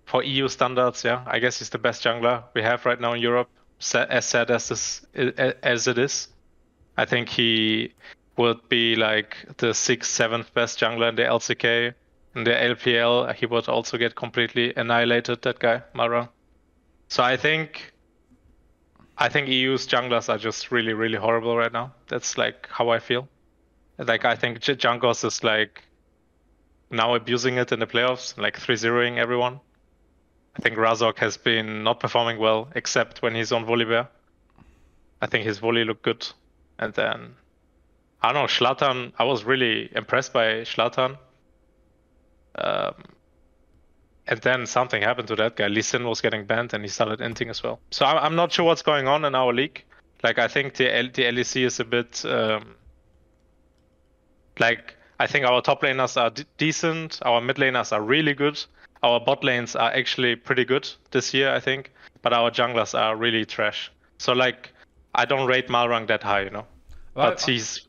for 0.06 0.22
EU 0.22 0.46
standards, 0.46 1.02
yeah, 1.02 1.24
I 1.26 1.40
guess 1.40 1.58
he's 1.58 1.70
the 1.70 1.78
best 1.78 2.04
jungler 2.04 2.44
we 2.54 2.62
have 2.62 2.86
right 2.86 3.00
now 3.00 3.12
in 3.14 3.20
Europe, 3.20 3.50
as 3.94 4.24
sad 4.24 4.50
as, 4.52 4.68
this, 4.68 5.04
as 5.14 5.88
it 5.88 5.98
is. 5.98 6.28
I 6.96 7.06
think 7.06 7.28
he 7.28 7.94
would 8.36 8.68
be 8.68 8.94
like 8.94 9.36
the 9.56 9.74
sixth, 9.74 10.12
seventh 10.12 10.54
best 10.54 10.78
jungler 10.78 11.08
in 11.08 11.16
the 11.16 11.22
LCK 11.22 11.94
in 12.34 12.44
the 12.44 12.50
LPL, 12.50 13.34
he 13.34 13.46
would 13.46 13.68
also 13.68 13.98
get 13.98 14.14
completely 14.14 14.72
annihilated. 14.74 15.42
That 15.42 15.58
guy, 15.58 15.82
Mara. 15.94 16.30
So 17.08 17.22
I 17.22 17.36
think, 17.36 17.92
I 19.18 19.28
think 19.28 19.48
EU's 19.48 19.86
junglers 19.86 20.28
are 20.28 20.38
just 20.38 20.70
really, 20.70 20.94
really 20.94 21.18
horrible 21.18 21.56
right 21.56 21.72
now. 21.72 21.92
That's 22.08 22.38
like 22.38 22.68
how 22.70 22.88
I 22.88 22.98
feel. 22.98 23.28
Like 23.98 24.24
I 24.24 24.34
think 24.34 24.60
J- 24.60 24.76
Jankos 24.76 25.24
is 25.24 25.44
like 25.44 25.82
now 26.90 27.14
abusing 27.14 27.56
it 27.56 27.72
in 27.72 27.80
the 27.80 27.86
playoffs, 27.86 28.36
like 28.38 28.58
3-0ing 28.58 29.18
everyone. 29.18 29.60
I 30.56 30.60
think 30.62 30.76
Razork 30.76 31.18
has 31.18 31.36
been 31.36 31.82
not 31.82 32.00
performing 32.00 32.38
well, 32.38 32.68
except 32.74 33.22
when 33.22 33.34
he's 33.34 33.52
on 33.52 33.64
Volibear. 33.64 34.08
I 35.22 35.26
think 35.26 35.46
his 35.46 35.58
volley 35.58 35.84
looked 35.84 36.02
good, 36.02 36.26
and 36.80 36.92
then 36.94 37.36
I 38.20 38.32
don't 38.32 38.42
know 38.42 38.48
Shlatan. 38.48 39.12
I 39.18 39.24
was 39.24 39.44
really 39.44 39.88
impressed 39.94 40.32
by 40.32 40.62
Shlatan. 40.62 41.16
Um, 42.56 42.94
and 44.26 44.40
then 44.40 44.66
something 44.66 45.02
happened 45.02 45.28
to 45.28 45.36
that 45.36 45.56
guy. 45.56 45.66
Lee 45.68 45.82
Sin 45.82 46.04
was 46.06 46.20
getting 46.20 46.44
banned, 46.46 46.74
and 46.74 46.84
he 46.84 46.88
started 46.88 47.18
inting 47.20 47.50
as 47.50 47.62
well. 47.62 47.80
So 47.90 48.04
I'm, 48.06 48.18
I'm 48.18 48.36
not 48.36 48.52
sure 48.52 48.64
what's 48.64 48.82
going 48.82 49.08
on 49.08 49.24
in 49.24 49.34
our 49.34 49.52
league. 49.52 49.84
Like 50.22 50.38
I 50.38 50.46
think 50.48 50.74
the 50.74 50.94
L- 50.96 51.10
the 51.12 51.24
LEC 51.24 51.64
is 51.66 51.80
a 51.80 51.84
bit 51.84 52.24
um, 52.24 52.76
like 54.58 54.94
I 55.18 55.26
think 55.26 55.44
our 55.46 55.60
top 55.60 55.82
laners 55.82 56.20
are 56.20 56.30
d- 56.30 56.44
decent. 56.58 57.18
Our 57.22 57.40
mid 57.40 57.56
laners 57.56 57.92
are 57.92 58.00
really 58.02 58.34
good. 58.34 58.62
Our 59.02 59.18
bot 59.18 59.42
lanes 59.42 59.74
are 59.74 59.90
actually 59.90 60.36
pretty 60.36 60.64
good 60.64 60.88
this 61.10 61.34
year, 61.34 61.52
I 61.52 61.60
think. 61.60 61.90
But 62.22 62.32
our 62.32 62.50
junglers 62.50 62.96
are 62.98 63.16
really 63.16 63.44
trash. 63.44 63.90
So 64.18 64.32
like 64.32 64.70
I 65.14 65.24
don't 65.24 65.48
rate 65.48 65.68
Malrang 65.68 66.06
that 66.06 66.22
high, 66.22 66.42
you 66.42 66.50
know. 66.50 66.66
But 67.14 67.42
I- 67.42 67.52
he's 67.52 67.88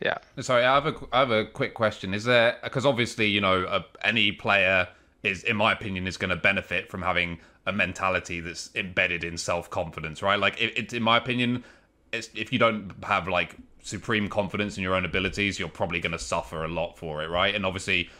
yeah. 0.00 0.18
Sorry, 0.40 0.64
I 0.64 0.74
have 0.74 0.86
a 0.86 0.94
I 1.12 1.20
have 1.20 1.30
a 1.30 1.44
quick 1.44 1.74
question. 1.74 2.14
Is 2.14 2.24
there 2.24 2.56
because 2.62 2.84
obviously 2.84 3.28
you 3.28 3.40
know 3.40 3.84
any 4.02 4.32
player 4.32 4.88
is, 5.22 5.42
in 5.44 5.56
my 5.56 5.72
opinion, 5.72 6.06
is 6.06 6.16
going 6.16 6.30
to 6.30 6.36
benefit 6.36 6.90
from 6.90 7.02
having 7.02 7.38
a 7.66 7.72
mentality 7.72 8.40
that's 8.40 8.70
embedded 8.74 9.24
in 9.24 9.38
self 9.38 9.70
confidence, 9.70 10.22
right? 10.22 10.38
Like 10.38 10.60
it, 10.60 10.76
it, 10.76 10.92
in 10.92 11.02
my 11.02 11.16
opinion, 11.16 11.64
it's, 12.12 12.28
if 12.34 12.52
you 12.52 12.58
don't 12.58 12.92
have 13.04 13.28
like 13.28 13.56
supreme 13.82 14.28
confidence 14.28 14.76
in 14.76 14.82
your 14.82 14.94
own 14.94 15.04
abilities, 15.04 15.58
you're 15.58 15.68
probably 15.68 16.00
going 16.00 16.12
to 16.12 16.18
suffer 16.18 16.64
a 16.64 16.68
lot 16.68 16.98
for 16.98 17.22
it, 17.22 17.28
right? 17.28 17.54
And 17.54 17.64
obviously. 17.66 18.10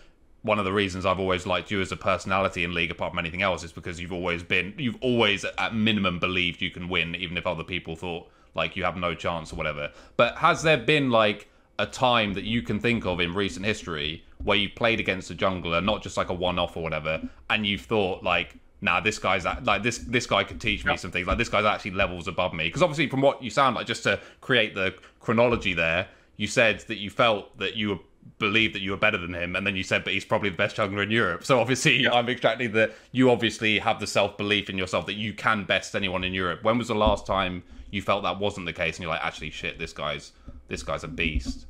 One 0.42 0.58
of 0.58 0.66
the 0.66 0.74
reasons 0.74 1.06
I've 1.06 1.18
always 1.18 1.46
liked 1.46 1.70
you 1.70 1.80
as 1.80 1.90
a 1.90 1.96
personality 1.96 2.64
in 2.64 2.74
League, 2.74 2.90
apart 2.90 3.12
from 3.12 3.18
anything 3.18 3.40
else, 3.40 3.64
is 3.64 3.72
because 3.72 3.98
you've 3.98 4.12
always 4.12 4.42
been, 4.42 4.74
you've 4.76 4.98
always 5.00 5.46
at 5.56 5.74
minimum 5.74 6.18
believed 6.18 6.60
you 6.60 6.70
can 6.70 6.90
win, 6.90 7.14
even 7.14 7.38
if 7.38 7.46
other 7.46 7.64
people 7.64 7.96
thought 7.96 8.28
like 8.54 8.76
you 8.76 8.84
have 8.84 8.98
no 8.98 9.14
chance 9.14 9.54
or 9.54 9.56
whatever. 9.56 9.90
But 10.18 10.36
has 10.36 10.62
there 10.62 10.76
been 10.76 11.08
like 11.08 11.48
a 11.78 11.86
time 11.86 12.34
that 12.34 12.44
you 12.44 12.62
can 12.62 12.78
think 12.78 13.04
of 13.04 13.20
in 13.20 13.34
recent 13.34 13.66
history 13.66 14.24
where 14.42 14.56
you've 14.56 14.74
played 14.74 15.00
against 15.00 15.30
a 15.30 15.34
jungler, 15.34 15.82
not 15.82 16.02
just 16.02 16.16
like 16.16 16.28
a 16.28 16.34
one-off 16.34 16.76
or 16.76 16.82
whatever, 16.82 17.20
and 17.50 17.66
you've 17.66 17.80
thought 17.80 18.22
like, 18.22 18.56
nah, 18.80 19.00
this 19.00 19.18
guy's 19.18 19.44
a- 19.44 19.60
like 19.64 19.82
this 19.82 19.98
this 19.98 20.26
guy 20.26 20.44
could 20.44 20.60
teach 20.60 20.84
me 20.84 20.96
some 20.96 21.10
things. 21.10 21.26
Like 21.26 21.38
this 21.38 21.48
guy's 21.48 21.64
actually 21.64 21.92
levels 21.92 22.28
above 22.28 22.52
me. 22.52 22.64
Because 22.64 22.82
obviously, 22.82 23.08
from 23.08 23.22
what 23.22 23.42
you 23.42 23.50
sound 23.50 23.76
like, 23.76 23.86
just 23.86 24.02
to 24.04 24.20
create 24.40 24.74
the 24.74 24.94
chronology 25.20 25.74
there, 25.74 26.08
you 26.36 26.46
said 26.46 26.80
that 26.88 26.98
you 26.98 27.10
felt 27.10 27.56
that 27.58 27.76
you 27.76 27.90
were 27.90 27.98
believed 28.38 28.74
that 28.74 28.80
you 28.80 28.90
were 28.90 28.96
better 28.96 29.18
than 29.18 29.34
him, 29.34 29.56
and 29.56 29.66
then 29.66 29.76
you 29.76 29.82
said, 29.82 30.04
but 30.04 30.12
he's 30.12 30.24
probably 30.24 30.50
the 30.50 30.56
best 30.56 30.76
jungler 30.76 31.02
in 31.02 31.10
Europe. 31.10 31.44
So 31.44 31.60
obviously, 31.60 32.08
I'm 32.08 32.28
extracting 32.28 32.72
that 32.72 32.92
you 33.12 33.30
obviously 33.30 33.78
have 33.78 34.00
the 34.00 34.06
self 34.06 34.36
belief 34.36 34.70
in 34.70 34.78
yourself 34.78 35.06
that 35.06 35.14
you 35.14 35.32
can 35.32 35.64
best 35.64 35.94
anyone 35.94 36.24
in 36.24 36.34
Europe. 36.34 36.62
When 36.62 36.78
was 36.78 36.88
the 36.88 36.94
last 36.94 37.26
time 37.26 37.62
you 37.90 38.02
felt 38.02 38.22
that 38.24 38.38
wasn't 38.38 38.66
the 38.66 38.72
case, 38.72 38.96
and 38.96 39.02
you're 39.02 39.12
like, 39.12 39.24
actually, 39.24 39.50
shit, 39.50 39.78
this 39.78 39.92
guy's 39.92 40.32
this 40.68 40.82
guy's 40.82 41.04
a 41.04 41.08
beast? 41.08 41.66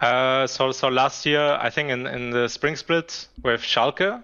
Uh, 0.00 0.46
so 0.46 0.70
so 0.70 0.88
last 0.88 1.26
year, 1.26 1.58
I 1.60 1.70
think 1.70 1.90
in 1.90 2.06
in 2.06 2.30
the 2.30 2.48
spring 2.48 2.76
split 2.76 3.26
with 3.42 3.62
Schalke, 3.62 4.22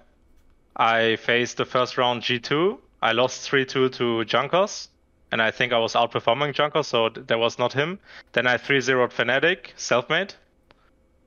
I 0.77 1.17
faced 1.17 1.57
the 1.57 1.65
first 1.65 1.99
round 1.99 2.23
G2. 2.23 2.79
I 3.03 3.13
lost 3.13 3.51
3-2 3.51 3.93
to 3.93 4.25
Jankos, 4.25 4.89
and 5.31 5.43
I 5.43 5.51
think 5.51 5.73
I 5.73 5.79
was 5.79 5.93
outperforming 5.95 6.55
Jankos, 6.55 6.87
so 6.87 7.11
th- 7.11 7.27
that 7.27 7.39
was 7.39 7.59
not 7.59 7.73
him. 7.73 7.99
Then 8.33 8.47
I 8.47 8.57
3-0'd 8.57 9.13
Fnatic, 9.13 9.75
Selfmade. 9.77 10.35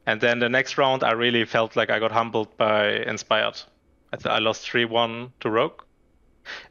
And 0.08 0.20
then 0.20 0.40
the 0.40 0.50
next 0.50 0.78
round, 0.78 1.04
I 1.04 1.12
really 1.12 1.46
felt 1.46 1.76
like 1.76 1.92
I 1.92 2.00
got 2.00 2.12
humbled 2.12 2.58
by 2.58 2.90
Inspired. 2.90 3.62
I, 4.12 4.18
th- 4.18 4.26
I 4.26 4.40
lost 4.40 4.66
3-1 4.66 5.32
to 5.42 5.50
Rogue. 5.50 5.84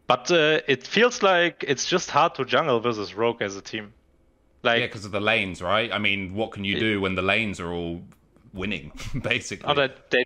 But 0.07 0.31
uh, 0.31 0.61
it 0.67 0.87
feels 0.87 1.23
like 1.23 1.65
it's 1.69 1.87
just 1.87 2.11
hard 2.11 2.35
to 2.37 2.45
jungle 2.45 2.81
versus 2.81 3.15
Rogue 3.15 3.43
as 3.43 3.57
a 3.57 3.63
team. 3.63 3.93
Like, 4.67 4.81
Yeah, 4.81 4.87
because 4.87 5.05
of 5.05 5.13
the 5.13 5.21
lanes, 5.21 5.63
right? 5.63 5.91
I 5.93 5.99
mean, 5.99 6.35
what 6.35 6.51
can 6.53 6.65
you 6.65 6.79
do 6.79 7.01
when 7.01 7.15
the 7.15 7.23
lanes 7.23 7.61
are 7.61 7.73
all 7.73 8.03
winning, 8.53 8.93
basically? 9.23 9.69
Oh, 9.69 9.89
they 10.11 10.25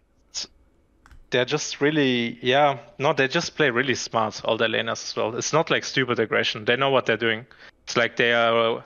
they're 1.31 1.45
just 1.45 1.81
really 1.81 2.39
yeah 2.43 2.79
no 2.99 3.13
they 3.13 3.29
just 3.29 3.55
play 3.55 3.71
really 3.71 3.95
smart 3.95 4.41
all 4.45 4.57
the 4.57 4.67
laners 4.67 5.05
as 5.05 5.17
well. 5.17 5.37
It's 5.37 5.53
not 5.53 5.71
like 5.71 5.85
stupid 5.85 6.19
aggression. 6.19 6.65
They 6.65 6.77
know 6.77 6.91
what 6.91 7.07
they're 7.07 7.17
doing. 7.17 7.47
It's 7.85 7.97
like 7.97 8.17
they 8.17 8.33
are. 8.33 8.85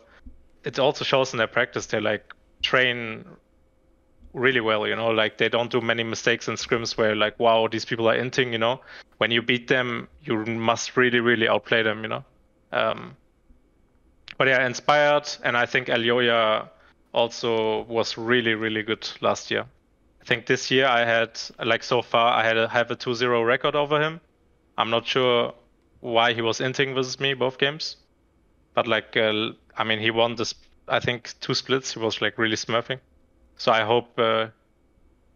It 0.64 0.78
also 0.78 1.04
shows 1.04 1.32
in 1.32 1.38
their 1.38 1.46
practice. 1.46 1.86
They 1.86 2.00
like 2.00 2.32
train 2.62 3.24
really 4.32 4.60
well. 4.60 4.86
You 4.86 4.96
know, 4.96 5.08
like 5.08 5.38
they 5.38 5.48
don't 5.48 5.70
do 5.70 5.80
many 5.80 6.02
mistakes 6.02 6.48
in 6.48 6.54
scrims 6.54 6.96
where 6.96 7.14
like 7.14 7.38
wow 7.40 7.68
these 7.68 7.84
people 7.84 8.08
are 8.08 8.16
inting. 8.16 8.52
You 8.52 8.58
know, 8.58 8.80
when 9.18 9.30
you 9.30 9.42
beat 9.42 9.68
them, 9.68 10.08
you 10.22 10.44
must 10.44 10.96
really 10.96 11.20
really 11.20 11.48
outplay 11.48 11.82
them. 11.82 12.02
You 12.02 12.08
know. 12.08 12.24
Um, 12.72 13.16
but 14.36 14.48
yeah, 14.48 14.66
inspired, 14.66 15.28
and 15.42 15.56
I 15.56 15.66
think 15.66 15.88
Elyoya 15.88 16.68
also 17.12 17.82
was 17.82 18.18
really 18.18 18.54
really 18.54 18.82
good 18.82 19.08
last 19.20 19.50
year. 19.50 19.64
I 20.20 20.24
think 20.24 20.46
this 20.46 20.70
year 20.70 20.86
I 20.86 21.04
had 21.04 21.38
like 21.62 21.82
so 21.82 22.02
far 22.02 22.34
I 22.34 22.44
had 22.44 22.56
a, 22.56 22.68
have 22.68 22.90
a 22.90 22.96
2-0 22.96 23.46
record 23.46 23.76
over 23.76 24.00
him. 24.00 24.20
I'm 24.78 24.90
not 24.90 25.06
sure 25.06 25.54
why 26.00 26.32
he 26.32 26.40
was 26.40 26.60
inting 26.60 26.94
versus 26.94 27.20
me 27.20 27.34
both 27.34 27.58
games, 27.58 27.96
but 28.74 28.86
like 28.88 29.16
uh, 29.16 29.50
I 29.76 29.84
mean 29.84 29.98
he 30.00 30.10
won 30.10 30.36
this 30.36 30.54
I 30.88 31.00
think 31.00 31.34
two 31.40 31.54
splits. 31.54 31.94
He 31.94 32.00
was 32.00 32.20
like 32.20 32.38
really 32.38 32.56
smurfing, 32.56 33.00
so 33.56 33.72
I 33.72 33.82
hope 33.82 34.18
uh, 34.18 34.48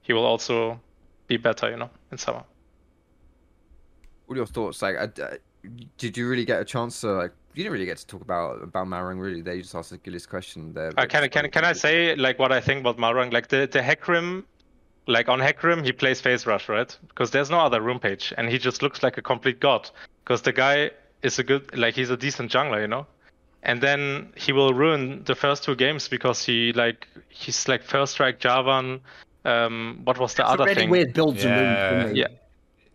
he 0.03 0.12
will 0.12 0.26
also 0.26 0.80
be 1.26 1.36
better. 1.36 1.70
You 1.70 1.76
know, 1.76 1.90
in 2.11 2.18
summer. 2.18 2.44
What 4.26 4.34
are 4.34 4.38
your 4.38 4.46
thoughts? 4.46 4.82
Like, 4.82 4.96
uh, 4.99 5.36
did 5.97 6.16
you 6.16 6.29
really 6.29 6.45
get 6.45 6.61
a 6.61 6.64
chance 6.64 7.01
to 7.03 7.09
like? 7.12 7.33
You 7.55 7.64
didn't 7.64 7.73
really 7.73 7.87
get 7.87 7.99
to 7.99 8.07
talk 8.07 8.23
about 8.23 8.62
about 8.62 8.87
Malrang 8.87 9.21
really. 9.21 9.41
They 9.41 9.61
just 9.61 9.75
asked 9.75 9.91
the 9.91 9.99
Gilius 9.99 10.29
question 10.29 10.73
there. 10.75 10.93
Uh, 10.97 11.07
can 11.07 11.25
I 11.25 11.29
can 11.29 11.51
can 11.51 11.64
I 11.64 11.73
say 11.73 12.14
like 12.14 12.39
what 12.39 12.53
I 12.53 12.61
think 12.61 12.81
about 12.81 12.99
Malrang? 12.99 13.33
Like 13.33 13.49
the 13.49 13.69
the 13.71 13.81
Hecarim, 13.81 14.45
like 15.07 15.29
on 15.29 15.41
Hecarim 15.41 15.85
he 15.85 15.93
plays 15.93 16.21
Phase 16.21 16.47
Rush, 16.47 16.69
right? 16.69 16.97
Because 17.09 17.31
there's 17.31 17.51
no 17.51 17.59
other 17.59 17.81
rune 17.81 17.99
page, 17.99 18.33
and 18.39 18.49
he 18.49 18.59
just 18.59 18.83
looks 18.83 19.03
like 19.03 19.19
a 19.19 19.23
complete 19.23 19.59
god. 19.61 19.91
Because 20.25 20.43
the 20.43 20.53
guy 20.53 20.91
is 21.23 21.39
a 21.39 21.43
good, 21.43 21.77
like 21.77 21.95
he's 21.95 22.11
a 22.11 22.16
decent 22.16 22.51
jungler, 22.53 22.81
you 22.81 22.87
know. 22.87 23.07
And 23.64 23.81
then 23.81 24.33
he 24.37 24.53
will 24.53 24.73
ruin 24.73 25.25
the 25.25 25.35
first 25.35 25.64
two 25.64 25.75
games 25.75 26.07
because 26.07 26.45
he 26.45 26.73
like 26.75 27.09
he's 27.29 27.66
like 27.66 27.83
first 27.83 28.12
strike 28.12 28.39
Jarvan. 28.39 29.01
Um, 29.45 30.03
what 30.05 30.19
was 30.19 30.35
the 30.35 30.43
It's 30.43 30.51
a 30.51 30.53
other 30.53 30.64
really 30.64 30.75
thing? 30.77 30.91
weird 30.91 31.12
build 31.12 31.39
to 31.39 31.49
Yeah, 31.49 31.57
move. 31.57 32.01
isn't 32.03 32.11
it? 32.12 32.16
Yeah. 32.19 32.27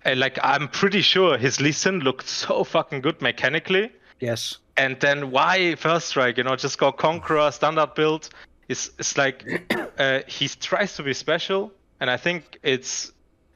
And 0.05 0.19
like 0.19 0.37
I'm 0.43 0.67
pretty 0.67 1.01
sure 1.01 1.37
his 1.37 1.61
Lee 1.61 1.71
Sin 1.71 1.99
looked 1.99 2.27
so 2.27 2.63
fucking 2.63 3.01
good 3.01 3.21
mechanically. 3.21 3.91
Yes. 4.19 4.57
And 4.77 4.99
then 4.99 5.31
why 5.31 5.75
first 5.75 6.07
strike? 6.07 6.37
You 6.37 6.43
know, 6.43 6.55
just 6.55 6.77
go 6.77 6.91
conqueror 6.91 7.51
standard 7.51 7.93
build. 7.95 8.29
It's 8.67 8.91
it's 8.99 9.17
like 9.17 9.63
uh, 9.97 10.19
he 10.27 10.47
tries 10.47 10.95
to 10.95 11.03
be 11.03 11.13
special, 11.13 11.71
and 11.99 12.09
I 12.09 12.17
think 12.17 12.57
it's 12.63 13.11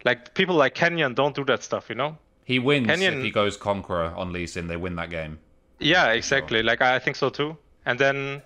like 0.05 0.33
people 0.33 0.55
like 0.55 0.75
Canyon 0.75 1.13
don't 1.13 1.35
do 1.35 1.43
that 1.45 1.63
stuff. 1.63 1.89
You 1.89 1.95
know? 1.95 2.17
he 2.47 2.59
wins 2.59 2.87
Canyon- 2.87 3.17
if 3.17 3.23
he 3.23 3.29
goes 3.29 3.57
Conqueror 3.57 4.13
on 4.15 4.31
Lee 4.31 4.47
Sin. 4.47 4.67
They 4.67 4.77
win 4.77 4.95
that 4.95 5.09
game. 5.09 5.37
Yeah, 5.79 6.13
exactly. 6.13 6.63
Like 6.63 6.81
I 6.81 6.97
think 6.97 7.17
so 7.17 7.29
too. 7.29 7.57
And 7.85 7.99
then 7.99 8.41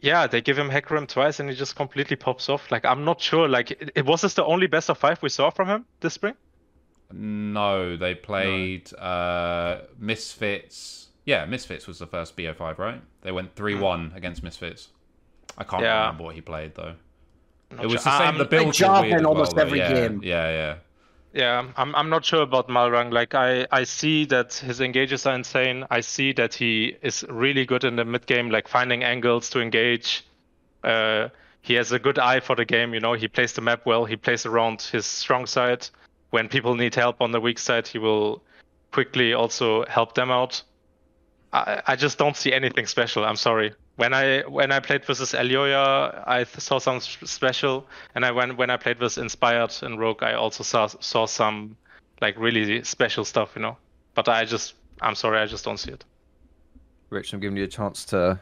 yeah, 0.00 0.26
they 0.26 0.40
give 0.40 0.58
him 0.58 0.70
Hecarim 0.70 1.06
twice, 1.08 1.40
and 1.40 1.48
he 1.50 1.56
just 1.56 1.76
completely 1.76 2.16
pops 2.16 2.48
off. 2.48 2.70
Like 2.70 2.84
I'm 2.84 3.04
not 3.04 3.20
sure. 3.20 3.48
Like 3.48 3.70
it, 3.72 3.90
it 3.94 4.06
was 4.06 4.20
this 4.22 4.34
the 4.34 4.44
only 4.44 4.66
best 4.66 4.88
of 4.90 4.98
five 4.98 5.22
we 5.22 5.28
saw 5.28 5.50
from 5.50 5.68
him 5.68 5.86
this 6.00 6.14
spring? 6.14 6.34
No, 7.12 7.96
they 7.96 8.14
played 8.14 8.92
uh, 8.94 9.80
Misfits. 9.98 11.08
Yeah, 11.24 11.44
Misfits 11.44 11.86
was 11.86 11.98
the 11.98 12.06
first 12.06 12.36
BO5, 12.36 12.78
right? 12.78 13.02
They 13.22 13.32
went 13.32 13.54
3 13.56 13.74
1 13.74 14.12
against 14.14 14.42
Misfits. 14.42 14.88
I 15.58 15.64
can't 15.64 15.82
Yeah. 15.82 16.00
remember 16.00 16.24
what 16.24 16.34
he 16.34 16.40
played, 16.40 16.74
though. 16.76 16.94
Not 17.72 17.84
It 17.84 17.88
was 17.88 18.02
sure. 18.02 18.12
the 18.12 18.18
same. 18.18 18.26
I'm- 18.26 18.38
the 18.38 18.44
builds 18.44 18.80
were 18.80 18.86
Jarvan 18.86 19.02
weird 19.02 19.24
almost 19.26 19.54
well, 19.56 19.66
every 19.66 19.78
yeah, 19.80 19.92
game. 19.92 20.20
Yeah, 20.22 20.50
yeah. 20.50 20.56
Yeah, 20.56 20.74
I'm 21.76 21.94
I'm 21.94 22.10
not 22.10 22.24
sure 22.24 22.42
about 22.42 22.68
Malrang. 22.68 23.12
Like 23.12 23.34
I 23.34 23.66
I 23.70 23.84
see 23.84 24.24
that 24.26 24.54
his 24.54 24.80
engages 24.80 25.26
are 25.26 25.34
insane. 25.34 25.86
I 25.90 26.00
see 26.00 26.32
that 26.32 26.54
he 26.54 26.96
is 27.02 27.24
really 27.28 27.64
good 27.64 27.84
in 27.84 27.96
the 27.96 28.04
mid 28.04 28.26
game, 28.26 28.50
like 28.50 28.66
finding 28.66 29.04
angles 29.04 29.48
to 29.50 29.60
engage. 29.60 30.24
Uh, 30.82 31.28
he 31.62 31.74
has 31.74 31.92
a 31.92 31.98
good 31.98 32.18
eye 32.18 32.40
for 32.40 32.56
the 32.56 32.64
game. 32.64 32.94
You 32.94 33.00
know, 33.00 33.12
he 33.12 33.28
plays 33.28 33.52
the 33.52 33.60
map 33.60 33.86
well. 33.86 34.04
He 34.04 34.16
plays 34.16 34.44
around 34.44 34.82
his 34.82 35.06
strong 35.06 35.46
side. 35.46 35.88
When 36.30 36.48
people 36.48 36.74
need 36.74 36.94
help 36.94 37.20
on 37.20 37.32
the 37.32 37.40
weak 37.40 37.58
side, 37.58 37.86
he 37.86 37.98
will 37.98 38.42
quickly 38.92 39.32
also 39.32 39.84
help 39.86 40.14
them 40.14 40.30
out. 40.30 40.62
I 41.52 41.82
I 41.86 41.96
just 41.96 42.18
don't 42.18 42.36
see 42.36 42.52
anything 42.52 42.86
special. 42.86 43.24
I'm 43.24 43.36
sorry. 43.36 43.74
When 44.00 44.14
I 44.14 44.40
when 44.48 44.72
I 44.72 44.80
played 44.80 45.04
versus 45.04 45.32
Elyoya, 45.32 46.24
I 46.26 46.44
th- 46.44 46.60
saw 46.60 46.78
some 46.78 47.00
special, 47.00 47.86
and 48.14 48.24
I 48.24 48.30
when 48.30 48.56
when 48.56 48.70
I 48.70 48.78
played 48.78 48.98
with 48.98 49.18
Inspired 49.18 49.74
and 49.82 50.00
Rogue, 50.00 50.22
I 50.22 50.32
also 50.32 50.64
saw 50.64 50.86
saw 50.86 51.26
some 51.26 51.76
like 52.22 52.34
really 52.38 52.82
special 52.82 53.26
stuff, 53.26 53.52
you 53.54 53.60
know. 53.60 53.76
But 54.14 54.26
I 54.26 54.46
just 54.46 54.72
I'm 55.02 55.14
sorry, 55.14 55.38
I 55.38 55.44
just 55.44 55.66
don't 55.66 55.76
see 55.76 55.90
it. 55.90 56.02
Rich, 57.10 57.34
I'm 57.34 57.40
giving 57.40 57.58
you 57.58 57.64
a 57.64 57.68
chance 57.68 58.06
to 58.06 58.40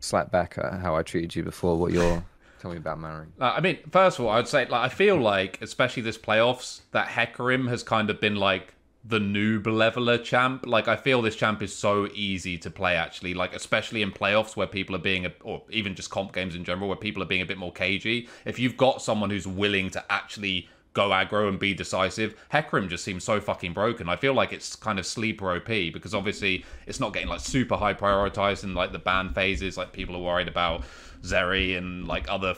slap 0.00 0.32
back 0.32 0.56
at 0.56 0.80
how 0.80 0.96
I 0.96 1.02
treated 1.02 1.36
you 1.36 1.42
before. 1.42 1.76
What 1.76 1.92
you're 1.92 2.24
tell 2.58 2.70
me 2.70 2.78
about 2.78 2.98
Malrang. 2.98 3.28
Uh, 3.38 3.52
I 3.54 3.60
mean, 3.60 3.76
first 3.90 4.18
of 4.18 4.24
all, 4.24 4.30
I'd 4.30 4.48
say 4.48 4.64
like 4.64 4.80
I 4.80 4.88
feel 4.88 5.18
like, 5.20 5.60
especially 5.60 6.04
this 6.04 6.16
playoffs, 6.16 6.80
that 6.92 7.08
Hecarim 7.08 7.68
has 7.68 7.82
kind 7.82 8.08
of 8.08 8.18
been 8.18 8.36
like 8.36 8.72
the 9.08 9.18
noob 9.18 9.66
leveler 9.66 10.18
champ. 10.18 10.66
Like 10.66 10.88
I 10.88 10.96
feel 10.96 11.22
this 11.22 11.36
champ 11.36 11.62
is 11.62 11.74
so 11.74 12.08
easy 12.14 12.58
to 12.58 12.70
play 12.70 12.96
actually. 12.96 13.34
Like 13.34 13.54
especially 13.54 14.02
in 14.02 14.12
playoffs 14.12 14.56
where 14.56 14.66
people 14.66 14.96
are 14.96 15.00
being, 15.00 15.26
a, 15.26 15.32
or 15.42 15.62
even 15.70 15.94
just 15.94 16.10
comp 16.10 16.32
games 16.32 16.54
in 16.54 16.64
general 16.64 16.88
where 16.88 16.96
people 16.96 17.22
are 17.22 17.26
being 17.26 17.42
a 17.42 17.46
bit 17.46 17.58
more 17.58 17.72
cagey. 17.72 18.28
If 18.44 18.58
you've 18.58 18.76
got 18.76 19.02
someone 19.02 19.30
who's 19.30 19.46
willing 19.46 19.90
to 19.90 20.04
actually 20.10 20.68
go 20.96 21.10
aggro 21.10 21.46
and 21.46 21.58
be 21.58 21.74
decisive. 21.74 22.34
Hecarim 22.50 22.88
just 22.88 23.04
seems 23.04 23.22
so 23.22 23.38
fucking 23.38 23.74
broken. 23.74 24.08
I 24.08 24.16
feel 24.16 24.32
like 24.32 24.54
it's 24.54 24.74
kind 24.74 24.98
of 24.98 25.04
sleeper 25.04 25.54
OP 25.54 25.66
because 25.66 26.14
obviously 26.14 26.64
it's 26.86 26.98
not 26.98 27.12
getting 27.12 27.28
like 27.28 27.40
super 27.40 27.76
high 27.76 27.92
prioritized 27.92 28.64
in 28.64 28.74
like 28.74 28.92
the 28.92 28.98
ban 28.98 29.34
phases. 29.34 29.76
Like 29.76 29.92
people 29.92 30.16
are 30.16 30.22
worried 30.22 30.48
about 30.48 30.84
Zeri 31.22 31.76
and 31.76 32.08
like 32.08 32.24
other 32.30 32.54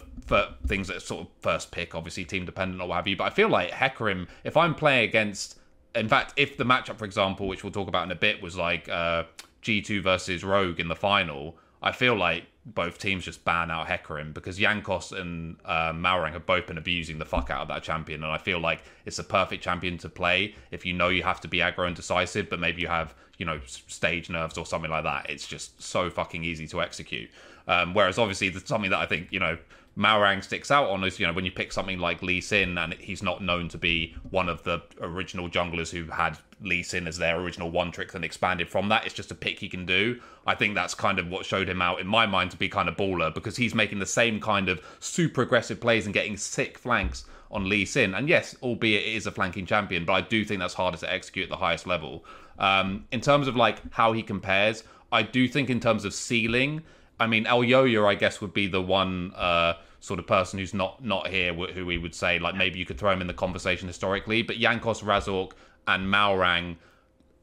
things 0.66 0.86
that 0.86 1.03
sort 1.03 1.22
of 1.22 1.28
first 1.40 1.72
pick, 1.72 1.96
obviously 1.96 2.24
team 2.24 2.44
dependent 2.44 2.80
or 2.80 2.88
what 2.88 2.96
have 2.96 3.09
you. 3.09 3.16
But 3.16 3.24
I 3.24 3.30
feel 3.30 3.49
like 3.49 3.72
Hecarim, 3.72 4.28
if 4.44 4.57
I'm 4.57 4.76
playing 4.76 5.09
against, 5.09 5.57
in 5.99 6.09
fact, 6.09 6.34
if 6.36 6.57
the 6.57 6.64
matchup, 6.64 6.96
for 6.96 7.05
example, 7.05 7.49
which 7.49 7.62
we'll 7.62 7.72
talk 7.72 7.88
about 7.88 8.05
in 8.05 8.11
a 8.11 8.16
bit, 8.16 8.42
was 8.42 8.57
like 8.57 8.88
uh, 8.88 9.24
G2 9.62 10.03
versus 10.03 10.44
Rogue 10.44 10.80
in 10.80 10.88
the 10.88 10.96
final, 10.96 11.57
I 11.82 11.92
feel 11.92 12.14
like 12.14 12.44
both 12.74 12.99
teams 12.99 13.24
just 13.24 13.44
ban 13.44 13.70
out 13.70 13.86
Hecarim 13.86 14.34
because 14.34 14.59
Jankos 14.59 15.18
and 15.18 15.57
uh, 15.64 15.92
Malrang 15.92 16.32
have 16.32 16.44
both 16.44 16.66
been 16.66 16.78
abusing 16.78 17.18
the 17.18 17.24
fuck 17.24 17.51
out 17.51 17.62
of 17.62 17.68
that 17.68 17.82
champion, 17.82 18.22
and 18.22 18.32
I 18.32 18.38
feel 18.38 18.59
like 18.59 18.82
it's 19.07 19.18
a 19.18 19.24
perfect 19.24 19.62
champion 19.62 19.96
to 19.99 20.09
play 20.09 20.55
if 20.70 20.84
you 20.84 20.92
know 20.92 21.09
you 21.09 21.22
have 21.22 21.40
to 21.42 21.49
be 21.49 21.59
aggro 21.59 21.86
and 21.86 21.96
decisive, 21.96 22.51
but 22.51 22.61
maybe 22.61 22.82
you 22.82 22.88
have 22.88 23.14
you 23.38 23.46
know 23.46 23.61
stage 23.66 24.28
nerves 24.28 24.59
or 24.59 24.66
something 24.66 24.90
like 24.90 25.05
that. 25.05 25.30
It's 25.30 25.46
just 25.46 25.80
so 25.82 26.11
fucking 26.11 26.44
easy 26.44 26.66
to 26.68 26.82
execute. 26.82 27.30
Um, 27.66 27.94
whereas 27.94 28.18
obviously 28.18 28.49
the, 28.49 28.61
something 28.61 28.90
that 28.90 28.99
I 28.99 29.07
think 29.07 29.28
you 29.30 29.40
know 29.40 29.57
Malrang 29.99 30.44
sticks 30.44 30.70
out 30.70 30.88
on 30.88 31.03
is 31.03 31.18
you 31.18 31.26
know 31.26 31.32
when 31.32 31.44
you 31.44 31.51
pick 31.51 31.72
something 31.72 31.99
like 31.99 32.22
Lee 32.22 32.40
Sin 32.40 32.78
and 32.78 32.94
he's 32.94 33.22
not 33.22 33.42
known 33.42 33.68
to 33.68 33.78
be 33.78 34.14
one 34.30 34.49
of 34.49 34.62
the 34.62 34.80
original 35.01 35.49
junglers 35.49 35.90
who 35.90 36.05
had 36.11 36.38
Lee 36.62 36.84
Sin 36.84 37.09
as 37.09 37.18
their 37.18 37.38
original 37.40 37.70
one 37.70 37.90
trick 37.90 38.14
and 38.14 38.24
expanded 38.24 38.68
from 38.68 38.88
that. 38.88 39.05
It's 39.05 39.14
just 39.14 39.32
a 39.32 39.34
pick 39.34 39.59
he 39.59 39.68
can 39.68 39.86
do. 39.86 40.20
I 40.46 40.55
think 40.55 40.74
that's 40.74 40.94
kind 40.94 41.18
of 41.18 41.28
what 41.28 41.44
showed 41.44 41.68
him 41.68 41.82
out 41.82 42.01
in 42.01 42.07
my 42.07 42.26
mind 42.26 42.53
to 42.53 42.57
be 42.57 42.68
kind 42.68 42.88
of 42.88 42.96
baller 42.96 43.34
because 43.34 43.57
he's 43.57 43.74
making 43.74 43.99
the 43.99 44.07
same 44.07 44.40
kind 44.40 44.68
of 44.68 44.80
super 45.01 45.42
aggressive 45.42 45.80
plays 45.80 46.07
and 46.07 46.14
getting 46.14 46.36
sick 46.36 46.78
flanks 46.78 47.24
on 47.51 47.68
Lee 47.68 47.84
Sin. 47.84 48.14
And 48.14 48.28
yes, 48.28 48.55
albeit 48.62 49.05
it 49.05 49.14
is 49.14 49.26
a 49.26 49.32
flanking 49.32 49.66
champion, 49.66 50.05
but 50.05 50.12
I 50.12 50.20
do 50.20 50.44
think 50.44 50.61
that's 50.61 50.74
harder 50.74 50.99
to 50.99 51.12
execute 51.12 51.44
at 51.44 51.51
the 51.51 51.57
highest 51.57 51.86
level. 51.86 52.24
Um, 52.59 53.05
in 53.11 53.20
terms 53.20 53.49
of 53.49 53.57
like 53.57 53.80
how 53.92 54.12
he 54.12 54.22
compares, 54.22 54.84
I 55.11 55.22
do 55.22 55.49
think 55.49 55.70
in 55.70 55.80
terms 55.80 56.05
of 56.05 56.14
ceiling, 56.14 56.82
I 57.20 57.26
mean, 57.26 57.46
El 57.46 57.62
Yoyo, 57.62 58.07
I 58.07 58.14
guess, 58.14 58.40
would 58.40 58.53
be 58.53 58.66
the 58.66 58.82
one 58.82 59.32
uh, 59.34 59.74
sort 60.01 60.20
of 60.20 60.26
person 60.26 60.59
who's 60.59 60.74
not 60.74 61.05
not 61.05 61.28
here, 61.28 61.53
who 61.53 61.84
we 61.84 61.99
would 61.99 62.14
say 62.14 62.38
like 62.38 62.55
maybe 62.55 62.78
you 62.78 62.86
could 62.86 62.99
throw 62.99 63.12
him 63.12 63.20
in 63.20 63.26
the 63.26 63.34
conversation 63.34 63.88
historically. 63.88 64.42
But 64.42 64.57
Jankos 64.57 65.03
Razork, 65.03 65.53
and 65.88 66.07
Malrang, 66.07 66.76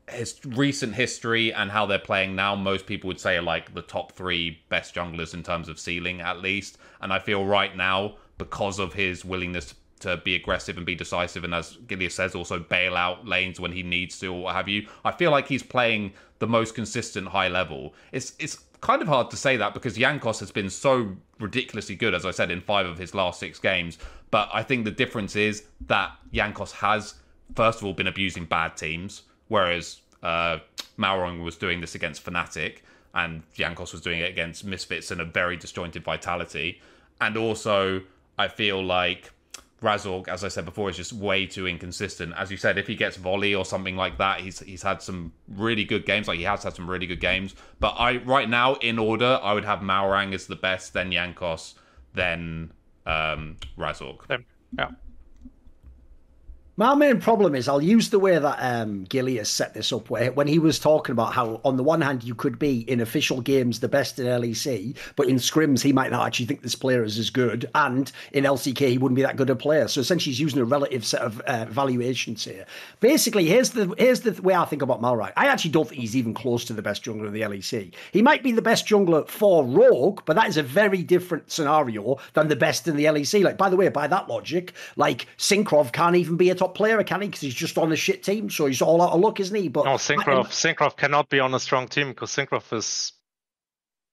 his 0.09 0.39
recent 0.45 0.93
history 0.93 1.51
and 1.51 1.71
how 1.71 1.85
they're 1.85 1.99
playing 1.99 2.35
now, 2.35 2.55
most 2.55 2.85
people 2.85 3.07
would 3.07 3.19
say 3.19 3.37
are 3.37 3.41
like 3.41 3.73
the 3.73 3.81
top 3.81 4.11
three 4.11 4.61
best 4.69 4.93
junglers 4.95 5.33
in 5.33 5.43
terms 5.43 5.67
of 5.67 5.79
ceiling 5.79 6.21
at 6.21 6.39
least. 6.39 6.77
And 7.01 7.11
I 7.11 7.19
feel 7.19 7.43
right 7.43 7.75
now 7.75 8.17
because 8.37 8.79
of 8.79 8.93
his 8.93 9.25
willingness 9.25 9.73
to 10.01 10.17
be 10.17 10.35
aggressive 10.35 10.77
and 10.77 10.85
be 10.85 10.93
decisive, 10.93 11.43
and 11.43 11.55
as 11.55 11.77
Gilius 11.87 12.11
says, 12.11 12.35
also 12.35 12.59
bail 12.59 12.95
out 12.95 13.25
lanes 13.25 13.59
when 13.59 13.71
he 13.71 13.81
needs 13.81 14.19
to 14.19 14.27
or 14.27 14.43
what 14.43 14.55
have 14.55 14.67
you. 14.67 14.87
I 15.03 15.11
feel 15.11 15.31
like 15.31 15.47
he's 15.47 15.63
playing 15.63 16.13
the 16.39 16.47
most 16.47 16.75
consistent 16.75 17.29
high 17.29 17.47
level. 17.47 17.95
It's 18.11 18.33
it's 18.37 18.59
kind 18.81 19.01
of 19.01 19.07
hard 19.07 19.31
to 19.31 19.37
say 19.37 19.57
that 19.57 19.73
because 19.73 19.97
Jankos 19.97 20.39
has 20.41 20.51
been 20.51 20.69
so 20.69 21.15
ridiculously 21.39 21.95
good, 21.95 22.13
as 22.13 22.25
I 22.25 22.31
said, 22.31 22.51
in 22.51 22.61
five 22.61 22.85
of 22.85 22.97
his 22.97 23.13
last 23.13 23.39
six 23.39 23.59
games. 23.59 23.97
But 24.31 24.49
I 24.53 24.63
think 24.63 24.85
the 24.85 24.91
difference 24.91 25.35
is 25.35 25.63
that 25.87 26.11
Jankos 26.33 26.71
has, 26.73 27.15
first 27.55 27.79
of 27.79 27.85
all, 27.85 27.93
been 27.93 28.07
abusing 28.07 28.45
bad 28.45 28.77
teams, 28.77 29.23
whereas 29.47 30.01
uh, 30.23 30.59
Malrang 30.97 31.43
was 31.43 31.55
doing 31.57 31.81
this 31.81 31.95
against 31.95 32.25
Fnatic, 32.25 32.77
and 33.13 33.43
Jankos 33.55 33.91
was 33.91 34.01
doing 34.01 34.19
it 34.19 34.29
against 34.29 34.65
Misfits 34.65 35.11
and 35.11 35.21
a 35.21 35.25
very 35.25 35.57
disjointed 35.57 36.03
vitality. 36.03 36.81
And 37.21 37.37
also, 37.37 38.01
I 38.37 38.47
feel 38.47 38.83
like 38.83 39.31
Razork, 39.81 40.27
as 40.27 40.43
I 40.43 40.47
said 40.47 40.65
before, 40.65 40.89
is 40.89 40.95
just 40.95 41.13
way 41.13 41.45
too 41.45 41.67
inconsistent. 41.67 42.33
As 42.37 42.49
you 42.49 42.57
said, 42.57 42.77
if 42.77 42.87
he 42.87 42.95
gets 42.95 43.17
volley 43.17 43.53
or 43.53 43.65
something 43.65 43.95
like 43.95 44.17
that, 44.17 44.39
he's 44.39 44.59
he's 44.59 44.81
had 44.81 45.01
some 45.01 45.33
really 45.49 45.83
good 45.83 46.05
games. 46.05 46.27
Like 46.27 46.37
he 46.37 46.45
has 46.45 46.63
had 46.63 46.73
some 46.73 46.89
really 46.89 47.07
good 47.07 47.19
games. 47.19 47.55
But 47.79 47.95
I 47.97 48.17
right 48.17 48.49
now, 48.49 48.75
in 48.75 48.97
order, 48.97 49.39
I 49.43 49.53
would 49.53 49.65
have 49.65 49.79
Malrang 49.79 50.33
as 50.33 50.47
the 50.47 50.55
best, 50.55 50.93
then 50.93 51.11
Jankos, 51.11 51.73
then 52.13 52.71
um, 53.05 53.57
Razork. 53.77 54.21
Yeah. 54.77 54.91
My 56.77 56.93
main 56.93 57.21
problem 57.21 57.55
is 57.55 57.69
I'll 57.69 57.81
use 57.81 58.09
the 58.09 58.19
way 58.19 58.37
that 58.37 58.57
um, 58.59 59.05
Gilius 59.05 59.45
set 59.45 59.73
this 59.73 59.93
up, 59.93 60.09
where 60.09 60.33
when 60.33 60.47
he 60.47 60.59
was 60.59 60.77
talking 60.77 61.13
about 61.13 61.31
how, 61.31 61.61
on 61.63 61.77
the 61.77 61.83
one 61.83 62.01
hand, 62.01 62.21
you 62.21 62.35
could 62.35 62.59
be 62.59 62.79
in 62.81 62.99
official 62.99 63.39
games 63.39 63.79
the 63.79 63.87
best 63.87 64.19
in 64.19 64.25
LEC, 64.25 64.93
but 65.15 65.29
in 65.29 65.37
scrims 65.37 65.81
he 65.81 65.93
might 65.93 66.11
not 66.11 66.27
actually 66.27 66.47
think 66.47 66.63
this 66.63 66.75
player 66.75 67.05
is 67.05 67.17
as 67.17 67.29
good, 67.29 67.69
and 67.75 68.11
in 68.33 68.43
LCK 68.43 68.89
he 68.89 68.97
wouldn't 68.97 69.15
be 69.15 69.21
that 69.21 69.37
good 69.37 69.49
a 69.49 69.55
player. 69.55 69.87
So 69.87 70.01
essentially, 70.01 70.33
he's 70.33 70.41
using 70.41 70.59
a 70.59 70.65
relative 70.65 71.05
set 71.05 71.21
of 71.21 71.39
uh, 71.41 71.63
valuations 71.69 72.43
here. 72.43 72.65
Basically, 72.99 73.45
here's 73.45 73.69
the 73.69 73.95
here's 73.97 74.19
the 74.19 74.33
way 74.41 74.53
I 74.53 74.65
think 74.65 74.81
about 74.81 75.01
Malrang. 75.01 75.31
I 75.37 75.47
actually 75.47 75.71
don't 75.71 75.87
think 75.87 76.01
he's 76.01 76.17
even 76.17 76.33
close 76.33 76.65
to 76.65 76.73
the 76.73 76.81
best 76.81 77.05
jungler 77.05 77.27
in 77.27 77.31
the 77.31 77.43
LEC. 77.43 77.93
He 78.11 78.21
might 78.21 78.43
be 78.43 78.51
the 78.51 78.61
best 78.61 78.85
jungler 78.85 79.25
for 79.29 79.63
Rogue, 79.63 80.23
but 80.25 80.35
that 80.35 80.49
is 80.49 80.57
a 80.57 80.63
very 80.63 81.03
different 81.03 81.49
scenario 81.49 82.17
than 82.33 82.49
the 82.49 82.57
best 82.57 82.85
in 82.89 82.97
the 82.97 83.05
LEC. 83.05 83.45
Like, 83.45 83.57
by 83.57 83.69
the 83.69 83.77
way, 83.77 83.87
by 83.87 84.07
that 84.07 84.27
logic, 84.27 84.73
like 84.97 85.27
Cinkrof 85.37 85.93
can't 85.93 86.17
even 86.17 86.35
be 86.35 86.49
a 86.49 86.64
player, 86.73 87.03
can 87.03 87.21
he? 87.21 87.27
Because 87.27 87.41
he's 87.41 87.53
just 87.53 87.77
on 87.77 87.91
a 87.91 87.95
shit 87.95 88.23
team, 88.23 88.49
so 88.49 88.65
he's 88.65 88.81
all 88.81 89.01
out 89.01 89.11
of 89.11 89.19
luck, 89.19 89.39
isn't 89.39 89.55
he? 89.55 89.67
But 89.67 89.85
No, 89.85 89.91
Cinkrof, 89.95 90.47
Cinkrof 90.47 90.95
cannot 90.97 91.29
be 91.29 91.39
on 91.39 91.53
a 91.53 91.59
strong 91.59 91.87
team 91.87 92.09
because 92.09 92.31
Cinkrof 92.31 92.73
is 92.75 93.11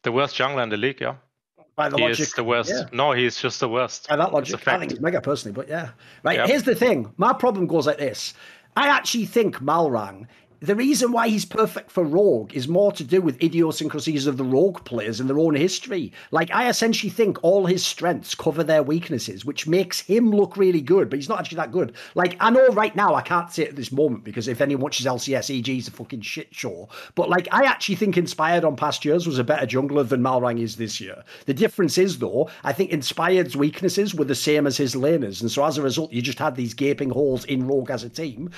the 0.03 0.13
worst 0.13 0.37
jungler 0.37 0.63
in 0.63 0.69
the 0.69 0.77
league. 0.77 1.01
Yeah, 1.01 1.15
by 1.77 1.89
the 1.89 1.97
he 1.97 2.03
logic, 2.03 2.21
is 2.21 2.33
the 2.33 2.45
worst. 2.45 2.71
yeah. 2.71 2.85
No, 2.93 3.13
he's 3.13 3.41
just 3.41 3.61
the 3.61 3.69
worst. 3.69 4.09
By 4.09 4.17
that 4.17 4.33
logic, 4.33 4.67
I 4.69 4.79
think 4.79 4.91
he's 4.93 5.01
mega 5.01 5.21
personally, 5.21 5.55
but 5.55 5.69
yeah. 5.69 5.91
Right, 6.23 6.39
Yep. 6.39 6.49
here's 6.49 6.63
the 6.65 6.75
thing. 6.75 7.13
My 7.17 7.33
problem 7.33 7.67
goes 7.67 7.87
like 7.87 7.99
this. 7.99 8.35
I 8.77 8.89
actually 8.89 9.27
think 9.27 9.57
Malrang, 9.57 10.27
the 10.63 10.77
reason 10.77 11.11
why 11.11 11.27
he's 11.27 11.45
perfect 11.45 11.91
for 11.91 12.05
Rogue 12.05 12.55
is 12.55 12.69
more 12.69 12.93
to 12.93 13.03
do 13.03 13.21
with 13.21 13.43
idiosyncrasies 13.43 14.29
of 14.29 14.37
the 14.37 14.45
Rogue 14.45 14.85
players 14.85 15.19
and 15.19 15.29
their 15.29 15.41
own 15.41 15.57
history. 15.57 16.13
Like, 16.31 16.53
I 16.53 16.69
essentially 16.69 17.11
think 17.11 17.43
all 17.43 17.67
his 17.67 17.85
strengths 17.85 18.37
cover 18.37 18.63
their 18.63 18.85
weaknesses, 18.85 19.45
which 19.45 19.67
makes 19.67 19.99
him 19.99 20.31
look 20.31 20.57
really 20.57 20.81
good, 20.81 21.11
but 21.11 21.19
he's 21.19 21.29
not 21.29 21.41
actually 21.41 21.57
that 21.57 21.73
good. 21.73 21.97
Like, 22.15 22.37
I 22.39 22.51
know 22.51 22.69
right 22.69 22.95
now 22.95 23.17
I 23.17 23.23
can't 23.23 23.51
say 23.51 23.65
it 23.65 23.71
at 23.71 23.77
this 23.77 23.91
moment 23.91 24.23
because 24.23 24.47
if 24.47 24.61
anyone 24.61 24.83
watches 24.83 25.05
LCS, 25.05 25.59
EG 25.59 25.69
is 25.69 25.89
a 25.89 25.91
fucking 25.91 26.21
shit 26.21 26.55
show. 26.55 26.89
But, 27.17 27.29
like, 27.29 27.49
I 27.51 27.65
actually 27.65 27.97
think 27.97 28.17
Inspired 28.17 28.65
on 28.65 28.77
past 28.77 29.05
years 29.05 29.27
was 29.27 29.41
a 29.41 29.45
better 29.45 29.67
jungler 29.67 30.09
than 30.09 30.23
Malrang 30.23 30.61
is 30.61 30.77
this 30.77 31.01
year. 31.01 31.25
The 31.47 31.55
difference 31.55 31.99
is, 31.99 32.21
though, 32.21 32.49
I 32.63 32.73
think 32.73 32.93
Inspired's 32.93 33.57
weaknesses 33.57 34.15
were 34.15 34.27
the 34.27 34.37
same 34.37 34.69
as 34.69 34.77
his 34.77 34.95
laners. 34.95 35.41
And 35.41 35.51
so 35.51 35.65
as 35.65 35.77
a 35.77 35.83
result, 35.83 36.13
you 36.13 36.23
just 36.23 36.39
had 36.39 36.55
these 36.55 36.73
gaping 36.73 37.11
holes 37.11 37.45
in 37.47 37.67
Rogue 37.67 37.91
as 37.91 38.05
a 38.05 38.09
team. 38.09 38.51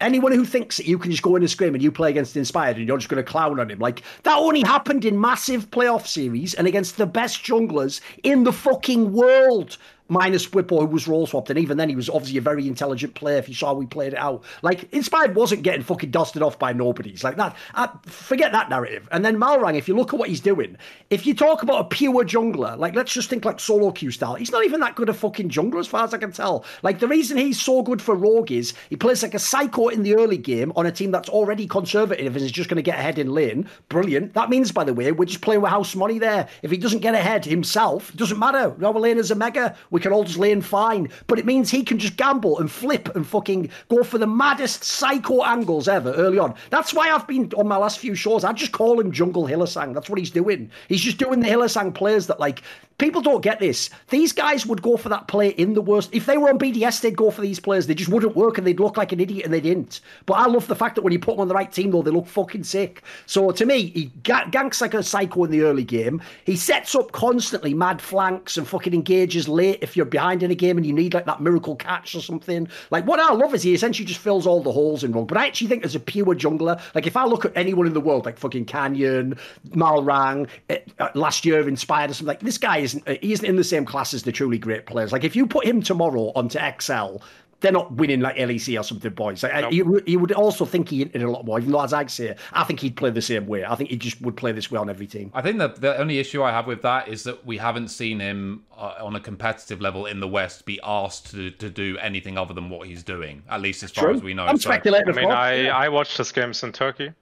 Anyone 0.00 0.32
who 0.32 0.46
thinks 0.46 0.78
that 0.78 0.86
you 0.86 0.98
can 0.98 1.10
just 1.10 1.22
go 1.22 1.36
in 1.36 1.42
and 1.42 1.50
scream 1.50 1.74
and 1.74 1.82
you 1.82 1.92
play 1.92 2.08
against 2.08 2.36
Inspired 2.36 2.78
and 2.78 2.88
you're 2.88 2.96
just 2.96 3.10
going 3.10 3.22
to 3.22 3.30
clown 3.30 3.60
on 3.60 3.70
him, 3.70 3.78
like 3.78 4.02
that 4.22 4.38
only 4.38 4.62
happened 4.62 5.04
in 5.04 5.20
massive 5.20 5.70
playoff 5.70 6.06
series 6.06 6.54
and 6.54 6.66
against 6.66 6.96
the 6.96 7.06
best 7.06 7.42
junglers 7.44 8.00
in 8.22 8.44
the 8.44 8.52
fucking 8.52 9.12
world. 9.12 9.76
Minus 10.10 10.46
Bwipo, 10.46 10.80
who 10.80 10.86
was 10.86 11.08
role 11.08 11.26
swapped, 11.26 11.50
and 11.50 11.58
even 11.58 11.76
then 11.76 11.88
he 11.88 11.96
was 11.96 12.10
obviously 12.10 12.38
a 12.38 12.42
very 12.42 12.66
intelligent 12.66 13.14
player. 13.14 13.38
If 13.38 13.48
you 13.48 13.54
saw 13.54 13.68
how 13.68 13.74
we 13.74 13.86
played 13.86 14.12
it 14.12 14.18
out, 14.18 14.44
like 14.62 14.92
Inspired 14.92 15.34
wasn't 15.34 15.62
getting 15.62 15.82
fucking 15.82 16.10
dusted 16.10 16.42
off 16.42 16.58
by 16.58 16.72
nobodies 16.72 17.24
like 17.24 17.36
that. 17.36 17.56
I, 17.74 17.88
forget 18.06 18.52
that 18.52 18.68
narrative. 18.68 19.08
And 19.12 19.24
then 19.24 19.36
Malrang, 19.36 19.76
if 19.76 19.88
you 19.88 19.96
look 19.96 20.12
at 20.12 20.18
what 20.18 20.28
he's 20.28 20.40
doing, 20.40 20.76
if 21.10 21.26
you 21.26 21.34
talk 21.34 21.62
about 21.62 21.80
a 21.80 21.84
pure 21.84 22.24
jungler, 22.24 22.76
like 22.76 22.94
let's 22.94 23.12
just 23.12 23.30
think 23.30 23.44
like 23.44 23.60
solo 23.60 23.90
queue 23.92 24.10
style, 24.10 24.34
he's 24.34 24.52
not 24.52 24.64
even 24.64 24.80
that 24.80 24.96
good 24.96 25.08
a 25.08 25.14
fucking 25.14 25.48
jungler 25.48 25.80
as 25.80 25.86
far 25.86 26.04
as 26.04 26.12
I 26.12 26.18
can 26.18 26.32
tell. 26.32 26.64
Like 26.82 26.98
the 26.98 27.08
reason 27.08 27.38
he's 27.38 27.60
so 27.60 27.82
good 27.82 28.02
for 28.02 28.14
Rogue 28.14 28.50
is 28.50 28.74
he 28.88 28.96
plays 28.96 29.22
like 29.22 29.34
a 29.34 29.38
psycho 29.38 29.88
in 29.88 30.02
the 30.02 30.16
early 30.16 30.38
game 30.38 30.72
on 30.76 30.86
a 30.86 30.92
team 30.92 31.10
that's 31.10 31.28
already 31.28 31.66
conservative 31.66 32.34
and 32.34 32.44
is 32.44 32.52
just 32.52 32.68
going 32.68 32.76
to 32.76 32.82
get 32.82 32.98
ahead 32.98 33.18
in 33.18 33.32
lane. 33.32 33.68
Brilliant. 33.88 34.34
That 34.34 34.50
means, 34.50 34.72
by 34.72 34.84
the 34.84 34.94
way, 34.94 35.12
we're 35.12 35.24
just 35.24 35.40
playing 35.40 35.60
with 35.60 35.70
house 35.70 35.94
money 35.94 36.18
there. 36.18 36.48
If 36.62 36.70
he 36.70 36.76
doesn't 36.76 37.00
get 37.00 37.14
ahead 37.14 37.44
himself, 37.44 38.14
doesn't 38.16 38.38
matter. 38.38 38.74
Our 38.84 38.98
lane 38.98 39.18
is 39.18 39.30
a 39.30 39.34
mega. 39.34 39.76
We 39.90 39.99
can 40.00 40.12
all 40.12 40.24
just 40.24 40.38
lane 40.38 40.60
fine. 40.60 41.08
But 41.26 41.38
it 41.38 41.46
means 41.46 41.70
he 41.70 41.84
can 41.84 41.98
just 41.98 42.16
gamble 42.16 42.58
and 42.58 42.70
flip 42.70 43.14
and 43.14 43.26
fucking 43.26 43.70
go 43.88 44.02
for 44.02 44.18
the 44.18 44.26
maddest 44.26 44.84
psycho 44.84 45.42
angles 45.42 45.88
ever 45.88 46.12
early 46.12 46.38
on. 46.38 46.54
That's 46.70 46.92
why 46.92 47.10
I've 47.10 47.26
been 47.26 47.52
on 47.56 47.68
my 47.68 47.76
last 47.76 47.98
few 47.98 48.14
shows. 48.14 48.44
I 48.44 48.52
just 48.52 48.72
call 48.72 48.98
him 48.98 49.12
Jungle 49.12 49.46
Hylissang. 49.46 49.94
That's 49.94 50.10
what 50.10 50.18
he's 50.18 50.30
doing. 50.30 50.70
He's 50.88 51.00
just 51.00 51.18
doing 51.18 51.40
the 51.40 51.48
Hylissang 51.48 51.94
plays 51.94 52.26
that 52.26 52.40
like 52.40 52.62
people 53.00 53.22
don't 53.22 53.40
get 53.40 53.58
this. 53.58 53.90
These 54.10 54.32
guys 54.32 54.66
would 54.66 54.82
go 54.82 54.96
for 54.96 55.08
that 55.08 55.26
play 55.26 55.48
in 55.48 55.74
the 55.74 55.82
worst. 55.82 56.10
If 56.12 56.26
they 56.26 56.38
were 56.38 56.50
on 56.50 56.58
BDS, 56.58 57.00
they'd 57.00 57.16
go 57.16 57.30
for 57.30 57.40
these 57.40 57.58
players. 57.58 57.86
They 57.86 57.94
just 57.94 58.10
wouldn't 58.10 58.36
work 58.36 58.58
and 58.58 58.66
they'd 58.66 58.78
look 58.78 58.96
like 58.96 59.12
an 59.12 59.20
idiot 59.20 59.44
and 59.44 59.54
they 59.54 59.60
didn't. 59.60 60.00
But 60.26 60.34
I 60.34 60.46
love 60.46 60.66
the 60.66 60.76
fact 60.76 60.94
that 60.96 61.02
when 61.02 61.12
you 61.12 61.18
put 61.18 61.32
them 61.32 61.40
on 61.40 61.48
the 61.48 61.54
right 61.54 61.72
team, 61.72 61.90
though, 61.90 62.02
they 62.02 62.10
look 62.10 62.26
fucking 62.26 62.64
sick. 62.64 63.02
So 63.26 63.50
to 63.50 63.66
me, 63.66 63.86
he 63.90 64.12
ganks 64.22 64.80
like 64.80 64.94
a 64.94 65.02
psycho 65.02 65.44
in 65.44 65.50
the 65.50 65.62
early 65.62 65.82
game. 65.82 66.22
He 66.44 66.56
sets 66.56 66.94
up 66.94 67.12
constantly 67.12 67.72
mad 67.72 68.02
flanks 68.02 68.58
and 68.58 68.68
fucking 68.68 68.92
engages 68.92 69.48
late 69.48 69.78
if 69.80 69.96
you're 69.96 70.06
behind 70.06 70.42
in 70.42 70.50
a 70.50 70.54
game 70.54 70.76
and 70.76 70.84
you 70.84 70.92
need 70.92 71.14
like 71.14 71.26
that 71.26 71.40
miracle 71.40 71.76
catch 71.76 72.14
or 72.14 72.20
something. 72.20 72.68
Like 72.90 73.06
what 73.06 73.18
I 73.18 73.32
love 73.32 73.54
is 73.54 73.62
he 73.62 73.72
essentially 73.72 74.06
just 74.06 74.20
fills 74.20 74.46
all 74.46 74.62
the 74.62 74.72
holes 74.72 75.02
in 75.04 75.12
wrong. 75.12 75.26
But 75.26 75.38
I 75.38 75.46
actually 75.46 75.68
think 75.68 75.84
as 75.84 75.94
a 75.94 76.00
pure 76.00 76.34
jungler, 76.34 76.80
like 76.94 77.06
if 77.06 77.16
I 77.16 77.24
look 77.24 77.46
at 77.46 77.52
anyone 77.56 77.86
in 77.86 77.94
the 77.94 78.00
world, 78.00 78.26
like 78.26 78.38
fucking 78.38 78.66
Canyon, 78.66 79.38
Malrang, 79.70 80.48
eh, 80.68 80.80
uh, 80.98 81.08
last 81.14 81.46
year 81.46 81.66
inspired 81.66 82.10
or 82.10 82.14
something, 82.14 82.26
like 82.26 82.40
this 82.40 82.58
guy 82.58 82.89
isn't 82.90 83.08
uh, 83.08 83.14
he 83.22 83.32
isn't 83.32 83.46
in 83.46 83.56
the 83.56 83.64
same 83.64 83.84
class 83.84 84.14
as 84.14 84.22
the 84.22 84.32
truly 84.32 84.58
great 84.58 84.86
players. 84.86 85.12
Like 85.12 85.24
if 85.24 85.34
you 85.36 85.46
put 85.46 85.64
him 85.64 85.82
tomorrow 85.82 86.32
onto 86.34 86.58
Excel, 86.58 87.22
they're 87.60 87.72
not 87.72 87.92
winning 87.92 88.20
like 88.20 88.36
LEC 88.36 88.80
or 88.80 88.82
something, 88.82 89.12
boys. 89.12 89.42
Like, 89.42 89.70
you, 89.70 89.84
would- 89.84 90.08
you 90.08 90.18
would 90.18 90.32
also 90.32 90.64
think 90.64 90.88
he 90.88 91.00
hinted 91.00 91.22
a 91.22 91.30
lot 91.30 91.44
more, 91.44 91.58
even 91.60 91.72
though, 91.72 91.82
as 91.82 91.92
I 91.92 92.06
say, 92.06 92.34
I 92.54 92.64
think 92.64 92.80
he'd 92.80 92.96
play 92.96 93.10
the 93.10 93.20
same 93.20 93.46
way. 93.46 93.66
I 93.66 93.74
think 93.74 93.90
he 93.90 93.96
just 93.98 94.18
would 94.22 94.34
play 94.34 94.52
this 94.52 94.70
way 94.70 94.78
on 94.78 94.88
every 94.88 95.06
team. 95.06 95.30
I 95.34 95.42
think 95.42 95.58
that 95.58 95.78
the 95.78 95.94
only 95.98 96.18
issue 96.18 96.42
I 96.42 96.52
have 96.52 96.66
with 96.66 96.80
that 96.82 97.08
is 97.08 97.22
that 97.24 97.44
we 97.44 97.58
haven't 97.58 97.88
seen 97.88 98.18
him 98.18 98.64
uh, 98.74 98.94
on 99.02 99.14
a 99.14 99.20
competitive 99.20 99.82
level 99.82 100.06
in 100.06 100.20
the 100.20 100.28
West 100.28 100.64
be 100.64 100.80
asked 100.82 101.32
to, 101.32 101.50
to 101.50 101.68
do 101.68 101.98
anything 102.00 102.38
other 102.38 102.54
than 102.54 102.70
what 102.70 102.88
he's 102.88 103.02
doing, 103.02 103.42
at 103.50 103.60
least 103.60 103.82
as 103.82 103.90
far 103.90 104.04
True. 104.06 104.14
as 104.14 104.22
we 104.22 104.32
know. 104.32 104.46
I'm 104.46 104.56
So- 104.56 104.70
speculating. 104.70 105.10
I 105.10 105.16
mean. 105.20 105.30
I, 105.30 105.54
Yeah. 105.64 105.76
I 105.76 105.90
watched 105.90 106.16
his 106.16 106.32
games 106.32 106.62
in 106.62 106.72
Turkey. 106.72 107.12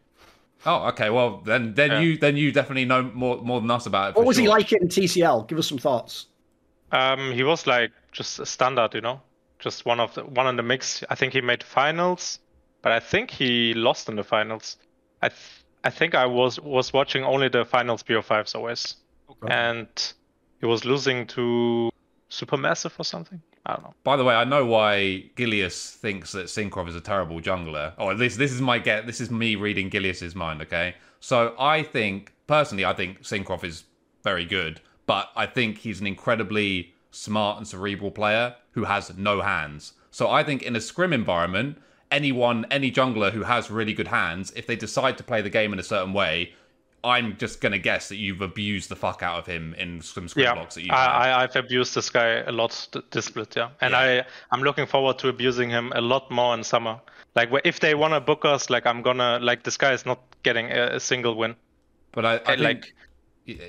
Oh, 0.67 0.89
okay. 0.89 1.11
Well, 1.11 1.41
then 1.45 1.75
then 1.75 1.91
Yeah. 1.91 2.01
you 2.01 2.17
then 2.17 2.37
you 2.37 2.53
definitely 2.53 2.85
know 2.85 3.03
more 3.03 3.37
more 3.43 3.61
than 3.61 3.71
us 3.71 3.87
about 3.87 4.11
it. 4.11 4.17
What 4.17 4.27
was 4.27 4.37
he 4.37 4.49
like 4.49 4.73
in 4.73 4.89
TCL? 4.89 5.47
Give 5.49 5.59
us 5.59 5.69
some 5.69 5.79
thoughts. 5.79 6.27
Um, 6.91 7.33
he 7.33 7.43
was 7.43 7.67
like 7.67 7.93
just 8.13 8.39
a 8.39 8.47
standard, 8.47 8.95
you 8.95 9.01
know, 9.01 9.21
just 9.59 9.85
one 9.87 10.01
of 10.01 10.15
the 10.15 10.25
one 10.25 10.47
in 10.47 10.57
the 10.57 10.63
mix. 10.63 11.05
I 11.11 11.15
think 11.15 11.33
he 11.33 11.41
made 11.41 11.63
finals, 11.63 12.41
but 12.83 12.93
I 12.93 13.01
think 13.01 13.31
he 13.31 13.75
lost 13.75 14.09
in 14.09 14.17
the 14.17 14.25
finals. 14.25 14.77
I 15.23 15.29
th- 15.29 15.65
I 15.85 15.91
think 15.91 16.15
I 16.15 16.27
was 16.27 16.59
was 16.61 16.93
watching 16.93 17.25
only 17.25 17.49
the 17.49 17.65
finals 17.65 18.03
BO5s 18.03 18.55
always, 18.55 18.97
and 19.49 19.89
he 20.61 20.67
was 20.67 20.85
losing 20.85 21.27
to 21.29 21.91
Supermassive 22.31 22.93
or 22.99 23.05
something. 23.05 23.41
I 23.67 23.75
don't 23.75 23.83
know. 23.85 23.95
By 24.05 24.17
the 24.17 24.25
way, 24.25 24.35
I 24.35 24.45
know 24.45 24.65
why 24.65 25.25
Gilius 25.37 25.95
thinks 25.95 26.33
that 26.33 26.47
Cinkrof 26.47 26.89
is 26.89 26.97
a 26.97 27.01
terrible 27.01 27.41
jungler. 27.41 27.93
Or 27.99 28.15
this 28.15 28.37
this 28.37 28.53
is 28.53 28.61
my 28.61 28.79
get. 28.79 29.07
This 29.07 29.21
is 29.21 29.31
me 29.31 29.57
reading 29.57 29.91
Gilius's 29.91 30.35
mind. 30.35 30.63
Okay, 30.63 30.95
so 31.21 31.55
I 31.59 31.83
think 31.83 32.33
personally, 32.47 32.85
I 32.85 32.95
think 32.95 33.23
Cinkrof 33.23 33.65
is 33.65 33.85
very 34.25 34.45
good, 34.45 34.81
but 35.07 35.31
I 35.37 35.47
think 35.47 35.79
he's 35.79 36.01
an 36.01 36.07
incredibly 36.07 36.95
smart 37.11 37.59
and 37.59 37.67
cerebral 37.67 38.11
player 38.11 38.55
who 38.73 38.85
has 38.85 39.17
no 39.17 39.41
hands. 39.41 39.95
So 40.11 40.31
I 40.31 40.43
think 40.43 40.63
in 40.63 40.77
a 40.77 40.81
scrim 40.81 41.13
environment, 41.13 41.79
anyone, 42.11 42.67
any 42.71 42.91
jungler 42.91 43.33
who 43.33 43.43
has 43.43 43.71
really 43.71 43.93
good 43.93 44.09
hands, 44.09 44.53
if 44.57 44.67
they 44.67 44.77
decide 44.77 45.19
to 45.19 45.25
play 45.25 45.43
the 45.43 45.51
game 45.51 45.73
in 45.73 45.79
a 45.79 45.83
certain 45.83 46.13
way, 46.13 46.55
I'm 47.05 47.37
just 47.37 47.61
gonna 47.61 47.79
guess 47.79 48.09
that 48.09 48.17
you've 48.17 48.41
abused 48.41 48.89
the 48.89 48.97
fuck 48.97 49.23
out 49.23 49.39
of 49.39 49.47
him 49.47 49.75
in 49.75 50.01
some 50.03 50.29
scrim 50.29 50.45
Yeah, 50.45 50.55
blocks 50.55 50.75
that 50.75 50.85
you. 50.85 50.93
I, 50.93 51.29
I, 51.29 51.43
I've 51.43 51.55
abused 51.57 51.95
this 51.95 52.11
guy 52.11 52.41
a 52.47 52.53
lot 52.53 52.89
this 53.11 53.27
split, 53.27 53.55
yeah, 53.57 53.71
and 53.81 53.93
Yeah. 53.93 53.99
I 53.99 54.25
I'm 54.51 54.63
looking 54.63 54.87
forward 54.87 55.19
to 55.21 55.29
abusing 55.29 55.71
him 55.71 55.93
a 55.95 56.01
lot 56.01 56.31
more 56.31 56.55
in 56.55 56.65
summer. 56.65 57.01
Like 57.35 57.51
if 57.65 57.81
they 57.81 57.95
wanna 57.95 58.21
book 58.21 58.45
us, 58.45 58.69
like 58.69 58.87
I'm 58.87 59.03
gonna 59.03 59.39
like 59.41 59.63
this 59.63 59.77
guy 59.77 59.93
is 59.93 60.05
not 60.05 60.21
getting 60.43 60.71
a, 60.73 60.97
a 60.97 61.01
single 61.01 61.35
win. 61.37 61.55
but 62.13 62.25
I, 62.25 62.35
I 62.35 62.39
think, 62.57 62.61
like 62.61 62.95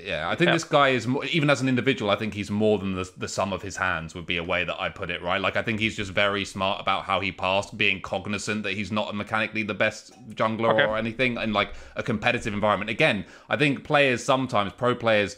yeah, 0.04 0.28
I 0.28 0.34
think 0.36 0.48
Yeah. 0.48 0.52
this 0.52 0.64
guy 0.64 0.90
is 0.90 1.06
more, 1.06 1.24
even 1.24 1.48
as 1.48 1.60
an 1.62 1.68
individual. 1.68 2.10
I 2.10 2.16
think 2.16 2.34
he's 2.34 2.50
more 2.50 2.78
than 2.78 2.94
the 2.94 3.10
the 3.16 3.28
sum 3.28 3.52
of 3.52 3.62
his 3.62 3.76
hands 3.78 4.14
would 4.14 4.26
be 4.26 4.36
a 4.36 4.44
way 4.44 4.62
that 4.64 4.78
I 4.80 4.90
put 4.90 5.10
it. 5.10 5.22
Right, 5.22 5.40
like 5.40 5.56
I 5.56 5.62
think 5.62 5.80
he's 5.80 5.96
just 5.96 6.10
very 6.12 6.44
smart 6.44 6.80
about 6.80 7.04
how 7.04 7.20
he 7.20 7.32
passed, 7.32 7.76
being 7.78 8.00
cognizant 8.02 8.62
that 8.64 8.72
he's 8.74 8.92
not 8.92 9.14
mechanically 9.14 9.62
the 9.62 9.74
best 9.74 10.12
jungler 10.34 10.74
Okay. 10.74 10.84
or 10.84 10.98
anything, 10.98 11.36
in 11.38 11.52
like 11.52 11.72
a 11.96 12.02
competitive 12.02 12.52
environment. 12.52 12.90
Again, 12.90 13.24
I 13.48 13.56
think 13.56 13.82
players 13.84 14.22
sometimes 14.22 14.72
pro 14.74 14.94
players 14.94 15.36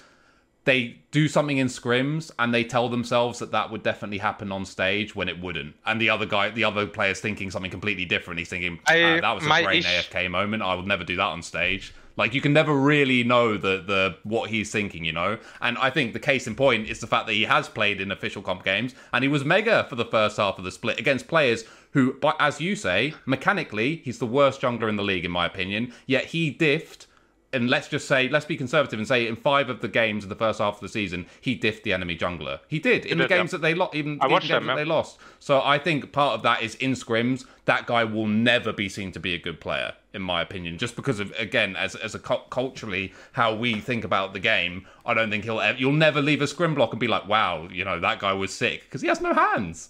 they 0.64 0.96
do 1.10 1.26
something 1.26 1.56
in 1.56 1.66
scrims 1.66 2.30
and 2.38 2.54
they 2.54 2.62
tell 2.62 2.88
themselves 2.88 3.40
that 3.40 3.50
that 3.50 3.68
would 3.68 3.82
definitely 3.82 4.18
happen 4.18 4.52
on 4.52 4.64
stage 4.64 5.12
when 5.12 5.28
it 5.28 5.40
wouldn't. 5.40 5.74
And 5.84 6.00
the 6.00 6.08
other 6.08 6.24
guy, 6.24 6.50
the 6.50 6.62
other 6.62 6.86
player's 6.86 7.18
thinking 7.18 7.50
something 7.50 7.70
completely 7.70 8.04
different. 8.04 8.38
He's 8.38 8.48
thinking, 8.48 8.78
"Ah, 8.86 8.92
that 8.92 9.32
was 9.34 9.44
a 9.44 9.48
great 9.48 9.80
ish- 9.80 9.86
AFK 9.86 10.28
moment. 10.30 10.62
I 10.62 10.76
would 10.76 10.86
never 10.86 11.02
do 11.02 11.16
that 11.16 11.22
on 11.24 11.42
stage. 11.42 11.92
Like 12.16 12.34
you 12.34 12.40
can 12.40 12.52
never 12.52 12.74
really 12.74 13.24
know 13.24 13.56
the 13.56 13.82
the 13.82 14.16
what 14.22 14.50
he's 14.50 14.70
thinking, 14.70 15.04
you 15.04 15.12
know. 15.12 15.38
And 15.60 15.78
I 15.78 15.90
think 15.90 16.12
the 16.12 16.20
case 16.20 16.46
in 16.46 16.54
point 16.54 16.88
is 16.88 17.00
the 17.00 17.06
fact 17.06 17.26
that 17.26 17.34
he 17.34 17.44
has 17.44 17.68
played 17.68 18.00
in 18.00 18.10
official 18.10 18.42
comp 18.42 18.64
games 18.64 18.94
and 19.12 19.22
he 19.22 19.28
was 19.28 19.44
mega 19.44 19.84
for 19.88 19.96
the 19.96 20.04
first 20.04 20.36
half 20.36 20.58
of 20.58 20.64
the 20.64 20.72
split 20.72 20.98
against 20.98 21.28
players 21.28 21.64
who, 21.92 22.14
but 22.14 22.36
as 22.38 22.60
you 22.60 22.74
say, 22.74 23.14
mechanically 23.26 24.00
he's 24.04 24.18
the 24.18 24.26
worst 24.26 24.60
jungler 24.60 24.88
in 24.88 24.96
the 24.96 25.02
league 25.02 25.24
in 25.24 25.30
my 25.30 25.46
opinion. 25.46 25.92
Yet 26.06 26.26
he 26.26 26.50
diffed 26.50 27.06
and 27.52 27.68
let's 27.68 27.88
just 27.88 28.08
say, 28.08 28.28
let's 28.28 28.46
be 28.46 28.56
conservative 28.56 28.98
and 28.98 29.06
say 29.06 29.26
in 29.26 29.36
five 29.36 29.68
of 29.68 29.80
the 29.80 29.88
games 29.88 30.22
in 30.24 30.30
the 30.30 30.34
first 30.34 30.58
half 30.58 30.76
of 30.76 30.80
the 30.80 30.88
season, 30.88 31.26
he 31.40 31.58
diffed 31.58 31.82
the 31.82 31.92
enemy 31.92 32.16
jungler. 32.16 32.60
He 32.68 32.78
did 32.78 33.04
in 33.04 33.18
the 33.18 33.24
did, 33.24 33.30
yeah. 33.30 33.36
games 33.38 33.50
that 33.50 33.60
they 33.60 33.74
lost, 33.74 33.94
even, 33.94 34.18
I 34.20 34.26
watched 34.26 34.48
games 34.48 34.60
them, 34.60 34.66
that 34.66 34.72
yeah. 34.72 34.76
they 34.76 34.84
lost. 34.84 35.18
So 35.38 35.60
I 35.62 35.78
think 35.78 36.12
part 36.12 36.34
of 36.34 36.42
that 36.42 36.62
is 36.62 36.76
in 36.76 36.92
scrims, 36.92 37.44
that 37.66 37.86
guy 37.86 38.04
will 38.04 38.26
never 38.26 38.72
be 38.72 38.88
seen 38.88 39.12
to 39.12 39.20
be 39.20 39.34
a 39.34 39.38
good 39.38 39.60
player, 39.60 39.92
in 40.14 40.22
my 40.22 40.42
opinion, 40.42 40.78
just 40.78 40.96
because 40.96 41.20
of 41.20 41.32
again, 41.38 41.76
as 41.76 41.94
as 41.96 42.14
a 42.14 42.18
culturally 42.18 43.12
how 43.32 43.54
we 43.54 43.80
think 43.80 44.04
about 44.04 44.32
the 44.32 44.40
game. 44.40 44.86
I 45.06 45.14
don't 45.14 45.30
think 45.30 45.44
he'll 45.44 45.60
ever, 45.60 45.78
you'll 45.78 45.92
never 45.92 46.20
leave 46.20 46.42
a 46.42 46.46
scrim 46.46 46.74
block 46.74 46.92
and 46.92 47.00
be 47.00 47.08
like, 47.08 47.26
wow, 47.28 47.68
you 47.70 47.84
know 47.84 47.98
that 48.00 48.18
guy 48.18 48.32
was 48.32 48.52
sick 48.52 48.84
because 48.84 49.00
he 49.00 49.08
has 49.08 49.20
no 49.20 49.32
hands. 49.32 49.88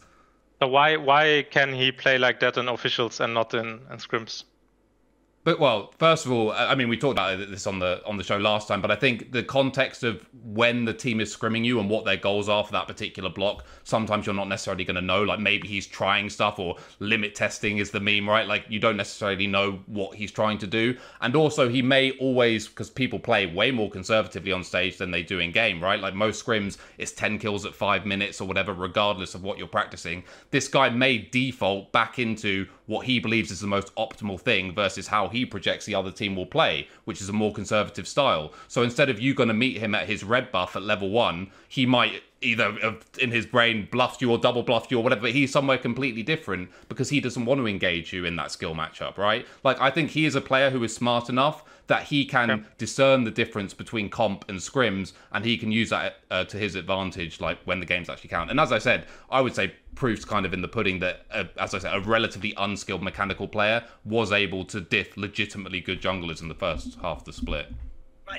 so 0.61 0.69
why 0.69 0.97
why 0.97 1.45
can 1.51 1.73
he 1.73 1.93
play 1.93 2.19
like 2.19 2.41
that 2.41 2.57
in 2.57 2.69
officials 2.69 3.21
and 3.21 3.35
not 3.35 3.55
in, 3.55 3.81
in 3.91 3.99
scrims? 3.99 4.45
But 5.45 5.59
well, 5.59 5.93
first 5.99 6.25
of 6.25 6.31
all, 6.31 6.53
I 6.53 6.77
mean, 6.77 6.89
we 6.89 6.97
talked 6.97 7.19
about 7.19 7.37
this 7.51 7.67
on 7.67 7.81
the 7.81 8.01
on 8.07 8.17
the 8.17 8.23
show 8.23 8.37
last 8.37 8.69
time, 8.69 8.81
but 8.81 8.93
I 8.93 8.97
think 8.97 9.33
the 9.33 9.43
context 9.43 10.05
of 10.05 10.25
when 10.45 10.85
the 10.85 10.95
team 10.95 11.21
is 11.21 11.35
scrimming 11.35 11.65
you 11.65 11.81
and 11.81 11.91
what 11.91 12.05
their 12.05 12.17
goals 12.17 12.49
are 12.49 12.63
for 12.63 12.71
that 12.73 12.87
particular 12.87 13.29
block, 13.29 13.65
sometimes 13.83 14.25
you're 14.25 14.37
not 14.37 14.47
necessarily 14.47 14.85
going 14.85 14.95
to 14.95 15.03
know. 15.03 15.25
Like 15.25 15.41
maybe 15.41 15.67
he's 15.67 15.89
trying 15.89 16.31
stuff 16.31 16.61
or 16.61 16.77
limit 17.01 17.35
testing 17.35 17.79
is 17.79 17.91
the 17.91 17.99
meme, 17.99 18.29
right? 18.29 18.47
Like 18.47 18.67
you 18.69 18.79
don't 18.79 18.97
necessarily 18.97 19.49
know 19.49 19.81
what 19.87 20.15
he's 20.15 20.31
trying 20.31 20.59
to 20.59 20.67
do, 20.69 20.97
and 21.21 21.35
also 21.35 21.69
he 21.69 21.83
may 21.83 22.13
always 22.13 22.69
because 22.69 22.91
people 22.91 23.19
play 23.19 23.47
way 23.47 23.73
more 23.73 23.91
conservatively 23.91 24.53
on 24.53 24.63
stage 24.63 24.97
than 24.97 25.11
they 25.11 25.25
do 25.25 25.41
in 25.41 25.51
game, 25.51 25.83
right? 25.83 25.99
Like 25.99 26.15
most 26.15 26.45
scrims, 26.45 26.79
it's 26.99 27.11
ten 27.11 27.41
kills 27.41 27.67
at 27.67 27.75
five 27.75 28.07
minutes 28.07 28.41
or 28.41 28.47
whatever, 28.47 28.73
regardless 28.75 29.35
of 29.35 29.43
what 29.43 29.59
you're 29.59 29.67
practicing. 29.67 30.23
This 30.53 30.69
guy 30.69 30.89
may 30.89 31.19
default 31.19 31.91
back 31.91 32.21
into 32.21 32.69
what 32.87 33.07
he 33.07 33.19
believes 33.19 33.51
is 33.51 33.61
the 33.61 33.67
most 33.67 33.93
optimal 33.97 34.39
thing 34.39 34.75
versus 34.75 35.07
how 35.07 35.32
he 35.33 35.45
projects 35.45 35.85
the 35.85 35.95
other 35.95 36.11
team 36.11 36.37
will 36.37 36.47
play, 36.47 36.89
which 37.05 37.21
is 37.21 37.29
a 37.29 37.33
more 37.33 37.53
conservative 37.53 38.07
style. 38.07 38.53
So 38.69 38.83
instead 38.83 39.11
of 39.11 39.21
you 39.21 39.35
going 39.35 39.49
to 39.49 39.55
meet 39.55 39.79
him 39.79 39.95
at 39.95 40.07
his 40.07 40.25
red 40.25 40.53
buff 40.53 40.77
at 40.77 40.83
level 40.83 41.11
one, 41.11 41.51
he 41.69 41.85
might 41.87 42.23
either 42.43 42.97
in 43.21 43.31
his 43.31 43.47
brain 43.47 43.89
bluffed 43.91 44.21
you 44.23 44.31
or 44.31 44.39
double 44.39 44.63
bluffed 44.63 44.91
you 44.91 44.99
or 44.99 45.03
whatever, 45.03 45.23
but 45.23 45.33
he's 45.33 45.53
somewhere 45.53 45.79
completely 45.79 46.23
different 46.23 46.71
because 46.89 47.09
he 47.11 47.21
doesn't 47.21 47.45
want 47.45 47.59
to 47.61 47.67
engage 47.67 48.13
you 48.13 48.25
in 48.25 48.37
that 48.37 48.51
skill 48.51 48.75
matchup, 48.75 49.17
right? 49.19 49.47
Like 49.65 49.81
I 49.81 49.91
think 49.91 50.11
he 50.11 50.27
is 50.27 50.35
a 50.35 50.41
player 50.41 50.71
who 50.71 50.83
is 50.85 50.95
smart 50.95 51.29
enough 51.29 51.65
that 51.89 52.05
he 52.05 52.25
can 52.25 52.51
Okay. 52.51 52.63
discern 52.79 53.25
the 53.25 53.31
difference 53.31 53.75
between 53.75 54.09
comp 54.09 54.49
and 54.49 54.59
scrims 54.59 55.13
and 55.33 55.45
he 55.45 55.59
can 55.59 55.73
use 55.73 55.91
that 55.91 56.17
uh, 56.31 56.45
to 56.45 56.57
his 56.57 56.75
advantage 56.75 57.41
like 57.41 57.59
when 57.65 57.81
the 57.81 57.87
games 57.87 58.09
actually 58.09 58.29
count 58.31 58.51
and 58.51 58.61
as 58.61 58.71
i 58.73 58.79
said 58.79 59.05
i 59.31 59.41
would 59.41 59.55
say 59.55 59.75
proofs 59.97 60.25
kind 60.25 60.47
of 60.47 60.55
in 60.55 60.63
the 60.63 60.69
pudding 60.69 61.01
that 61.01 61.27
uh, 61.33 61.45
as 61.59 61.75
i 61.75 61.79
said 61.79 61.93
a 61.95 62.01
relatively 62.01 62.55
unskilled 62.57 63.03
mechanical 63.03 63.49
player 63.49 63.85
was 64.05 64.31
able 64.33 64.65
to 64.65 64.81
diff 64.81 65.17
legitimately 65.17 65.81
good 65.81 66.01
junglers 66.01 66.41
in 66.41 66.49
the 66.49 66.55
first 66.55 66.95
half 67.03 67.19
of 67.19 67.25
the 67.25 67.33
split 67.33 67.67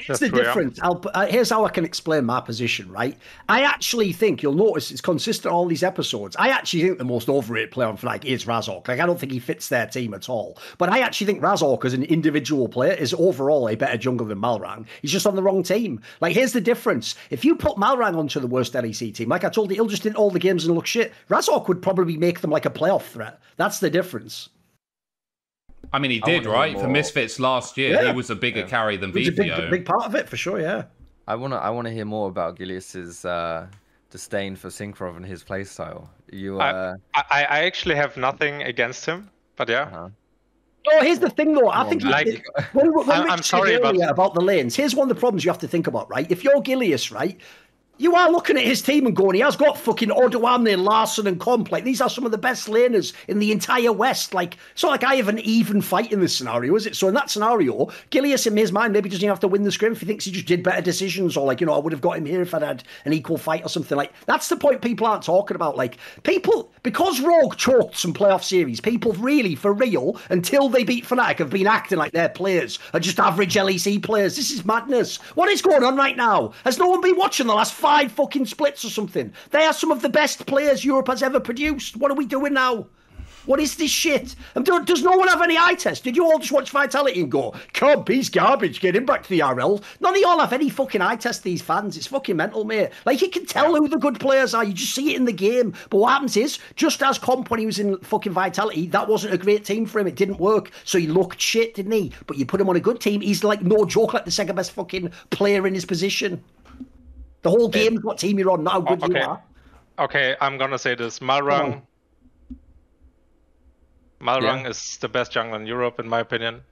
Here's 0.01 0.19
the 0.19 0.29
difference. 0.29 0.79
I'll, 0.81 1.01
uh, 1.13 1.27
here's 1.27 1.49
how 1.49 1.65
I 1.65 1.69
can 1.69 1.85
explain 1.85 2.25
my 2.25 2.41
position, 2.41 2.91
right? 2.91 3.17
I 3.49 3.61
actually 3.61 4.11
think 4.13 4.43
you'll 4.43 4.53
notice 4.53 4.91
it's 4.91 5.01
consistent 5.01 5.53
all 5.53 5.65
these 5.65 5.83
episodes. 5.83 6.35
I 6.37 6.49
actually 6.49 6.83
think 6.83 6.97
the 6.97 7.05
most 7.05 7.29
overrated 7.29 7.71
player 7.71 7.87
on 7.87 7.97
Fnatic 7.97 8.25
is 8.25 8.45
Razork. 8.45 8.87
Like 8.87 8.99
I 8.99 9.05
don't 9.05 9.19
think 9.19 9.31
he 9.31 9.39
fits 9.39 9.69
their 9.69 9.87
team 9.87 10.13
at 10.13 10.29
all. 10.29 10.57
But 10.77 10.89
I 10.89 10.99
actually 10.99 11.27
think 11.27 11.41
Razork 11.41 11.85
as 11.85 11.93
an 11.93 12.03
individual 12.03 12.67
player 12.67 12.93
is 12.93 13.13
overall 13.13 13.69
a 13.69 13.75
better 13.75 13.97
jungler 13.97 14.27
than 14.27 14.39
Malrang. 14.39 14.85
He's 15.01 15.11
just 15.11 15.27
on 15.27 15.35
the 15.35 15.43
wrong 15.43 15.63
team. 15.63 16.01
Like 16.21 16.35
here's 16.35 16.53
the 16.53 16.61
difference. 16.61 17.15
If 17.29 17.45
you 17.45 17.55
put 17.55 17.77
Malrang 17.77 18.17
onto 18.17 18.39
the 18.39 18.47
worst 18.47 18.73
LEC 18.73 19.13
team, 19.13 19.29
like 19.29 19.43
I 19.43 19.49
told 19.49 19.69
you, 19.69 19.75
he'll 19.75 19.87
just 19.87 20.05
in 20.05 20.15
all 20.15 20.31
the 20.31 20.39
games 20.39 20.65
and 20.65 20.75
look 20.75 20.85
shit. 20.85 21.13
Razork 21.29 21.67
would 21.67 21.81
probably 21.81 22.17
make 22.17 22.41
them 22.41 22.51
like 22.51 22.65
a 22.65 22.69
playoff 22.69 23.03
threat. 23.03 23.39
That's 23.57 23.79
the 23.79 23.89
difference. 23.89 24.49
I 25.93 25.99
mean 25.99 26.11
he 26.11 26.19
did 26.19 26.45
right 26.45 26.77
for 26.79 26.87
misfits 26.87 27.39
last 27.39 27.77
year 27.77 27.93
Yeah. 27.93 28.07
he 28.09 28.13
was 28.15 28.29
a 28.29 28.35
bigger 28.35 28.63
carry 28.63 28.97
than 28.97 29.11
He's 29.13 29.27
a 29.29 29.31
big, 29.31 29.69
big 29.69 29.85
part 29.85 30.05
of 30.05 30.15
it 30.15 30.27
for 30.27 30.37
sure. 30.37 30.59
Yeah. 30.59 30.83
I 31.27 31.35
wanna 31.35 31.57
I 31.57 31.69
wanna 31.69 31.91
hear 31.91 32.05
more 32.05 32.27
about 32.27 32.57
Gilius's 32.57 33.23
uh, 33.23 33.67
disdain 34.09 34.55
for 34.55 34.69
Cinkrof 34.69 35.15
and 35.15 35.25
his 35.25 35.43
playstyle. 35.43 36.07
You 36.31 36.59
uh, 36.59 36.95
I, 37.15 37.23
I 37.31 37.39
I 37.57 37.59
actually 37.69 37.95
have 37.95 38.17
nothing 38.17 38.63
against 38.63 39.05
him, 39.05 39.29
but 39.55 39.69
yeah. 39.69 39.83
uh-huh. 39.83 40.09
Oh, 40.91 41.01
here's 41.01 41.19
the 41.19 41.29
thing, 41.29 41.53
though. 41.53 41.69
I 41.69 41.75
Come 41.75 41.89
think 41.91 42.03
Like- 42.03 42.27
it- 42.27 42.41
when, 42.73 42.93
when 42.93 43.09
I'm- 43.09 43.31
I'm 43.31 43.41
sorry, 43.41 43.77
but- 43.77 43.95
earlier 43.95 44.09
about 44.09 44.33
the 44.33 44.41
lanes, 44.41 44.75
here's 44.75 44.93
one 44.93 45.09
of 45.09 45.15
the 45.15 45.19
problems 45.23 45.45
you 45.45 45.49
have 45.49 45.59
to 45.59 45.67
think 45.67 45.87
about, 45.87 46.09
right? 46.09 46.29
If 46.29 46.43
you're 46.43 46.61
Gilius, 46.61 47.09
right, 47.09 47.39
you 47.99 48.15
are 48.15 48.31
looking 48.31 48.57
at 48.57 48.63
his 48.63 48.81
team 48.81 49.05
and 49.05 49.15
going, 49.15 49.35
he 49.35 49.41
has 49.41 49.55
got 49.55 49.77
fucking 49.77 50.09
Odoamne, 50.09 50.83
Larssen, 50.83 51.27
and 51.27 51.39
Comp. 51.39 51.71
Like, 51.71 51.83
these 51.83 52.01
are 52.01 52.09
some 52.09 52.25
of 52.25 52.31
the 52.31 52.39
best 52.39 52.67
laners 52.67 53.13
in 53.27 53.37
the 53.37 53.51
entire 53.51 53.91
West. 53.91 54.33
Like, 54.33 54.57
it's 54.71 54.81
not 54.81 54.89
like 54.89 55.03
I 55.03 55.15
have 55.15 55.27
an 55.27 55.37
even 55.39 55.79
fight 55.79 56.11
in 56.11 56.19
this 56.19 56.35
scenario, 56.35 56.75
is 56.75 56.87
it? 56.87 56.95
So, 56.95 57.07
in 57.07 57.13
that 57.13 57.29
scenario, 57.29 57.91
Gilius, 58.09 58.47
in 58.47 58.57
his 58.57 58.71
mind, 58.71 58.93
maybe 58.93 59.09
doesn't 59.09 59.23
even 59.23 59.29
have 59.29 59.39
to 59.41 59.47
win 59.47 59.61
the 59.61 59.71
scrim 59.71 59.93
if 59.93 59.99
he 59.99 60.07
thinks 60.07 60.25
he 60.25 60.31
just 60.31 60.47
did 60.47 60.63
better 60.63 60.81
decisions, 60.81 61.37
or 61.37 61.45
like, 61.45 61.61
you 61.61 61.67
know, 61.67 61.73
I 61.73 61.77
would 61.77 61.93
have 61.93 62.01
got 62.01 62.17
him 62.17 62.25
here 62.25 62.41
if 62.41 62.55
I'd 62.55 62.63
had 62.63 62.83
an 63.05 63.13
equal 63.13 63.37
fight 63.37 63.63
or 63.63 63.69
something. 63.69 63.95
Like, 63.95 64.11
that's 64.25 64.49
the 64.49 64.57
point 64.57 64.81
people 64.81 65.05
aren't 65.05 65.23
talking 65.23 65.55
about. 65.55 65.77
Like, 65.77 65.97
people, 66.23 66.71
because 66.81 67.21
Rogue 67.21 67.57
choked 67.57 67.95
some 67.95 68.13
playoff 68.13 68.43
series, 68.43 68.81
people 68.81 69.13
really, 69.13 69.53
for 69.53 69.71
real, 69.71 70.19
until 70.31 70.67
they 70.67 70.83
beat 70.83 71.05
Fnatic, 71.05 71.37
have 71.37 71.51
been 71.51 71.67
acting 71.67 71.99
like 71.99 72.11
their 72.11 72.29
players 72.29 72.79
are 72.93 72.99
just 72.99 73.19
average 73.19 73.53
LEC 73.53 74.01
players. 74.01 74.35
This 74.35 74.49
is 74.49 74.65
madness. 74.65 75.17
What 75.35 75.49
is 75.49 75.61
going 75.61 75.83
on 75.83 75.95
right 75.95 76.17
now? 76.17 76.53
Has 76.63 76.79
no 76.79 76.87
one 76.87 77.01
been 77.01 77.17
watching 77.17 77.45
the 77.45 77.53
last 77.53 77.82
five 77.83 78.13
fucking 78.13 78.45
splits 78.45 78.85
or 78.85 78.89
something? 78.89 79.33
They 79.51 79.65
are 79.65 79.73
some 79.73 79.91
of 79.91 80.01
the 80.01 80.07
best 80.07 80.45
players 80.45 80.85
Europe 80.85 81.09
has 81.09 81.21
ever 81.21 81.41
produced. 81.41 81.97
What 81.97 82.11
are 82.11 82.15
we 82.15 82.25
doing 82.25 82.53
now? 82.53 82.87
What 83.45 83.59
is 83.59 83.75
this 83.75 83.91
shit? 83.91 84.37
And 84.55 84.65
do- 84.65 84.85
does 84.85 85.03
no 85.03 85.11
one 85.11 85.27
have 85.27 85.41
any 85.41 85.57
eye 85.57 85.73
test? 85.73 86.05
Did 86.05 86.15
you 86.15 86.23
all 86.23 86.39
just 86.39 86.53
watch 86.53 86.69
Vitality 86.69 87.19
and 87.19 87.29
go, 87.29 87.53
Cub, 87.73 88.07
he's 88.07 88.29
garbage, 88.29 88.79
get 88.79 88.95
him 88.95 89.05
back 89.05 89.23
to 89.23 89.29
the 89.29 89.43
ERL? 89.43 89.83
None 89.99 90.15
of 90.15 90.21
y'all 90.21 90.39
have 90.39 90.53
any 90.53 90.69
fucking 90.69 91.01
eye 91.01 91.17
test, 91.17 91.43
these 91.43 91.61
fans. 91.61 91.97
It's 91.97 92.07
fucking 92.07 92.37
mental, 92.37 92.63
mate. 92.63 92.91
Like, 93.05 93.21
you 93.21 93.29
can 93.29 93.45
tell 93.45 93.75
who 93.75 93.89
the 93.89 93.97
good 93.97 94.17
players 94.17 94.53
are. 94.53 94.63
You 94.63 94.71
just 94.71 94.95
see 94.95 95.11
it 95.11 95.17
in 95.17 95.25
the 95.25 95.33
game. 95.33 95.73
But 95.89 95.97
what 95.97 96.13
happens 96.13 96.37
is, 96.37 96.59
just 96.77 97.03
as 97.03 97.19
Comp 97.19 97.49
when 97.49 97.59
he 97.59 97.65
was 97.65 97.79
in 97.79 97.97
fucking 97.97 98.31
Vitality, 98.31 98.87
that 98.87 99.09
wasn't 99.09 99.33
a 99.33 99.37
great 99.37 99.65
team 99.65 99.85
for 99.85 99.99
him. 99.99 100.07
It 100.07 100.15
didn't 100.15 100.39
work. 100.39 100.71
So 100.85 100.97
he 100.97 101.07
looked 101.07 101.41
shit, 101.41 101.73
didn't 101.75 101.91
he? 101.91 102.13
But 102.27 102.37
you 102.37 102.45
put 102.45 102.61
him 102.61 102.69
on 102.69 102.77
a 102.77 102.79
good 102.79 103.01
team, 103.01 103.19
he's 103.19 103.43
like 103.43 103.61
no 103.61 103.83
joke, 103.83 104.13
like 104.13 104.23
the 104.23 104.31
second 104.31 104.55
best 104.55 104.71
fucking 104.71 105.11
player 105.31 105.67
in 105.67 105.73
his 105.73 105.83
position. 105.83 106.41
The 107.43 107.49
whole 107.49 107.69
game 107.69 107.97
is 107.97 108.03
what 108.03 108.17
team 108.17 108.39
you're 108.39 108.51
on, 108.51 108.63
not 108.63 108.73
how 108.73 108.81
good 108.81 109.03
okay. 109.03 109.19
you 109.19 109.25
are. 109.25 109.41
Okay, 109.99 110.35
I'm 110.41 110.57
gonna 110.57 110.79
say 110.79 110.95
this. 110.95 111.19
Malrang. 111.19 111.83
Malrang 114.19 114.63
Yeah. 114.63 114.69
is 114.69 114.97
the 114.97 115.09
best 115.09 115.31
jungle 115.31 115.59
in 115.59 115.67
Europe, 115.67 115.99
in 115.99 116.07
my 116.09 116.19
opinion, 116.21 116.63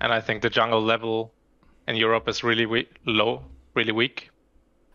and 0.00 0.12
I 0.12 0.20
think 0.20 0.42
the 0.42 0.50
jungle 0.50 0.82
level 0.82 1.32
in 1.88 1.96
Europe 1.96 2.28
is 2.28 2.44
really 2.44 2.66
we- 2.66 2.88
low, 3.06 3.42
really 3.74 3.92
weak. 3.92 4.30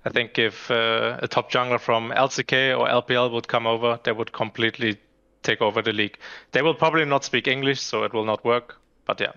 I 0.06 0.10
think 0.10 0.38
if 0.38 0.70
uh, 0.70 1.18
a 1.22 1.28
top 1.28 1.52
jungler 1.52 1.80
from 1.80 2.12
LCK 2.12 2.78
or 2.78 2.88
LPL 2.88 3.32
would 3.32 3.48
come 3.48 3.66
over, 3.66 4.00
they 4.04 4.12
would 4.12 4.32
completely 4.32 5.00
take 5.42 5.62
over 5.62 5.82
the 5.82 5.92
league. 5.94 6.18
They 6.52 6.62
will 6.62 6.76
probably 6.76 7.06
not 7.06 7.24
speak 7.24 7.48
English, 7.48 7.82
so 7.82 8.04
it 8.04 8.14
will 8.14 8.26
not 8.26 8.46
work. 8.46 8.78
But 9.06 9.20
yeah, 9.20 9.32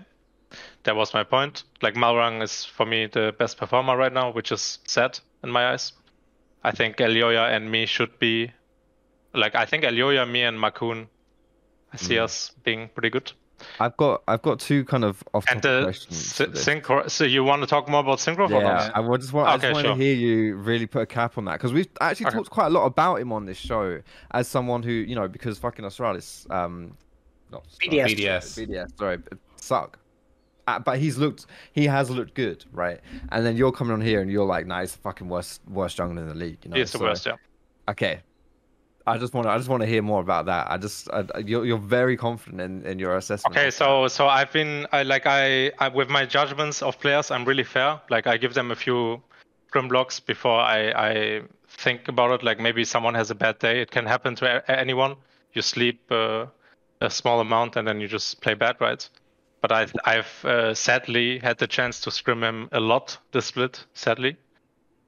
that 0.83 0.95
was 0.95 1.13
my 1.13 1.23
point. 1.23 1.63
Like 1.81 1.95
Malrang 1.95 2.41
is 2.41 2.65
for 2.65 2.85
me 2.85 3.05
the 3.07 3.33
best 3.37 3.57
performer 3.57 3.95
right 3.97 4.13
now, 4.13 4.31
which 4.31 4.51
is 4.51 4.79
sad 4.87 5.19
in 5.43 5.49
my 5.51 5.71
eyes. 5.71 5.93
I 6.63 6.71
think 6.71 6.97
Elyoya 6.97 7.55
and 7.55 7.71
me 7.71 7.85
should 7.85 8.17
be 8.19 8.51
like 9.33 9.55
I 9.55 9.65
think 9.65 9.83
Elyoya, 9.83 10.29
me 10.29 10.43
and 10.43 10.57
Markoon 10.57 11.07
I 11.93 11.97
see 11.97 12.19
us 12.19 12.51
being 12.63 12.89
pretty 12.93 13.09
good. 13.09 13.31
I've 13.79 13.97
got 13.97 14.23
I've 14.27 14.41
got 14.41 14.59
two 14.59 14.85
kind 14.85 15.03
of 15.03 15.21
off 15.33 15.45
And 15.49 15.61
topic 15.61 15.79
the 15.79 15.83
questions. 15.83 16.25
sy- 16.33 16.45
for 16.45 16.51
this. 16.51 16.65
Cinkrof. 16.65 17.09
So 17.11 17.23
you 17.25 17.43
want 17.43 17.61
to 17.61 17.67
talk 17.67 17.89
more 17.89 17.99
about 17.99 18.19
Cinkrof? 18.19 18.51
or 18.51 18.61
Yeah. 18.61 18.91
I 18.95 19.17
just 19.17 19.33
want, 19.33 19.49
okay, 19.49 19.67
I 19.67 19.71
just 19.71 19.73
want 19.73 19.85
sure. 19.85 19.95
to 19.95 20.01
hear 20.01 20.15
you 20.15 20.55
really 20.55 20.85
put 20.87 21.01
a 21.01 21.05
cap 21.05 21.37
on 21.37 21.45
that 21.45 21.53
because 21.53 21.73
we've 21.73 21.87
actually 21.99 22.27
Okay. 22.27 22.37
talked 22.37 22.49
quite 22.49 22.67
a 22.67 22.69
lot 22.69 22.85
about 22.85 23.15
him 23.19 23.33
on 23.33 23.45
this 23.45 23.57
show 23.57 23.99
as 24.31 24.47
someone 24.47 24.81
who 24.83 24.91
you 24.91 25.13
know 25.15 25.27
because 25.27 25.57
fucking 25.57 25.83
Astralis, 25.83 26.49
um, 26.51 26.95
not 27.51 27.65
BDS. 27.81 28.15
BDS. 28.15 28.67
BDS, 28.67 28.97
sorry, 28.97 29.17
b- 29.17 29.25
suck. 29.57 29.99
But 30.77 30.99
he's 30.99 31.17
looked, 31.17 31.47
he 31.73 31.85
has 31.87 32.11
looked 32.11 32.35
good, 32.35 32.63
right? 32.71 32.99
And 33.31 33.43
then 33.43 33.57
you're 33.57 33.71
coming 33.71 33.93
on 33.93 34.01
here 34.01 34.21
and 34.21 34.29
you're 34.29 34.45
like, 34.45 34.67
nah, 34.67 34.81
he's 34.81 34.91
the 34.91 34.99
fucking 34.99 35.27
worst, 35.27 35.61
worst 35.67 35.97
jungler 35.97 36.19
in 36.19 36.27
the 36.27 36.35
league. 36.35 36.59
You 36.63 36.69
know, 36.69 36.77
He's 36.77 36.91
the 36.91 36.99
So, 36.99 37.03
worst. 37.05 37.25
Yeah. 37.25 37.35
Okay, 37.87 38.19
I 39.07 39.17
just 39.17 39.33
want 39.33 39.47
to, 39.47 39.51
I 39.51 39.57
just 39.57 39.69
want 39.69 39.81
to 39.81 39.87
hear 39.87 40.03
more 40.03 40.21
about 40.21 40.45
that. 40.45 40.69
I 40.69 40.77
just, 40.77 41.09
I, 41.11 41.25
you're, 41.43 41.65
you're 41.65 41.79
very 41.79 42.15
confident 42.15 42.61
in, 42.61 42.85
in 42.85 42.99
your 42.99 43.17
assessment. 43.17 43.57
Okay, 43.57 43.71
so 43.71 44.07
so 44.07 44.27
I've 44.27 44.51
been 44.51 44.85
I 44.91 45.01
like 45.01 45.25
I, 45.25 45.71
I 45.79 45.87
with 45.87 46.09
my 46.09 46.25
judgments 46.25 46.83
of 46.83 46.99
players, 46.99 47.31
I'm 47.31 47.45
really 47.45 47.63
fair. 47.63 47.99
Like 48.11 48.27
I 48.27 48.37
give 48.37 48.53
them 48.53 48.69
a 48.69 48.75
few 48.75 49.21
scrum 49.67 49.87
blocks 49.87 50.19
before 50.19 50.59
I 50.59 50.91
I 50.91 51.41
think 51.67 52.07
about 52.07 52.31
it. 52.31 52.43
Like 52.43 52.59
maybe 52.59 52.85
someone 52.85 53.15
has 53.15 53.31
a 53.31 53.35
bad 53.35 53.57
day. 53.57 53.81
It 53.81 53.89
can 53.89 54.05
happen 54.05 54.35
to 54.35 54.45
a- 54.45 54.79
anyone. 54.79 55.15
You 55.53 55.63
sleep 55.63 55.99
uh, 56.11 56.45
a 57.01 57.09
small 57.09 57.39
amount 57.39 57.75
and 57.77 57.87
then 57.87 57.99
you 57.99 58.07
just 58.07 58.41
play 58.41 58.53
bad, 58.53 58.75
right? 58.79 59.09
But 59.61 59.71
I've 59.71 59.93
I've 60.05 60.45
uh, 60.45 60.73
sadly 60.73 61.39
had 61.39 61.57
the 61.57 61.67
chance 61.67 61.99
to 62.01 62.11
scrim 62.11 62.43
him 62.43 62.69
a 62.71 62.79
lot 62.79 63.17
this 63.31 63.47
split, 63.47 63.85
sadly, 63.93 64.37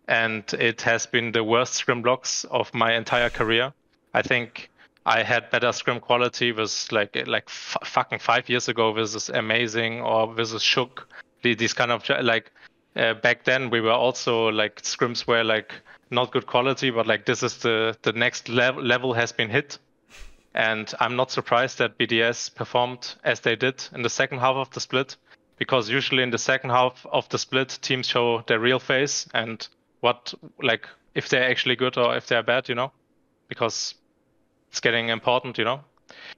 and 0.07 0.43
it 0.53 0.81
has 0.81 1.05
been 1.05 1.31
the 1.31 1.43
worst 1.43 1.73
scrim 1.75 2.01
blocks 2.01 2.43
of 2.45 2.73
my 2.73 2.93
entire 2.93 3.29
career. 3.29 3.73
I 4.13 4.21
think 4.21 4.69
I 5.05 5.23
had 5.23 5.49
better 5.51 5.71
scrim 5.71 5.99
quality 5.99 6.51
was 6.51 6.91
like 6.91 7.15
like 7.27 7.45
f- 7.47 7.77
fucking 7.85 8.19
five 8.19 8.49
years 8.49 8.67
ago 8.67 8.91
versus 8.93 9.29
amazing 9.29 10.01
or 10.01 10.33
versus 10.33 10.61
shook. 10.61 11.07
The- 11.43 11.55
these 11.55 11.73
kind 11.73 11.91
of 11.91 12.07
like 12.21 12.51
uh, 12.95 13.13
back 13.15 13.45
then 13.45 13.69
we 13.69 13.81
were 13.81 13.91
also 13.91 14.49
like 14.49 14.81
scrims 14.81 15.25
were 15.27 15.43
like 15.43 15.73
not 16.09 16.31
good 16.31 16.45
quality 16.45 16.89
but 16.91 17.07
like 17.07 17.25
this 17.25 17.41
is 17.41 17.57
the 17.59 17.95
the 18.01 18.11
next 18.11 18.49
level 18.49 18.83
level 18.83 19.13
has 19.13 19.31
been 19.31 19.49
hit 19.49 19.79
and 20.53 20.93
I'm 20.99 21.15
not 21.15 21.31
surprised 21.31 21.77
that 21.77 21.97
BDS 21.97 22.53
performed 22.53 23.15
as 23.23 23.39
they 23.41 23.55
did 23.55 23.83
in 23.93 24.01
the 24.01 24.09
second 24.09 24.39
half 24.39 24.55
of 24.55 24.69
the 24.71 24.79
split 24.79 25.15
because 25.57 25.89
usually 25.89 26.23
in 26.23 26.31
the 26.31 26.37
second 26.37 26.71
half 26.71 27.05
of 27.11 27.29
the 27.29 27.37
split 27.37 27.79
teams 27.81 28.07
show 28.07 28.41
their 28.47 28.59
real 28.59 28.79
face 28.79 29.27
and 29.33 29.67
what 30.01 30.33
like 30.61 30.87
if 31.15 31.29
they're 31.29 31.49
actually 31.49 31.75
good 31.75 31.97
or 31.97 32.15
if 32.15 32.27
they're 32.27 32.43
bad 32.43 32.67
you 32.67 32.75
know 32.75 32.91
because 33.47 33.95
it's 34.69 34.79
getting 34.79 35.09
important 35.09 35.57
you 35.57 35.63
know 35.63 35.81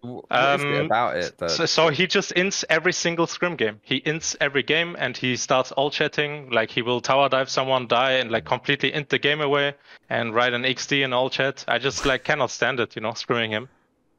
What 0.02 0.26
is 0.26 0.64
it 0.64 0.68
Um, 0.68 0.86
about 0.86 1.18
it 1.18 1.38
that 1.40 1.50
so, 1.52 1.66
so 1.66 1.90
he 1.90 2.06
just 2.06 2.34
ints 2.36 2.64
every 2.70 2.94
single 2.94 3.26
scrim 3.26 3.56
game. 3.56 3.80
He 3.82 4.02
ints 4.02 4.36
every 4.40 4.62
game 4.64 4.96
and 5.00 5.18
he 5.18 5.36
starts 5.38 5.72
all 5.72 5.90
chatting. 5.90 6.50
Like 6.52 6.70
he 6.72 6.82
will 6.82 7.02
tower 7.02 7.30
dive 7.30 7.50
someone, 7.50 7.88
die, 7.88 8.14
and 8.14 8.30
like 8.30 8.46
completely 8.46 8.94
int 8.94 9.10
the 9.10 9.20
game 9.20 9.42
away 9.42 9.74
and 10.10 10.36
write 10.36 10.54
an 10.54 10.64
XD 10.64 11.04
in 11.04 11.14
all 11.14 11.30
chat. 11.30 11.64
I 11.68 11.80
just 11.80 12.06
like 12.06 12.24
cannot 12.24 12.52
stand 12.52 12.80
it, 12.80 12.96
you 12.96 13.02
know, 13.02 13.14
screwing 13.14 13.52
him. 13.52 13.70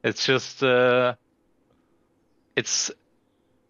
It's 0.05 0.23
just 0.23 0.61
uh, 0.61 1.15
it's 2.55 2.91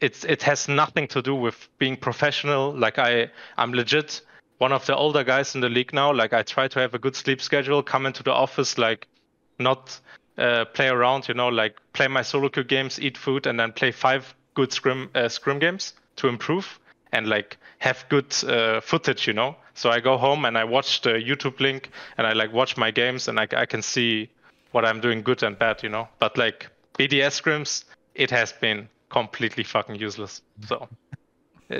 it's 0.01 0.25
it 0.25 0.43
has 0.43 0.67
nothing 0.67 1.07
to 1.07 1.21
do 1.21 1.33
with 1.33 1.69
being 1.79 1.95
professional. 1.95 2.73
Like 2.73 2.99
I 2.99 3.31
I'm 3.57 3.71
legit 3.71 4.21
one 4.57 4.73
of 4.73 4.85
the 4.85 4.97
older 4.97 5.23
guys 5.23 5.55
in 5.55 5.61
the 5.61 5.69
league 5.69 5.93
now. 5.93 6.11
Like 6.11 6.33
I 6.33 6.43
try 6.43 6.67
to 6.67 6.79
have 6.81 6.93
a 6.93 6.99
good 6.99 7.15
sleep 7.15 7.41
schedule, 7.41 7.81
come 7.81 8.05
into 8.05 8.21
the 8.21 8.33
office 8.33 8.77
like 8.77 9.07
not 9.59 9.97
uh, 10.37 10.65
play 10.65 10.89
around, 10.89 11.29
you 11.29 11.33
know, 11.33 11.47
like 11.47 11.77
play 11.93 12.09
my 12.09 12.21
solo 12.21 12.49
queue 12.49 12.65
games, 12.65 12.99
eat 12.99 13.17
food, 13.17 13.47
and 13.47 13.57
then 13.57 13.71
play 13.71 13.91
five 13.91 14.35
good 14.55 14.73
scrim 14.73 15.09
uh, 15.15 15.29
scrim 15.29 15.59
games 15.59 15.93
to 16.17 16.27
improve 16.27 16.79
and 17.13 17.27
like 17.27 17.57
have 17.79 18.03
good 18.09 18.35
uh, 18.43 18.81
footage, 18.81 19.25
you 19.25 19.33
know. 19.33 19.55
So 19.73 19.89
I 19.89 20.01
go 20.01 20.17
home 20.17 20.43
and 20.43 20.57
I 20.57 20.65
watch 20.65 20.99
the 20.99 21.11
YouTube 21.11 21.61
link 21.61 21.91
and 22.17 22.27
I 22.27 22.33
like 22.33 22.51
watch 22.51 22.75
my 22.75 22.91
games 22.91 23.29
and 23.29 23.39
I, 23.39 23.47
I 23.55 23.65
can 23.65 23.81
see 23.81 24.29
what 24.75 24.85
I'm 24.85 24.99
doing 24.99 25.21
good 25.23 25.41
and 25.41 25.57
bad, 25.57 25.81
you 25.83 25.89
know. 25.89 26.09
But 26.19 26.37
like 26.37 26.67
BDS 26.99 27.41
scrims, 27.41 27.85
it 28.13 28.29
has 28.31 28.51
been 28.51 28.89
completely 29.09 29.63
fucking 29.63 29.95
useless. 29.95 30.41
So, 30.67 30.89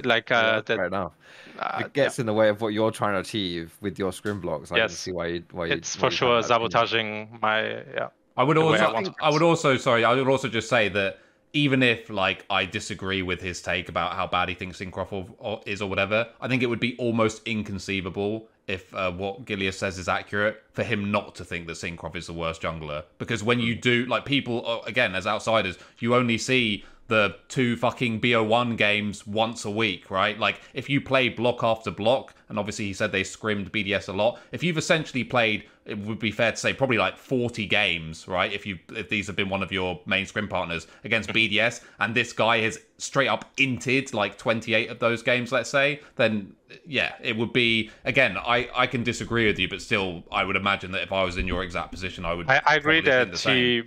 like 0.05 0.31
uh, 0.31 0.61
that's 0.61 0.67
that 0.69 0.77
fair 0.77 0.85
enough. 0.85 1.11
uh, 1.59 1.81
it 1.85 1.91
gets 1.91 2.19
in 2.19 2.25
the 2.25 2.33
way 2.33 2.47
of 2.47 2.61
what 2.61 2.69
you're 2.69 2.91
trying 2.91 3.15
to 3.15 3.19
achieve 3.19 3.75
with 3.81 3.99
your 3.99 4.13
scrim 4.13 4.39
blocks. 4.39 4.71
I 4.71 4.75
can 4.75 4.83
Yes. 4.83 4.97
see 4.97 5.11
why 5.11 5.25
you 5.27 5.43
why 5.51 5.65
yeah, 5.65 5.73
you. 5.73 5.77
it's 5.79 5.97
why 5.97 5.99
for 5.99 6.05
you 6.05 6.11
sure 6.11 6.35
have 6.37 6.47
that 6.47 6.55
opinion. 6.55 6.71
sabotaging 6.71 7.39
my 7.41 7.61
yeah. 7.93 8.09
I 8.37 8.43
would 8.43 8.57
also, 8.57 8.83
I 8.85 8.93
want 8.93 9.09
I 9.21 9.29
would 9.29 9.43
also, 9.43 9.75
sorry, 9.77 10.05
I 10.05 10.13
would 10.15 10.27
also 10.29 10.47
just 10.47 10.69
say 10.69 10.87
that 10.89 11.19
even 11.55 11.81
if 11.81 12.09
like 12.09 12.45
I 12.49 12.65
disagree 12.65 13.21
with 13.23 13.41
his 13.41 13.61
take 13.61 13.89
about 13.89 14.13
how 14.13 14.27
bad 14.27 14.49
he 14.49 14.55
thinks 14.55 14.79
Cinkrof 14.79 15.63
is 15.65 15.81
or 15.81 15.89
whatever, 15.89 16.27
I 16.41 16.47
think 16.47 16.61
it 16.61 16.67
would 16.67 16.81
be 16.81 16.95
almost 16.97 17.41
inconceivable 17.47 18.47
if 18.67 18.93
uh, 18.93 19.11
what 19.11 19.45
Gilius 19.45 19.75
says 19.75 19.97
is 19.97 20.09
accurate 20.09 20.61
for 20.73 20.83
him 20.83 21.11
not 21.11 21.33
to 21.35 21.45
think 21.45 21.67
that 21.67 21.73
Cinkrof 21.73 22.15
is 22.15 22.27
the 22.27 22.33
worst 22.33 22.61
jungler. 22.61 23.03
Because 23.19 23.43
when 23.43 23.59
you 23.59 23.73
do, 23.73 24.05
like 24.05 24.25
people, 24.25 24.67
uh, 24.67 24.81
again 24.85 25.15
as 25.15 25.25
outsiders, 25.25 25.77
you 25.99 26.13
only 26.13 26.37
see 26.37 26.83
the 27.07 27.35
two 27.47 27.77
fucking 27.77 28.19
BO1 28.19 28.75
games 28.77 29.25
once 29.25 29.63
a 29.63 29.69
week, 29.69 30.09
right? 30.11 30.37
Like 30.37 30.59
if 30.73 30.89
you 30.89 30.99
play 30.99 31.29
block 31.29 31.63
after 31.63 31.91
block, 31.91 32.33
and 32.49 32.59
obviously 32.59 32.85
he 32.85 32.93
said 32.93 33.11
they 33.11 33.23
scrimmed 33.23 33.71
BDS 33.71 34.09
a 34.09 34.13
lot. 34.13 34.39
If 34.51 34.63
you've 34.63 34.77
essentially 34.77 35.23
played, 35.23 35.65
it 35.85 35.99
would 35.99 36.17
be 36.17 36.31
fair 36.31 36.51
to 36.51 36.57
say 36.57 36.73
probably 36.73 36.97
like 36.97 37.15
40 37.15 37.67
games, 37.67 38.27
right? 38.27 38.51
If 38.51 38.65
you 38.65 38.79
if 38.89 39.09
these 39.09 39.27
have 39.27 39.35
been 39.35 39.49
one 39.49 39.61
of 39.61 39.71
your 39.71 39.99
main 40.07 40.25
scrim 40.25 40.47
partners 40.47 40.87
against 41.03 41.29
BDS, 41.29 41.81
and 41.99 42.15
this 42.15 42.33
guy 42.33 42.59
has 42.61 42.79
straight 42.97 43.27
up 43.27 43.55
inted 43.57 44.13
like 44.13 44.37
28 44.37 44.89
of 44.89 44.99
those 44.99 45.21
games, 45.21 45.51
let's 45.51 45.69
say, 45.69 46.01
then 46.15 46.55
yeah, 46.85 47.13
it 47.21 47.37
would 47.37 47.53
be 47.53 47.91
again. 48.03 48.35
I 48.37 48.67
I 48.75 48.87
can 48.87 49.03
disagree 49.03 49.45
with 49.45 49.59
you, 49.59 49.67
but 49.69 49.81
still, 49.81 50.23
I 50.31 50.43
would 50.43 50.55
imagine 50.55 50.91
that 50.91 51.03
if 51.03 51.11
I 51.11 51.23
was 51.23 51.37
in 51.37 51.45
your 51.45 51.63
exact 51.63 51.91
position, 51.91 52.25
I 52.25 52.33
would. 52.33 52.49
I, 52.49 52.61
I 52.65 52.75
agree 52.75 53.01
that 53.01 53.37
he 53.37 53.83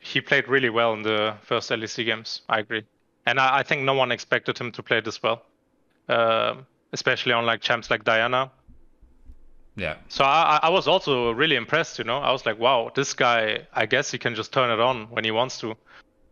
he 0.00 0.20
played 0.22 0.48
really 0.48 0.70
well 0.70 0.94
in 0.94 1.02
the 1.02 1.34
first 1.42 1.70
LEC 1.70 2.06
games. 2.06 2.42
I 2.48 2.60
agree, 2.60 2.82
and 3.26 3.38
I, 3.38 3.58
I 3.58 3.62
think 3.62 3.82
no 3.82 3.92
one 3.92 4.10
expected 4.10 4.56
him 4.56 4.72
to 4.72 4.82
play 4.82 5.00
this 5.00 5.22
well, 5.22 5.42
um, 6.08 6.66
especially 6.94 7.32
on 7.32 7.44
like 7.44 7.60
champs 7.60 7.90
like 7.90 8.04
Diana. 8.04 8.50
Yeah. 9.76 9.96
So 10.08 10.24
I, 10.24 10.60
I- 10.62 10.68
was 10.70 10.86
also 10.86 11.30
really 11.32 11.56
impressed. 11.56 11.98
You 11.98 12.04
know, 12.04 12.18
I 12.18 12.30
was 12.32 12.44
like, 12.44 12.58
wow, 12.58 12.90
this 12.94 13.14
guy. 13.14 13.66
I 13.72 13.86
guess 13.86 14.10
he 14.10 14.18
can 14.18 14.34
just 14.34 14.52
turn 14.52 14.70
it 14.70 14.80
on 14.80 15.06
when 15.10 15.24
he 15.24 15.30
wants 15.30 15.58
to. 15.60 15.76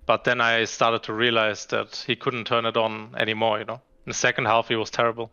But 0.06 0.24
then 0.24 0.40
I 0.40 0.64
started 0.64 1.02
to 1.04 1.12
realize 1.12 1.66
that 1.66 2.04
he 2.06 2.16
couldn't 2.16 2.44
turn 2.46 2.66
it 2.66 2.76
on 2.76 3.14
anymore. 3.16 3.58
You 3.58 3.64
know, 3.64 3.80
in 4.06 4.10
the 4.10 4.14
second 4.14 4.46
half 4.46 4.68
he 4.68 4.76
was 4.76 4.90
terrible. 4.90 5.30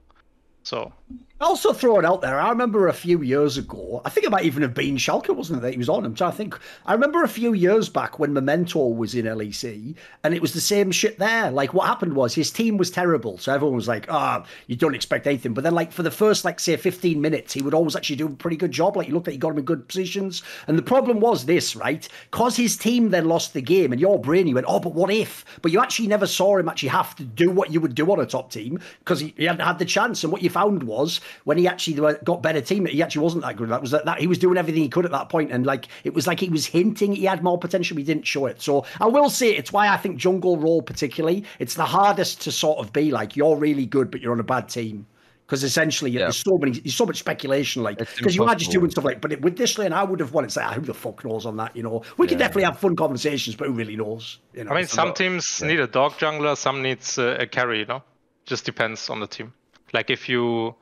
So 0.63 0.93
Also 1.39 1.71
throw 1.71 1.99
it 1.99 2.05
out 2.05 2.21
there. 2.21 2.39
I 2.39 2.49
remember 2.49 2.87
a 2.87 2.93
few 2.93 3.21
years 3.21 3.57
ago. 3.57 4.01
I 4.03 4.09
think 4.09 4.25
it 4.25 4.31
might 4.31 4.45
even 4.45 4.63
have 4.63 4.73
been 4.73 4.97
Schalke, 4.97 5.29
wasn't 5.29 5.59
it? 5.59 5.61
That 5.61 5.71
he 5.71 5.77
was 5.77 5.87
on. 5.87 6.03
I'm 6.03 6.15
trying 6.15 6.31
to 6.31 6.37
think. 6.37 6.57
I 6.83 6.93
remember 6.93 7.23
a 7.23 7.29
few 7.29 7.53
years 7.53 7.89
back 7.89 8.17
when 8.17 8.33
Memento 8.33 8.87
was 8.87 9.13
in 9.13 9.25
LEC, 9.25 9.95
and 10.23 10.33
it 10.33 10.41
was 10.41 10.53
the 10.53 10.61
same 10.61 10.91
shit 10.91 11.19
there. 11.19 11.51
Like 11.51 11.75
what 11.75 11.85
happened 11.85 12.15
was 12.15 12.33
his 12.33 12.49
team 12.49 12.77
was 12.77 12.89
terrible, 12.89 13.37
so 13.37 13.53
everyone 13.53 13.75
was 13.75 13.87
like, 13.87 14.07
"Ah, 14.09 14.45
you 14.65 14.75
don't 14.75 14.95
expect 14.95 15.27
anything." 15.27 15.53
But 15.53 15.63
then, 15.63 15.75
like 15.75 15.91
for 15.91 16.01
the 16.01 16.09
first, 16.09 16.43
like 16.43 16.59
say, 16.59 16.75
15 16.75 17.21
minutes, 17.21 17.53
he 17.53 17.61
would 17.61 17.75
always 17.75 17.95
actually 17.95 18.15
do 18.15 18.25
a 18.25 18.31
pretty 18.31 18.57
good 18.57 18.71
job. 18.71 18.97
Like 18.97 19.07
you 19.07 19.13
looked 19.13 19.27
at, 19.27 19.33
he 19.33 19.37
got 19.37 19.51
him 19.51 19.59
in 19.59 19.65
good 19.65 19.87
positions. 19.87 20.41
And 20.65 20.75
the 20.75 20.81
problem 20.81 21.19
was 21.19 21.45
this, 21.45 21.75
right? 21.75 22.07
Because 22.31 22.57
his 22.57 22.75
team 22.75 23.11
then 23.11 23.25
lost 23.25 23.53
the 23.53 23.61
game, 23.61 23.91
and 23.91 24.01
your 24.01 24.19
brain, 24.19 24.47
you 24.47 24.55
went, 24.55 24.65
"Oh, 24.67 24.79
but 24.79 24.95
what 24.95 25.11
if?" 25.11 25.45
But 25.61 25.71
you 25.71 25.79
actually 25.81 26.07
never 26.07 26.25
saw 26.25 26.57
him 26.57 26.67
actually 26.67 26.89
have 26.89 27.15
to 27.17 27.23
do 27.23 27.51
what 27.51 27.71
you 27.71 27.79
would 27.79 27.93
do 27.93 28.11
on 28.11 28.19
a 28.19 28.25
top 28.25 28.51
team 28.51 28.79
because 28.99 29.19
he, 29.19 29.35
he 29.37 29.45
hadn't 29.45 29.63
had 29.63 29.77
the 29.77 29.85
chance. 29.85 30.23
And 30.23 30.33
what 30.33 30.41
you 30.41 30.49
found 30.49 30.81
was 30.81 30.96
when 31.43 31.57
he 31.57 31.67
actually 31.67 31.95
got 32.23 32.41
better 32.41 32.61
team, 32.61 32.85
he 32.85 33.01
actually 33.01 33.23
wasn't 33.23 33.43
that 33.43 33.55
good. 33.57 33.69
That 33.69 33.81
was 33.81 33.91
that, 33.91 34.05
that 34.05 34.19
he 34.19 34.27
was 34.27 34.37
doing 34.37 34.57
everything 34.57 34.81
he 34.83 34.89
could 34.89 35.05
at 35.05 35.11
that 35.11 35.29
point, 35.29 35.51
and 35.51 35.65
like 35.65 35.87
it 36.03 36.13
was 36.13 36.27
like 36.27 36.39
he 36.39 36.49
was 36.49 36.65
hinting 36.65 37.13
he 37.13 37.25
had 37.25 37.43
more 37.43 37.57
potential, 37.57 37.95
but 37.95 37.99
he 37.99 38.05
didn't 38.05 38.27
show 38.27 38.45
it. 38.47 38.61
So 38.61 38.85
I 38.99 39.05
will 39.07 39.29
say 39.29 39.55
it's 39.55 39.71
why 39.71 39.87
I 39.89 39.97
think 39.97 40.17
jungle 40.17 40.57
role 40.57 40.81
particularly 40.81 41.43
it's 41.59 41.75
the 41.75 41.85
hardest 41.85 42.41
to 42.41 42.51
sort 42.51 42.79
of 42.79 42.91
be 42.93 43.11
like 43.11 43.35
you're 43.35 43.55
really 43.55 43.85
good, 43.85 44.11
but 44.11 44.21
you're 44.21 44.31
on 44.33 44.39
a 44.39 44.43
bad 44.43 44.69
team. 44.69 45.05
Because 45.45 45.63
essentially, 45.63 46.11
Yeah. 46.11 46.23
there's 46.23 46.43
so 46.43 46.57
many, 46.57 46.77
there's 46.77 46.93
so 46.93 47.05
much 47.05 47.19
speculation. 47.19 47.81
Like, 47.81 47.99
because 47.99 48.35
you 48.35 48.43
are 48.43 48.53
just 48.53 48.69
doing 48.69 48.91
stuff 48.91 49.05
like, 49.05 49.21
but 49.21 49.31
it, 49.31 49.41
with 49.41 49.55
this 49.57 49.77
lane, 49.77 49.93
I 49.93 50.03
would 50.03 50.19
have 50.19 50.33
wanted 50.33 50.47
to 50.47 50.53
say, 50.55 50.61
ah, 50.61 50.73
who 50.73 50.81
the 50.81 50.93
fuck 50.93 51.23
knows 51.23 51.45
on 51.45 51.55
that? 51.55 51.73
You 51.73 51.83
know, 51.83 52.03
we 52.17 52.27
can 52.27 52.37
definitely 52.37 52.63
have 52.63 52.77
fun 52.79 52.97
conversations, 52.97 53.55
but 53.55 53.67
who 53.69 53.73
really 53.73 53.95
knows? 53.95 54.39
You 54.53 54.65
know, 54.65 54.71
I 54.71 54.73
mean, 54.73 54.83
It's 54.83 54.91
a 54.91 54.95
some 54.95 55.07
lot. 55.07 55.15
teams 55.15 55.63
need 55.63 55.79
a 55.79 55.87
dog 55.87 56.11
jungler, 56.17 56.57
some 56.57 56.81
needs 56.81 57.17
uh, 57.17 57.37
a 57.39 57.47
carry. 57.47 57.79
You 57.79 57.85
know, 57.85 58.03
just 58.45 58.65
depends 58.65 59.09
on 59.09 59.21
the 59.21 59.27
team. 59.27 59.53
Like 59.93 60.09
if 60.09 60.27
you 60.27 60.75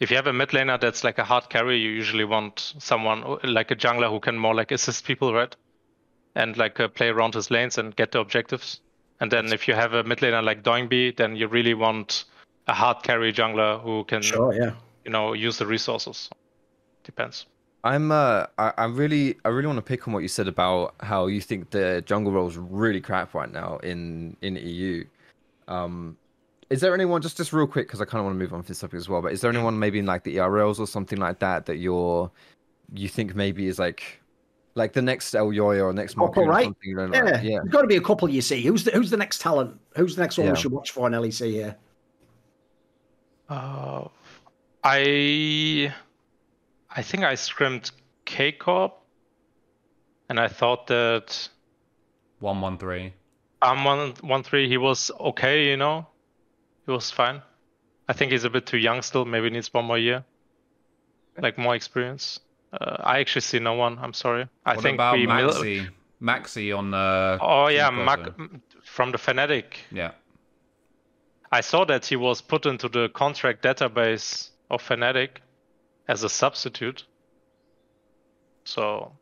if 0.00 0.10
you 0.10 0.16
have 0.16 0.26
a 0.26 0.32
mid 0.32 0.50
laner 0.50 0.80
that's 0.80 1.04
like 1.04 1.18
a 1.18 1.24
hard 1.24 1.48
carry, 1.48 1.78
you 1.78 1.90
usually 1.90 2.24
want 2.24 2.74
someone 2.78 3.38
like 3.42 3.70
a 3.70 3.76
jungler 3.76 4.10
who 4.10 4.20
can 4.20 4.38
more 4.38 4.54
like 4.54 4.70
assist 4.70 5.04
people, 5.04 5.34
right? 5.34 5.54
And 6.34 6.56
like 6.56 6.78
uh, 6.78 6.88
play 6.88 7.08
around 7.08 7.34
his 7.34 7.50
lanes 7.50 7.78
and 7.78 7.94
get 7.96 8.12
the 8.12 8.20
objectives. 8.20 8.80
And 9.20 9.30
then 9.30 9.52
if 9.52 9.66
you 9.66 9.74
have 9.74 9.94
a 9.94 10.04
mid 10.04 10.18
laner 10.18 10.44
like 10.44 10.62
Doinb, 10.62 11.16
then 11.16 11.34
you 11.34 11.48
really 11.48 11.74
want 11.74 12.24
a 12.68 12.74
hard 12.74 13.02
carry 13.02 13.32
jungler 13.32 13.80
who 13.82 14.04
can 14.04 14.22
Sure, 14.22 14.54
yeah. 14.54 14.72
you 15.04 15.10
know 15.10 15.32
use 15.32 15.58
the 15.58 15.66
resources. 15.66 16.28
Depends. 17.02 17.46
I'm 17.84 18.12
uh 18.12 18.46
I, 18.58 18.72
I 18.76 18.84
really 18.84 19.36
I 19.44 19.48
really 19.48 19.66
want 19.66 19.78
to 19.78 19.82
pick 19.82 20.06
on 20.06 20.14
what 20.14 20.22
you 20.22 20.28
said 20.28 20.48
about 20.48 20.94
how 21.00 21.26
you 21.26 21.40
think 21.40 21.70
the 21.70 22.02
jungle 22.06 22.32
role 22.32 22.48
is 22.48 22.56
really 22.56 23.00
crap 23.00 23.34
right 23.34 23.50
now 23.50 23.78
in 23.78 24.36
in 24.42 24.56
EU. 24.56 25.04
Um 25.66 26.16
is 26.70 26.80
there 26.80 26.92
anyone 26.94 27.22
just 27.22 27.36
just 27.36 27.52
real 27.52 27.66
quick 27.66 27.86
because 27.86 28.00
I 28.00 28.04
kind 28.04 28.20
of 28.20 28.26
want 28.26 28.34
to 28.36 28.38
move 28.38 28.52
on 28.52 28.62
from 28.62 28.68
this 28.68 28.80
topic 28.80 28.98
as 28.98 29.08
well, 29.08 29.22
but 29.22 29.32
is 29.32 29.40
there 29.40 29.50
anyone 29.50 29.78
maybe 29.78 29.98
in 29.98 30.06
like 30.06 30.24
the 30.24 30.36
ERLs 30.36 30.78
or 30.78 30.86
something 30.86 31.18
like 31.18 31.38
that 31.40 31.66
that 31.66 31.76
you're 31.76 32.30
you 32.94 33.08
think 33.08 33.34
maybe 33.34 33.66
is 33.66 33.78
like 33.78 34.20
like 34.74 34.92
the 34.92 35.02
next 35.02 35.34
Elyoya 35.34 35.82
or 35.82 35.92
next 35.92 36.16
Mark 36.16 36.32
Couple, 36.34 36.46
right? 36.46 36.64
something 36.64 36.94
like 36.96 37.12
Yeah, 37.12 37.24
that? 37.24 37.42
yeah. 37.44 37.58
There's 37.62 37.68
got 37.72 37.82
to 37.82 37.86
be 37.88 37.96
a 37.96 38.00
couple 38.00 38.28
you 38.30 38.40
see. 38.42 38.62
Who's 38.62 38.84
the 38.84 38.90
who's 38.92 39.10
the 39.10 39.16
next 39.16 39.40
talent? 39.40 39.80
Who's 39.96 40.14
the 40.16 40.22
next 40.22 40.38
one 40.38 40.46
Yeah. 40.46 40.52
we 40.52 40.58
should 40.58 40.72
watch 40.72 40.90
for 40.92 41.06
on 41.06 41.12
LEC 41.12 41.50
here? 41.50 41.76
Uh, 43.48 44.06
I 44.84 45.92
I 46.90 47.02
think 47.02 47.24
I 47.24 47.34
scrimmed 47.34 47.90
K 48.26 48.52
Corp, 48.52 48.94
and 50.28 50.38
I 50.38 50.48
thought 50.48 50.86
that 50.88 51.48
One 52.40 52.60
one 52.60 52.76
three. 52.78 53.14
um 53.62 53.84
one 53.84 54.12
one 54.20 54.42
three 54.42 54.68
he 54.68 54.76
was 54.76 55.10
okay, 55.18 55.68
you 55.70 55.76
know, 55.76 56.06
he 56.88 56.92
was 56.92 57.10
fine. 57.10 57.42
I 58.08 58.14
think 58.14 58.32
he's 58.32 58.44
a 58.44 58.50
bit 58.50 58.64
too 58.64 58.78
young 58.78 59.02
still. 59.02 59.26
Maybe 59.26 59.50
needs 59.50 59.72
one 59.74 59.84
more 59.84 59.98
year, 59.98 60.24
like 61.36 61.58
more 61.58 61.74
experience. 61.74 62.40
Uh, 62.72 62.96
I 63.00 63.20
actually 63.20 63.42
see 63.42 63.58
no 63.58 63.74
one. 63.74 63.98
I'm 63.98 64.14
sorry. 64.14 64.48
I 64.64 64.74
What 64.74 64.82
think 64.82 64.94
about 64.96 65.16
we 65.16 65.26
mil- 65.26 65.50
Maxi? 65.50 65.88
Maxi 66.22 66.76
on 66.76 66.94
uh 66.94 67.36
Oh 67.42 67.68
yeah, 67.68 67.90
Mac 67.90 68.20
from 68.82 69.12
the 69.12 69.18
Fnatic. 69.18 69.64
Yeah. 69.92 70.12
I 71.52 71.60
saw 71.60 71.84
that 71.84 72.06
he 72.06 72.16
was 72.16 72.40
put 72.40 72.64
into 72.64 72.88
the 72.88 73.10
contract 73.10 73.62
database 73.62 74.48
of 74.70 74.82
Fnatic 74.82 75.40
as 76.08 76.24
a 76.24 76.28
substitute. 76.30 77.04
So 78.64 79.12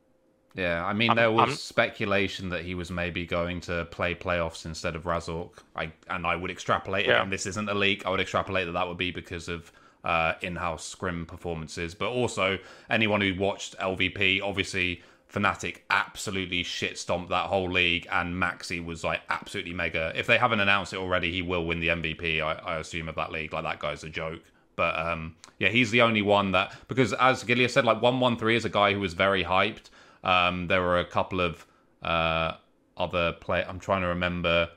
Yeah, 0.57 0.85
I 0.85 0.93
mean 0.95 1.11
I'm- 1.11 1.17
there 1.17 1.31
was 1.31 1.49
I'm- 1.49 1.57
speculation 1.57 2.49
that 2.49 2.65
he 2.65 2.75
was 2.75 2.91
maybe 2.91 3.27
going 3.27 3.61
to 3.63 3.85
play 3.87 4.15
playoffs 4.15 4.65
instead 4.65 4.97
of 4.97 5.05
Razork. 5.05 5.53
I 5.77 5.93
and 6.09 6.27
I 6.27 6.35
would 6.37 6.51
extrapolate 6.51 7.07
Yeah. 7.07 7.19
again. 7.19 7.31
This 7.31 7.47
isn't 7.47 7.69
a 7.69 7.75
leak. 7.75 8.07
I 8.07 8.11
would 8.11 8.21
extrapolate 8.21 8.67
that 8.67 8.73
that 8.73 8.89
would 8.89 8.99
be 8.99 9.11
because 9.11 9.49
of 9.49 9.71
uh, 10.05 10.35
in-house 10.41 10.85
scrim 10.85 11.27
performances, 11.27 11.93
but 11.95 12.09
also 12.11 12.59
anyone 12.89 13.21
who 13.21 13.35
watched 13.35 13.75
LVP, 13.81 14.41
obviously 14.41 15.03
Fnatic 15.33 15.79
absolutely 15.91 16.63
shit 16.63 16.97
stomped 16.97 17.29
that 17.31 17.47
whole 17.47 17.69
league, 17.69 18.07
and 18.13 18.33
Maxi 18.41 18.83
was 18.83 19.03
like 19.03 19.21
absolutely 19.29 19.73
mega. 19.75 20.13
If 20.15 20.29
they 20.29 20.39
haven't 20.39 20.61
announced 20.61 20.93
it 20.93 20.99
already, 20.99 21.33
he 21.33 21.43
will 21.43 21.67
win 21.67 21.81
the 21.81 21.89
MVP. 21.89 22.41
I, 22.41 22.53
I 22.53 22.77
assume 22.79 23.09
of 23.09 23.17
that 23.17 23.33
league. 23.33 23.53
Like 23.53 23.65
that 23.65 23.81
guy's 23.81 24.05
a 24.05 24.09
joke. 24.09 24.41
But 24.77 24.97
um, 24.97 25.35
yeah, 25.59 25.69
he's 25.71 25.91
the 25.91 26.03
only 26.03 26.23
one 26.23 26.53
that 26.53 26.73
because 26.87 27.13
as 27.15 27.43
Gilius 27.43 27.73
said, 27.73 27.85
like 27.85 28.01
one 28.01 28.21
one 28.21 28.37
three 28.37 28.55
is 28.55 28.65
a 28.65 28.69
guy 28.71 28.93
who 28.93 29.01
was 29.01 29.13
very 29.15 29.43
hyped. 29.43 29.91
Um, 30.27 30.67
there 30.67 30.83
were 30.83 30.99
a 30.99 31.05
couple 31.05 31.41
of 31.41 31.65
uh, 32.03 32.55
other 32.97 33.33
play. 33.33 33.65
I'm 33.67 33.79
trying 33.79 34.03
to 34.03 34.09
remember. 34.09 34.69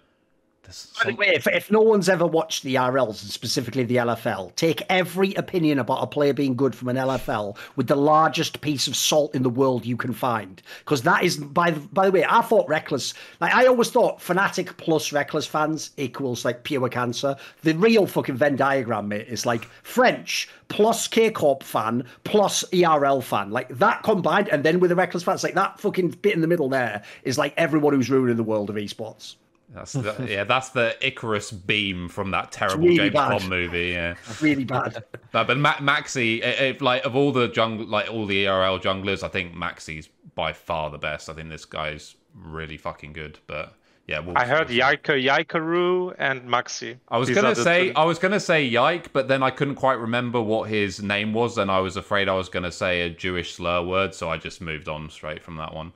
There's 0.69 0.91
By 1.03 1.11
the 1.11 1.17
way, 1.17 1.27
if, 1.29 1.47
if 1.47 1.71
no 1.71 1.81
one's 1.81 2.09
ever 2.09 2.27
watched 2.27 2.61
the 2.61 2.75
ERLs 2.75 3.23
and 3.23 3.31
specifically 3.31 3.83
the 3.83 3.95
LFL, 3.95 4.55
take 4.55 4.83
every 4.87 5.33
opinion 5.33 5.79
about 5.79 6.03
a 6.03 6.07
player 6.07 6.31
being 6.31 6.55
good 6.55 6.75
from 6.75 6.89
an 6.89 6.95
LFL 6.95 7.57
with 7.75 7.87
the 7.87 7.95
largest 7.95 8.61
piece 8.61 8.87
of 8.87 8.95
salt 8.95 9.33
in 9.33 9.41
the 9.41 9.49
world 9.49 9.83
you 9.83 9.97
can 9.97 10.13
find. 10.13 10.61
Because 10.79 11.01
that 11.03 11.23
is, 11.23 11.37
by 11.37 11.71
the, 11.71 11.79
by 11.79 12.05
the 12.05 12.11
way, 12.11 12.23
I 12.23 12.41
thought 12.41 12.69
Reckless, 12.69 13.15
like 13.41 13.53
I 13.53 13.65
always 13.65 13.89
thought 13.89 14.19
Fnatic 14.19 14.77
plus 14.77 15.11
Reckless 15.11 15.47
fans 15.47 15.89
equals 15.97 16.45
like 16.45 16.63
pure 16.63 16.87
cancer. 16.87 17.35
The 17.63 17.73
real 17.73 18.05
fucking 18.05 18.35
Venn 18.35 18.55
diagram, 18.55 19.07
mate, 19.07 19.27
is 19.27 19.47
like 19.47 19.65
French 19.81 20.49
plus 20.67 21.07
K 21.07 21.31
Corp 21.31 21.63
fan 21.63 22.03
plus 22.25 22.63
ERL 22.71 23.21
fan. 23.21 23.49
Like 23.49 23.69
that 23.69 24.03
combined, 24.03 24.49
and 24.49 24.63
then 24.63 24.79
with 24.79 24.89
the 24.89 24.95
Reckless 24.95 25.23
fans, 25.23 25.43
like 25.43 25.55
that 25.55 25.79
fucking 25.79 26.09
bit 26.21 26.35
in 26.35 26.41
the 26.41 26.47
middle 26.47 26.69
there 26.69 27.01
is 27.23 27.39
like 27.39 27.55
everyone 27.57 27.95
who's 27.95 28.11
ruining 28.11 28.37
the 28.37 28.43
world 28.43 28.69
of 28.69 28.75
esports. 28.75 29.35
That's 29.73 29.93
the, 29.93 30.25
yeah, 30.27 30.45
that's 30.45 30.69
the 30.69 30.95
Icarus 31.05 31.51
beam 31.51 32.09
from 32.09 32.31
that 32.31 32.51
terrible 32.51 32.85
really 32.85 32.97
James 32.97 33.13
bad. 33.13 33.29
Bond 33.29 33.49
movie. 33.49 33.89
Yeah, 33.89 34.15
Really 34.41 34.63
bad. 34.63 35.03
no, 35.33 35.43
but 35.43 35.57
Ma- 35.57 35.75
Maxi, 35.75 36.41
if 36.43 36.81
like 36.81 37.05
of 37.05 37.15
all 37.15 37.31
the 37.31 37.47
jungle, 37.47 37.85
like 37.85 38.11
all 38.11 38.25
the 38.25 38.47
ERL 38.47 38.79
junglers, 38.79 39.21
I 39.23 39.27
think 39.27 39.53
Maxi's 39.53 40.09
by 40.35 40.53
far 40.53 40.89
the 40.89 40.97
best. 40.97 41.29
I 41.29 41.33
think 41.33 41.49
this 41.49 41.65
guy's 41.65 42.15
really 42.33 42.77
fucking 42.77 43.13
good. 43.13 43.37
But 43.45 43.73
yeah, 44.07 44.19
we'll, 44.21 44.35
I 44.35 44.45
heard 44.45 44.69
we'll 44.69 44.77
see. 44.77 44.79
Yaika, 44.81 45.23
Yaikaru, 45.23 46.15
and 46.17 46.41
Maxi. 46.49 46.97
I 47.09 47.19
was 47.19 47.27
These 47.27 47.37
gonna 47.37 47.53
say 47.53 47.87
three. 47.89 47.95
I 47.95 48.05
was 48.05 48.17
gonna 48.17 48.39
say 48.39 48.65
Yike, 48.65 49.13
but 49.13 49.27
then 49.27 49.43
I 49.43 49.51
couldn't 49.51 49.75
quite 49.75 49.99
remember 49.99 50.41
what 50.41 50.67
his 50.67 50.99
name 51.01 51.31
was, 51.33 51.59
and 51.59 51.69
I 51.69 51.79
was 51.79 51.95
afraid 51.95 52.27
I 52.27 52.33
was 52.33 52.49
gonna 52.49 52.71
say 52.71 53.01
a 53.01 53.09
Jewish 53.11 53.53
slur 53.53 53.83
word, 53.83 54.15
so 54.15 54.29
I 54.31 54.37
just 54.37 54.61
moved 54.61 54.89
on 54.89 55.11
straight 55.11 55.43
from 55.43 55.57
that 55.57 55.75
one. 55.75 55.93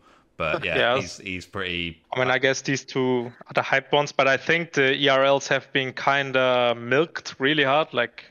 But 0.52 0.66
yeah, 0.70 0.78
Yes. 0.96 1.02
he's 1.02 1.18
he's 1.28 1.46
pretty. 1.46 2.02
I 2.14 2.20
mean, 2.20 2.30
I 2.32 2.40
guess 2.40 2.62
these 2.62 2.84
two 2.86 3.32
are 3.48 3.54
the 3.54 3.62
hype 3.62 3.92
ones, 3.94 4.12
but 4.12 4.28
I 4.28 4.38
think 4.38 4.74
the 4.74 4.88
ERLs 5.08 5.48
have 5.48 5.72
been 5.74 5.94
kind 5.94 6.36
of 6.38 6.78
milked 6.78 7.36
really 7.40 7.64
hard. 7.64 7.94
Like, 7.94 8.24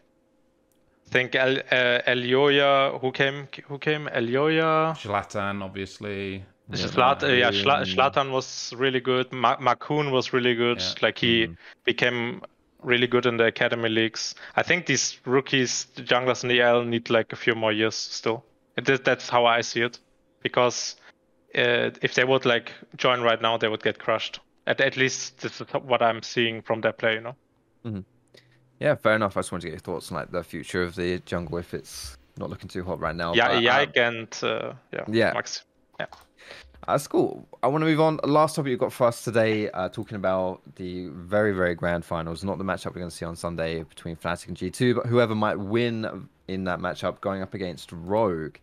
I 1.07 1.11
think 1.11 1.35
El 1.35 1.59
uh, 1.59 2.13
Elyoya, 2.13 3.01
who 3.01 3.13
came, 3.13 3.49
who 3.69 3.79
came, 3.79 4.09
Elyoya, 4.09 4.95
Shlatan, 4.97 5.63
obviously. 5.63 6.45
Uh, 6.73 6.77
yeah, 6.77 7.51
Schla- 7.51 7.83
Mm. 7.85 7.95
Shlatan 7.95 8.31
was 8.31 8.73
really 8.77 9.01
good. 9.01 9.31
Ma- 9.33 9.59
Markoon 9.59 10.11
was 10.11 10.33
really 10.33 10.55
good. 10.55 10.79
Yeah. 10.81 10.95
Like 11.03 11.19
he 11.19 11.49
became 11.85 12.41
really 12.83 13.07
good 13.07 13.27
in 13.27 13.37
the 13.37 13.45
academy 13.45 13.89
leagues. 13.89 14.35
I 14.57 14.63
think 14.63 14.87
these 14.87 15.19
rookies, 15.27 15.87
the 15.97 16.03
junglers 16.03 16.43
in 16.45 16.49
the 16.49 16.61
EL, 16.63 16.85
need 16.85 17.11
like 17.11 17.33
a 17.33 17.37
few 17.37 17.55
more 17.55 17.73
years 17.73 17.95
still. 17.95 18.45
It 18.77 19.05
that's 19.05 19.29
how 19.29 19.45
I 19.45 19.61
see 19.63 19.83
it, 19.83 19.99
because 20.43 20.97
uh, 21.55 21.91
if 22.03 22.15
they 22.15 22.25
would 22.25 22.45
like 22.45 22.73
join 22.97 23.23
right 23.23 23.41
now, 23.41 23.57
they 23.57 23.69
would 23.69 23.83
get 23.83 23.99
crushed. 23.99 24.41
At 24.67 24.81
at 24.81 24.97
least 24.97 25.39
this 25.39 25.61
is 25.61 25.67
what 25.73 26.03
I'm 26.03 26.23
seeing 26.23 26.63
from 26.63 26.81
their 26.81 26.93
play. 26.93 27.15
You 27.15 27.21
know. 27.21 27.37
Hmm. 27.85 28.01
Yeah, 28.79 28.95
fair 28.97 29.15
enough. 29.15 29.37
I 29.37 29.41
just 29.41 29.53
wanted 29.53 29.63
to 29.63 29.67
get 29.69 29.73
your 29.75 29.81
thoughts 29.81 30.11
on 30.11 30.19
like 30.19 30.31
the 30.31 30.43
future 30.43 30.83
of 30.83 30.95
the 30.95 31.21
jungle 31.21 31.59
if 31.59 31.73
it's 31.75 32.17
not 32.37 32.51
looking 32.51 32.69
too 32.69 32.85
hot 32.85 32.99
right 33.01 33.15
now. 33.15 33.35
Yeah, 33.35 33.49
but, 33.49 33.57
um, 33.57 33.63
Yike 33.63 33.97
and 33.97 34.39
uh, 34.43 34.73
yeah, 34.93 35.05
yeah. 35.09 35.33
Max. 35.33 35.65
That's 36.87 37.07
cool. 37.07 37.47
I 37.63 37.69
want 37.69 37.83
to 37.83 37.87
move 37.87 38.01
on. 38.01 38.19
Last 38.25 38.57
topic 38.57 38.71
you 38.71 38.77
got 38.77 38.93
for 38.93 39.07
us 39.07 39.23
today, 39.23 39.71
uh, 39.71 39.89
talking 39.89 40.17
about 40.17 40.63
the 40.75 41.09
very, 41.11 41.53
very 41.53 41.77
grand 41.77 42.05
finals. 42.05 42.43
Not 42.43 42.59
the 42.59 42.65
matchup 42.65 42.87
we're 42.87 43.01
going 43.01 43.11
to 43.11 43.17
see 43.17 43.25
on 43.25 43.37
Sunday 43.37 43.85
between 43.85 44.17
Fnatic 44.17 44.49
and 44.49 44.57
G2, 44.57 44.97
but 44.97 45.07
whoever 45.07 45.35
might 45.37 45.59
win 45.59 46.29
in 46.49 46.65
that 46.65 46.81
matchup 46.81 47.21
going 47.21 47.41
up 47.41 47.55
against 47.55 47.93
Rogue. 47.93 48.57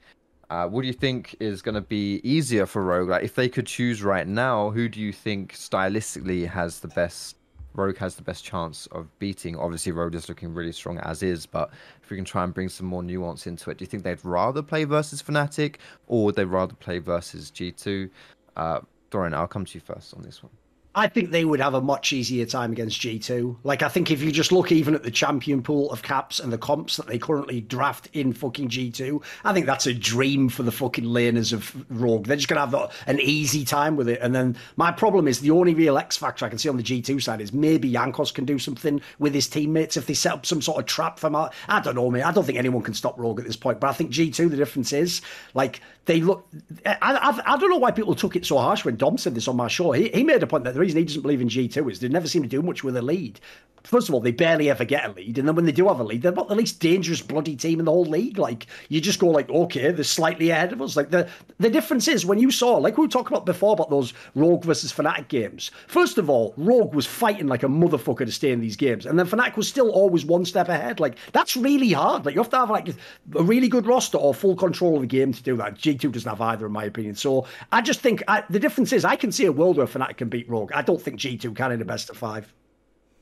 Uh, 0.49 0.67
what 0.67 0.81
do 0.81 0.87
you 0.87 0.93
think 0.93 1.35
is 1.39 1.61
going 1.61 1.75
to 1.75 1.81
be 1.81 2.19
easier 2.23 2.65
for 2.65 2.83
Rogue? 2.83 3.09
Like, 3.09 3.23
if 3.23 3.35
they 3.35 3.49
could 3.49 3.67
choose 3.67 4.01
right 4.01 4.27
now, 4.27 4.71
who 4.71 4.89
do 4.89 4.99
you 4.99 5.13
think 5.13 5.53
stylistically 5.53 6.47
has 6.47 6.79
the 6.79 6.87
best? 6.87 7.35
Rogue 7.75 7.97
has 7.97 8.15
the 8.15 8.23
best 8.23 8.43
chance 8.43 8.87
of 8.87 9.07
beating. 9.19 9.55
Obviously, 9.55 9.91
Rogue 9.91 10.15
is 10.15 10.27
looking 10.27 10.53
really 10.53 10.71
strong 10.71 10.97
as 10.99 11.21
is, 11.21 11.45
but 11.45 11.69
if 12.01 12.09
we 12.09 12.17
can 12.17 12.25
try 12.25 12.43
and 12.43 12.51
bring 12.51 12.67
some 12.67 12.87
more 12.87 13.03
nuance 13.03 13.45
into 13.45 13.69
it, 13.69 13.77
do 13.77 13.83
you 13.83 13.87
think 13.87 14.03
they'd 14.03 14.25
rather 14.25 14.63
play 14.63 14.85
versus 14.85 15.21
Fnatic 15.21 15.75
or 16.07 16.25
would 16.25 16.35
they 16.35 16.45
rather 16.45 16.73
play 16.73 16.97
versus 16.97 17.51
G2? 17.51 18.09
Uh, 18.57 18.79
Thorin, 19.11 19.35
I'll 19.35 19.47
come 19.47 19.65
to 19.65 19.75
you 19.75 19.81
first 19.81 20.15
on 20.15 20.23
this 20.23 20.41
one. 20.41 20.51
I 20.99 21.07
think 21.07 21.31
they 21.31 21.45
would 21.45 21.61
have 21.61 21.75
a 21.75 21.81
much 21.81 22.11
easier 22.11 22.45
time 22.45 22.73
against 22.73 22.99
G2. 22.99 23.59
Like, 23.63 23.83
I 23.83 23.87
think 23.87 24.11
if 24.11 24.21
you 24.21 24.33
just 24.33 24.51
look 24.51 24.69
even 24.69 24.93
at 24.93 25.03
the 25.03 25.09
champion 25.09 25.63
pool 25.63 25.89
of 25.93 26.03
caps 26.03 26.41
and 26.41 26.51
the 26.51 26.57
comps 26.57 26.97
that 26.97 27.07
they 27.07 27.17
currently 27.17 27.61
draft 27.61 28.09
in 28.11 28.33
fucking 28.33 28.67
G2, 28.67 29.23
I 29.45 29.53
think 29.53 29.65
that's 29.65 29.87
a 29.87 29.93
dream 29.93 30.49
for 30.49 30.63
the 30.63 30.73
fucking 30.73 31.05
laners 31.05 31.53
of 31.53 31.73
Rogue. 31.89 32.25
They're 32.27 32.35
just 32.35 32.49
going 32.49 32.69
to 32.69 32.77
have 32.77 32.91
an 33.07 33.21
easy 33.21 33.63
time 33.63 33.95
with 33.95 34.09
it. 34.09 34.19
And 34.21 34.35
then 34.35 34.57
my 34.75 34.91
problem 34.91 35.29
is 35.29 35.39
the 35.39 35.51
only 35.51 35.73
real 35.73 35.97
X 35.97 36.17
factor 36.17 36.45
I 36.45 36.49
can 36.49 36.57
see 36.57 36.67
on 36.67 36.75
the 36.75 36.83
G2 36.83 37.23
side 37.23 37.39
is 37.39 37.53
maybe 37.53 37.89
Jankos 37.93 38.33
can 38.33 38.43
do 38.43 38.59
something 38.59 38.99
with 39.19 39.33
his 39.33 39.47
teammates 39.47 39.95
if 39.95 40.05
they 40.05 40.13
set 40.13 40.33
up 40.33 40.45
some 40.45 40.61
sort 40.61 40.79
of 40.79 40.85
trap 40.85 41.17
for 41.17 41.29
Mal- 41.29 41.53
I 41.69 41.79
don't 41.79 41.95
know, 41.95 42.11
mate. 42.11 42.23
I 42.23 42.33
don't 42.33 42.43
think 42.43 42.57
anyone 42.57 42.83
can 42.83 42.93
stop 42.93 43.17
Rogue 43.17 43.39
at 43.39 43.45
this 43.45 43.55
point. 43.55 43.79
But 43.79 43.87
I 43.87 43.93
think 43.93 44.11
G2, 44.11 44.49
the 44.49 44.57
difference 44.57 44.91
is, 44.91 45.21
like, 45.53 45.79
they 46.09 46.21
look. 46.21 46.45
I, 46.85 46.97
I, 47.01 47.53
I 47.53 47.57
don't 47.57 47.69
know 47.69 47.77
why 47.77 47.91
people 47.91 48.15
took 48.15 48.35
it 48.35 48.43
so 48.43 48.57
harsh 48.57 48.83
when 48.83 48.95
Dom 48.95 49.17
said 49.19 49.35
this 49.35 49.47
on 49.47 49.55
my 49.55 49.67
show. 49.67 49.91
He, 49.91 50.09
he 50.09 50.23
made 50.23 50.41
a 50.41 50.47
point 50.47 50.63
that 50.63 50.73
the 50.73 50.79
reason 50.89 50.99
he 50.99 51.05
doesn't 51.05 51.21
believe 51.21 51.41
in 51.41 51.49
G2 51.49 51.91
is 51.91 51.99
they 51.99 52.07
never 52.07 52.27
seem 52.27 52.43
to 52.43 52.49
do 52.49 52.61
much 52.61 52.83
with 52.83 52.97
a 52.97 53.01
lead. 53.01 53.39
First 53.83 54.09
of 54.09 54.15
all, 54.15 54.21
they 54.21 54.31
barely 54.31 54.69
ever 54.69 54.83
get 54.83 55.05
a 55.05 55.11
lead, 55.13 55.37
and 55.37 55.47
then 55.47 55.55
when 55.55 55.65
they 55.65 55.71
do 55.71 55.87
have 55.87 55.99
a 55.99 56.03
lead, 56.03 56.21
they're 56.21 56.31
not 56.31 56.49
the 56.49 56.55
least 56.55 56.79
dangerous 56.79 57.21
bloody 57.21 57.55
team 57.55 57.79
in 57.79 57.85
the 57.85 57.91
whole 57.91 58.05
league. 58.05 58.37
Like 58.37 58.67
you 58.89 58.99
just 58.99 59.19
go 59.19 59.27
like, 59.27 59.49
okay, 59.49 59.91
they're 59.91 60.03
slightly 60.03 60.49
ahead 60.49 60.73
of 60.73 60.81
us. 60.81 60.97
Like 60.97 61.11
the 61.11 61.29
the 61.59 61.69
difference 61.69 62.07
is 62.07 62.25
when 62.25 62.39
you 62.39 62.51
saw, 62.51 62.77
like 62.77 62.97
we 62.97 63.05
were 63.05 63.11
talking 63.11 63.35
about 63.35 63.45
before 63.45 63.73
about 63.73 63.89
those 63.89 64.13
Rogue 64.35 64.65
versus 64.65 64.91
Fnatic 64.91 65.29
games. 65.29 65.71
First 65.87 66.17
of 66.17 66.29
all, 66.29 66.53
Rogue 66.57 66.93
was 66.93 67.05
fighting 67.05 67.47
like 67.47 67.63
a 67.63 67.67
motherfucker 67.67 68.25
to 68.25 68.31
stay 68.31 68.51
in 68.51 68.59
these 68.59 68.75
games, 68.75 69.05
and 69.05 69.17
then 69.17 69.25
Fnatic 69.25 69.55
was 69.55 69.69
still 69.69 69.89
always 69.91 70.25
one 70.25 70.43
step 70.45 70.67
ahead. 70.67 70.99
Like 70.99 71.17
that's 71.31 71.55
really 71.55 71.93
hard. 71.93 72.25
Like 72.25 72.35
you 72.35 72.41
have 72.41 72.51
to 72.51 72.57
have 72.57 72.69
like 72.69 72.89
a 72.89 73.43
really 73.43 73.69
good 73.69 73.87
roster 73.87 74.17
or 74.17 74.33
full 74.33 74.55
control 74.55 74.95
of 74.95 75.01
the 75.01 75.07
game 75.07 75.31
to 75.31 75.41
do 75.41 75.55
that. 75.57 75.75
G2 75.75 76.11
doesn't 76.11 76.29
have 76.29 76.41
either, 76.41 76.65
in 76.65 76.71
my 76.73 76.83
opinion. 76.83 77.15
So 77.15 77.47
I 77.71 77.81
just 77.81 78.01
think 78.01 78.23
I, 78.27 78.43
the 78.49 78.59
difference 78.59 78.91
is 78.91 79.05
I 79.05 79.15
can 79.15 79.31
see 79.31 79.45
a 79.45 79.51
world 79.51 79.77
where 79.77 79.87
Fnatic 79.87 80.17
can 80.17 80.27
beat 80.27 80.49
Rogue. 80.49 80.68
I 80.73 80.81
don't 80.81 81.01
think 81.01 81.19
G2 81.19 81.55
can 81.55 81.71
in 81.71 81.81
a 81.81 81.85
best 81.85 82.09
of 82.09 82.17
five. 82.17 82.53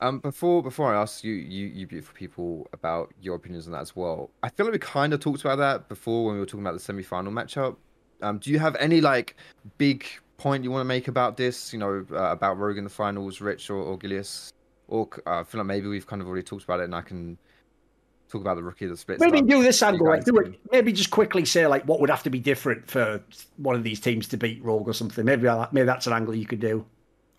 Um, 0.00 0.20
before 0.20 0.62
before 0.62 0.94
I 0.94 1.00
ask 1.00 1.24
you, 1.24 1.34
you 1.34 1.66
you 1.66 1.86
beautiful 1.86 2.14
people 2.14 2.68
about 2.72 3.12
your 3.20 3.34
opinions 3.34 3.66
on 3.66 3.72
that 3.72 3.80
as 3.80 3.96
well, 3.96 4.30
I 4.44 4.48
feel 4.48 4.66
like 4.66 4.72
we 4.74 4.78
kind 4.78 5.12
of 5.12 5.18
talked 5.18 5.40
about 5.40 5.58
that 5.58 5.88
before 5.88 6.26
when 6.26 6.34
we 6.34 6.40
were 6.40 6.46
talking 6.46 6.60
about 6.60 6.74
the 6.74 6.80
semi-final 6.80 7.32
matchup. 7.32 7.76
Um, 8.22 8.38
do 8.38 8.50
you 8.50 8.60
have 8.60 8.76
any 8.76 9.00
like 9.00 9.36
big 9.76 10.06
point 10.36 10.62
you 10.62 10.70
want 10.70 10.82
to 10.82 10.84
make 10.88 11.08
about 11.08 11.36
this? 11.36 11.72
You 11.72 11.80
know, 11.80 12.06
uh, 12.12 12.30
about 12.30 12.58
Rogue 12.58 12.78
in 12.78 12.84
the 12.84 12.90
finals, 12.90 13.40
Rich 13.40 13.70
or, 13.70 13.76
or 13.76 13.98
Gilius, 13.98 14.52
or 14.86 15.08
uh, 15.26 15.40
I 15.40 15.42
feel 15.42 15.58
like 15.60 15.66
maybe 15.66 15.88
we've 15.88 16.06
kind 16.06 16.22
of 16.22 16.28
already 16.28 16.44
talked 16.44 16.62
about 16.62 16.78
it, 16.78 16.84
and 16.84 16.94
I 16.94 17.02
can 17.02 17.36
talk 18.28 18.40
about 18.40 18.54
the 18.54 18.62
rookie 18.62 18.86
that 18.86 18.96
splits. 18.98 19.20
Maybe 19.20 19.42
do 19.42 19.62
this 19.64 19.82
angle, 19.82 20.06
like 20.06 20.24
do 20.24 20.36
it. 20.38 20.60
Maybe 20.70 20.92
just 20.92 21.10
quickly 21.10 21.44
say 21.44 21.66
like 21.66 21.84
what 21.84 22.00
would 22.00 22.10
have 22.10 22.22
to 22.22 22.30
be 22.30 22.38
different 22.38 22.88
for 22.88 23.20
one 23.56 23.74
of 23.74 23.82
these 23.82 23.98
teams 23.98 24.28
to 24.28 24.36
beat 24.36 24.62
Rogue 24.62 24.88
or 24.88 24.92
something. 24.92 25.24
Maybe 25.24 25.42
that- 25.42 25.72
maybe 25.72 25.86
that's 25.86 26.06
an 26.06 26.12
angle 26.12 26.36
you 26.36 26.46
could 26.46 26.60
do. 26.60 26.86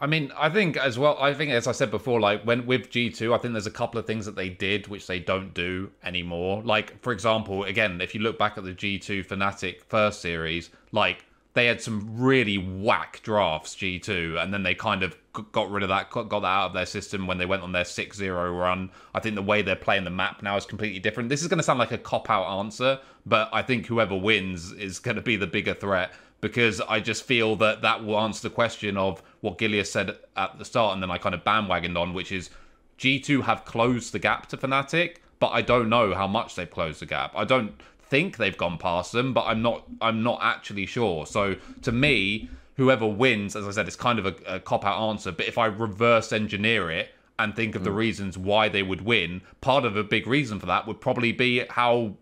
I 0.02 0.08
mean, 0.08 0.32
I 0.38 0.50
think 0.50 0.78
as 0.78 0.98
well. 0.98 1.18
I 1.20 1.34
think, 1.34 1.52
as 1.52 1.68
I 1.68 1.74
said 1.74 1.92
before, 1.92 2.22
like 2.22 2.44
when 2.44 2.66
with 2.66 2.90
G 2.90 3.10
two, 3.10 3.34
I 3.34 3.38
think 3.38 3.54
there's 3.54 3.68
a 3.68 3.72
couple 3.72 4.00
of 4.00 4.08
things 4.08 4.26
that 4.26 4.36
they 4.36 4.50
did 4.50 4.88
which 4.88 5.08
they 5.08 5.20
don't 5.20 5.54
do 5.54 5.92
anymore. 6.04 6.64
Like, 6.64 7.02
for 7.02 7.12
example, 7.12 7.66
again, 7.66 8.00
if 8.00 8.16
you 8.16 8.22
look 8.22 8.40
back 8.40 8.58
at 8.58 8.64
the 8.64 8.72
G 8.72 8.98
two 8.98 9.24
Fnatic 9.24 9.82
first 9.84 10.22
series, 10.22 10.70
like 10.94 11.26
they 11.54 11.66
had 11.66 11.82
some 11.82 12.18
really 12.18 12.58
whack 12.58 13.20
drafts 13.24 13.76
G 13.76 14.00
two, 14.00 14.38
and 14.40 14.54
then 14.54 14.64
they 14.64 14.74
kind 14.74 15.04
of 15.04 15.18
got 15.52 15.70
rid 15.70 15.84
of 15.84 15.90
that, 15.90 16.10
got 16.12 16.30
that 16.30 16.46
out 16.46 16.68
of 16.68 16.74
their 16.74 16.86
system 16.86 17.28
when 17.28 17.38
they 17.38 17.46
went 17.46 17.64
on 17.64 17.72
their 17.72 17.84
6-0 17.84 18.60
run. 18.60 18.90
I 19.14 19.20
think 19.20 19.36
the 19.36 19.42
way 19.42 19.62
they're 19.62 19.76
playing 19.76 20.04
the 20.04 20.10
map 20.10 20.42
now 20.44 20.58
is 20.58 20.66
completely 20.66 21.00
different. 21.00 21.30
This 21.30 21.42
is 21.42 21.48
going 21.48 21.60
to 21.60 21.64
sound 21.64 21.80
like 21.80 21.92
a 21.92 21.98
cop 21.98 22.30
out 22.30 22.60
answer, 22.60 23.00
but 23.26 23.50
I 23.54 23.62
think 23.62 23.86
whoever 23.86 24.18
wins 24.18 24.72
is 24.74 25.00
going 25.00 25.16
to 25.16 25.22
be 25.22 25.36
the 25.36 25.48
bigger 25.48 25.74
threat 25.74 26.12
because 26.42 26.82
I 26.82 27.00
just 27.00 27.24
feel 27.24 27.56
that 27.58 27.82
that 27.82 28.04
will 28.04 28.20
answer 28.20 28.48
the 28.50 28.54
question 28.54 28.98
of 28.98 29.22
what 29.42 29.58
Gilius 29.58 29.92
said 29.92 30.18
at 30.36 30.58
the 30.58 30.66
start, 30.66 30.94
and 30.94 31.04
then 31.04 31.12
I 31.12 31.18
kind 31.18 31.36
of 31.36 31.44
bandwagoned 31.44 31.98
on, 31.98 32.14
which 32.14 32.32
is 32.32 32.50
G2 32.98 33.44
have 33.44 33.66
closed 33.66 34.14
the 34.14 34.20
gap 34.20 34.48
to 34.48 34.58
Fnatic, 34.58 35.18
but 35.40 35.48
I 35.48 35.62
don't 35.62 35.90
know 35.90 36.14
how 36.14 36.28
much 36.28 36.56
they've 36.56 36.70
closed 36.70 37.02
the 37.02 37.06
gap. 37.06 37.32
I 37.36 37.46
don't 37.46 37.74
think 38.02 38.38
they've 38.38 38.58
gone 38.58 38.78
past 38.78 39.12
them, 39.12 39.34
but 39.34 39.46
I'm 39.46 39.62
not 39.62 39.88
I'm 40.02 40.24
not 40.24 40.40
actually 40.42 40.86
sure. 40.86 41.26
So 41.26 41.56
to 41.84 41.92
me, 41.92 42.50
whoever 42.76 43.08
wins, 43.08 43.56
as 43.56 43.68
I 43.68 43.72
said, 43.72 43.88
it's 43.88 43.96
kind 43.96 44.20
of 44.20 44.26
a, 44.26 44.36
a 44.56 44.60
cop 44.60 44.86
out 44.86 45.10
answer. 45.10 45.32
But 45.32 45.48
if 45.48 45.58
I 45.58 45.68
reverse 45.68 46.34
engineer 46.34 46.92
it 46.92 47.10
and 47.38 47.56
think 47.56 47.76
of 47.76 47.84
the 47.84 47.90
mm. 47.90 47.96
reasons 47.96 48.38
why 48.38 48.68
they 48.68 48.84
would 48.84 49.02
win, 49.02 49.42
part 49.62 49.86
of 49.86 49.96
a 49.96 50.04
big 50.04 50.28
reason 50.28 50.60
for 50.60 50.66
that 50.66 50.88
would 50.88 51.00
probably 51.00 51.32
be 51.32 51.64
how 51.70 52.16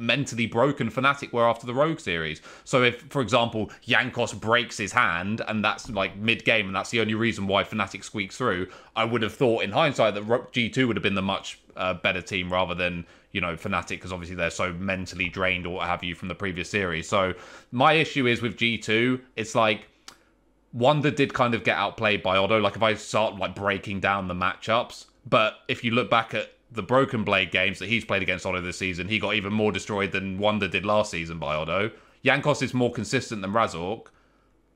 mentally 0.00 0.46
broken 0.46 0.90
Fnatic 0.90 1.32
were 1.32 1.48
after 1.48 1.66
the 1.66 1.74
Rogue 1.74 2.00
series. 2.00 2.40
So 2.64 2.82
if, 2.82 3.02
for 3.10 3.22
example, 3.22 3.70
Jankos 3.86 4.38
breaks 4.38 4.78
his 4.78 4.92
hand 4.92 5.42
and 5.46 5.64
that's 5.64 5.88
like 5.90 6.16
mid-game 6.16 6.66
and 6.66 6.74
that's 6.74 6.90
the 6.90 7.00
only 7.00 7.14
reason 7.14 7.46
why 7.46 7.62
Fnatic 7.64 8.02
squeaks 8.02 8.36
through, 8.36 8.68
I 8.96 9.04
would 9.04 9.22
have 9.22 9.34
thought 9.34 9.62
in 9.62 9.70
hindsight 9.70 10.14
that 10.14 10.24
G2 10.24 10.86
would 10.86 10.96
have 10.96 11.02
been 11.02 11.14
the 11.14 11.22
much 11.22 11.60
uh, 11.76 11.94
better 11.94 12.22
team 12.22 12.52
rather 12.52 12.74
than, 12.74 13.06
you 13.32 13.40
know, 13.40 13.54
Fnatic 13.54 13.88
because 13.90 14.12
obviously 14.12 14.36
they're 14.36 14.50
so 14.50 14.72
mentally 14.72 15.28
drained 15.28 15.66
or 15.66 15.74
what 15.74 15.86
have 15.86 16.02
you 16.02 16.14
from 16.14 16.28
the 16.28 16.34
previous 16.34 16.70
series. 16.70 17.08
So 17.08 17.34
my 17.70 17.92
issue 17.92 18.26
is 18.26 18.42
with 18.42 18.56
G2, 18.56 19.20
it's 19.36 19.54
like 19.54 19.88
Wunder 20.72 21.10
did 21.10 21.34
kind 21.34 21.54
of 21.54 21.64
get 21.64 21.76
outplayed 21.76 22.22
by 22.22 22.36
Otto. 22.36 22.58
Like 22.60 22.76
if 22.76 22.82
I 22.82 22.94
start 22.94 23.36
like 23.36 23.54
breaking 23.54 24.00
down 24.00 24.28
the 24.28 24.34
matchups, 24.34 25.06
but 25.28 25.58
if 25.68 25.84
you 25.84 25.90
look 25.90 26.10
back 26.10 26.34
at 26.34 26.52
the 26.72 26.82
Broken 26.82 27.24
Blade 27.24 27.50
games 27.50 27.78
that 27.80 27.88
he's 27.88 28.04
played 28.04 28.22
against 28.22 28.46
Otto 28.46 28.60
this 28.60 28.78
season, 28.78 29.08
he 29.08 29.18
got 29.18 29.34
even 29.34 29.52
more 29.52 29.72
destroyed 29.72 30.12
than 30.12 30.38
Wunder 30.38 30.68
did 30.68 30.84
last 30.84 31.10
season 31.10 31.38
by 31.38 31.54
Otto. 31.54 31.90
Jankos 32.24 32.62
is 32.62 32.74
more 32.74 32.92
consistent 32.92 33.42
than 33.42 33.52
Razork, 33.52 34.06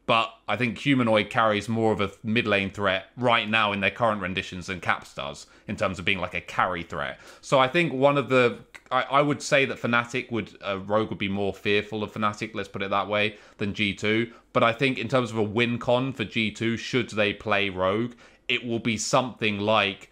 but 0.06 0.34
I 0.48 0.56
think 0.56 0.78
Humanoid 0.78 1.30
carries 1.30 1.68
more 1.68 1.92
of 1.92 2.00
a 2.00 2.10
mid 2.22 2.46
lane 2.46 2.70
threat 2.70 3.06
right 3.16 3.48
now 3.48 3.72
in 3.72 3.80
their 3.80 3.90
current 3.90 4.20
renditions 4.20 4.66
than 4.66 4.80
Caps 4.80 5.14
does 5.14 5.46
in 5.66 5.76
terms 5.76 5.98
of 5.98 6.04
being 6.04 6.18
like 6.18 6.34
a 6.34 6.40
carry 6.40 6.82
threat. 6.82 7.18
So 7.40 7.58
I 7.58 7.68
think 7.68 7.92
one 7.92 8.18
of 8.18 8.28
the 8.28 8.58
I, 8.90 9.02
I 9.02 9.22
would 9.22 9.40
say 9.40 9.64
that 9.64 9.80
Fnatic 9.80 10.30
would 10.30 10.56
uh, 10.62 10.78
Rogue 10.80 11.08
would 11.08 11.18
be 11.18 11.28
more 11.28 11.54
fearful 11.54 12.02
of 12.02 12.12
Fnatic, 12.12 12.54
let's 12.54 12.68
put 12.68 12.82
it 12.82 12.90
that 12.90 13.08
way, 13.08 13.36
than 13.58 13.72
G2. 13.72 14.30
But 14.52 14.62
I 14.62 14.72
think 14.72 14.98
in 14.98 15.08
terms 15.08 15.30
of 15.30 15.38
a 15.38 15.42
win 15.42 15.78
con 15.78 16.12
for 16.12 16.24
G2, 16.24 16.78
should 16.78 17.10
they 17.10 17.32
play 17.32 17.70
Rogue, 17.70 18.12
it 18.46 18.64
will 18.64 18.78
be 18.78 18.98
something 18.98 19.58
like 19.58 20.10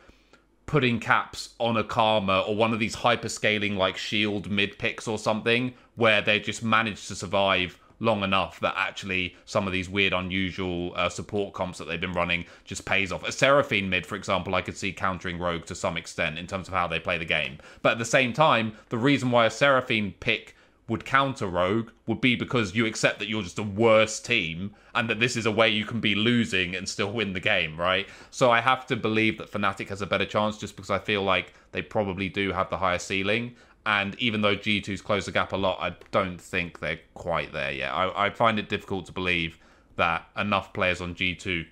putting 0.67 1.01
caps 1.01 1.51
on 1.59 1.77
a 1.77 1.85
karma 1.85 2.41
or 2.41 2.55
one 2.55 2.73
of 2.73 2.79
these 2.79 2.95
hyper 2.95 3.29
scaling 3.29 3.77
like 3.77 3.97
shield 3.97 4.51
mid 4.51 4.79
picks 4.79 5.07
or 5.09 5.19
something 5.19 5.75
where 5.97 6.23
they 6.23 6.41
just 6.41 6.63
manage 6.63 7.07
to 7.09 7.15
survive 7.15 7.79
long 8.03 8.25
enough 8.25 8.59
that 8.59 8.75
actually 8.77 9.37
some 9.45 9.67
of 9.67 9.73
these 9.73 9.89
weird 9.89 10.13
unusual 10.13 10.93
uh, 10.97 11.09
support 11.09 11.55
comps 11.55 11.79
that 11.79 11.85
they've 11.87 12.01
been 12.01 12.13
running 12.13 12.45
just 12.65 12.85
pays 12.85 13.13
off. 13.13 13.23
A 13.23 13.31
seraphine 13.31 13.89
mid 13.89 14.05
for 14.05 14.17
example 14.17 14.55
i 14.55 14.63
could 14.63 14.77
see 14.77 14.93
countering 14.93 15.39
rogue 15.39 15.65
to 15.67 15.75
some 15.75 15.97
extent 15.97 16.39
in 16.39 16.47
terms 16.47 16.69
of 16.69 16.75
how 16.75 16.87
they 16.87 16.99
play 16.99 17.17
the 17.17 17.25
game. 17.25 17.59
But 17.81 17.93
at 17.93 17.99
the 17.99 18.05
same 18.05 18.33
time 18.33 18.73
the 18.89 18.99
reason 18.99 19.31
why 19.31 19.47
a 19.47 19.51
seraphine 19.51 20.15
pick 20.19 20.57
would 20.93 21.07
counter 21.07 21.47
Rogue 21.47 21.89
would 22.07 22.21
be 22.21 22.37
because 22.37 22.75
you 22.75 22.85
accept 22.85 23.19
that 23.19 23.27
you're 23.27 23.43
just 23.43 23.59
a 23.59 23.63
worse 23.63 24.21
team 24.21 24.75
and 24.95 25.09
that 25.09 25.21
this 25.21 25.37
is 25.39 25.47
a 25.47 25.51
way 25.51 25.71
you 25.71 25.87
can 25.87 26.01
be 26.01 26.15
losing 26.15 26.77
and 26.77 26.87
still 26.87 27.11
win 27.11 27.33
the 27.33 27.41
game, 27.41 27.81
right? 27.81 28.07
So 28.31 28.51
I 28.51 28.61
have 28.61 28.87
to 28.89 28.97
believe 28.97 29.39
that 29.39 29.51
Fnatic 29.51 29.89
has 29.89 30.03
a 30.03 30.07
better 30.07 30.27
chance 30.27 30.59
just 30.59 30.77
because 30.77 30.91
I 30.91 30.99
feel 30.99 31.23
like 31.23 31.55
they 31.73 31.81
probably 31.81 32.29
do 32.29 32.53
have 32.53 32.69
the 32.69 32.77
higher 32.77 32.99
ceiling. 32.99 33.57
And 33.87 34.15
even 34.21 34.43
though 34.43 34.55
G2's 34.55 35.01
closed 35.01 35.27
the 35.27 35.33
gap 35.33 35.55
a 35.55 35.57
lot, 35.57 35.79
I 35.81 35.97
don't 36.11 36.39
think 36.39 36.81
they're 36.81 37.01
quite 37.15 37.55
there 37.55 37.73
yet. 37.73 37.91
I, 37.91 38.27
I 38.27 38.31
find 38.31 38.59
it 38.59 38.69
difficult 38.69 39.07
to 39.07 39.13
believe 39.13 39.59
that 39.97 40.27
enough 40.37 40.75
players 40.75 41.01
on 41.01 41.15
G2 41.15 41.67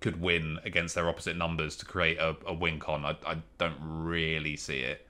could 0.00 0.20
win 0.20 0.58
against 0.64 0.96
their 0.96 1.08
opposite 1.08 1.36
numbers 1.36 1.76
to 1.76 1.86
create 1.86 2.18
a, 2.18 2.36
a 2.46 2.52
win 2.52 2.80
con. 2.80 3.04
I, 3.04 3.16
I 3.24 3.36
don't 3.58 3.78
really 3.80 4.56
see 4.56 4.80
it. 4.80 5.05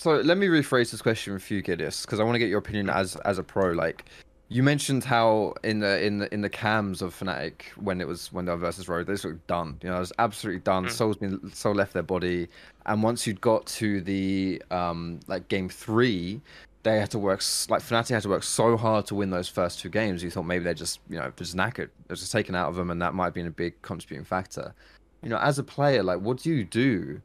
So 0.00 0.12
let 0.12 0.38
me 0.38 0.46
rephrase 0.46 0.92
this 0.92 1.02
question 1.02 1.38
for 1.38 1.52
you, 1.52 1.62
Gilius, 1.62 2.06
because 2.06 2.20
I 2.20 2.24
want 2.24 2.34
to 2.36 2.38
get 2.38 2.48
your 2.48 2.60
opinion 2.60 2.88
as 2.88 3.16
as 3.16 3.36
a 3.36 3.42
pro. 3.42 3.72
Like, 3.72 4.06
you 4.48 4.62
mentioned 4.62 5.04
how 5.04 5.52
in 5.62 5.80
the 5.80 6.02
in 6.02 6.20
the 6.20 6.32
in 6.32 6.40
the 6.40 6.48
cams 6.48 7.02
of 7.02 7.14
Fnatic 7.14 7.64
when 7.76 8.00
it 8.00 8.08
was 8.08 8.32
when 8.32 8.46
they 8.46 8.52
were 8.52 8.56
versus 8.56 8.88
Rogue, 8.88 9.06
they 9.06 9.12
of 9.12 9.46
done. 9.46 9.78
You 9.82 9.90
know, 9.90 9.96
it 9.96 10.00
was 10.00 10.12
absolutely 10.18 10.60
done. 10.60 10.88
Soul's 10.88 11.18
been 11.18 11.52
Soul 11.52 11.74
left 11.74 11.92
their 11.92 12.02
body, 12.02 12.48
and 12.86 13.02
once 13.02 13.26
you'd 13.26 13.42
got 13.42 13.66
to 13.66 14.00
the 14.00 14.62
um 14.70 15.20
like 15.26 15.48
game 15.48 15.68
three, 15.68 16.40
they 16.82 16.98
had 16.98 17.10
to 17.10 17.18
work 17.18 17.42
like 17.68 17.82
Fnatic 17.82 18.08
had 18.08 18.22
to 18.22 18.30
work 18.30 18.42
so 18.42 18.78
hard 18.78 19.04
to 19.08 19.14
win 19.14 19.28
those 19.28 19.48
first 19.50 19.80
two 19.80 19.90
games. 19.90 20.22
You 20.22 20.30
thought 20.30 20.44
maybe 20.44 20.64
they're 20.64 20.72
just 20.72 21.00
you 21.10 21.18
know 21.18 21.30
just 21.36 21.54
knackered, 21.54 21.90
it 21.90 22.08
was 22.08 22.20
just 22.20 22.32
taken 22.32 22.54
out 22.54 22.70
of 22.70 22.76
them, 22.76 22.90
and 22.90 23.02
that 23.02 23.12
might 23.12 23.26
have 23.26 23.34
been 23.34 23.48
a 23.48 23.50
big 23.50 23.74
contributing 23.82 24.24
factor. 24.24 24.74
You 25.22 25.28
know, 25.28 25.36
as 25.36 25.58
a 25.58 25.62
player, 25.62 26.02
like, 26.02 26.20
what 26.20 26.38
do 26.38 26.48
you 26.48 26.64
do? 26.64 27.20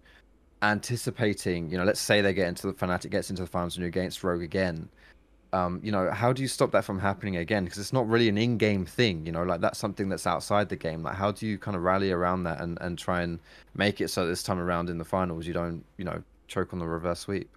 Anticipating, 0.61 1.69
you 1.69 1.77
know, 1.77 1.83
let's 1.83 1.99
say 1.99 2.21
they 2.21 2.33
get 2.33 2.47
into 2.47 2.67
the 2.67 2.73
Fnatic 2.73 3.11
gets 3.11 3.29
into 3.29 3.43
the 3.43 3.47
finals 3.47 3.75
and 3.75 3.81
you're 3.81 3.89
against 3.89 4.23
Rogue 4.23 4.41
again. 4.41 4.89
Um, 5.53 5.79
you 5.83 5.91
know, 5.91 6.11
how 6.11 6.33
do 6.33 6.41
you 6.41 6.47
stop 6.47 6.71
that 6.71 6.83
from 6.83 6.99
happening 6.99 7.37
again? 7.37 7.63
Because 7.63 7.79
it's 7.79 7.93
not 7.93 8.07
really 8.09 8.27
an 8.27 8.37
in-game 8.37 8.85
thing, 8.85 9.25
you 9.25 9.31
know, 9.31 9.43
like 9.43 9.61
that's 9.61 9.79
something 9.79 10.09
that's 10.09 10.27
outside 10.27 10.67
the 10.67 10.75
game. 10.75 11.03
Like, 11.03 11.15
how 11.15 11.31
do 11.31 11.47
you 11.47 11.57
kind 11.57 11.77
of 11.77 11.83
rally 11.83 12.11
around 12.11 12.43
that 12.43 12.59
and, 12.59 12.77
and 12.81 12.97
try 12.97 13.21
and 13.21 13.39
make 13.73 14.01
it 14.01 14.09
so 14.09 14.27
this 14.27 14.43
time 14.43 14.59
around 14.59 14.89
in 14.89 14.97
the 14.97 15.05
finals 15.05 15.47
you 15.47 15.53
don't, 15.53 15.85
you 15.97 16.03
know, 16.03 16.21
choke 16.47 16.73
on 16.73 16.79
the 16.79 16.87
reverse 16.87 17.19
sweep? 17.19 17.49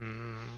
Mm. 0.00 0.48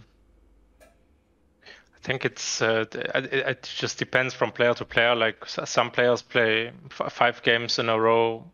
I 0.82 2.06
think 2.06 2.24
it's 2.24 2.60
uh, 2.60 2.84
it, 2.92 3.32
it 3.32 3.62
just 3.76 3.98
depends 3.98 4.34
from 4.34 4.52
player 4.52 4.74
to 4.74 4.84
player. 4.84 5.14
Like 5.14 5.44
some 5.46 5.90
players 5.90 6.22
play 6.22 6.70
f- 7.00 7.12
five 7.12 7.42
games 7.42 7.78
in 7.78 7.88
a 7.88 7.98
row, 7.98 8.44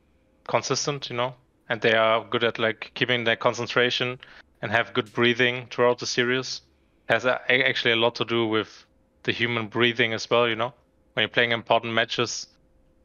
consistent, 0.46 1.10
you 1.10 1.16
know, 1.16 1.34
and 1.70 1.80
they 1.80 1.94
are 1.94 2.24
good 2.28 2.44
at 2.44 2.58
like 2.58 2.90
keeping 2.94 3.24
their 3.24 3.36
concentration 3.36 4.18
and 4.60 4.70
have 4.72 4.92
good 4.92 5.10
breathing 5.14 5.66
throughout 5.70 5.98
the 6.00 6.06
series. 6.06 6.60
Has 7.08 7.24
a, 7.24 7.40
a- 7.48 7.62
actually 7.66 7.92
a 7.92 7.96
lot 7.96 8.16
to 8.16 8.24
do 8.24 8.46
with 8.46 8.84
the 9.22 9.32
human 9.32 9.68
breathing 9.68 10.12
as 10.12 10.28
well, 10.28 10.48
you 10.48 10.56
know. 10.56 10.74
When 11.14 11.22
you're 11.22 11.28
playing 11.28 11.52
important 11.52 11.94
matches, 11.94 12.48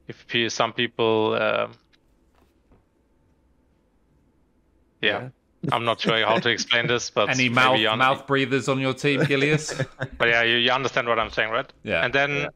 if 0.08 0.28
pe- 0.28 0.50
some 0.50 0.74
people, 0.74 1.38
uh, 1.40 1.68
yeah. 5.02 5.30
I'm 5.72 5.86
not 5.86 6.00
sure 6.00 6.24
how 6.26 6.38
to 6.40 6.50
explain 6.50 6.88
this, 6.88 7.10
but 7.10 7.30
Any 7.30 7.50
mouth 7.50 7.80
you 7.80 7.90
un- 7.90 7.98
mouth 8.00 8.28
breathers 8.28 8.68
on 8.68 8.80
your 8.80 8.94
team, 8.94 9.22
Gilius? 9.22 9.74
but 10.18 10.28
yeah, 10.28 10.44
you, 10.44 10.58
you 10.58 10.72
understand 10.72 11.08
what 11.08 11.18
I'm 11.20 11.32
saying, 11.32 11.50
right? 11.52 11.72
Yeah, 11.84 12.04
And 12.04 12.14
then 12.14 12.32
yeah. 12.36 12.48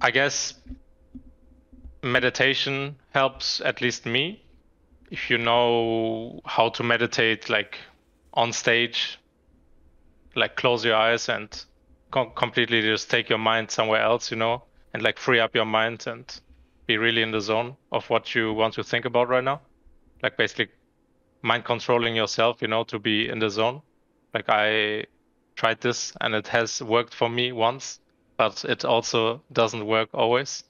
I 0.00 0.10
guess 0.10 0.54
meditation 2.06 2.96
helps 3.10 3.60
at 3.60 3.80
least 3.80 4.06
me. 4.06 4.42
If 5.10 5.30
you 5.30 5.38
know 5.38 6.40
how 6.44 6.70
to 6.70 6.82
meditate 6.82 7.48
like 7.48 7.78
on 8.34 8.52
stage, 8.52 9.18
like 10.34 10.56
close 10.56 10.84
your 10.84 10.96
eyes 10.96 11.28
and 11.28 11.64
com- 12.10 12.32
completely 12.34 12.82
just 12.82 13.10
take 13.10 13.28
your 13.28 13.38
mind 13.38 13.70
somewhere 13.70 14.02
else, 14.02 14.30
you 14.30 14.36
know, 14.36 14.64
and 14.92 15.02
like 15.02 15.18
free 15.18 15.40
up 15.40 15.54
your 15.54 15.64
mind 15.64 16.06
and 16.06 16.40
be 16.86 16.98
really 16.98 17.22
in 17.22 17.30
the 17.30 17.40
zone 17.40 17.76
of 17.92 18.08
what 18.10 18.34
you 18.34 18.52
want 18.52 18.74
to 18.74 18.84
think 18.84 19.04
about 19.04 19.28
right 19.28 19.44
now. 19.44 19.60
Like 20.22 20.36
basically 20.36 20.68
mind 21.42 21.64
controlling 21.64 22.16
yourself, 22.16 22.62
you 22.62 22.68
know, 22.68 22.84
to 22.84 22.98
be 22.98 23.28
in 23.28 23.38
the 23.38 23.50
zone. 23.50 23.82
Like 24.34 24.48
I 24.48 25.06
tried 25.56 25.80
this 25.80 26.12
and 26.20 26.34
it 26.34 26.48
has 26.48 26.82
worked 26.82 27.14
for 27.14 27.28
me 27.28 27.52
once, 27.52 28.00
but 28.36 28.64
it 28.64 28.84
also 28.84 29.42
doesn't 29.52 29.86
work 29.86 30.10
always. 30.12 30.64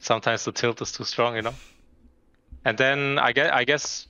Sometimes 0.00 0.44
the 0.44 0.52
tilt 0.52 0.80
is 0.80 0.92
too 0.92 1.04
strong, 1.04 1.36
you 1.36 1.42
know. 1.42 1.54
And 2.64 2.78
then 2.78 3.18
I 3.18 3.32
guess 3.32 3.50
I 3.52 3.64
guess 3.64 4.06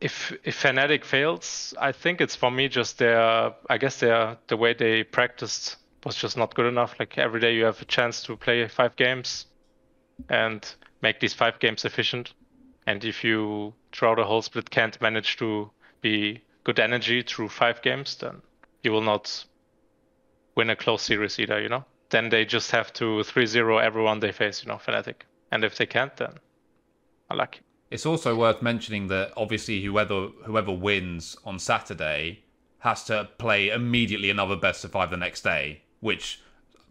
if 0.00 0.32
if 0.44 0.62
Fnatic 0.62 1.04
fails, 1.04 1.74
I 1.80 1.92
think 1.92 2.20
it's 2.20 2.36
for 2.36 2.50
me 2.50 2.68
just 2.68 2.98
their 2.98 3.54
I 3.68 3.78
guess 3.78 4.00
their 4.00 4.36
the 4.46 4.56
way 4.56 4.74
they 4.74 5.02
practiced 5.04 5.76
was 6.04 6.16
just 6.16 6.36
not 6.36 6.54
good 6.54 6.66
enough. 6.66 6.94
Like 6.98 7.18
every 7.18 7.40
day 7.40 7.54
you 7.54 7.64
have 7.64 7.80
a 7.82 7.84
chance 7.84 8.22
to 8.24 8.36
play 8.36 8.66
five 8.68 8.96
games 8.96 9.46
and 10.28 10.66
make 11.02 11.20
these 11.20 11.34
five 11.34 11.58
games 11.58 11.84
efficient. 11.84 12.32
And 12.86 13.04
if 13.04 13.24
you 13.24 13.74
throughout 13.92 14.16
the 14.16 14.24
whole 14.24 14.42
split 14.42 14.70
can't 14.70 15.00
manage 15.00 15.36
to 15.38 15.70
be 16.00 16.42
good 16.64 16.78
energy 16.78 17.22
through 17.22 17.48
five 17.48 17.82
games, 17.82 18.16
then 18.16 18.42
you 18.82 18.92
will 18.92 19.02
not 19.02 19.44
win 20.54 20.70
a 20.70 20.76
close 20.76 21.02
series 21.02 21.38
either, 21.38 21.60
you 21.60 21.68
know? 21.68 21.84
Then 22.10 22.30
they 22.30 22.44
just 22.44 22.70
have 22.70 22.92
to 22.94 23.04
3-0 23.20 23.82
everyone 23.82 24.20
they 24.20 24.32
face, 24.32 24.62
you 24.62 24.68
know, 24.68 24.76
Fnatic. 24.76 25.22
And 25.50 25.64
if 25.64 25.76
they 25.76 25.86
can't, 25.86 26.16
then 26.16 26.34
unlucky. 27.30 27.60
It's 27.90 28.06
also 28.06 28.36
worth 28.36 28.60
mentioning 28.60 29.08
that 29.08 29.32
obviously 29.36 29.82
whoever 29.82 30.28
whoever 30.44 30.72
wins 30.72 31.36
on 31.44 31.58
Saturday 31.58 32.44
has 32.80 33.04
to 33.04 33.28
play 33.38 33.70
immediately 33.70 34.30
another 34.30 34.56
best 34.56 34.84
of 34.84 34.92
five 34.92 35.10
the 35.10 35.16
next 35.16 35.42
day, 35.42 35.82
which 36.00 36.40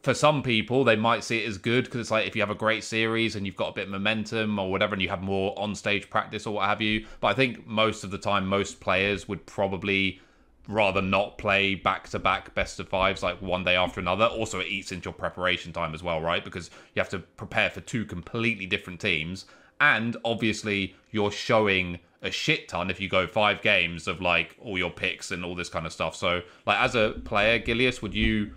for 0.02 0.14
some 0.14 0.42
people 0.42 0.84
they 0.84 0.96
might 0.96 1.24
see 1.24 1.44
it 1.44 1.48
as 1.48 1.58
good 1.58 1.86
because 1.86 2.00
it's 2.02 2.12
like 2.12 2.28
if 2.28 2.36
you 2.36 2.42
have 2.42 2.50
a 2.50 2.56
great 2.56 2.84
series 2.84 3.36
and 3.36 3.46
you've 3.46 3.56
got 3.56 3.70
a 3.70 3.74
bit 3.74 3.86
of 3.86 3.90
momentum 3.92 4.58
or 4.58 4.72
whatever 4.72 4.94
and 4.94 5.02
you 5.02 5.10
have 5.10 5.22
more 5.22 5.58
on 5.58 5.76
stage 5.76 6.10
practice 6.10 6.48
or 6.48 6.56
what 6.56 6.68
have 6.68 6.82
you. 6.82 7.06
But 7.20 7.28
I 7.28 7.34
think 7.34 7.68
most 7.68 8.04
of 8.04 8.12
the 8.12 8.18
time 8.18 8.48
most 8.48 8.80
players 8.80 9.28
would 9.28 9.46
probably 9.46 10.20
rather 10.68 11.02
not 11.02 11.38
play 11.38 11.76
back 11.76 12.10
to 12.10 12.20
back 12.20 12.54
best 12.54 12.80
of 12.80 12.90
fives 12.90 13.24
like 13.24 13.42
one 13.42 13.64
day 13.64 13.76
after 13.76 14.00
another. 14.00 14.26
Also, 14.26 14.60
it 14.60 14.68
eats 14.68 14.92
into 14.92 15.06
your 15.06 15.14
preparation 15.14 15.72
time 15.72 15.94
as 15.94 16.04
well, 16.04 16.22
right? 16.22 16.44
Because 16.44 16.70
you 16.94 17.00
have 17.00 17.10
to 17.10 17.20
prepare 17.20 17.70
for 17.70 17.82
two 17.82 18.06
completely 18.06 18.66
different 18.66 19.00
teams 19.00 19.46
and 19.80 20.18
obviously 20.26 20.96
you're 21.12 21.32
showing 21.32 22.00
a 22.22 22.32
shit 22.32 22.68
ton 22.68 22.90
if 22.90 23.00
you 23.00 23.08
go 23.08 23.28
five 23.28 23.62
games 23.62 24.08
of 24.08 24.22
like 24.22 24.56
all 24.60 24.78
your 24.78 24.90
picks 24.90 25.32
and 25.32 25.46
all 25.46 25.56
this 25.56 25.70
kind 25.70 25.86
of 25.86 25.94
stuff. 25.94 26.16
So, 26.16 26.42
like 26.66 26.80
as 26.80 26.96
a 26.96 27.12
player, 27.26 27.60
Gilius, 27.60 28.02
would 28.02 28.14
you 28.14 28.52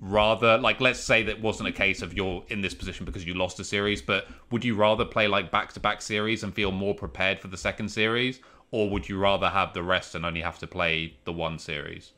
rather 0.00 0.58
like 0.58 0.80
let's 0.80 1.00
say 1.00 1.22
that 1.22 1.40
wasn't 1.40 1.66
a 1.66 1.72
case 1.72 2.02
of 2.02 2.12
you're 2.12 2.44
in 2.48 2.60
this 2.60 2.74
position 2.74 3.06
because 3.06 3.24
you 3.24 3.34
lost 3.34 3.60
a 3.60 3.64
series, 3.64 4.02
but 4.02 4.26
would 4.50 4.64
you 4.64 4.74
rather 4.74 5.04
play 5.04 5.28
like 5.28 5.50
back 5.50 5.72
to 5.72 5.80
back 5.80 6.02
series 6.02 6.42
and 6.42 6.52
feel 6.54 6.72
more 6.72 6.94
prepared 6.94 7.38
for 7.38 7.48
the 7.48 7.56
second 7.56 7.88
series, 7.88 8.40
or 8.70 8.90
would 8.90 9.08
you 9.08 9.18
rather 9.18 9.48
have 9.50 9.72
the 9.72 9.82
rest 9.82 10.14
and 10.14 10.24
only 10.24 10.40
have 10.40 10.58
to 10.58 10.66
play 10.66 11.14
the 11.24 11.32
one 11.32 11.58
series? 11.58 12.12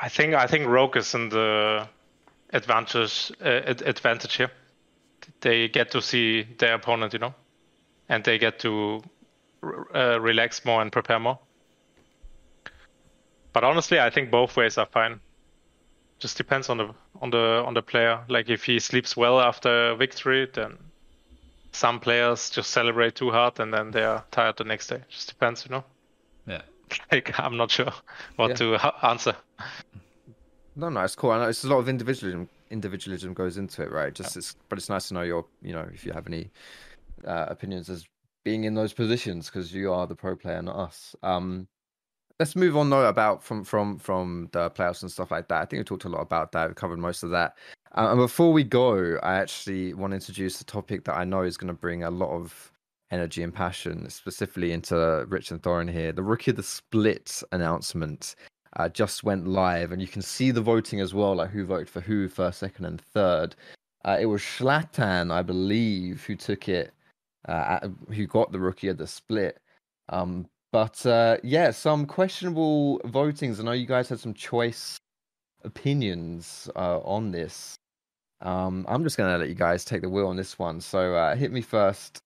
I 0.00 0.08
think 0.08 0.34
I 0.34 0.46
think 0.46 0.66
Rogue 0.66 0.96
is 0.96 1.14
in 1.14 1.28
the 1.28 1.86
advantage 2.52 3.30
uh, 3.40 3.74
advantage 3.86 4.36
here. 4.36 4.50
They 5.40 5.68
get 5.68 5.90
to 5.92 6.02
see 6.02 6.44
their 6.58 6.74
opponent, 6.74 7.12
you 7.12 7.18
know, 7.18 7.34
and 8.08 8.24
they 8.24 8.38
get 8.38 8.58
to 8.60 9.02
uh, 9.94 10.20
relax 10.20 10.64
more 10.64 10.82
and 10.82 10.90
prepare 10.90 11.20
more. 11.20 11.38
But 13.52 13.64
honestly, 13.64 14.00
I 14.00 14.10
think 14.10 14.30
both 14.30 14.56
ways 14.56 14.78
are 14.78 14.86
fine. 14.86 15.20
Just 16.22 16.36
depends 16.36 16.68
on 16.68 16.76
the 16.78 16.94
on 17.20 17.30
the 17.30 17.64
on 17.66 17.74
the 17.74 17.82
player. 17.82 18.20
Like 18.28 18.48
if 18.48 18.62
he 18.62 18.78
sleeps 18.78 19.16
well 19.16 19.40
after 19.40 19.96
victory, 19.96 20.48
then 20.54 20.78
some 21.72 21.98
players 21.98 22.48
just 22.48 22.70
celebrate 22.70 23.16
too 23.16 23.32
hard 23.32 23.58
and 23.58 23.74
then 23.74 23.90
they 23.90 24.04
are 24.04 24.24
tired 24.30 24.56
the 24.56 24.62
next 24.62 24.86
day. 24.86 25.00
Just 25.08 25.28
depends, 25.30 25.64
you 25.64 25.72
know. 25.72 25.84
Yeah. 26.46 26.62
Like 27.10 27.40
I'm 27.40 27.56
not 27.56 27.72
sure 27.72 27.92
what 28.36 28.50
yeah. 28.50 28.76
to 28.78 29.06
answer. 29.06 29.34
No, 30.76 30.90
no, 30.90 31.00
it's 31.00 31.16
cool. 31.16 31.30
I 31.30 31.38
know 31.38 31.48
it's 31.48 31.64
a 31.64 31.68
lot 31.68 31.78
of 31.78 31.88
individualism. 31.88 32.48
Individualism 32.70 33.34
goes 33.34 33.56
into 33.56 33.82
it, 33.82 33.90
right? 33.90 34.14
Just, 34.14 34.36
it's, 34.36 34.54
but 34.68 34.78
it's 34.78 34.88
nice 34.88 35.08
to 35.08 35.14
know 35.14 35.22
your, 35.22 35.44
you 35.60 35.72
know, 35.72 35.88
if 35.92 36.06
you 36.06 36.12
have 36.12 36.28
any 36.28 36.50
uh, 37.26 37.46
opinions 37.48 37.90
as 37.90 38.06
being 38.44 38.64
in 38.64 38.74
those 38.74 38.92
positions 38.92 39.46
because 39.46 39.72
you 39.74 39.92
are 39.92 40.06
the 40.06 40.14
pro 40.14 40.36
player, 40.36 40.62
not 40.62 40.76
us. 40.76 41.16
Um, 41.24 41.66
let's 42.38 42.56
move 42.56 42.76
on 42.76 42.90
though 42.90 43.06
about 43.06 43.42
from 43.42 43.64
from 43.64 43.98
from 43.98 44.48
the 44.52 44.70
playoffs 44.70 45.02
and 45.02 45.10
stuff 45.10 45.30
like 45.30 45.48
that. 45.48 45.62
I 45.62 45.64
think 45.64 45.80
we 45.80 45.84
talked 45.84 46.04
a 46.04 46.08
lot 46.08 46.20
about 46.22 46.52
that. 46.52 46.68
We 46.68 46.74
covered 46.74 46.98
most 46.98 47.22
of 47.22 47.30
that. 47.30 47.56
Uh, 47.94 48.08
and 48.10 48.18
before 48.18 48.52
we 48.52 48.64
go, 48.64 49.18
I 49.22 49.34
actually 49.34 49.94
want 49.94 50.12
to 50.12 50.16
introduce 50.16 50.60
a 50.60 50.64
topic 50.64 51.04
that 51.04 51.16
I 51.16 51.24
know 51.24 51.42
is 51.42 51.56
going 51.56 51.68
to 51.68 51.74
bring 51.78 52.04
a 52.04 52.10
lot 52.10 52.30
of 52.30 52.72
energy 53.10 53.42
and 53.42 53.54
passion, 53.54 54.08
specifically 54.08 54.72
into 54.72 55.26
Rich 55.28 55.50
and 55.50 55.62
Thorin 55.62 55.90
here. 55.92 56.12
The 56.12 56.22
rookie 56.22 56.50
of 56.50 56.56
the 56.56 56.62
split 56.62 57.42
announcement 57.52 58.34
uh, 58.76 58.88
just 58.88 59.22
went 59.22 59.46
live, 59.46 59.92
and 59.92 60.00
you 60.00 60.08
can 60.08 60.22
see 60.22 60.50
the 60.50 60.62
voting 60.62 61.00
as 61.00 61.12
well, 61.12 61.36
like 61.36 61.50
who 61.50 61.66
voted 61.66 61.90
for 61.90 62.00
who, 62.00 62.28
first, 62.28 62.58
second, 62.58 62.86
and 62.86 63.00
third. 63.00 63.54
Uh, 64.04 64.16
it 64.18 64.26
was 64.26 64.40
Shlatan, 64.40 65.30
I 65.30 65.42
believe, 65.42 66.24
who 66.24 66.34
took 66.34 66.68
it, 66.68 66.92
uh, 67.46 67.78
at, 67.82 67.90
who 68.14 68.26
got 68.26 68.50
the 68.50 68.58
rookie 68.58 68.88
of 68.88 68.96
the 68.96 69.06
split. 69.06 69.60
Um, 70.08 70.48
but 70.72 71.04
uh, 71.06 71.36
yeah, 71.42 71.70
some 71.70 72.06
questionable 72.06 73.00
votings. 73.04 73.60
I 73.60 73.62
know 73.62 73.72
you 73.72 73.86
guys 73.86 74.08
had 74.08 74.18
some 74.18 74.34
choice 74.34 74.98
opinions 75.64 76.68
uh, 76.74 77.00
on 77.00 77.30
this. 77.30 77.76
Um, 78.40 78.84
I'm 78.88 79.04
just 79.04 79.16
gonna 79.16 79.38
let 79.38 79.48
you 79.48 79.54
guys 79.54 79.84
take 79.84 80.02
the 80.02 80.10
wheel 80.10 80.26
on 80.26 80.36
this 80.36 80.58
one. 80.58 80.80
So 80.80 81.14
uh, 81.14 81.36
hit 81.36 81.52
me 81.52 81.60
first, 81.60 82.18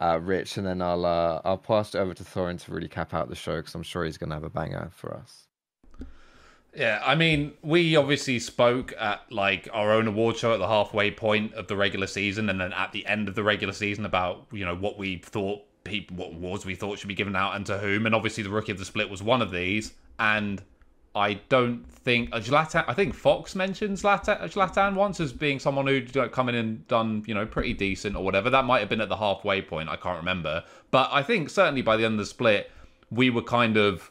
Rich, 0.00 0.56
and 0.56 0.66
then 0.66 0.80
I'll 0.80 1.04
I'll 1.04 1.58
pass 1.58 1.94
it 1.94 1.98
over 1.98 2.14
to 2.14 2.24
Thorin 2.24 2.58
to 2.64 2.72
really 2.72 2.88
cap 2.88 3.12
out 3.12 3.28
the 3.28 3.34
show 3.34 3.56
because 3.56 3.74
I'm 3.74 3.82
sure 3.82 4.04
he's 4.04 4.16
gonna 4.16 4.34
have 4.34 4.44
a 4.44 4.50
banger 4.50 4.88
for 4.92 5.14
us. 5.14 5.44
Yeah, 6.74 7.02
I 7.04 7.16
mean, 7.16 7.52
we 7.62 7.96
obviously 7.96 8.38
spoke 8.38 8.94
at 8.98 9.30
like 9.30 9.68
our 9.72 9.92
own 9.92 10.06
award 10.06 10.38
show 10.38 10.54
at 10.54 10.58
the 10.58 10.66
halfway 10.66 11.10
point 11.10 11.52
of 11.52 11.66
the 11.66 11.76
regular 11.76 12.06
season, 12.06 12.48
and 12.48 12.60
then 12.60 12.72
at 12.72 12.92
the 12.92 13.04
end 13.06 13.28
of 13.28 13.34
the 13.34 13.42
regular 13.42 13.74
season 13.74 14.06
about 14.06 14.46
you 14.52 14.64
know 14.64 14.74
what 14.74 14.96
we 14.96 15.18
thought 15.18 15.60
people, 15.84 16.16
what 16.16 16.32
awards 16.32 16.64
we 16.64 16.74
thought 16.74 16.98
should 16.98 17.08
be 17.08 17.14
given 17.14 17.36
out 17.36 17.56
and 17.56 17.66
to 17.66 17.78
whom, 17.78 18.06
and 18.06 18.14
obviously 18.14 18.42
the 18.42 18.50
rookie 18.50 18.72
of 18.72 18.78
the 18.78 18.84
split 18.84 19.10
was 19.10 19.22
one 19.22 19.42
of 19.42 19.50
these. 19.50 19.94
And 20.18 20.62
I 21.14 21.34
don't 21.48 21.86
think 21.90 22.30
uh, 22.32 22.40
Shlatan. 22.40 22.84
I 22.88 22.94
think 22.94 23.14
Fox 23.14 23.54
mentioned 23.54 23.98
Shlatan, 23.98 24.40
Shlatan 24.44 24.94
once 24.94 25.20
as 25.20 25.32
being 25.32 25.58
someone 25.58 25.86
who'd 25.86 26.32
come 26.32 26.48
in 26.48 26.54
and 26.54 26.88
done 26.88 27.22
you 27.26 27.34
know 27.34 27.44
pretty 27.44 27.74
decent 27.74 28.16
or 28.16 28.24
whatever. 28.24 28.48
That 28.48 28.64
might 28.64 28.80
have 28.80 28.88
been 28.88 29.00
at 29.00 29.08
the 29.08 29.16
halfway 29.16 29.60
point. 29.60 29.88
I 29.88 29.96
can't 29.96 30.18
remember, 30.18 30.64
but 30.90 31.10
I 31.12 31.22
think 31.22 31.50
certainly 31.50 31.82
by 31.82 31.96
the 31.96 32.04
end 32.04 32.14
of 32.14 32.18
the 32.18 32.26
split, 32.26 32.70
we 33.10 33.28
were 33.28 33.42
kind 33.42 33.76
of 33.76 34.10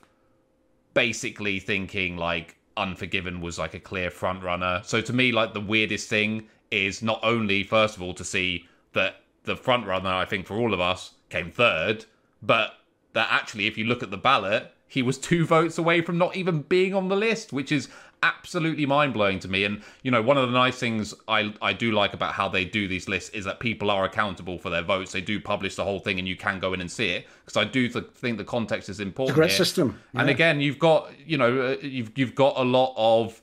basically 0.94 1.60
thinking 1.60 2.18
like 2.18 2.58
Unforgiven 2.78 3.42
was 3.42 3.58
like 3.58 3.74
a 3.74 3.80
clear 3.80 4.10
front 4.10 4.44
runner. 4.44 4.82
So 4.86 5.02
to 5.02 5.14
me, 5.14 5.32
like 5.32 5.54
the 5.54 5.62
weirdest 5.62 6.08
thing 6.08 6.48
is 6.70 7.02
not 7.02 7.20
only 7.24 7.64
first 7.64 7.98
of 7.98 8.02
all 8.02 8.14
to 8.14 8.24
see 8.24 8.66
that 8.94 9.22
the 9.44 9.56
front 9.56 9.88
runner, 9.88 10.10
I 10.10 10.26
think 10.26 10.46
for 10.46 10.56
all 10.56 10.74
of 10.74 10.80
us, 10.80 11.12
came 11.32 11.52
third, 11.52 12.06
but 12.42 12.74
that 13.14 13.28
actually, 13.32 13.68
if 13.68 13.78
you 13.78 13.86
look 13.86 14.04
at 14.04 14.12
the 14.12 14.18
ballot, 14.18 14.72
he 14.88 15.02
was 15.02 15.18
two 15.18 15.46
votes 15.46 15.78
away 15.78 16.02
from 16.02 16.18
not 16.18 16.36
even 16.36 16.62
being 16.64 16.94
on 16.94 17.08
the 17.08 17.16
list, 17.16 17.54
which 17.54 17.72
is 17.72 17.88
absolutely 18.24 18.86
mind 18.86 19.14
blowing 19.14 19.40
to 19.40 19.48
me. 19.48 19.64
And 19.64 19.82
you 20.04 20.12
know, 20.12 20.22
one 20.22 20.38
of 20.38 20.48
the 20.50 20.54
nice 20.58 20.78
things 20.78 21.14
I 21.28 21.54
I 21.62 21.74
do 21.74 21.92
like 21.92 22.14
about 22.14 22.34
how 22.34 22.48
they 22.48 22.66
do 22.66 22.88
these 22.88 23.08
lists 23.08 23.30
is 23.32 23.46
that 23.46 23.60
people 23.60 23.90
are 23.90 24.06
accountable 24.06 24.58
for 24.58 24.70
their 24.70 24.84
votes. 24.84 25.12
They 25.12 25.22
do 25.22 25.40
publish 25.40 25.76
the 25.76 25.84
whole 25.84 26.00
thing, 26.00 26.20
and 26.20 26.28
you 26.28 26.36
can 26.36 26.60
go 26.60 26.74
in 26.74 26.82
and 26.82 26.92
see 26.92 27.10
it 27.10 27.28
because 27.46 27.58
I 27.58 27.66
do 27.70 27.88
th- 27.88 28.06
think 28.14 28.38
the 28.38 28.44
context 28.44 28.90
is 28.90 29.00
important. 29.00 29.32
It's 29.32 29.38
a 29.38 29.42
great 29.42 29.50
here. 29.52 29.58
system. 29.58 30.00
Yeah. 30.14 30.22
And 30.22 30.30
again, 30.30 30.62
you've 30.62 30.80
got 30.80 31.12
you 31.26 31.38
know 31.38 31.62
uh, 31.62 31.78
you've 31.82 32.12
you've 32.16 32.36
got 32.36 32.54
a 32.58 32.64
lot 32.64 32.94
of 32.98 33.42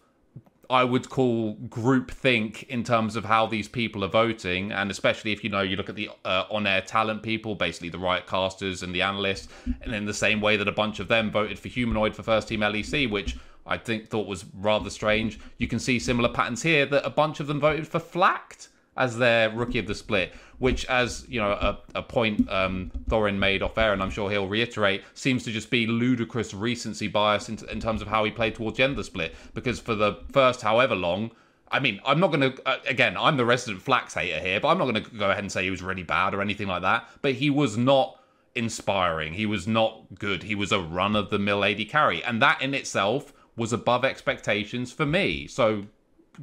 I 0.71 0.85
would 0.85 1.09
call 1.09 1.55
group 1.55 2.11
think 2.11 2.65
in 2.65 2.85
terms 2.85 3.17
of 3.17 3.25
how 3.25 3.47
these 3.47 3.69
people 3.69 4.05
are 4.05 4.09
voting, 4.09 4.71
and 4.71 4.91
especially 4.91 5.33
if 5.33 5.43
you 5.43 5.49
know 5.49 5.63
you 5.63 5.77
look 5.77 5.89
at 5.89 5.97
the 5.97 6.11
uh, 6.27 6.45
on-air 6.51 6.83
talent 6.83 7.23
people, 7.23 7.55
basically 7.55 7.89
the 7.89 7.99
riot 7.99 8.27
casters 8.27 8.83
and 8.83 8.95
the 8.95 9.01
analysts, 9.01 9.49
and 9.81 9.95
in 9.95 10.05
the 10.05 10.13
same 10.13 10.43
way 10.43 10.59
that 10.59 10.69
a 10.69 10.73
bunch 10.73 11.01
of 11.01 11.09
them 11.09 11.31
voted 11.31 11.59
for 11.59 11.69
humanoid 11.69 12.15
for 12.15 12.23
first 12.23 12.49
team 12.49 12.61
LEC, 12.61 13.11
which 13.11 13.39
I 13.67 13.79
think 13.79 14.09
thought 14.09 14.27
was 14.27 14.45
rather 14.55 14.91
strange. 14.91 15.39
You 15.57 15.69
can 15.69 15.79
see 15.79 15.99
similar 15.99 16.29
patterns 16.29 16.63
here 16.63 16.85
that 16.87 17.07
a 17.07 17.11
bunch 17.11 17.41
of 17.41 17.47
them 17.47 17.61
voted 17.61 17.89
for 17.89 17.99
Flakked 17.99 18.69
as 18.99 19.17
their 19.17 19.49
rookie 19.51 19.79
of 19.79 19.87
the 19.87 19.95
split, 19.95 20.35
which, 20.59 20.85
as 20.87 21.25
you 21.29 21.41
know, 21.41 21.53
a, 21.53 21.79
a 21.95 22.03
point 22.03 22.49
um, 22.51 22.91
Thorin 23.09 23.39
made 23.39 23.63
off 23.63 23.79
air, 23.79 23.93
and 23.93 24.03
I'm 24.03 24.11
sure 24.11 24.31
he'll 24.31 24.49
reiterate, 24.49 25.03
seems 25.15 25.45
to 25.45 25.53
just 25.53 25.71
be 25.71 25.87
ludicrous 25.87 26.53
recency 26.53 27.09
bias 27.09 27.49
in, 27.49 27.59
in 27.71 27.81
terms 27.81 28.03
of 28.03 28.09
how 28.09 28.25
he 28.25 28.31
played 28.31 28.55
towards 28.55 28.77
gender 28.77 29.03
split. 29.03 29.35
Because 29.55 29.79
for 29.79 29.95
the 29.95 30.19
first 30.33 30.63
however 30.63 30.95
long, 30.95 31.31
I 31.71 31.81
mean, 31.81 32.01
I'm 32.05 32.19
not 32.19 32.29
going 32.33 32.53
to, 32.53 32.63
uh, 32.67 32.79
again, 32.87 33.17
I'm 33.17 33.37
the 33.37 33.45
resident 33.45 33.83
Flakked 33.83 34.15
hater 34.15 34.41
here, 34.41 34.59
but 34.61 34.69
I'm 34.69 34.79
not 34.79 34.91
going 34.91 35.05
to 35.05 35.11
go 35.11 35.31
ahead 35.31 35.45
and 35.45 35.53
say 35.53 35.65
he 35.65 35.71
was 35.71 35.83
really 35.83 36.03
bad 36.03 36.35
or 36.35 36.41
anything 36.41 36.67
like 36.67 36.83
that. 36.83 37.09
But 37.23 37.35
he 37.35 37.51
was 37.51 37.77
not 37.77 38.19
inspiring. 38.55 39.35
He 39.35 39.47
was 39.47 39.69
not 39.69 40.03
good. 40.19 40.43
He 40.43 40.55
was 40.55 40.73
a 40.73 40.81
run 40.81 41.15
of 41.15 41.31
the 41.31 41.39
mill 41.39 41.65
AD 41.65 41.89
carry. 41.89 42.25
And 42.25 42.41
that 42.43 42.63
in 42.63 42.75
itself 42.75 43.33
was 43.55 43.73
above 43.73 44.05
expectations 44.05 44.93
for 44.93 45.05
me. 45.05 45.47
So 45.47 45.85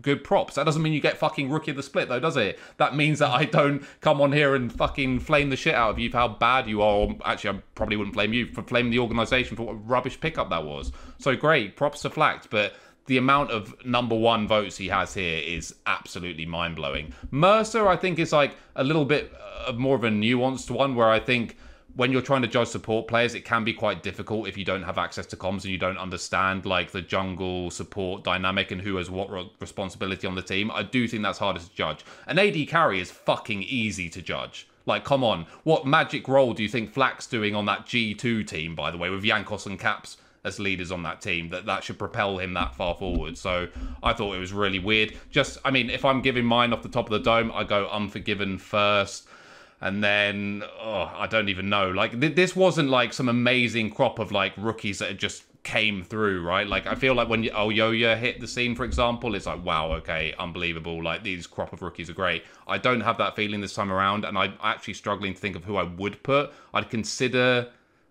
good 0.02 0.24
props. 0.24 0.56
That 0.56 0.66
doesn't 0.66 0.82
mean 0.82 0.94
you 0.94 1.02
get 1.02 1.18
fucking 1.18 1.50
rookie 1.50 1.72
of 1.72 1.78
the 1.78 1.84
split 1.84 2.10
though, 2.10 2.20
does 2.20 2.38
it? 2.38 2.60
That 2.78 2.96
means 2.96 3.20
that 3.20 3.30
I 3.30 3.46
don't 3.46 3.84
come 4.02 4.22
on 4.22 4.32
here 4.32 4.56
and 4.56 4.72
fucking 4.72 5.20
flame 5.20 5.50
the 5.50 5.56
shit 5.56 5.76
out 5.76 5.92
of 5.92 6.00
you 6.00 6.10
for 6.10 6.18
how 6.18 6.28
bad 6.28 6.68
you 6.68 6.82
are. 6.82 6.96
Or 6.96 7.16
actually, 7.26 7.58
I 7.58 7.62
probably 7.76 7.98
wouldn't 7.98 8.16
blame 8.16 8.34
you 8.34 8.48
for 8.48 8.64
flaming 8.64 8.92
the 8.92 9.00
organisation 9.00 9.58
for 9.58 9.64
what 9.64 9.88
rubbish 9.88 10.20
pickup 10.20 10.50
that 10.50 10.66
was. 10.66 10.92
So 11.20 11.36
great, 11.36 11.76
props 11.76 12.02
to 12.02 12.10
Flakked, 12.10 12.50
but 12.50 12.74
the 13.08 13.18
amount 13.18 13.52
of 13.52 13.74
number 13.86 14.16
one 14.16 14.48
votes 14.48 14.78
he 14.78 14.88
has 14.88 15.14
here 15.14 15.40
is 15.40 15.76
absolutely 15.86 16.46
mind 16.46 16.76
blowing. 16.76 17.14
Mersa, 17.32 17.88
I 17.88 17.96
think, 17.96 18.18
is 18.20 18.34
like 18.34 18.56
a 18.76 18.84
little 18.84 19.06
bit 19.06 19.32
uh, 19.68 19.74
more 19.74 19.96
of 19.96 20.04
a 20.04 20.10
nuanced 20.10 20.72
one 20.72 20.96
where 20.96 21.10
I 21.10 21.20
think 21.20 21.56
when 21.96 22.12
you're 22.12 22.22
trying 22.22 22.42
to 22.42 22.48
judge 22.48 22.68
support 22.68 23.08
players, 23.08 23.36
it 23.36 23.46
can 23.46 23.64
be 23.64 23.74
quite 23.74 24.04
difficult 24.04 24.48
if 24.48 24.58
you 24.58 24.66
don't 24.66 24.84
have 24.84 24.98
access 24.98 25.26
to 25.28 25.38
comms 25.38 25.64
and 25.64 25.66
you 25.66 25.78
don't 25.78 25.98
understand 25.98 26.66
like 26.66 26.92
the 26.92 27.02
jungle 27.02 27.72
support 27.72 28.24
dynamic 28.24 28.72
and 28.72 28.82
who 28.82 28.98
has 28.98 29.10
what 29.10 29.30
responsibility 29.60 30.28
on 30.28 30.36
the 30.36 30.42
team. 30.42 30.70
I 30.72 30.84
do 30.84 31.08
think 31.08 31.24
that's 31.24 31.40
harder 31.40 31.60
to 31.60 31.74
judge. 31.74 32.06
An 32.28 32.38
AD 32.38 32.68
carry 32.68 33.00
is 33.00 33.12
fucking 33.12 33.64
easy 33.64 34.10
to 34.10 34.22
judge. 34.22 34.68
Like, 34.86 35.04
come 35.04 35.24
on, 35.24 35.48
what 35.64 35.88
magic 35.88 36.28
role 36.28 36.54
do 36.54 36.62
you 36.62 36.70
think 36.70 36.94
Flakked's 36.94 37.28
doing 37.28 37.56
on 37.56 37.66
that 37.66 37.86
G2 37.86 38.46
team, 38.46 38.76
by 38.76 38.92
the 38.92 38.98
way, 38.98 39.10
with 39.10 39.24
Jankos 39.24 39.66
and 39.66 39.80
Caps 39.80 40.18
as 40.44 40.60
leaders 40.60 40.92
on 40.92 41.02
that 41.04 41.22
team 41.22 41.50
that 41.50 41.66
that 41.66 41.84
should 41.84 41.98
propel 41.98 42.38
him 42.38 42.54
that 42.54 42.76
far 42.76 42.94
forward. 42.96 43.36
So 43.38 43.68
I 44.04 44.14
thought 44.14 44.36
it 44.36 44.40
was 44.40 44.54
really 44.54 44.80
weird. 44.80 45.18
Just, 45.32 45.58
I 45.66 45.72
mean, 45.72 45.90
if 45.90 46.06
I'm 46.06 46.22
giving 46.22 46.46
mine 46.46 46.72
off 46.72 46.84
the 46.84 46.90
top 46.90 47.08
of 47.08 47.12
the 47.12 47.20
dome, 47.20 47.52
I 47.52 47.64
go 47.64 47.90
Unforgiven 47.90 48.60
first. 48.60 49.28
And 49.86 50.04
then, 50.04 50.64
oh, 50.82 51.12
I 51.16 51.28
don't 51.28 51.48
even 51.48 51.70
know. 51.70 51.92
Like, 51.92 52.20
th- 52.20 52.36
this 52.36 52.56
wasn't 52.56 52.90
like 52.90 53.14
some 53.14 53.30
amazing 53.30 53.92
crop 53.92 54.18
of 54.18 54.32
like 54.32 54.54
rookies 54.58 54.98
that 54.98 55.16
just 55.20 55.44
came 55.62 56.02
through, 56.02 56.42
right? 56.42 56.66
Like, 56.66 56.88
I 56.88 56.96
feel 56.96 57.14
like 57.14 57.30
when 57.30 57.48
oh 57.54 57.70
Yoya 57.70 58.18
hit 58.18 58.40
the 58.40 58.48
scene, 58.48 58.76
for 58.76 58.84
example, 58.84 59.36
it's 59.36 59.46
like, 59.46 59.64
wow, 59.64 59.92
okay, 59.98 60.34
unbelievable. 60.40 61.04
Like, 61.04 61.22
these 61.22 61.46
crop 61.46 61.72
of 61.72 61.84
rookies 61.84 62.10
are 62.10 62.14
great. 62.14 62.44
I 62.68 62.80
don't 62.80 63.02
have 63.02 63.20
that 63.20 63.36
feeling 63.36 63.62
this 63.62 63.76
time 63.76 63.92
around, 63.92 64.26
and 64.26 64.40
I'm 64.40 64.56
actually 64.64 64.96
struggling 64.96 65.36
to 65.36 65.40
think 65.40 65.56
of 65.56 65.64
who 65.64 65.76
I 65.76 65.84
would 65.84 66.24
put. 66.24 66.52
I'd 66.74 66.90
consider 66.90 67.68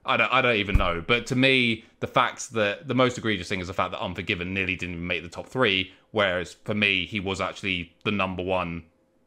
I 0.07 0.17
don't, 0.17 0.33
I 0.33 0.43
don't 0.43 0.57
even 0.57 0.77
know. 0.77 1.03
But 1.05 1.27
to 1.27 1.35
me, 1.35 1.87
the 1.99 2.07
fact 2.07 2.53
that 2.53 2.87
the 2.87 2.95
most 2.95 3.19
egregious 3.19 3.49
thing 3.49 3.59
is 3.59 3.67
the 3.67 3.75
fact 3.75 3.91
that 3.91 4.01
Unforgiven 4.01 4.55
nearly 4.55 4.77
didn't 4.77 4.95
even 4.95 5.07
make 5.09 5.25
the 5.25 5.29
top 5.29 5.49
three, 5.49 5.93
whereas 6.13 6.53
for 6.65 6.75
me, 6.75 7.05
he 7.05 7.19
was 7.19 7.41
actually 7.41 7.93
the 8.05 8.13
number 8.13 8.45
one 8.45 8.85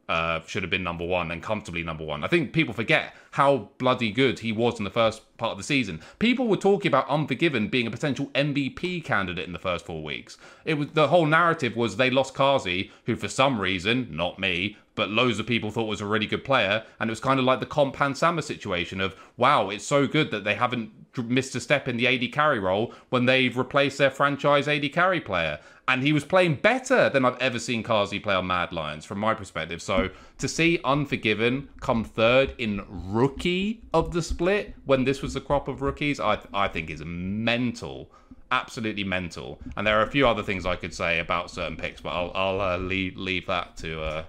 uh, 0.08 0.40
should 0.46 0.62
have 0.62 0.70
been 0.70 0.82
number 0.82 1.04
one 1.04 1.30
and 1.30 1.42
comfortably 1.42 1.82
number 1.82 2.04
one. 2.04 2.24
I 2.24 2.28
think 2.28 2.52
people 2.52 2.72
forget 2.72 3.14
how 3.32 3.68
bloody 3.78 4.10
good 4.10 4.38
he 4.38 4.52
was 4.52 4.78
in 4.78 4.84
the 4.84 4.90
first 4.90 5.22
part 5.36 5.52
of 5.52 5.58
the 5.58 5.64
season. 5.64 6.00
People 6.18 6.48
were 6.48 6.56
talking 6.56 6.88
about 6.88 7.08
Unforgiven 7.08 7.68
being 7.68 7.86
a 7.86 7.90
potential 7.90 8.26
MVP 8.34 9.04
candidate 9.04 9.46
in 9.46 9.52
the 9.52 9.58
first 9.58 9.84
four 9.84 10.02
weeks. 10.02 10.38
It 10.64 10.74
was 10.74 10.88
the 10.94 11.08
whole 11.08 11.26
narrative 11.26 11.76
was 11.76 11.96
they 11.96 12.10
lost 12.10 12.34
Carzzy, 12.34 12.90
who 13.04 13.16
for 13.16 13.28
some 13.28 13.60
reason, 13.60 14.08
not 14.10 14.38
me, 14.38 14.76
but 14.98 15.08
loads 15.08 15.38
of 15.38 15.46
people 15.46 15.70
thought 15.70 15.84
was 15.84 16.02
a 16.02 16.06
really 16.06 16.26
good 16.26 16.44
player, 16.44 16.84
and 17.00 17.08
it 17.08 17.12
was 17.12 17.20
kind 17.20 17.40
of 17.40 17.46
like 17.46 17.60
the 17.60 17.66
Comp 17.66 17.96
Sama 18.16 18.42
situation 18.42 19.00
of 19.00 19.16
wow, 19.38 19.70
it's 19.70 19.86
so 19.86 20.06
good 20.06 20.30
that 20.30 20.44
they 20.44 20.56
haven't 20.56 20.90
missed 21.16 21.54
a 21.54 21.60
step 21.60 21.88
in 21.88 21.96
the 21.96 22.06
AD 22.06 22.32
carry 22.32 22.58
role 22.58 22.92
when 23.08 23.24
they've 23.24 23.56
replaced 23.56 23.96
their 23.98 24.10
franchise 24.10 24.68
AD 24.68 24.92
carry 24.92 25.20
player 25.20 25.58
and 25.88 26.02
he 26.02 26.12
was 26.12 26.22
playing 26.22 26.56
better 26.56 27.08
than 27.08 27.24
I've 27.24 27.38
ever 27.38 27.58
seen 27.58 27.82
Carzzy 27.82 28.22
play 28.22 28.34
on 28.34 28.46
Mad 28.46 28.72
Lions 28.72 29.06
from 29.06 29.18
my 29.18 29.32
perspective. 29.32 29.80
So 29.80 30.10
to 30.36 30.46
see 30.46 30.78
Unforgiven 30.84 31.70
come 31.80 32.04
third 32.04 32.54
in 32.58 32.84
rookie 32.88 33.80
of 33.94 34.12
the 34.12 34.20
split 34.20 34.74
when 34.84 35.04
this 35.04 35.22
was 35.22 35.32
the 35.32 35.40
crop 35.40 35.66
of 35.66 35.80
rookies, 35.80 36.20
I 36.20 36.38
I 36.52 36.68
think 36.68 36.90
is 36.90 37.02
mental, 37.04 38.10
absolutely 38.52 39.04
mental. 39.04 39.60
And 39.76 39.86
there 39.86 39.98
are 39.98 40.02
a 40.02 40.10
few 40.10 40.28
other 40.28 40.42
things 40.42 40.66
I 40.66 40.76
could 40.76 40.92
say 40.92 41.20
about 41.20 41.50
certain 41.50 41.76
picks, 41.76 42.02
but 42.02 42.10
I'll 42.10 42.32
I'll 42.34 42.60
uh, 42.60 42.76
leave 42.76 43.16
leave 43.16 43.46
that 43.46 43.78
to 43.78 44.02
uh, 44.02 44.24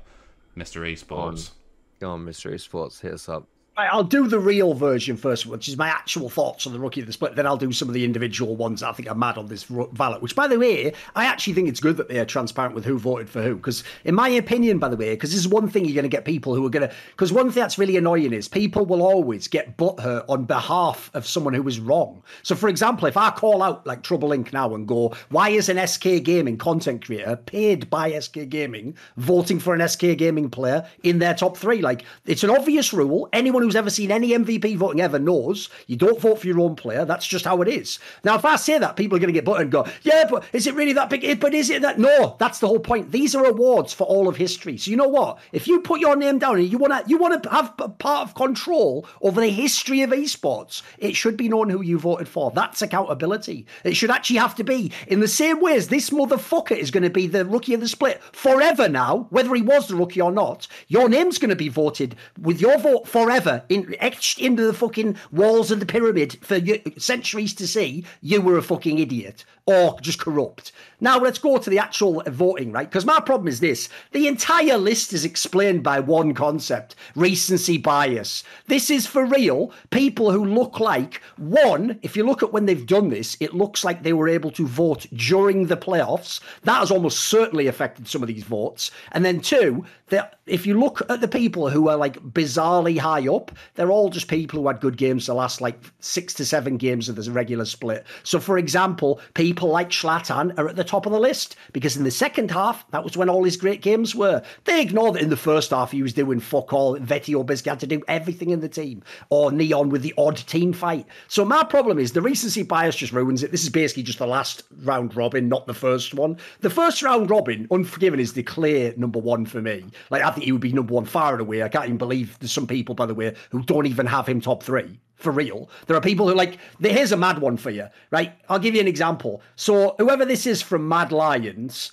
Mr. 0.58 0.82
Esports. 0.92 1.52
Go 2.00 2.12
on, 2.12 2.26
Mr. 2.26 2.54
Esports, 2.54 3.02
hit 3.02 3.14
us 3.14 3.28
up. 3.30 3.48
I'll 3.88 4.04
do 4.04 4.28
the 4.28 4.40
real 4.40 4.74
version 4.74 5.18
first, 5.18 5.46
which 5.46 5.68
is 5.68 5.78
my 5.78 5.88
actual 5.88 6.30
thoughts 6.30 6.68
on 6.68 6.74
the 6.74 6.80
rookie 6.80 7.02
of 7.02 7.08
the 7.08 7.14
split. 7.14 7.36
Then 7.36 7.46
I'll 7.46 7.58
do 7.58 7.72
some 7.72 7.88
of 7.88 7.94
the 7.94 8.04
individual 8.04 8.56
ones 8.56 8.84
I 8.84 8.92
think 8.92 9.10
are 9.10 9.16
mad 9.16 9.38
on 9.38 9.48
this 9.48 9.66
ballot. 9.94 10.22
Which, 10.22 10.36
by 10.36 10.48
the 10.48 10.60
way, 10.60 10.94
I 11.16 11.26
actually 11.26 11.54
think 11.54 11.70
it's 11.70 11.80
good 11.80 11.98
that 11.98 12.10
they 12.10 12.20
are 12.20 12.26
transparent 12.26 12.76
with 12.76 12.86
who 12.86 12.98
voted 12.98 13.30
for 13.30 13.42
who. 13.42 13.56
Because, 13.56 13.84
in 14.04 14.16
my 14.16 14.30
opinion, 14.30 14.80
by 14.80 14.90
the 14.90 14.98
way, 14.98 15.12
because 15.12 15.32
this 15.32 15.40
is 15.40 15.48
one 15.48 15.70
thing 15.70 15.86
you're 15.86 15.96
going 15.96 16.04
to 16.04 16.10
get 16.10 16.26
people 16.26 16.56
who 16.56 16.66
are 16.66 16.70
going 16.70 16.88
to. 16.88 16.96
Because 17.12 17.32
one 17.32 17.52
thing 17.52 17.62
that's 17.62 17.78
really 17.78 17.98
annoying 17.98 18.34
is 18.34 18.48
people 18.48 18.86
will 18.86 19.02
always 19.02 19.48
get 19.48 19.78
butthurt 19.78 20.26
on 20.28 20.46
behalf 20.46 21.10
of 21.14 21.26
someone 21.26 21.54
who 21.54 21.64
was 21.64 21.80
wrong. 21.80 22.22
So, 22.44 22.56
for 22.56 22.70
example, 22.70 23.08
if 23.08 23.18
I 23.18 23.30
call 23.32 23.64
out 23.64 23.86
like 23.88 24.04
Trouble 24.04 24.30
Inc. 24.30 24.52
now 24.54 24.74
and 24.76 24.88
go, 24.88 25.14
"Why 25.30 25.50
is 25.50 25.70
an 25.70 25.78
SK 25.78 26.20
Gaming 26.24 26.58
content 26.58 27.06
creator 27.06 27.36
paid 27.36 27.90
by 27.90 28.12
SK 28.12 28.50
Gaming 28.50 28.96
voting 29.18 29.60
for 29.60 29.74
an 29.74 29.82
SK 29.88 30.16
Gaming 30.18 30.50
player 30.50 30.86
in 31.04 31.20
their 31.20 31.34
top 31.34 31.56
three? 31.58 31.82
Like, 31.82 32.04
it's 32.26 32.44
an 32.44 32.50
obvious 32.50 32.94
rule. 32.94 33.30
Anyone 33.34 33.64
who 33.64 33.69
who's 33.70 33.76
ever 33.76 33.92
seen 33.92 34.10
any 34.12 34.30
MVP 34.30 34.78
voting 34.78 35.00
ever 35.00 35.20
knows 35.20 35.70
you 35.86 35.96
don't 35.96 36.20
vote 36.20 36.40
for 36.40 36.48
your 36.48 36.60
own 36.60 36.76
player. 36.76 37.06
That's 37.06 37.28
just 37.28 37.46
how 37.46 37.62
it 37.62 37.68
is. 37.68 38.00
Now, 38.24 38.36
if 38.36 38.44
I 38.46 38.56
say 38.56 38.80
that, 38.80 38.96
people 38.96 39.16
are 39.16 39.20
going 39.20 39.28
to 39.28 39.34
get 39.34 39.46
buttered 39.46 39.62
and 39.62 39.72
go, 39.72 39.86
yeah, 40.02 40.26
but 40.28 40.44
is 40.54 40.66
it 40.66 40.74
really 40.74 40.94
that 40.94 41.12
big? 41.12 41.24
Eh, 41.24 41.36
but 41.36 41.54
is 41.54 41.70
it 41.70 41.84
that? 41.84 42.00
No, 42.00 42.36
that's 42.40 42.58
the 42.58 42.68
whole 42.68 42.80
point. 42.80 43.12
These 43.12 43.36
are 43.36 43.46
awards 43.46 43.94
for 43.94 44.06
all 44.06 44.28
of 44.28 44.38
history. 44.38 44.78
So 44.78 44.90
you 44.90 44.98
know 44.98 45.08
what? 45.08 45.38
If 45.52 45.68
you 45.68 45.82
put 45.82 46.00
your 46.00 46.16
name 46.16 46.40
down 46.40 46.58
and 46.58 46.72
you 46.72 46.80
want 46.80 46.94
to, 46.94 47.10
you 47.10 47.18
want 47.18 47.44
to 47.44 47.50
have 47.50 47.78
part 48.00 48.28
of 48.28 48.34
control 48.34 49.06
over 49.22 49.40
the 49.40 49.50
history 49.50 50.02
of 50.02 50.10
esports, 50.10 50.82
it 50.98 51.16
should 51.16 51.38
be 51.38 51.48
known 51.48 51.70
who 51.70 51.84
you 51.84 52.00
voted 52.00 52.28
for. 52.28 52.50
That's 52.50 52.82
accountability. 52.82 53.68
It 53.84 53.96
should 53.96 54.10
actually 54.10 54.40
have 54.40 54.56
to 54.56 54.64
be 54.64 54.92
in 55.08 55.20
the 55.20 55.28
same 55.28 55.62
way 55.62 55.76
as 55.76 55.90
this 55.90 56.10
motherfucker 56.10 56.76
is 56.76 56.90
going 56.90 57.04
to 57.04 57.12
be 57.12 57.28
the 57.28 57.46
rookie 57.46 57.76
of 57.76 57.82
the 57.82 57.88
split 57.88 58.20
forever 58.32 58.90
now, 58.90 59.28
whether 59.30 59.54
he 59.54 59.62
was 59.62 59.88
the 59.88 59.96
rookie 59.96 60.22
or 60.22 60.32
not. 60.32 60.68
Your 60.88 61.08
name's 61.08 61.38
going 61.38 61.50
to 61.50 61.56
be 61.56 61.70
voted 61.70 62.16
with 62.40 62.62
your 62.62 62.78
vote 62.80 63.08
forever 63.08 63.59
Uh, 63.60 63.64
in, 63.68 63.94
etched 64.00 64.40
into 64.40 64.66
the 64.66 64.74
fucking 64.74 65.18
walls 65.32 65.70
of 65.70 65.82
the 65.82 65.86
pyramid 65.86 66.38
for 66.42 66.60
centuries 66.98 67.54
to 67.54 67.68
see, 67.68 68.06
you 68.22 68.42
were 68.42 68.58
a 68.58 68.64
fucking 68.64 69.00
idiot 69.00 69.44
or 69.66 70.00
just 70.00 70.20
corrupt. 70.20 70.72
Now 71.02 71.20
let's 71.20 71.40
go 71.40 71.58
to 71.58 71.70
the 71.70 71.80
actual 71.80 72.22
voting, 72.28 72.72
right? 72.72 72.90
Because 72.90 73.06
my 73.06 73.20
problem 73.20 73.48
is 73.48 73.60
this 73.60 73.90
the 74.12 74.28
entire 74.28 74.78
list 74.78 75.14
is 75.14 75.26
explained 75.26 75.84
by 75.84 76.00
one 76.00 76.34
concept 76.34 76.96
recency 77.16 77.78
bias. 77.78 78.44
This 78.68 78.90
is 78.90 79.08
for 79.08 79.26
real 79.26 79.72
people 79.92 80.32
who 80.32 80.44
look 80.46 80.80
like, 80.80 81.22
one, 81.38 82.00
if 82.02 82.18
you 82.18 82.26
look 82.26 82.44
at 82.44 82.52
when 82.52 82.66
they've 82.66 82.86
done 82.86 83.10
this, 83.10 83.38
it 83.40 83.54
looks 83.54 83.86
like 83.86 84.04
they 84.04 84.14
were 84.14 84.28
able 84.28 84.52
to 84.52 84.68
vote 84.68 85.06
during 85.14 85.68
the 85.68 85.78
playoffs. 85.78 86.42
That 86.64 86.80
has 86.80 86.92
almost 86.92 87.20
certainly 87.20 87.68
affected 87.68 88.08
some 88.08 88.22
of 88.22 88.28
these 88.28 88.44
votes. 88.44 88.92
And 89.12 89.24
then 89.24 89.40
two, 89.40 89.86
that 90.10 90.40
if 90.46 90.66
you 90.66 90.80
look 90.80 91.02
at 91.10 91.22
the 91.22 91.28
people 91.28 91.70
who 91.70 91.88
are 91.88 91.98
like 91.98 92.20
bizarrely 92.20 92.98
high 92.98 93.28
up, 93.28 93.52
they're 93.76 93.92
all 93.92 94.10
just 94.10 94.28
people 94.28 94.60
who 94.60 94.68
had 94.68 94.82
good 94.82 94.98
games 94.98 95.28
the 95.28 95.34
last 95.34 95.62
like 95.62 95.80
six 96.00 96.34
to 96.36 96.46
seven 96.46 96.78
games 96.78 97.08
of 97.10 97.16
the 97.16 97.32
regular 97.32 97.66
split. 97.66 98.06
So, 98.24 98.40
for 98.40 98.58
example, 98.58 99.22
people 99.34 99.70
like 99.70 99.90
Shlatan 99.90 100.58
are 100.58 100.68
at 100.68 100.76
the 100.76 100.84
top 100.90 101.06
of 101.06 101.12
the 101.12 101.20
list 101.20 101.56
because 101.72 101.96
in 101.96 102.04
the 102.04 102.12
second 102.12 102.52
half, 102.52 102.90
that 102.92 103.04
was 103.04 103.16
when 103.16 103.30
all 103.30 103.44
his 103.44 103.58
great 103.58 103.82
games 103.82 104.16
were. 104.16 104.44
They 104.66 104.82
ignore 104.82 105.12
that 105.14 105.22
in 105.22 105.30
the 105.30 105.38
first 105.38 105.70
half 105.70 105.92
he 105.92 106.02
was 106.02 106.14
doing 106.14 106.40
fuck 106.40 106.74
all. 106.74 106.98
Veti 106.98 107.46
basically 107.46 107.70
had 107.70 107.80
to 107.82 107.88
do 107.88 108.02
everything 108.08 108.50
in 108.50 108.60
the 108.60 108.70
team, 108.70 109.04
or 109.30 109.52
Neon 109.52 109.90
with 109.90 110.02
the 110.02 110.14
odd 110.18 110.38
team 110.38 110.74
fight. 110.74 111.06
So 111.28 111.46
my 111.46 111.64
problem 111.64 112.00
is 112.00 112.12
the 112.12 112.22
recency 112.22 112.64
bias 112.64 112.96
just 112.96 113.14
ruins 113.14 113.44
it. 113.44 113.52
This 113.52 113.64
is 113.64 113.70
basically 113.70 114.04
just 114.04 114.20
the 114.20 114.28
last 114.28 114.64
round 114.84 115.16
robin, 115.16 115.48
not 115.48 115.68
the 115.68 115.74
first 115.74 116.14
one. 116.14 116.38
The 116.62 116.70
first 116.70 117.02
round 117.04 117.30
robin, 117.30 117.68
Unforgiven, 117.72 118.20
is 118.20 118.34
the 118.34 118.44
clear 118.44 118.94
number 118.98 119.20
one 119.20 119.46
for 119.46 119.62
me. 119.62 119.86
Like 120.10 120.24
I 120.24 120.32
think 120.32 120.46
he 120.46 120.52
would 120.52 120.62
be 120.62 120.74
number 120.74 120.94
one 120.94 121.06
far 121.06 121.34
and 121.34 121.42
away. 121.42 121.64
I 121.64 121.70
can't 121.70 121.86
even 121.86 121.98
believe 121.98 122.38
there's 122.40 122.52
some 122.52 122.68
people, 122.68 122.96
by 122.96 123.06
the 123.06 123.16
way, 123.16 123.36
who 123.52 123.62
don't 123.64 123.86
even 123.86 124.08
have 124.08 124.28
him 124.28 124.42
top 124.42 124.64
three 124.64 125.00
for 125.20 125.32
real. 125.32 125.70
There 125.86 125.96
are 125.96 126.02
people 126.02 126.28
who 126.28 126.34
like, 126.34 126.58
here's 126.82 127.12
a 127.12 127.18
mad 127.18 127.40
one 127.40 127.58
for 127.58 127.70
you, 127.70 127.88
right? 128.10 128.34
I'll 128.48 128.60
give 128.60 128.74
you 128.74 128.82
an 128.82 128.88
example. 128.88 129.42
So, 129.56 129.96
whoever 129.98 130.26
this 130.26 130.48
is 130.48 130.62
from 130.62 130.88
Mad 130.88 131.12
Lions, 131.12 131.92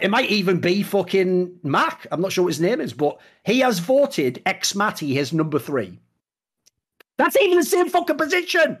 it 0.00 0.10
might 0.10 0.30
even 0.30 0.60
be 0.60 0.82
fucking 0.82 1.58
Mac. 1.64 2.06
I'm 2.12 2.20
not 2.20 2.32
sure 2.32 2.44
what 2.44 2.52
his 2.52 2.60
name 2.60 2.80
is, 2.80 2.92
but 2.92 3.18
he 3.44 3.60
has 3.60 3.80
voted 3.80 4.40
Xmatty 4.46 5.12
his 5.12 5.32
number 5.32 5.58
three. 5.58 5.98
That's 7.18 7.36
even 7.36 7.58
the 7.58 7.64
same 7.64 7.88
fucking 7.88 8.16
position. 8.16 8.78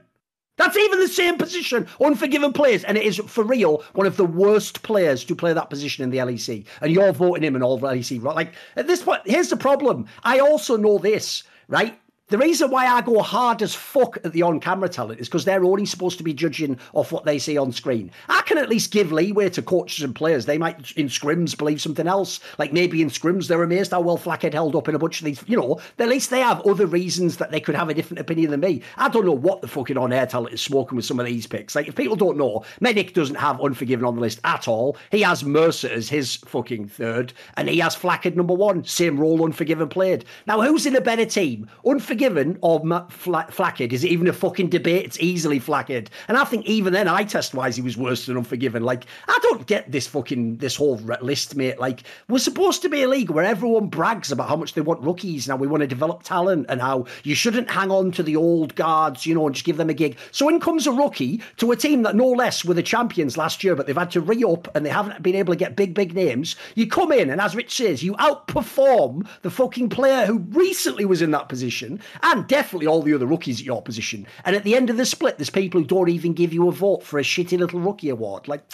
That's 0.58 0.76
even 0.76 1.00
the 1.00 1.08
same 1.08 1.38
position. 1.38 1.88
Unforgiven 2.00 2.52
players. 2.52 2.84
And 2.84 2.96
it 2.96 3.04
is, 3.04 3.16
for 3.18 3.42
real, 3.42 3.82
one 3.94 4.06
of 4.06 4.16
the 4.16 4.24
worst 4.24 4.82
players 4.82 5.24
to 5.24 5.34
play 5.34 5.52
that 5.52 5.70
position 5.70 6.04
in 6.04 6.10
the 6.10 6.18
LEC. 6.18 6.66
And 6.80 6.92
you're 6.92 7.12
voting 7.12 7.42
him 7.42 7.56
in 7.56 7.62
all 7.62 7.78
the 7.78 7.88
LEC. 7.88 8.22
Like, 8.22 8.52
at 8.76 8.86
this 8.86 9.02
point, 9.02 9.22
here's 9.24 9.48
the 9.48 9.56
problem. 9.56 10.06
I 10.22 10.38
also 10.38 10.76
know 10.76 10.98
this, 10.98 11.42
right? 11.68 11.98
The 12.32 12.38
reason 12.38 12.70
why 12.70 12.86
I 12.86 13.02
go 13.02 13.20
hard 13.20 13.60
as 13.60 13.74
fuck 13.74 14.16
at 14.24 14.32
the 14.32 14.40
on 14.40 14.58
camera 14.58 14.88
talent 14.88 15.20
is 15.20 15.28
because 15.28 15.44
they're 15.44 15.66
only 15.66 15.84
supposed 15.84 16.16
to 16.16 16.24
be 16.24 16.32
judging 16.32 16.78
off 16.94 17.12
what 17.12 17.26
they 17.26 17.38
see 17.38 17.58
on 17.58 17.72
screen. 17.72 18.10
I 18.26 18.40
can 18.40 18.56
at 18.56 18.70
least 18.70 18.90
give 18.90 19.12
leeway 19.12 19.50
to 19.50 19.60
coaches 19.60 20.02
and 20.02 20.14
players. 20.14 20.46
They 20.46 20.56
might, 20.56 20.92
in 20.92 21.08
scrims, 21.08 21.54
believe 21.54 21.82
something 21.82 22.06
else. 22.06 22.40
Like 22.56 22.72
maybe 22.72 23.02
in 23.02 23.10
scrims, 23.10 23.48
they're 23.48 23.62
amazed 23.62 23.90
how 23.90 24.00
well 24.00 24.16
Flakked 24.16 24.54
held 24.54 24.74
up 24.74 24.88
in 24.88 24.94
a 24.94 24.98
bunch 24.98 25.20
of 25.20 25.26
these, 25.26 25.44
you 25.46 25.58
know, 25.58 25.78
at 25.98 26.08
least 26.08 26.30
they 26.30 26.40
have 26.40 26.66
other 26.66 26.86
reasons 26.86 27.36
that 27.36 27.50
they 27.50 27.60
could 27.60 27.74
have 27.74 27.90
a 27.90 27.94
different 27.94 28.20
opinion 28.20 28.50
than 28.50 28.60
me. 28.60 28.80
I 28.96 29.10
don't 29.10 29.26
know 29.26 29.32
what 29.32 29.60
the 29.60 29.68
fucking 29.68 29.98
on 29.98 30.10
air 30.10 30.24
talent 30.24 30.54
is 30.54 30.62
smoking 30.62 30.96
with 30.96 31.04
some 31.04 31.20
of 31.20 31.26
these 31.26 31.46
picks. 31.46 31.74
Like, 31.74 31.86
if 31.86 31.96
people 31.96 32.16
don't 32.16 32.38
know, 32.38 32.64
Medic 32.80 33.12
doesn't 33.12 33.34
have 33.34 33.60
Unforgiven 33.60 34.06
on 34.06 34.14
the 34.14 34.22
list 34.22 34.40
at 34.44 34.66
all. 34.68 34.96
He 35.10 35.20
has 35.20 35.42
Mersa 35.42 35.90
as 35.90 36.08
his 36.08 36.36
fucking 36.36 36.88
third, 36.88 37.34
and 37.58 37.68
he 37.68 37.80
has 37.80 37.94
Flakked 37.94 38.36
number 38.36 38.54
one. 38.54 38.86
Same 38.86 39.20
role 39.20 39.44
Unforgiven 39.44 39.90
played. 39.90 40.24
Now, 40.46 40.62
who's 40.62 40.86
in 40.86 40.96
a 40.96 41.00
better 41.02 41.26
team? 41.26 41.68
Unforgiven 41.84 42.21
Unforgiven 42.22 42.58
or 42.60 42.84
Ma- 42.84 43.08
Fla- 43.08 43.48
Flakked? 43.50 43.92
Is 43.92 44.04
it 44.04 44.10
even 44.10 44.28
a 44.28 44.32
fucking 44.32 44.68
debate? 44.68 45.04
It's 45.04 45.18
easily 45.20 45.58
Flakked. 45.58 46.10
And 46.28 46.36
I 46.36 46.44
think 46.44 46.64
even 46.66 46.92
then, 46.92 47.08
eye 47.08 47.24
test 47.24 47.52
wise, 47.52 47.74
he 47.74 47.82
was 47.82 47.96
worse 47.96 48.26
than 48.26 48.36
Unforgiven. 48.36 48.84
Like, 48.84 49.06
I 49.26 49.36
don't 49.42 49.66
get 49.66 49.90
this 49.90 50.06
fucking, 50.06 50.58
this 50.58 50.76
whole 50.76 50.96
list, 51.20 51.56
mate. 51.56 51.80
Like, 51.80 52.04
we're 52.28 52.38
supposed 52.38 52.82
to 52.82 52.88
be 52.88 53.02
a 53.02 53.08
league 53.08 53.30
where 53.30 53.44
everyone 53.44 53.88
brags 53.88 54.30
about 54.30 54.48
how 54.48 54.54
much 54.54 54.74
they 54.74 54.80
want 54.80 55.02
rookies 55.02 55.46
and 55.46 55.52
how 55.52 55.60
we 55.60 55.66
want 55.66 55.80
to 55.80 55.86
develop 55.88 56.22
talent 56.22 56.66
and 56.68 56.80
how 56.80 57.06
you 57.24 57.34
shouldn't 57.34 57.68
hang 57.68 57.90
on 57.90 58.12
to 58.12 58.22
the 58.22 58.36
old 58.36 58.76
guards, 58.76 59.26
you 59.26 59.34
know, 59.34 59.46
and 59.46 59.56
just 59.56 59.66
give 59.66 59.76
them 59.76 59.90
a 59.90 59.94
gig. 59.94 60.16
So 60.30 60.48
in 60.48 60.60
comes 60.60 60.86
a 60.86 60.92
rookie 60.92 61.42
to 61.56 61.72
a 61.72 61.76
team 61.76 62.02
that 62.02 62.14
no 62.14 62.28
less 62.28 62.64
were 62.64 62.74
the 62.74 62.84
champions 62.84 63.36
last 63.36 63.64
year, 63.64 63.74
but 63.74 63.86
they've 63.86 63.96
had 63.96 64.12
to 64.12 64.20
re 64.20 64.44
up 64.44 64.68
and 64.76 64.86
they 64.86 64.90
haven't 64.90 65.22
been 65.22 65.34
able 65.34 65.52
to 65.52 65.58
get 65.58 65.74
big, 65.74 65.92
big 65.92 66.14
names. 66.14 66.54
You 66.76 66.86
come 66.86 67.10
in, 67.10 67.30
and 67.30 67.40
as 67.40 67.56
Rich 67.56 67.74
says, 67.74 68.02
you 68.02 68.14
outperform 68.14 69.26
the 69.42 69.50
fucking 69.50 69.88
player 69.88 70.26
who 70.26 70.38
recently 70.38 71.04
was 71.04 71.20
in 71.20 71.32
that 71.32 71.48
position 71.48 72.00
and 72.22 72.46
definitely 72.46 72.86
all 72.86 73.02
the 73.02 73.14
other 73.14 73.26
rookies 73.26 73.60
at 73.60 73.66
your 73.66 73.82
position. 73.82 74.26
And 74.44 74.56
at 74.56 74.64
the 74.64 74.74
end 74.74 74.90
of 74.90 74.96
the 74.96 75.06
split, 75.06 75.38
there's 75.38 75.50
people 75.50 75.80
who 75.80 75.86
don't 75.86 76.08
even 76.08 76.32
give 76.32 76.52
you 76.52 76.68
a 76.68 76.72
vote 76.72 77.02
for 77.02 77.18
a 77.18 77.22
shitty 77.22 77.58
little 77.58 77.80
rookie 77.80 78.10
award. 78.10 78.48
Like, 78.48 78.64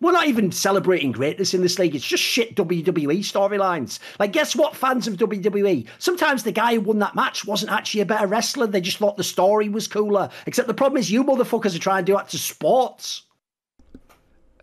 we're 0.00 0.12
not 0.12 0.28
even 0.28 0.50
celebrating 0.50 1.12
greatness 1.12 1.52
in 1.52 1.60
this 1.60 1.78
league. 1.78 1.94
It's 1.94 2.06
just 2.06 2.22
shit 2.22 2.56
WWE 2.56 3.18
storylines. 3.18 3.98
Like, 4.18 4.32
guess 4.32 4.56
what, 4.56 4.74
fans 4.74 5.06
of 5.06 5.16
WWE? 5.16 5.86
Sometimes 5.98 6.42
the 6.42 6.52
guy 6.52 6.74
who 6.74 6.80
won 6.80 6.98
that 7.00 7.14
match 7.14 7.44
wasn't 7.44 7.72
actually 7.72 8.00
a 8.00 8.06
better 8.06 8.26
wrestler. 8.26 8.66
They 8.66 8.80
just 8.80 8.96
thought 8.96 9.18
the 9.18 9.24
story 9.24 9.68
was 9.68 9.86
cooler. 9.86 10.30
Except 10.46 10.68
the 10.68 10.74
problem 10.74 10.98
is, 10.98 11.10
you 11.10 11.22
motherfuckers 11.22 11.76
are 11.76 11.80
trying 11.80 12.04
to 12.06 12.12
do 12.12 12.16
that 12.16 12.30
to 12.30 12.38
sports. 12.38 13.24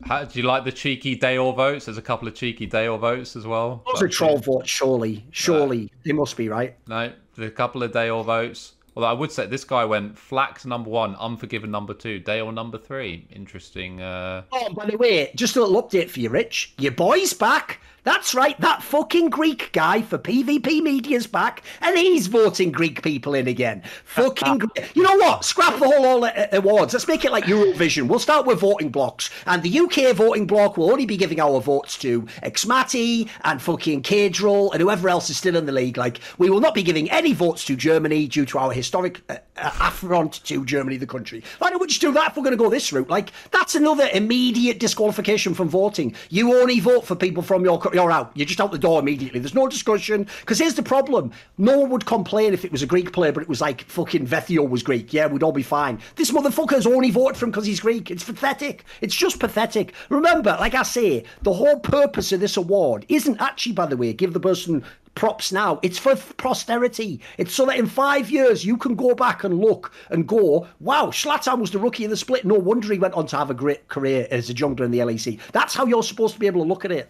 How, 0.03 0.23
do 0.23 0.39
you 0.39 0.45
like 0.45 0.63
the 0.63 0.71
cheeky 0.71 1.17
Dajor 1.17 1.55
votes? 1.55 1.85
There's 1.85 1.97
a 1.97 2.03
couple 2.03 2.27
of 2.27 2.35
cheeky 2.35 2.67
Dajor 2.67 2.99
votes 2.99 3.35
as 3.35 3.45
well. 3.45 3.83
Those 3.87 4.03
are 4.03 4.07
troll 4.07 4.37
votes, 4.37 4.69
surely. 4.69 5.25
Surely. 5.31 5.91
They 6.03 6.13
must 6.13 6.37
be, 6.37 6.49
right? 6.49 6.75
No, 6.87 7.11
there's 7.37 7.51
a 7.51 7.55
couple 7.55 7.83
of 7.83 7.91
Dajor 7.91 8.25
votes. 8.25 8.73
Although 8.95 9.07
I 9.07 9.13
would 9.13 9.31
say 9.31 9.45
this 9.45 9.63
guy 9.63 9.85
went 9.85 10.17
Flakked 10.17 10.65
number 10.65 10.89
one, 10.89 11.15
Unforgiven 11.17 11.69
number 11.69 11.93
two, 11.93 12.17
Dale 12.17 12.51
number 12.51 12.79
three. 12.79 13.27
Interesting. 13.31 14.01
Uh... 14.01 14.41
Oh, 14.51 14.73
by 14.73 14.87
the 14.87 14.97
way, 14.97 15.31
just 15.35 15.55
a 15.55 15.61
little 15.61 15.83
update 15.83 16.09
for 16.09 16.19
you, 16.19 16.29
Rich. 16.31 16.73
Your 16.79 16.93
boy's 16.93 17.31
back. 17.31 17.79
That's 18.07 18.33
right, 18.33 18.57
that 18.61 18.81
fucking 18.83 19.31
Greek 19.31 19.69
guy 19.73 20.01
for 20.01 20.17
PvP 20.17 20.81
Media's 20.81 21.27
back, 21.27 21.61
and 21.81 21.97
he's 21.97 22.27
voting 22.27 22.71
Greek 22.71 23.03
people 23.03 23.33
in 23.33 23.49
again. 23.49 23.83
Fucking, 24.05 24.61
you 24.93 25.03
know 25.03 25.17
what? 25.17 25.43
Scrap 25.43 25.77
the 25.77 25.87
whole 25.87 26.05
all 26.05 26.23
uh, 26.23 26.47
awards. 26.53 26.93
Let's 26.93 27.05
make 27.09 27.25
it 27.25 27.33
like 27.33 27.43
Eurovision. 27.43 28.07
We'll 28.07 28.19
start 28.19 28.45
with 28.45 28.61
voting 28.61 28.91
blocks, 28.91 29.29
and 29.45 29.61
the 29.61 29.79
UK 29.79 30.15
voting 30.15 30.47
block 30.47 30.77
will 30.77 30.89
only 30.89 31.05
be 31.05 31.17
giving 31.17 31.41
our 31.41 31.59
votes 31.59 31.97
to 31.97 32.21
Xmatty 32.43 33.27
and 33.43 33.61
fucking 33.61 34.03
Cadril 34.03 34.71
and 34.71 34.81
whoever 34.81 35.09
else 35.09 35.29
is 35.29 35.35
still 35.35 35.57
in 35.57 35.65
the 35.65 35.73
league. 35.73 35.97
Like, 35.97 36.21
we 36.37 36.49
will 36.49 36.61
not 36.61 36.75
be 36.75 36.83
giving 36.83 37.11
any 37.11 37.33
votes 37.33 37.65
to 37.65 37.75
Germany 37.75 38.29
due 38.29 38.45
to 38.45 38.57
our 38.57 38.71
historic 38.71 39.21
uh, 39.27 39.39
uh, 39.57 39.71
affront 39.81 40.45
to 40.45 40.63
Germany, 40.63 40.95
the 40.95 41.05
country. 41.05 41.43
Why 41.57 41.71
don't 41.71 41.81
we 41.81 41.87
just 41.87 41.99
do 41.99 42.13
that 42.13 42.31
if 42.31 42.37
we're 42.37 42.43
going 42.43 42.57
to 42.57 42.63
go 42.63 42.69
this 42.69 42.93
route? 42.93 43.09
Like, 43.09 43.33
that's 43.51 43.75
another 43.75 44.07
immediate 44.13 44.79
disqualification 44.79 45.53
from 45.53 45.67
voting. 45.67 46.15
You 46.29 46.55
only 46.55 46.79
vote 46.79 47.05
for 47.05 47.13
people 47.13 47.43
from 47.43 47.65
your 47.65 47.96
you're 47.97 48.11
out. 48.11 48.31
You're 48.35 48.45
just 48.45 48.61
out 48.61 48.71
the 48.71 48.77
door 48.77 48.99
immediately. 48.99 49.39
There's 49.39 49.55
no 49.55 49.67
discussion. 49.67 50.27
Because 50.41 50.59
here's 50.59 50.75
the 50.75 50.83
problem: 50.83 51.31
no 51.57 51.79
one 51.79 51.89
would 51.89 52.05
complain 52.05 52.53
if 52.53 52.63
it 52.63 52.71
was 52.71 52.83
a 52.83 52.85
Greek 52.85 53.11
player, 53.11 53.31
but 53.31 53.41
it 53.41 53.49
was 53.49 53.59
like 53.59 53.81
fucking 53.85 54.27
Vetheo 54.27 54.69
was 54.69 54.83
Greek. 54.83 55.13
Yeah, 55.13 55.25
we'd 55.25 55.43
all 55.43 55.51
be 55.51 55.63
fine. 55.63 55.99
This 56.15 56.31
motherfucker's 56.31 56.85
only 56.85 57.09
voted 57.09 57.37
for 57.37 57.45
him 57.45 57.51
because 57.51 57.65
he's 57.65 57.79
Greek. 57.79 58.11
It's 58.11 58.23
pathetic. 58.23 58.85
It's 59.01 59.15
just 59.15 59.39
pathetic. 59.39 59.93
Remember, 60.09 60.55
like 60.59 60.75
I 60.75 60.83
say, 60.83 61.23
the 61.41 61.53
whole 61.53 61.79
purpose 61.79 62.31
of 62.31 62.39
this 62.39 62.55
award 62.55 63.05
isn't 63.09 63.41
actually, 63.41 63.73
by 63.73 63.87
the 63.87 63.97
way, 63.97 64.13
give 64.13 64.33
the 64.33 64.39
person 64.39 64.83
props 65.17 65.51
now. 65.51 65.79
It's 65.81 65.97
for 65.97 66.15
posterity. 66.15 67.19
It's 67.39 67.53
so 67.53 67.65
that 67.65 67.79
in 67.79 67.87
five 67.87 68.29
years 68.29 68.63
you 68.63 68.77
can 68.77 68.93
go 68.93 69.15
back 69.15 69.43
and 69.43 69.59
look 69.59 69.91
and 70.11 70.27
go, 70.27 70.67
wow, 70.79 71.07
Shlatan 71.07 71.59
was 71.59 71.71
the 71.71 71.79
rookie 71.79 72.05
of 72.05 72.11
the 72.11 72.17
split. 72.17 72.45
No 72.45 72.53
wonder 72.53 72.93
he 72.93 72.99
went 72.99 73.15
on 73.15 73.25
to 73.27 73.37
have 73.37 73.49
a 73.49 73.55
great 73.55 73.87
career 73.87 74.27
as 74.29 74.51
a 74.51 74.53
jungler 74.53 74.85
in 74.85 74.91
the 74.91 74.99
LEC. 74.99 75.39
That's 75.51 75.73
how 75.73 75.87
you're 75.87 76.03
supposed 76.03 76.35
to 76.35 76.39
be 76.39 76.45
able 76.45 76.61
to 76.61 76.67
look 76.67 76.85
at 76.85 76.91
it. 76.91 77.09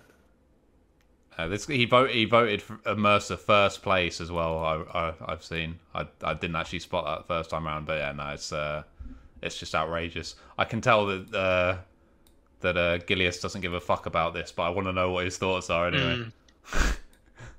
Uh, 1.38 1.48
this 1.48 1.68
he 1.68 1.86
vote 1.86 2.10
he 2.10 2.26
voted 2.26 2.62
for 2.62 2.80
uh, 2.86 2.96
Mersa 2.96 3.38
first 3.38 3.84
place 3.84 4.20
as 4.20 4.32
well. 4.32 4.58
I, 4.58 5.00
I 5.00 5.14
I've 5.28 5.44
seen. 5.44 5.78
I 5.94 6.08
I 6.24 6.34
didn't 6.34 6.56
actually 6.56 6.80
spot 6.80 7.06
that 7.06 7.28
first 7.28 7.52
time 7.52 7.68
around, 7.68 7.86
but 7.86 8.00
yeah, 8.00 8.12
no, 8.12 8.30
it's 8.30 8.52
uh, 8.52 8.84
it's 9.44 9.58
just 9.60 9.76
outrageous. 9.76 10.36
I 10.58 10.66
can 10.66 10.82
tell 10.82 11.06
that 11.06 11.34
uh, 11.36 11.78
that 12.62 12.78
uh, 12.78 12.98
Gilius 13.00 13.40
doesn't 13.40 13.62
give 13.62 13.74
a 13.74 13.80
fuck 13.80 14.08
about 14.08 14.34
this, 14.34 14.52
but 14.52 14.64
I 14.64 14.70
want 14.70 14.88
to 14.88 14.94
know 14.94 15.12
what 15.12 15.26
his 15.26 15.38
thoughts 15.38 15.70
are 15.70 15.88
anyway. 15.88 16.26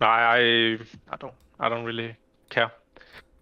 I, 0.01 0.07
I 0.07 0.79
I 1.11 1.17
don't 1.17 1.35
I 1.61 1.69
don't 1.69 1.85
really 1.85 2.17
care. 2.51 2.73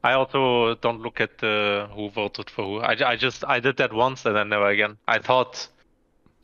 I 0.05 0.13
also 0.13 0.75
don't 0.77 1.01
look 1.01 1.21
at 1.21 1.43
uh, 1.43 1.89
who 1.89 2.11
voted 2.11 2.51
for 2.51 2.65
who. 2.65 2.79
I, 2.81 3.13
I 3.13 3.17
just 3.17 3.43
I 3.47 3.59
did 3.59 3.79
that 3.79 3.93
once 3.93 4.27
and 4.27 4.37
then 4.37 4.51
never 4.51 4.69
again. 4.69 4.99
I 5.09 5.19
thought 5.19 5.67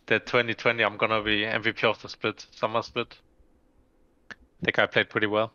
that 0.07 0.27
2020 0.27 0.83
I'm 0.83 0.97
gonna 0.97 1.23
be 1.23 1.43
MVP 1.43 1.85
of 1.85 2.01
the 2.01 2.09
split 2.09 2.47
summer 2.53 2.83
split. 2.83 3.19
I 4.63 4.67
think 4.67 4.79
I 4.79 4.87
played 4.87 5.11
pretty 5.11 5.27
well. 5.27 5.53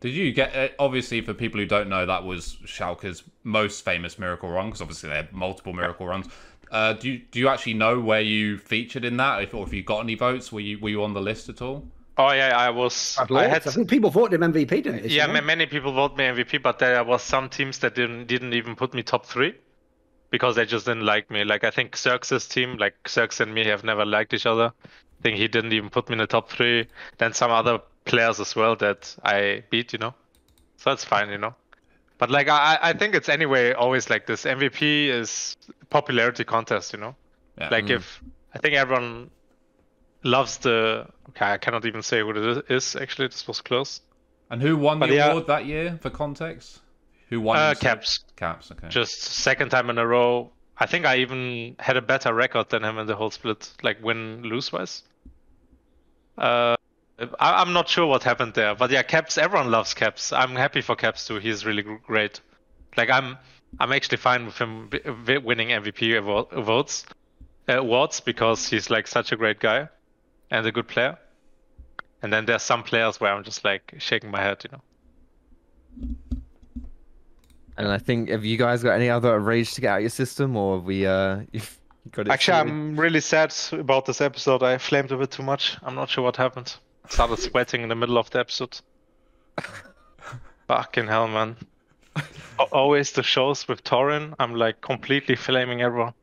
Did 0.00 0.10
you 0.14 0.32
get 0.32 0.54
uh, 0.54 0.68
obviously 0.78 1.20
for 1.20 1.32
people 1.32 1.60
who 1.60 1.66
don't 1.66 1.88
know 1.88 2.04
that 2.04 2.24
was 2.24 2.56
Schalke's 2.66 3.22
most 3.44 3.84
famous 3.84 4.18
miracle 4.18 4.50
run 4.50 4.66
because 4.66 4.82
obviously 4.82 5.08
they 5.08 5.16
had 5.16 5.32
multiple 5.32 5.72
miracle 5.72 6.06
runs. 6.06 6.26
Uh, 6.70 6.94
do 6.94 7.10
you 7.10 7.18
do 7.30 7.38
you 7.38 7.48
actually 7.48 7.74
know 7.74 8.00
where 8.00 8.20
you 8.20 8.58
featured 8.58 9.04
in 9.04 9.16
that? 9.18 9.42
If 9.42 9.54
or 9.54 9.64
if 9.66 9.72
you 9.72 9.82
got 9.82 10.00
any 10.00 10.14
votes, 10.16 10.50
were 10.50 10.60
you 10.60 10.78
were 10.80 10.88
you 10.88 11.04
on 11.04 11.14
the 11.14 11.20
list 11.20 11.48
at 11.48 11.62
all? 11.62 11.86
Oh 12.18 12.32
yeah, 12.32 12.56
I 12.56 12.70
was. 12.70 13.16
I 13.18 13.26
I, 13.34 13.46
had. 13.46 13.62
think 13.62 13.88
people 13.88 14.10
voted 14.10 14.42
him 14.42 14.52
MVP, 14.52 14.68
didn't 14.68 15.02
they? 15.02 15.08
Yeah, 15.08 15.26
ma- 15.28 15.40
many 15.40 15.66
people 15.66 15.92
voted 15.92 16.18
me 16.18 16.24
MVP, 16.24 16.62
but 16.62 16.78
there 16.78 17.02
was 17.04 17.22
some 17.22 17.48
teams 17.48 17.78
that 17.78 17.94
didn't 17.94 18.26
didn't 18.26 18.52
even 18.54 18.76
put 18.76 18.92
me 18.94 19.02
top 19.02 19.24
three 19.24 19.54
because 20.30 20.56
they 20.56 20.66
just 20.66 20.86
didn't 20.86 21.04
like 21.06 21.30
me. 21.30 21.44
Like 21.44 21.64
I 21.64 21.70
think 21.70 21.96
Xerxe's 21.96 22.46
team, 22.48 22.76
like 22.76 22.94
Xerxes 23.08 23.40
and 23.40 23.54
me, 23.54 23.64
have 23.66 23.84
never 23.84 24.04
liked 24.04 24.34
each 24.34 24.46
other. 24.46 24.72
I 24.84 25.22
think 25.22 25.36
he 25.38 25.48
didn't 25.48 25.72
even 25.72 25.90
put 25.90 26.08
me 26.08 26.14
in 26.14 26.18
the 26.18 26.26
top 26.26 26.50
three. 26.50 26.88
Then 27.18 27.32
some 27.32 27.50
other 27.50 27.80
players 28.04 28.40
as 28.40 28.56
well 28.56 28.76
that 28.76 29.14
I 29.24 29.64
beat, 29.70 29.92
you 29.92 29.98
know. 29.98 30.14
So 30.76 30.90
that's 30.90 31.04
fine, 31.04 31.30
you 31.30 31.38
know. 31.38 31.54
But 32.18 32.30
like 32.30 32.48
I, 32.48 32.78
I 32.80 32.92
think 32.92 33.14
it's 33.14 33.28
anyway 33.28 33.72
always 33.72 34.08
like 34.08 34.26
this. 34.26 34.44
MVP 34.44 35.08
is 35.08 35.56
popularity 35.90 36.44
contest, 36.44 36.92
you 36.92 36.98
know. 37.00 37.16
Yeah. 37.58 37.68
Like 37.70 37.90
if 37.90 38.22
I 38.54 38.58
think 38.58 38.74
everyone 38.74 39.30
loves 40.22 40.58
the 40.58 41.06
okay, 41.30 41.52
I 41.52 41.58
cannot 41.58 41.84
even 41.84 42.02
say 42.02 42.22
what 42.22 42.36
it 42.36 42.64
is. 42.70 42.96
Actually, 42.96 43.28
this 43.28 43.46
was 43.48 43.60
close. 43.60 44.00
And 44.50 44.60
who 44.60 44.76
won 44.76 44.98
But 44.98 45.08
the 45.08 45.16
yeah. 45.16 45.30
award 45.30 45.46
that 45.46 45.66
year 45.66 45.98
for 46.00 46.10
context? 46.10 46.80
Who 47.30 47.40
won? 47.40 47.56
Uh, 47.56 47.74
Caps. 47.80 48.24
Caps. 48.36 48.70
Okay. 48.70 48.88
Just 48.88 49.22
second 49.22 49.70
time 49.70 49.88
in 49.90 49.98
a 49.98 50.06
row. 50.06 50.52
I 50.78 50.86
think 50.86 51.06
I 51.06 51.16
even 51.18 51.76
had 51.78 51.96
a 51.96 52.02
better 52.02 52.34
record 52.34 52.68
than 52.70 52.84
him 52.84 52.98
in 52.98 53.06
the 53.06 53.14
whole 53.16 53.30
split, 53.30 53.72
like 53.82 54.02
win 54.02 54.42
lose 54.42 54.72
wise. 54.72 55.02
Uh, 56.36 56.76
I, 57.38 57.60
I'm 57.62 57.72
not 57.72 57.88
sure 57.88 58.06
what 58.06 58.22
happened 58.22 58.54
there, 58.54 58.74
but 58.74 58.90
yeah, 58.90 59.02
Caps. 59.02 59.38
Everyone 59.38 59.70
loves 59.70 59.94
Caps. 59.94 60.32
I'm 60.32 60.56
happy 60.56 60.80
for 60.80 60.96
Caps 60.96 61.26
too. 61.26 61.38
He's 61.38 61.64
really 61.64 61.82
great. 61.82 62.40
Like 62.96 63.10
I'm, 63.10 63.38
I'm 63.80 63.92
actually 63.92 64.18
fine 64.18 64.46
with 64.46 64.58
him 64.58 64.88
bi- 64.88 64.98
wi- 64.98 65.38
winning 65.38 65.68
MVP 65.68 66.18
award, 66.18 66.48
votes, 66.50 67.04
uh, 67.68 67.78
awards 67.78 68.20
because 68.20 68.68
he's 68.68 68.90
like 68.90 69.06
such 69.06 69.32
a 69.32 69.36
great 69.36 69.60
guy, 69.60 69.88
and 70.50 70.66
a 70.66 70.72
good 70.72 70.88
player. 70.88 71.18
And 72.22 72.32
then 72.32 72.46
there's 72.46 72.62
some 72.62 72.82
players 72.82 73.20
where 73.20 73.32
I'm 73.32 73.42
just 73.44 73.64
like 73.64 73.94
shaking 73.98 74.30
my 74.30 74.40
head, 74.40 74.64
you 74.64 74.70
know. 74.72 74.82
And 77.76 77.88
I 77.88 77.98
think, 77.98 78.28
have 78.28 78.44
you 78.44 78.56
guys 78.56 78.82
got 78.82 78.92
any 78.92 79.08
other 79.08 79.38
rage 79.40 79.74
to 79.74 79.80
get 79.80 79.88
out 79.88 79.96
of 79.96 80.02
your 80.02 80.10
system, 80.10 80.56
or 80.56 80.76
have 80.76 80.84
we 80.84 81.06
uh, 81.06 81.40
you've 81.52 81.80
got 82.10 82.26
it? 82.26 82.30
Actually, 82.30 82.54
sorted? 82.54 82.72
I'm 82.72 83.00
really 83.00 83.20
sad 83.20 83.54
about 83.72 84.06
this 84.06 84.20
episode. 84.20 84.62
I 84.62 84.78
flamed 84.78 85.10
a 85.12 85.16
bit 85.16 85.30
too 85.30 85.42
much. 85.42 85.76
I'm 85.82 85.94
not 85.94 86.10
sure 86.10 86.22
what 86.24 86.36
happened. 86.36 86.76
Started 87.08 87.38
sweating 87.38 87.82
in 87.82 87.88
the 87.88 87.94
middle 87.94 88.18
of 88.18 88.30
the 88.30 88.40
episode. 88.40 88.80
Fucking 90.68 91.06
hell, 91.06 91.28
man. 91.28 91.56
Always 92.70 93.12
the 93.12 93.22
shows 93.22 93.68
with 93.68 93.84
Thorin, 93.84 94.34
I'm 94.38 94.54
like 94.54 94.80
completely 94.80 95.36
flaming 95.36 95.82
everyone. 95.82 96.14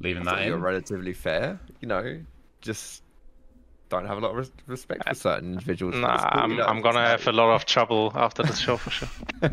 Leaving 0.00 0.24
that 0.24 0.36
thought 0.36 0.46
You're 0.46 0.58
relatively 0.58 1.12
fair. 1.12 1.60
You 1.80 1.88
know, 1.88 2.20
just 2.60 3.03
don't 3.88 4.06
have 4.06 4.18
a 4.18 4.20
lot 4.20 4.36
of 4.36 4.50
respect 4.66 5.06
for 5.08 5.14
certain 5.14 5.52
individuals. 5.52 5.94
Nah, 5.96 6.16
cool, 6.30 6.42
I'm, 6.42 6.56
know, 6.56 6.64
I'm 6.64 6.80
gonna 6.82 7.06
have 7.06 7.26
a 7.26 7.32
lot 7.32 7.54
of 7.54 7.64
trouble 7.64 8.12
after 8.14 8.42
this 8.42 8.58
show 8.58 8.76
for 8.76 8.90
sure. 8.90 9.08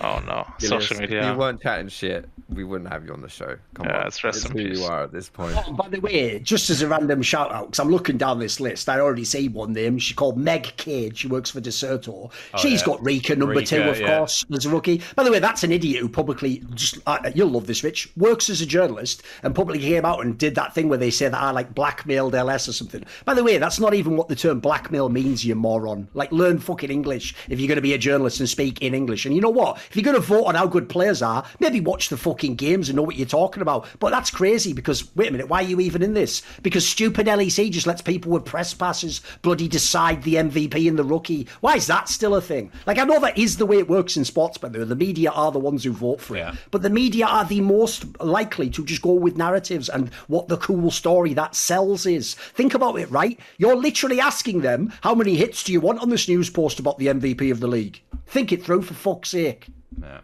Oh 0.00 0.20
no, 0.26 0.46
Gilius, 0.58 0.68
social 0.68 0.96
If 0.96 1.00
media. 1.02 1.30
you 1.30 1.38
weren't 1.38 1.60
chatting 1.60 1.88
shit, 1.88 2.28
we 2.48 2.64
wouldn't 2.64 2.90
have 2.90 3.04
you 3.04 3.12
on 3.12 3.20
the 3.20 3.28
show. 3.28 3.56
Come 3.74 3.86
Yeah, 3.86 4.00
on, 4.00 4.06
it's 4.06 4.24
rest 4.24 4.46
in 4.46 4.52
who 4.52 4.68
peace. 4.68 4.78
you 4.78 4.84
are 4.86 5.02
at 5.02 5.12
this 5.12 5.28
point. 5.28 5.54
Oh, 5.56 5.72
by 5.72 5.88
the 5.88 6.00
way, 6.00 6.38
just 6.38 6.70
as 6.70 6.80
a 6.80 6.88
random 6.88 7.20
shout 7.20 7.52
out, 7.52 7.66
because 7.66 7.78
I'm 7.78 7.90
looking 7.90 8.16
down 8.16 8.38
this 8.38 8.58
list, 8.58 8.88
I 8.88 9.00
already 9.00 9.24
see 9.24 9.48
one 9.48 9.72
name. 9.74 9.98
She's 9.98 10.16
called 10.16 10.38
Meg 10.38 10.74
Cage. 10.76 11.18
She 11.18 11.28
works 11.28 11.50
for 11.50 11.60
Dexerto. 11.60 12.30
She's 12.58 12.80
yeah. 12.80 12.86
got 12.86 13.04
Rika 13.04 13.36
number 13.36 13.56
Rika, 13.56 13.66
two, 13.66 13.82
of 13.82 14.00
yeah. 14.00 14.18
course, 14.18 14.44
as 14.52 14.64
a 14.64 14.70
rookie. 14.70 15.02
By 15.14 15.24
the 15.24 15.30
way, 15.30 15.38
that's 15.38 15.62
an 15.62 15.72
idiot 15.72 16.00
who 16.00 16.08
publicly 16.08 16.62
just 16.74 16.98
uh, 17.06 17.18
you'll 17.34 17.50
love 17.50 17.66
this, 17.66 17.84
Rich. 17.84 18.10
Works 18.16 18.48
as 18.48 18.60
a 18.62 18.66
journalist 18.66 19.22
and 19.42 19.54
publicly 19.54 19.82
came 19.82 20.04
out 20.06 20.24
and 20.24 20.38
did 20.38 20.54
that 20.54 20.74
thing 20.74 20.88
where 20.88 20.98
they 20.98 21.10
say 21.10 21.28
that 21.28 21.40
I 21.40 21.50
like 21.50 21.74
blackmailed 21.74 22.34
LS 22.34 22.66
or 22.66 22.72
something. 22.72 23.04
By 23.26 23.31
By 23.32 23.36
the 23.36 23.44
way, 23.44 23.56
that's 23.56 23.80
not 23.80 23.94
even 23.94 24.18
what 24.18 24.28
the 24.28 24.36
term 24.36 24.60
blackmail 24.60 25.08
means, 25.08 25.42
you 25.42 25.54
moron. 25.54 26.06
Like, 26.12 26.30
learn 26.32 26.58
fucking 26.58 26.90
English 26.90 27.34
if 27.48 27.58
you're 27.58 27.66
going 27.66 27.76
to 27.76 27.80
be 27.80 27.94
a 27.94 27.98
journalist 27.98 28.40
and 28.40 28.46
speak 28.46 28.82
in 28.82 28.94
English. 28.94 29.24
And 29.24 29.34
you 29.34 29.40
know 29.40 29.48
what? 29.48 29.78
If 29.88 29.96
you're 29.96 30.04
going 30.04 30.16
to 30.16 30.20
vote 30.20 30.44
on 30.44 30.54
how 30.54 30.66
good 30.66 30.86
players 30.86 31.22
are, 31.22 31.42
maybe 31.58 31.80
watch 31.80 32.10
the 32.10 32.18
fucking 32.18 32.56
games 32.56 32.90
and 32.90 32.96
know 32.96 33.02
what 33.02 33.16
you're 33.16 33.26
talking 33.26 33.62
about. 33.62 33.88
But 34.00 34.10
that's 34.10 34.30
crazy 34.30 34.74
because, 34.74 35.16
wait 35.16 35.30
a 35.30 35.32
minute, 35.32 35.48
why 35.48 35.62
are 35.62 35.66
you 35.66 35.80
even 35.80 36.02
in 36.02 36.12
this? 36.12 36.42
Because 36.62 36.86
stupid 36.86 37.26
LEC 37.26 37.70
just 37.70 37.86
lets 37.86 38.02
people 38.02 38.32
with 38.32 38.44
press 38.44 38.74
passes 38.74 39.22
bloody 39.40 39.66
decide 39.66 40.24
the 40.24 40.34
MVP 40.34 40.86
and 40.86 40.98
the 40.98 41.02
rookie. 41.02 41.48
Why 41.62 41.76
is 41.76 41.86
that 41.86 42.10
still 42.10 42.34
a 42.34 42.42
thing? 42.42 42.70
Like, 42.86 42.98
I 42.98 43.04
know 43.04 43.18
that 43.20 43.38
is 43.38 43.56
the 43.56 43.64
way 43.64 43.78
it 43.78 43.88
works 43.88 44.18
in 44.18 44.26
sports, 44.26 44.58
but 44.58 44.74
the 44.74 44.94
media 44.94 45.30
are 45.30 45.50
the 45.50 45.58
ones 45.58 45.84
who 45.84 45.92
vote 45.92 46.20
for 46.20 46.36
it. 46.36 46.40
Yeah. 46.40 46.54
But 46.70 46.82
the 46.82 46.90
media 46.90 47.24
are 47.24 47.46
the 47.46 47.62
most 47.62 48.20
likely 48.20 48.68
to 48.68 48.84
just 48.84 49.00
go 49.00 49.14
with 49.14 49.38
narratives 49.38 49.88
and 49.88 50.12
what 50.28 50.48
the 50.48 50.58
cool 50.58 50.90
story 50.90 51.32
that 51.32 51.54
sells 51.54 52.04
is. 52.04 52.34
Think 52.34 52.74
about 52.74 52.96
it, 52.96 53.10
right? 53.10 53.21
You're 53.58 53.76
literally 53.76 54.20
asking 54.20 54.60
them, 54.60 54.92
how 55.02 55.14
many 55.14 55.34
hits 55.34 55.62
do 55.64 55.72
you 55.72 55.80
want 55.80 56.00
on 56.00 56.08
this 56.08 56.28
news 56.28 56.50
post 56.50 56.78
about 56.78 56.98
the 56.98 57.06
MVP 57.06 57.50
of 57.50 57.60
the 57.60 57.66
league? 57.66 58.02
Think 58.26 58.52
it 58.52 58.62
through, 58.62 58.82
for 58.82 58.94
fuck's 58.94 59.30
sake. 59.30 59.68
Yeah. 60.00 60.20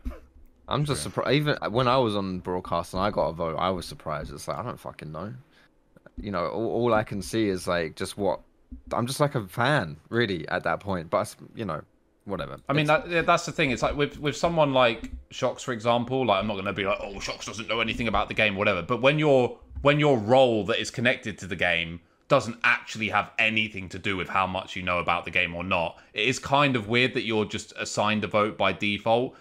I'm 0.68 0.84
just 0.84 1.02
surprised. 1.02 1.32
Even 1.32 1.56
when 1.70 1.88
I 1.88 1.96
was 1.96 2.14
on 2.14 2.40
broadcast 2.40 2.92
and 2.92 3.02
I 3.02 3.10
got 3.10 3.28
a 3.28 3.32
vote, 3.32 3.56
I 3.56 3.70
was 3.70 3.86
surprised. 3.86 4.32
It's 4.32 4.46
like 4.46 4.58
I 4.58 4.62
don't 4.62 4.78
fucking 4.78 5.10
know. 5.10 5.32
You 6.20 6.30
know, 6.30 6.46
all, 6.48 6.70
all 6.70 6.94
I 6.94 7.04
can 7.04 7.22
see 7.22 7.48
is 7.48 7.66
like 7.66 7.96
just 7.96 8.18
what 8.18 8.40
I'm 8.92 9.06
just 9.06 9.20
like 9.20 9.34
a 9.34 9.46
fan, 9.46 9.96
really, 10.10 10.46
at 10.48 10.64
that 10.64 10.80
point. 10.80 11.08
But 11.08 11.34
you 11.54 11.64
know, 11.64 11.80
whatever. 12.26 12.58
I 12.68 12.74
mean, 12.74 12.86
that, 12.86 13.26
that's 13.26 13.46
the 13.46 13.52
thing. 13.52 13.70
It's 13.70 13.82
like 13.82 13.96
with 13.96 14.18
with 14.18 14.36
someone 14.36 14.74
like 14.74 15.10
Sjokz, 15.30 15.62
for 15.62 15.72
example. 15.72 16.26
Like, 16.26 16.40
I'm 16.40 16.46
not 16.46 16.54
going 16.54 16.66
to 16.66 16.72
be 16.74 16.84
like, 16.84 16.98
oh, 17.00 17.14
Sjokz 17.14 17.46
doesn't 17.46 17.68
know 17.68 17.80
anything 17.80 18.08
about 18.08 18.28
the 18.28 18.34
game, 18.34 18.54
whatever. 18.54 18.82
But 18.82 19.00
when 19.00 19.18
your 19.18 19.58
when 19.80 19.98
your 19.98 20.18
role 20.18 20.64
that 20.66 20.80
is 20.80 20.90
connected 20.90 21.38
to 21.38 21.46
the 21.46 21.56
game 21.56 22.00
doesn't 22.28 22.58
actually 22.62 23.08
have 23.08 23.30
anything 23.38 23.88
to 23.88 23.98
do 23.98 24.16
with 24.16 24.28
how 24.28 24.46
much 24.46 24.76
you 24.76 24.82
know 24.82 24.98
about 24.98 25.24
the 25.24 25.30
game 25.30 25.54
or 25.54 25.64
not, 25.64 25.98
it 26.12 26.28
is 26.28 26.38
kind 26.38 26.76
of 26.76 26.86
weird 26.88 27.14
that 27.14 27.22
you're 27.22 27.44
just 27.46 27.72
assigned 27.78 28.22
a 28.24 28.26
vote 28.26 28.56
by 28.58 28.72
default. 28.72 29.34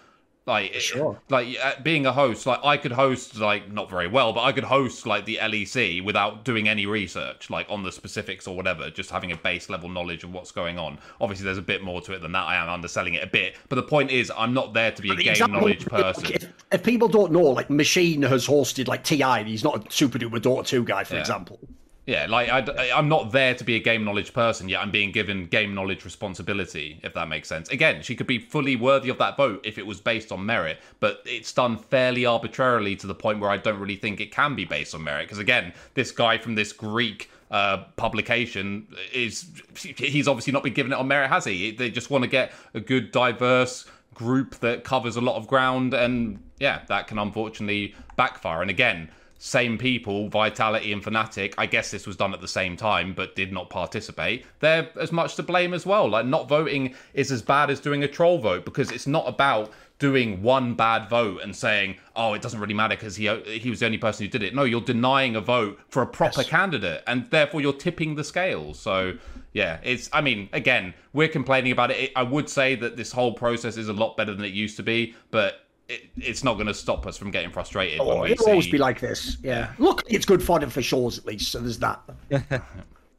Like, 0.46 0.72
Sure. 0.76 1.20
like 1.28 1.58
uh, 1.62 1.72
being 1.82 2.06
a 2.06 2.12
host, 2.14 2.46
like 2.46 2.60
I 2.64 2.78
could 2.78 2.92
host 2.92 3.36
like 3.36 3.70
not 3.70 3.90
very 3.90 4.08
well, 4.08 4.32
but 4.32 4.44
I 4.44 4.52
could 4.52 4.64
host 4.64 5.06
like 5.06 5.26
the 5.26 5.36
LEC 5.42 6.02
without 6.02 6.42
doing 6.46 6.66
any 6.70 6.86
research, 6.86 7.50
like 7.50 7.66
on 7.68 7.82
the 7.82 7.92
specifics 7.92 8.46
or 8.46 8.56
whatever, 8.56 8.88
just 8.88 9.10
having 9.10 9.30
a 9.30 9.36
base 9.36 9.68
level 9.68 9.90
knowledge 9.90 10.24
of 10.24 10.32
what's 10.32 10.50
going 10.50 10.78
on. 10.78 10.98
Obviously, 11.20 11.44
there's 11.44 11.58
a 11.58 11.62
bit 11.62 11.82
more 11.82 12.00
to 12.00 12.14
it 12.14 12.22
than 12.22 12.32
that. 12.32 12.44
I 12.46 12.56
am 12.56 12.70
underselling 12.70 13.12
it 13.12 13.22
a 13.22 13.26
bit, 13.26 13.56
but 13.68 13.76
the 13.76 13.82
point 13.82 14.10
is, 14.10 14.32
I'm 14.34 14.54
not 14.54 14.72
there 14.72 14.90
to 14.90 15.02
be 15.02 15.10
a 15.10 15.16
game 15.16 15.28
example- 15.32 15.60
knowledge 15.60 15.84
person. 15.84 16.24
If, 16.32 16.46
if 16.72 16.82
people 16.82 17.08
don't 17.08 17.30
know, 17.30 17.42
like 17.42 17.68
Machine 17.68 18.22
has 18.22 18.46
hosted 18.46 18.88
like 18.88 19.04
Ti, 19.04 19.44
he's 19.44 19.62
not 19.62 19.86
a 19.86 19.90
super 19.92 20.18
duper 20.18 20.40
Dota 20.40 20.66
2 20.66 20.82
guy, 20.84 21.04
for 21.04 21.16
Yeah. 21.16 21.20
example. 21.20 21.60
Yeah, 22.08 22.24
like 22.26 22.48
I, 22.48 22.98
am 22.98 23.10
not 23.10 23.32
there 23.32 23.52
to 23.52 23.62
be 23.64 23.76
a 23.76 23.78
game 23.78 24.02
knowledge 24.02 24.32
person, 24.32 24.66
yet 24.66 24.80
I'm 24.80 24.90
being 24.90 25.12
given 25.12 25.44
game 25.44 25.74
knowledge 25.74 26.06
responsibility, 26.06 26.98
if 27.02 27.12
that 27.12 27.28
makes 27.28 27.48
sense. 27.48 27.68
Again, 27.68 28.00
she 28.00 28.16
could 28.16 28.26
be 28.26 28.38
fully 28.38 28.76
worthy 28.76 29.10
of 29.10 29.18
that 29.18 29.36
vote 29.36 29.60
if 29.62 29.76
it 29.76 29.86
was 29.86 30.00
based 30.00 30.32
on 30.32 30.46
merit, 30.46 30.78
but 31.00 31.20
it's 31.26 31.52
done 31.52 31.76
fairly 31.76 32.24
arbitrarily 32.24 32.96
to 32.96 33.06
the 33.06 33.14
point 33.14 33.40
where 33.40 33.50
I 33.50 33.58
don't 33.58 33.78
really 33.78 33.96
think 33.96 34.22
it 34.22 34.32
can 34.32 34.54
be 34.54 34.64
based 34.64 34.94
on 34.94 35.04
merit. 35.04 35.24
Because 35.24 35.38
again, 35.38 35.74
this 35.92 36.10
guy 36.10 36.38
from 36.38 36.54
this 36.54 36.72
Greek 36.72 37.30
uh, 37.50 37.84
publication 37.96 38.86
is 39.12 39.44
he's 39.74 40.28
obviously 40.28 40.54
not 40.54 40.62
been 40.62 40.72
given 40.72 40.92
it 40.92 40.98
on 40.98 41.08
merit, 41.08 41.28
has 41.28 41.44
he? 41.44 41.72
They 41.72 41.90
just 41.90 42.08
want 42.08 42.24
to 42.24 42.30
get 42.30 42.52
a 42.72 42.80
good, 42.80 43.12
diverse 43.12 43.84
group 44.14 44.54
that 44.60 44.82
covers 44.82 45.16
a 45.16 45.20
lot 45.20 45.36
of 45.36 45.46
ground, 45.46 45.92
and 45.92 46.42
yeah, 46.58 46.80
that 46.88 47.06
can 47.06 47.18
unfortunately 47.18 47.94
backfire. 48.16 48.62
And 48.62 48.70
again, 48.70 49.10
same 49.38 49.78
people, 49.78 50.28
Vitality 50.28 50.92
and 50.92 51.02
Fnatic, 51.02 51.54
I 51.56 51.66
guess 51.66 51.92
this 51.92 52.06
was 52.06 52.16
done 52.16 52.34
at 52.34 52.40
the 52.40 52.48
same 52.48 52.76
time, 52.76 53.14
but 53.14 53.36
did 53.36 53.52
not 53.52 53.70
participate. 53.70 54.44
They're 54.58 54.90
as 55.00 55.12
much 55.12 55.36
to 55.36 55.44
blame 55.44 55.72
as 55.72 55.86
well. 55.86 56.08
Like, 56.10 56.26
not 56.26 56.48
voting 56.48 56.94
is 57.14 57.30
as 57.30 57.40
bad 57.40 57.70
as 57.70 57.78
doing 57.78 58.02
a 58.02 58.08
troll 58.08 58.38
vote 58.38 58.64
because 58.64 58.90
it's 58.90 59.06
not 59.06 59.28
about 59.28 59.72
doing 60.00 60.42
one 60.42 60.74
bad 60.74 61.08
vote 61.08 61.40
and 61.42 61.54
saying, 61.54 61.96
oh, 62.16 62.34
it 62.34 62.42
doesn't 62.42 62.60
really 62.60 62.74
matter 62.74 62.96
because 62.96 63.16
he, 63.16 63.28
he 63.58 63.70
was 63.70 63.80
the 63.80 63.86
only 63.86 63.98
person 63.98 64.26
who 64.26 64.30
did 64.30 64.42
it. 64.42 64.54
No, 64.54 64.64
you're 64.64 64.80
denying 64.80 65.36
a 65.36 65.40
vote 65.40 65.78
for 65.88 66.02
a 66.02 66.06
proper 66.06 66.42
candidate 66.42 67.02
and 67.06 67.28
therefore 67.30 67.60
you're 67.60 67.72
tipping 67.72 68.16
the 68.16 68.24
scales. 68.24 68.78
So, 68.78 69.14
yeah, 69.52 69.78
it's, 69.82 70.08
I 70.12 70.20
mean, 70.20 70.48
again, 70.52 70.94
we're 71.12 71.28
complaining 71.28 71.72
about 71.72 71.90
it. 71.92 72.12
I 72.14 72.22
would 72.24 72.48
say 72.48 72.74
that 72.76 72.96
this 72.96 73.12
whole 73.12 73.32
process 73.32 73.76
is 73.76 73.88
a 73.88 73.92
lot 73.92 74.16
better 74.16 74.34
than 74.34 74.44
it 74.44 74.52
used 74.52 74.76
to 74.76 74.82
be, 74.82 75.14
but 75.30 75.64
it, 75.88 76.10
it's 76.16 76.44
not 76.44 76.54
going 76.54 76.66
to 76.66 76.74
stop 76.74 77.06
us 77.06 77.16
from 77.16 77.30
getting 77.30 77.50
frustrated 77.50 77.98
when 78.00 78.08
Oh, 78.08 78.22
we 78.22 78.32
it'll 78.32 78.44
see. 78.44 78.50
always 78.50 78.68
be 78.70 78.78
like 78.78 79.00
this. 79.00 79.38
Yeah. 79.42 79.72
Look, 79.78 80.02
it's 80.08 80.26
good 80.26 80.42
fodder 80.42 80.68
for 80.68 80.82
shows 80.82 81.18
at 81.18 81.24
least, 81.26 81.50
so 81.52 81.60
there's 81.60 81.78
that. 81.78 82.00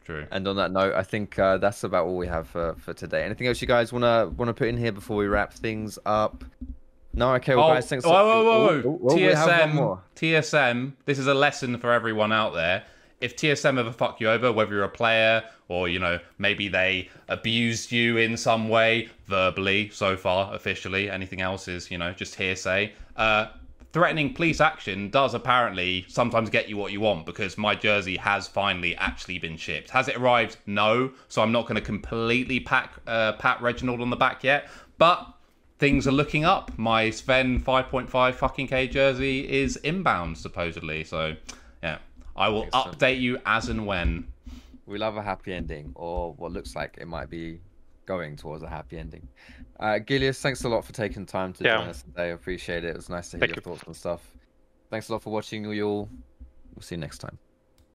True. 0.06 0.26
And 0.32 0.48
on 0.48 0.56
that 0.56 0.72
note, 0.72 0.94
I 0.96 1.04
think 1.04 1.38
uh, 1.38 1.58
that's 1.58 1.84
about 1.84 2.06
all 2.08 2.18
we 2.18 2.28
have 2.28 2.48
for, 2.48 2.76
for 2.80 2.94
today. 2.94 3.24
Anything 3.24 3.48
else 3.48 3.62
you 3.62 3.68
guys 3.68 3.94
wanna 3.94 4.32
wanna 4.38 4.54
put 4.54 4.68
in 4.68 4.78
here 4.78 4.92
before 4.92 5.18
we 5.18 5.28
wrap 5.28 5.54
things 5.54 6.00
up? 6.06 6.44
No, 7.14 7.34
okay, 7.36 7.56
well, 7.56 7.66
Oh, 7.70 7.74
guys, 7.74 7.88
thanks. 7.88 8.06
whoa, 8.06 8.12
whoa, 8.12 8.44
whoa, 8.44 8.52
Oh, 8.52 8.82
whoa. 8.82 9.00
oh, 9.04 9.10
oh, 9.12 9.16
we 9.16 9.22
have 9.24 9.48
one 9.48 9.60
TSM, 9.70 9.74
more. 9.74 10.02
TSM. 10.16 10.94
This 11.06 11.20
is 11.20 11.28
a 11.28 11.34
lesson 11.34 11.78
for 11.80 11.92
everyone 11.92 12.32
out 12.32 12.54
there. 12.54 12.84
If 13.22 13.36
TSM 13.36 13.78
ever 13.78 13.92
fuck 13.92 14.20
you 14.22 14.30
over, 14.30 14.52
whether 14.52 14.74
you're 14.74 14.84
a 14.84 14.90
player 14.90 15.44
or 15.68 15.88
you 15.88 16.00
know 16.00 16.20
maybe 16.38 16.68
they 16.68 17.10
abused 17.28 17.92
you 17.92 18.18
in 18.18 18.38
some 18.38 18.70
way 18.70 19.10
verbally, 19.28 19.90
so 19.90 20.16
far 20.16 20.54
officially, 20.54 21.10
anything 21.10 21.42
else 21.42 21.68
is 21.68 21.92
you 21.92 21.98
know 21.98 22.14
just 22.14 22.36
hearsay. 22.36 22.94
Uh, 23.16 23.48
threatening 23.92 24.34
police 24.34 24.62
action 24.62 25.10
does 25.10 25.34
apparently 25.34 26.06
sometimes 26.08 26.50
get 26.50 26.70
you 26.70 26.78
what 26.78 26.92
you 26.92 27.02
want 27.02 27.26
because 27.26 27.58
my 27.58 27.74
jersey 27.76 28.18
has 28.18 28.48
finally 28.48 28.96
actually 28.98 29.40
been 29.40 29.58
shipped. 29.58 29.90
Has 29.90 30.08
it 30.08 30.16
arrived? 30.16 30.58
No. 30.66 31.12
So 31.28 31.42
I'm 31.42 31.52
not 31.52 31.64
going 31.64 31.76
to 31.76 31.82
completely 31.82 32.60
pack 32.60 32.94
uh, 33.08 33.34
pat 33.34 33.62
Reginald 33.62 34.02
on 34.02 34.10
the 34.10 34.16
back 34.16 34.44
yet, 34.44 34.70
but 34.98 35.28
things 35.80 36.08
are 36.08 36.12
looking 36.12 36.46
up. 36.46 36.78
My 36.78 37.10
Sven 37.10 37.60
5.5 37.60 38.36
fucking 38.36 38.68
K 38.68 38.88
jersey 38.88 39.50
is 39.50 39.78
inbound 39.78 40.38
supposedly. 40.38 41.04
So 41.04 41.36
I 42.40 42.48
will 42.50 42.64
Excellent. 42.64 42.98
update 42.98 43.20
you 43.20 43.38
as 43.46 43.68
and 43.70 43.86
when. 43.86 44.28
We 44.86 44.98
love 44.98 45.18
a 45.18 45.22
happy 45.22 45.54
ending, 45.54 45.92
or 45.94 46.34
what 46.34 46.52
looks 46.52 46.76
like 46.76 46.98
it 47.00 47.08
might 47.08 47.30
be 47.30 47.60
going 48.08 48.36
towards 48.38 48.64
a 48.64 48.70
happy 48.70 48.98
ending. 48.98 49.28
Uh, 49.80 50.00
Gilius, 50.04 50.42
thanks 50.42 50.64
a 50.64 50.70
lot 50.70 50.84
for 50.84 50.94
taking 50.94 51.26
time 51.28 51.54
to 51.54 51.64
Yeah. 51.64 51.78
join 51.78 51.90
us 51.90 52.02
today. 52.02 52.24
I 52.24 52.28
appreciate 52.28 52.84
it. 52.84 52.90
It 52.92 52.96
was 52.96 53.10
nice 53.10 53.30
to 53.32 53.38
hear 53.38 53.42
Thank 53.42 53.56
your 53.58 53.72
you. 53.72 53.76
thoughts 53.78 53.86
and 53.86 53.96
stuff. 53.96 54.22
Thanks 54.90 55.10
a 55.10 55.12
lot 55.14 55.22
for 55.22 55.32
watching. 55.32 55.64
You'll 55.66 56.10
we'll 56.74 56.82
see 56.82 56.96
you 56.96 57.02
next 57.02 57.20
time. 57.20 57.38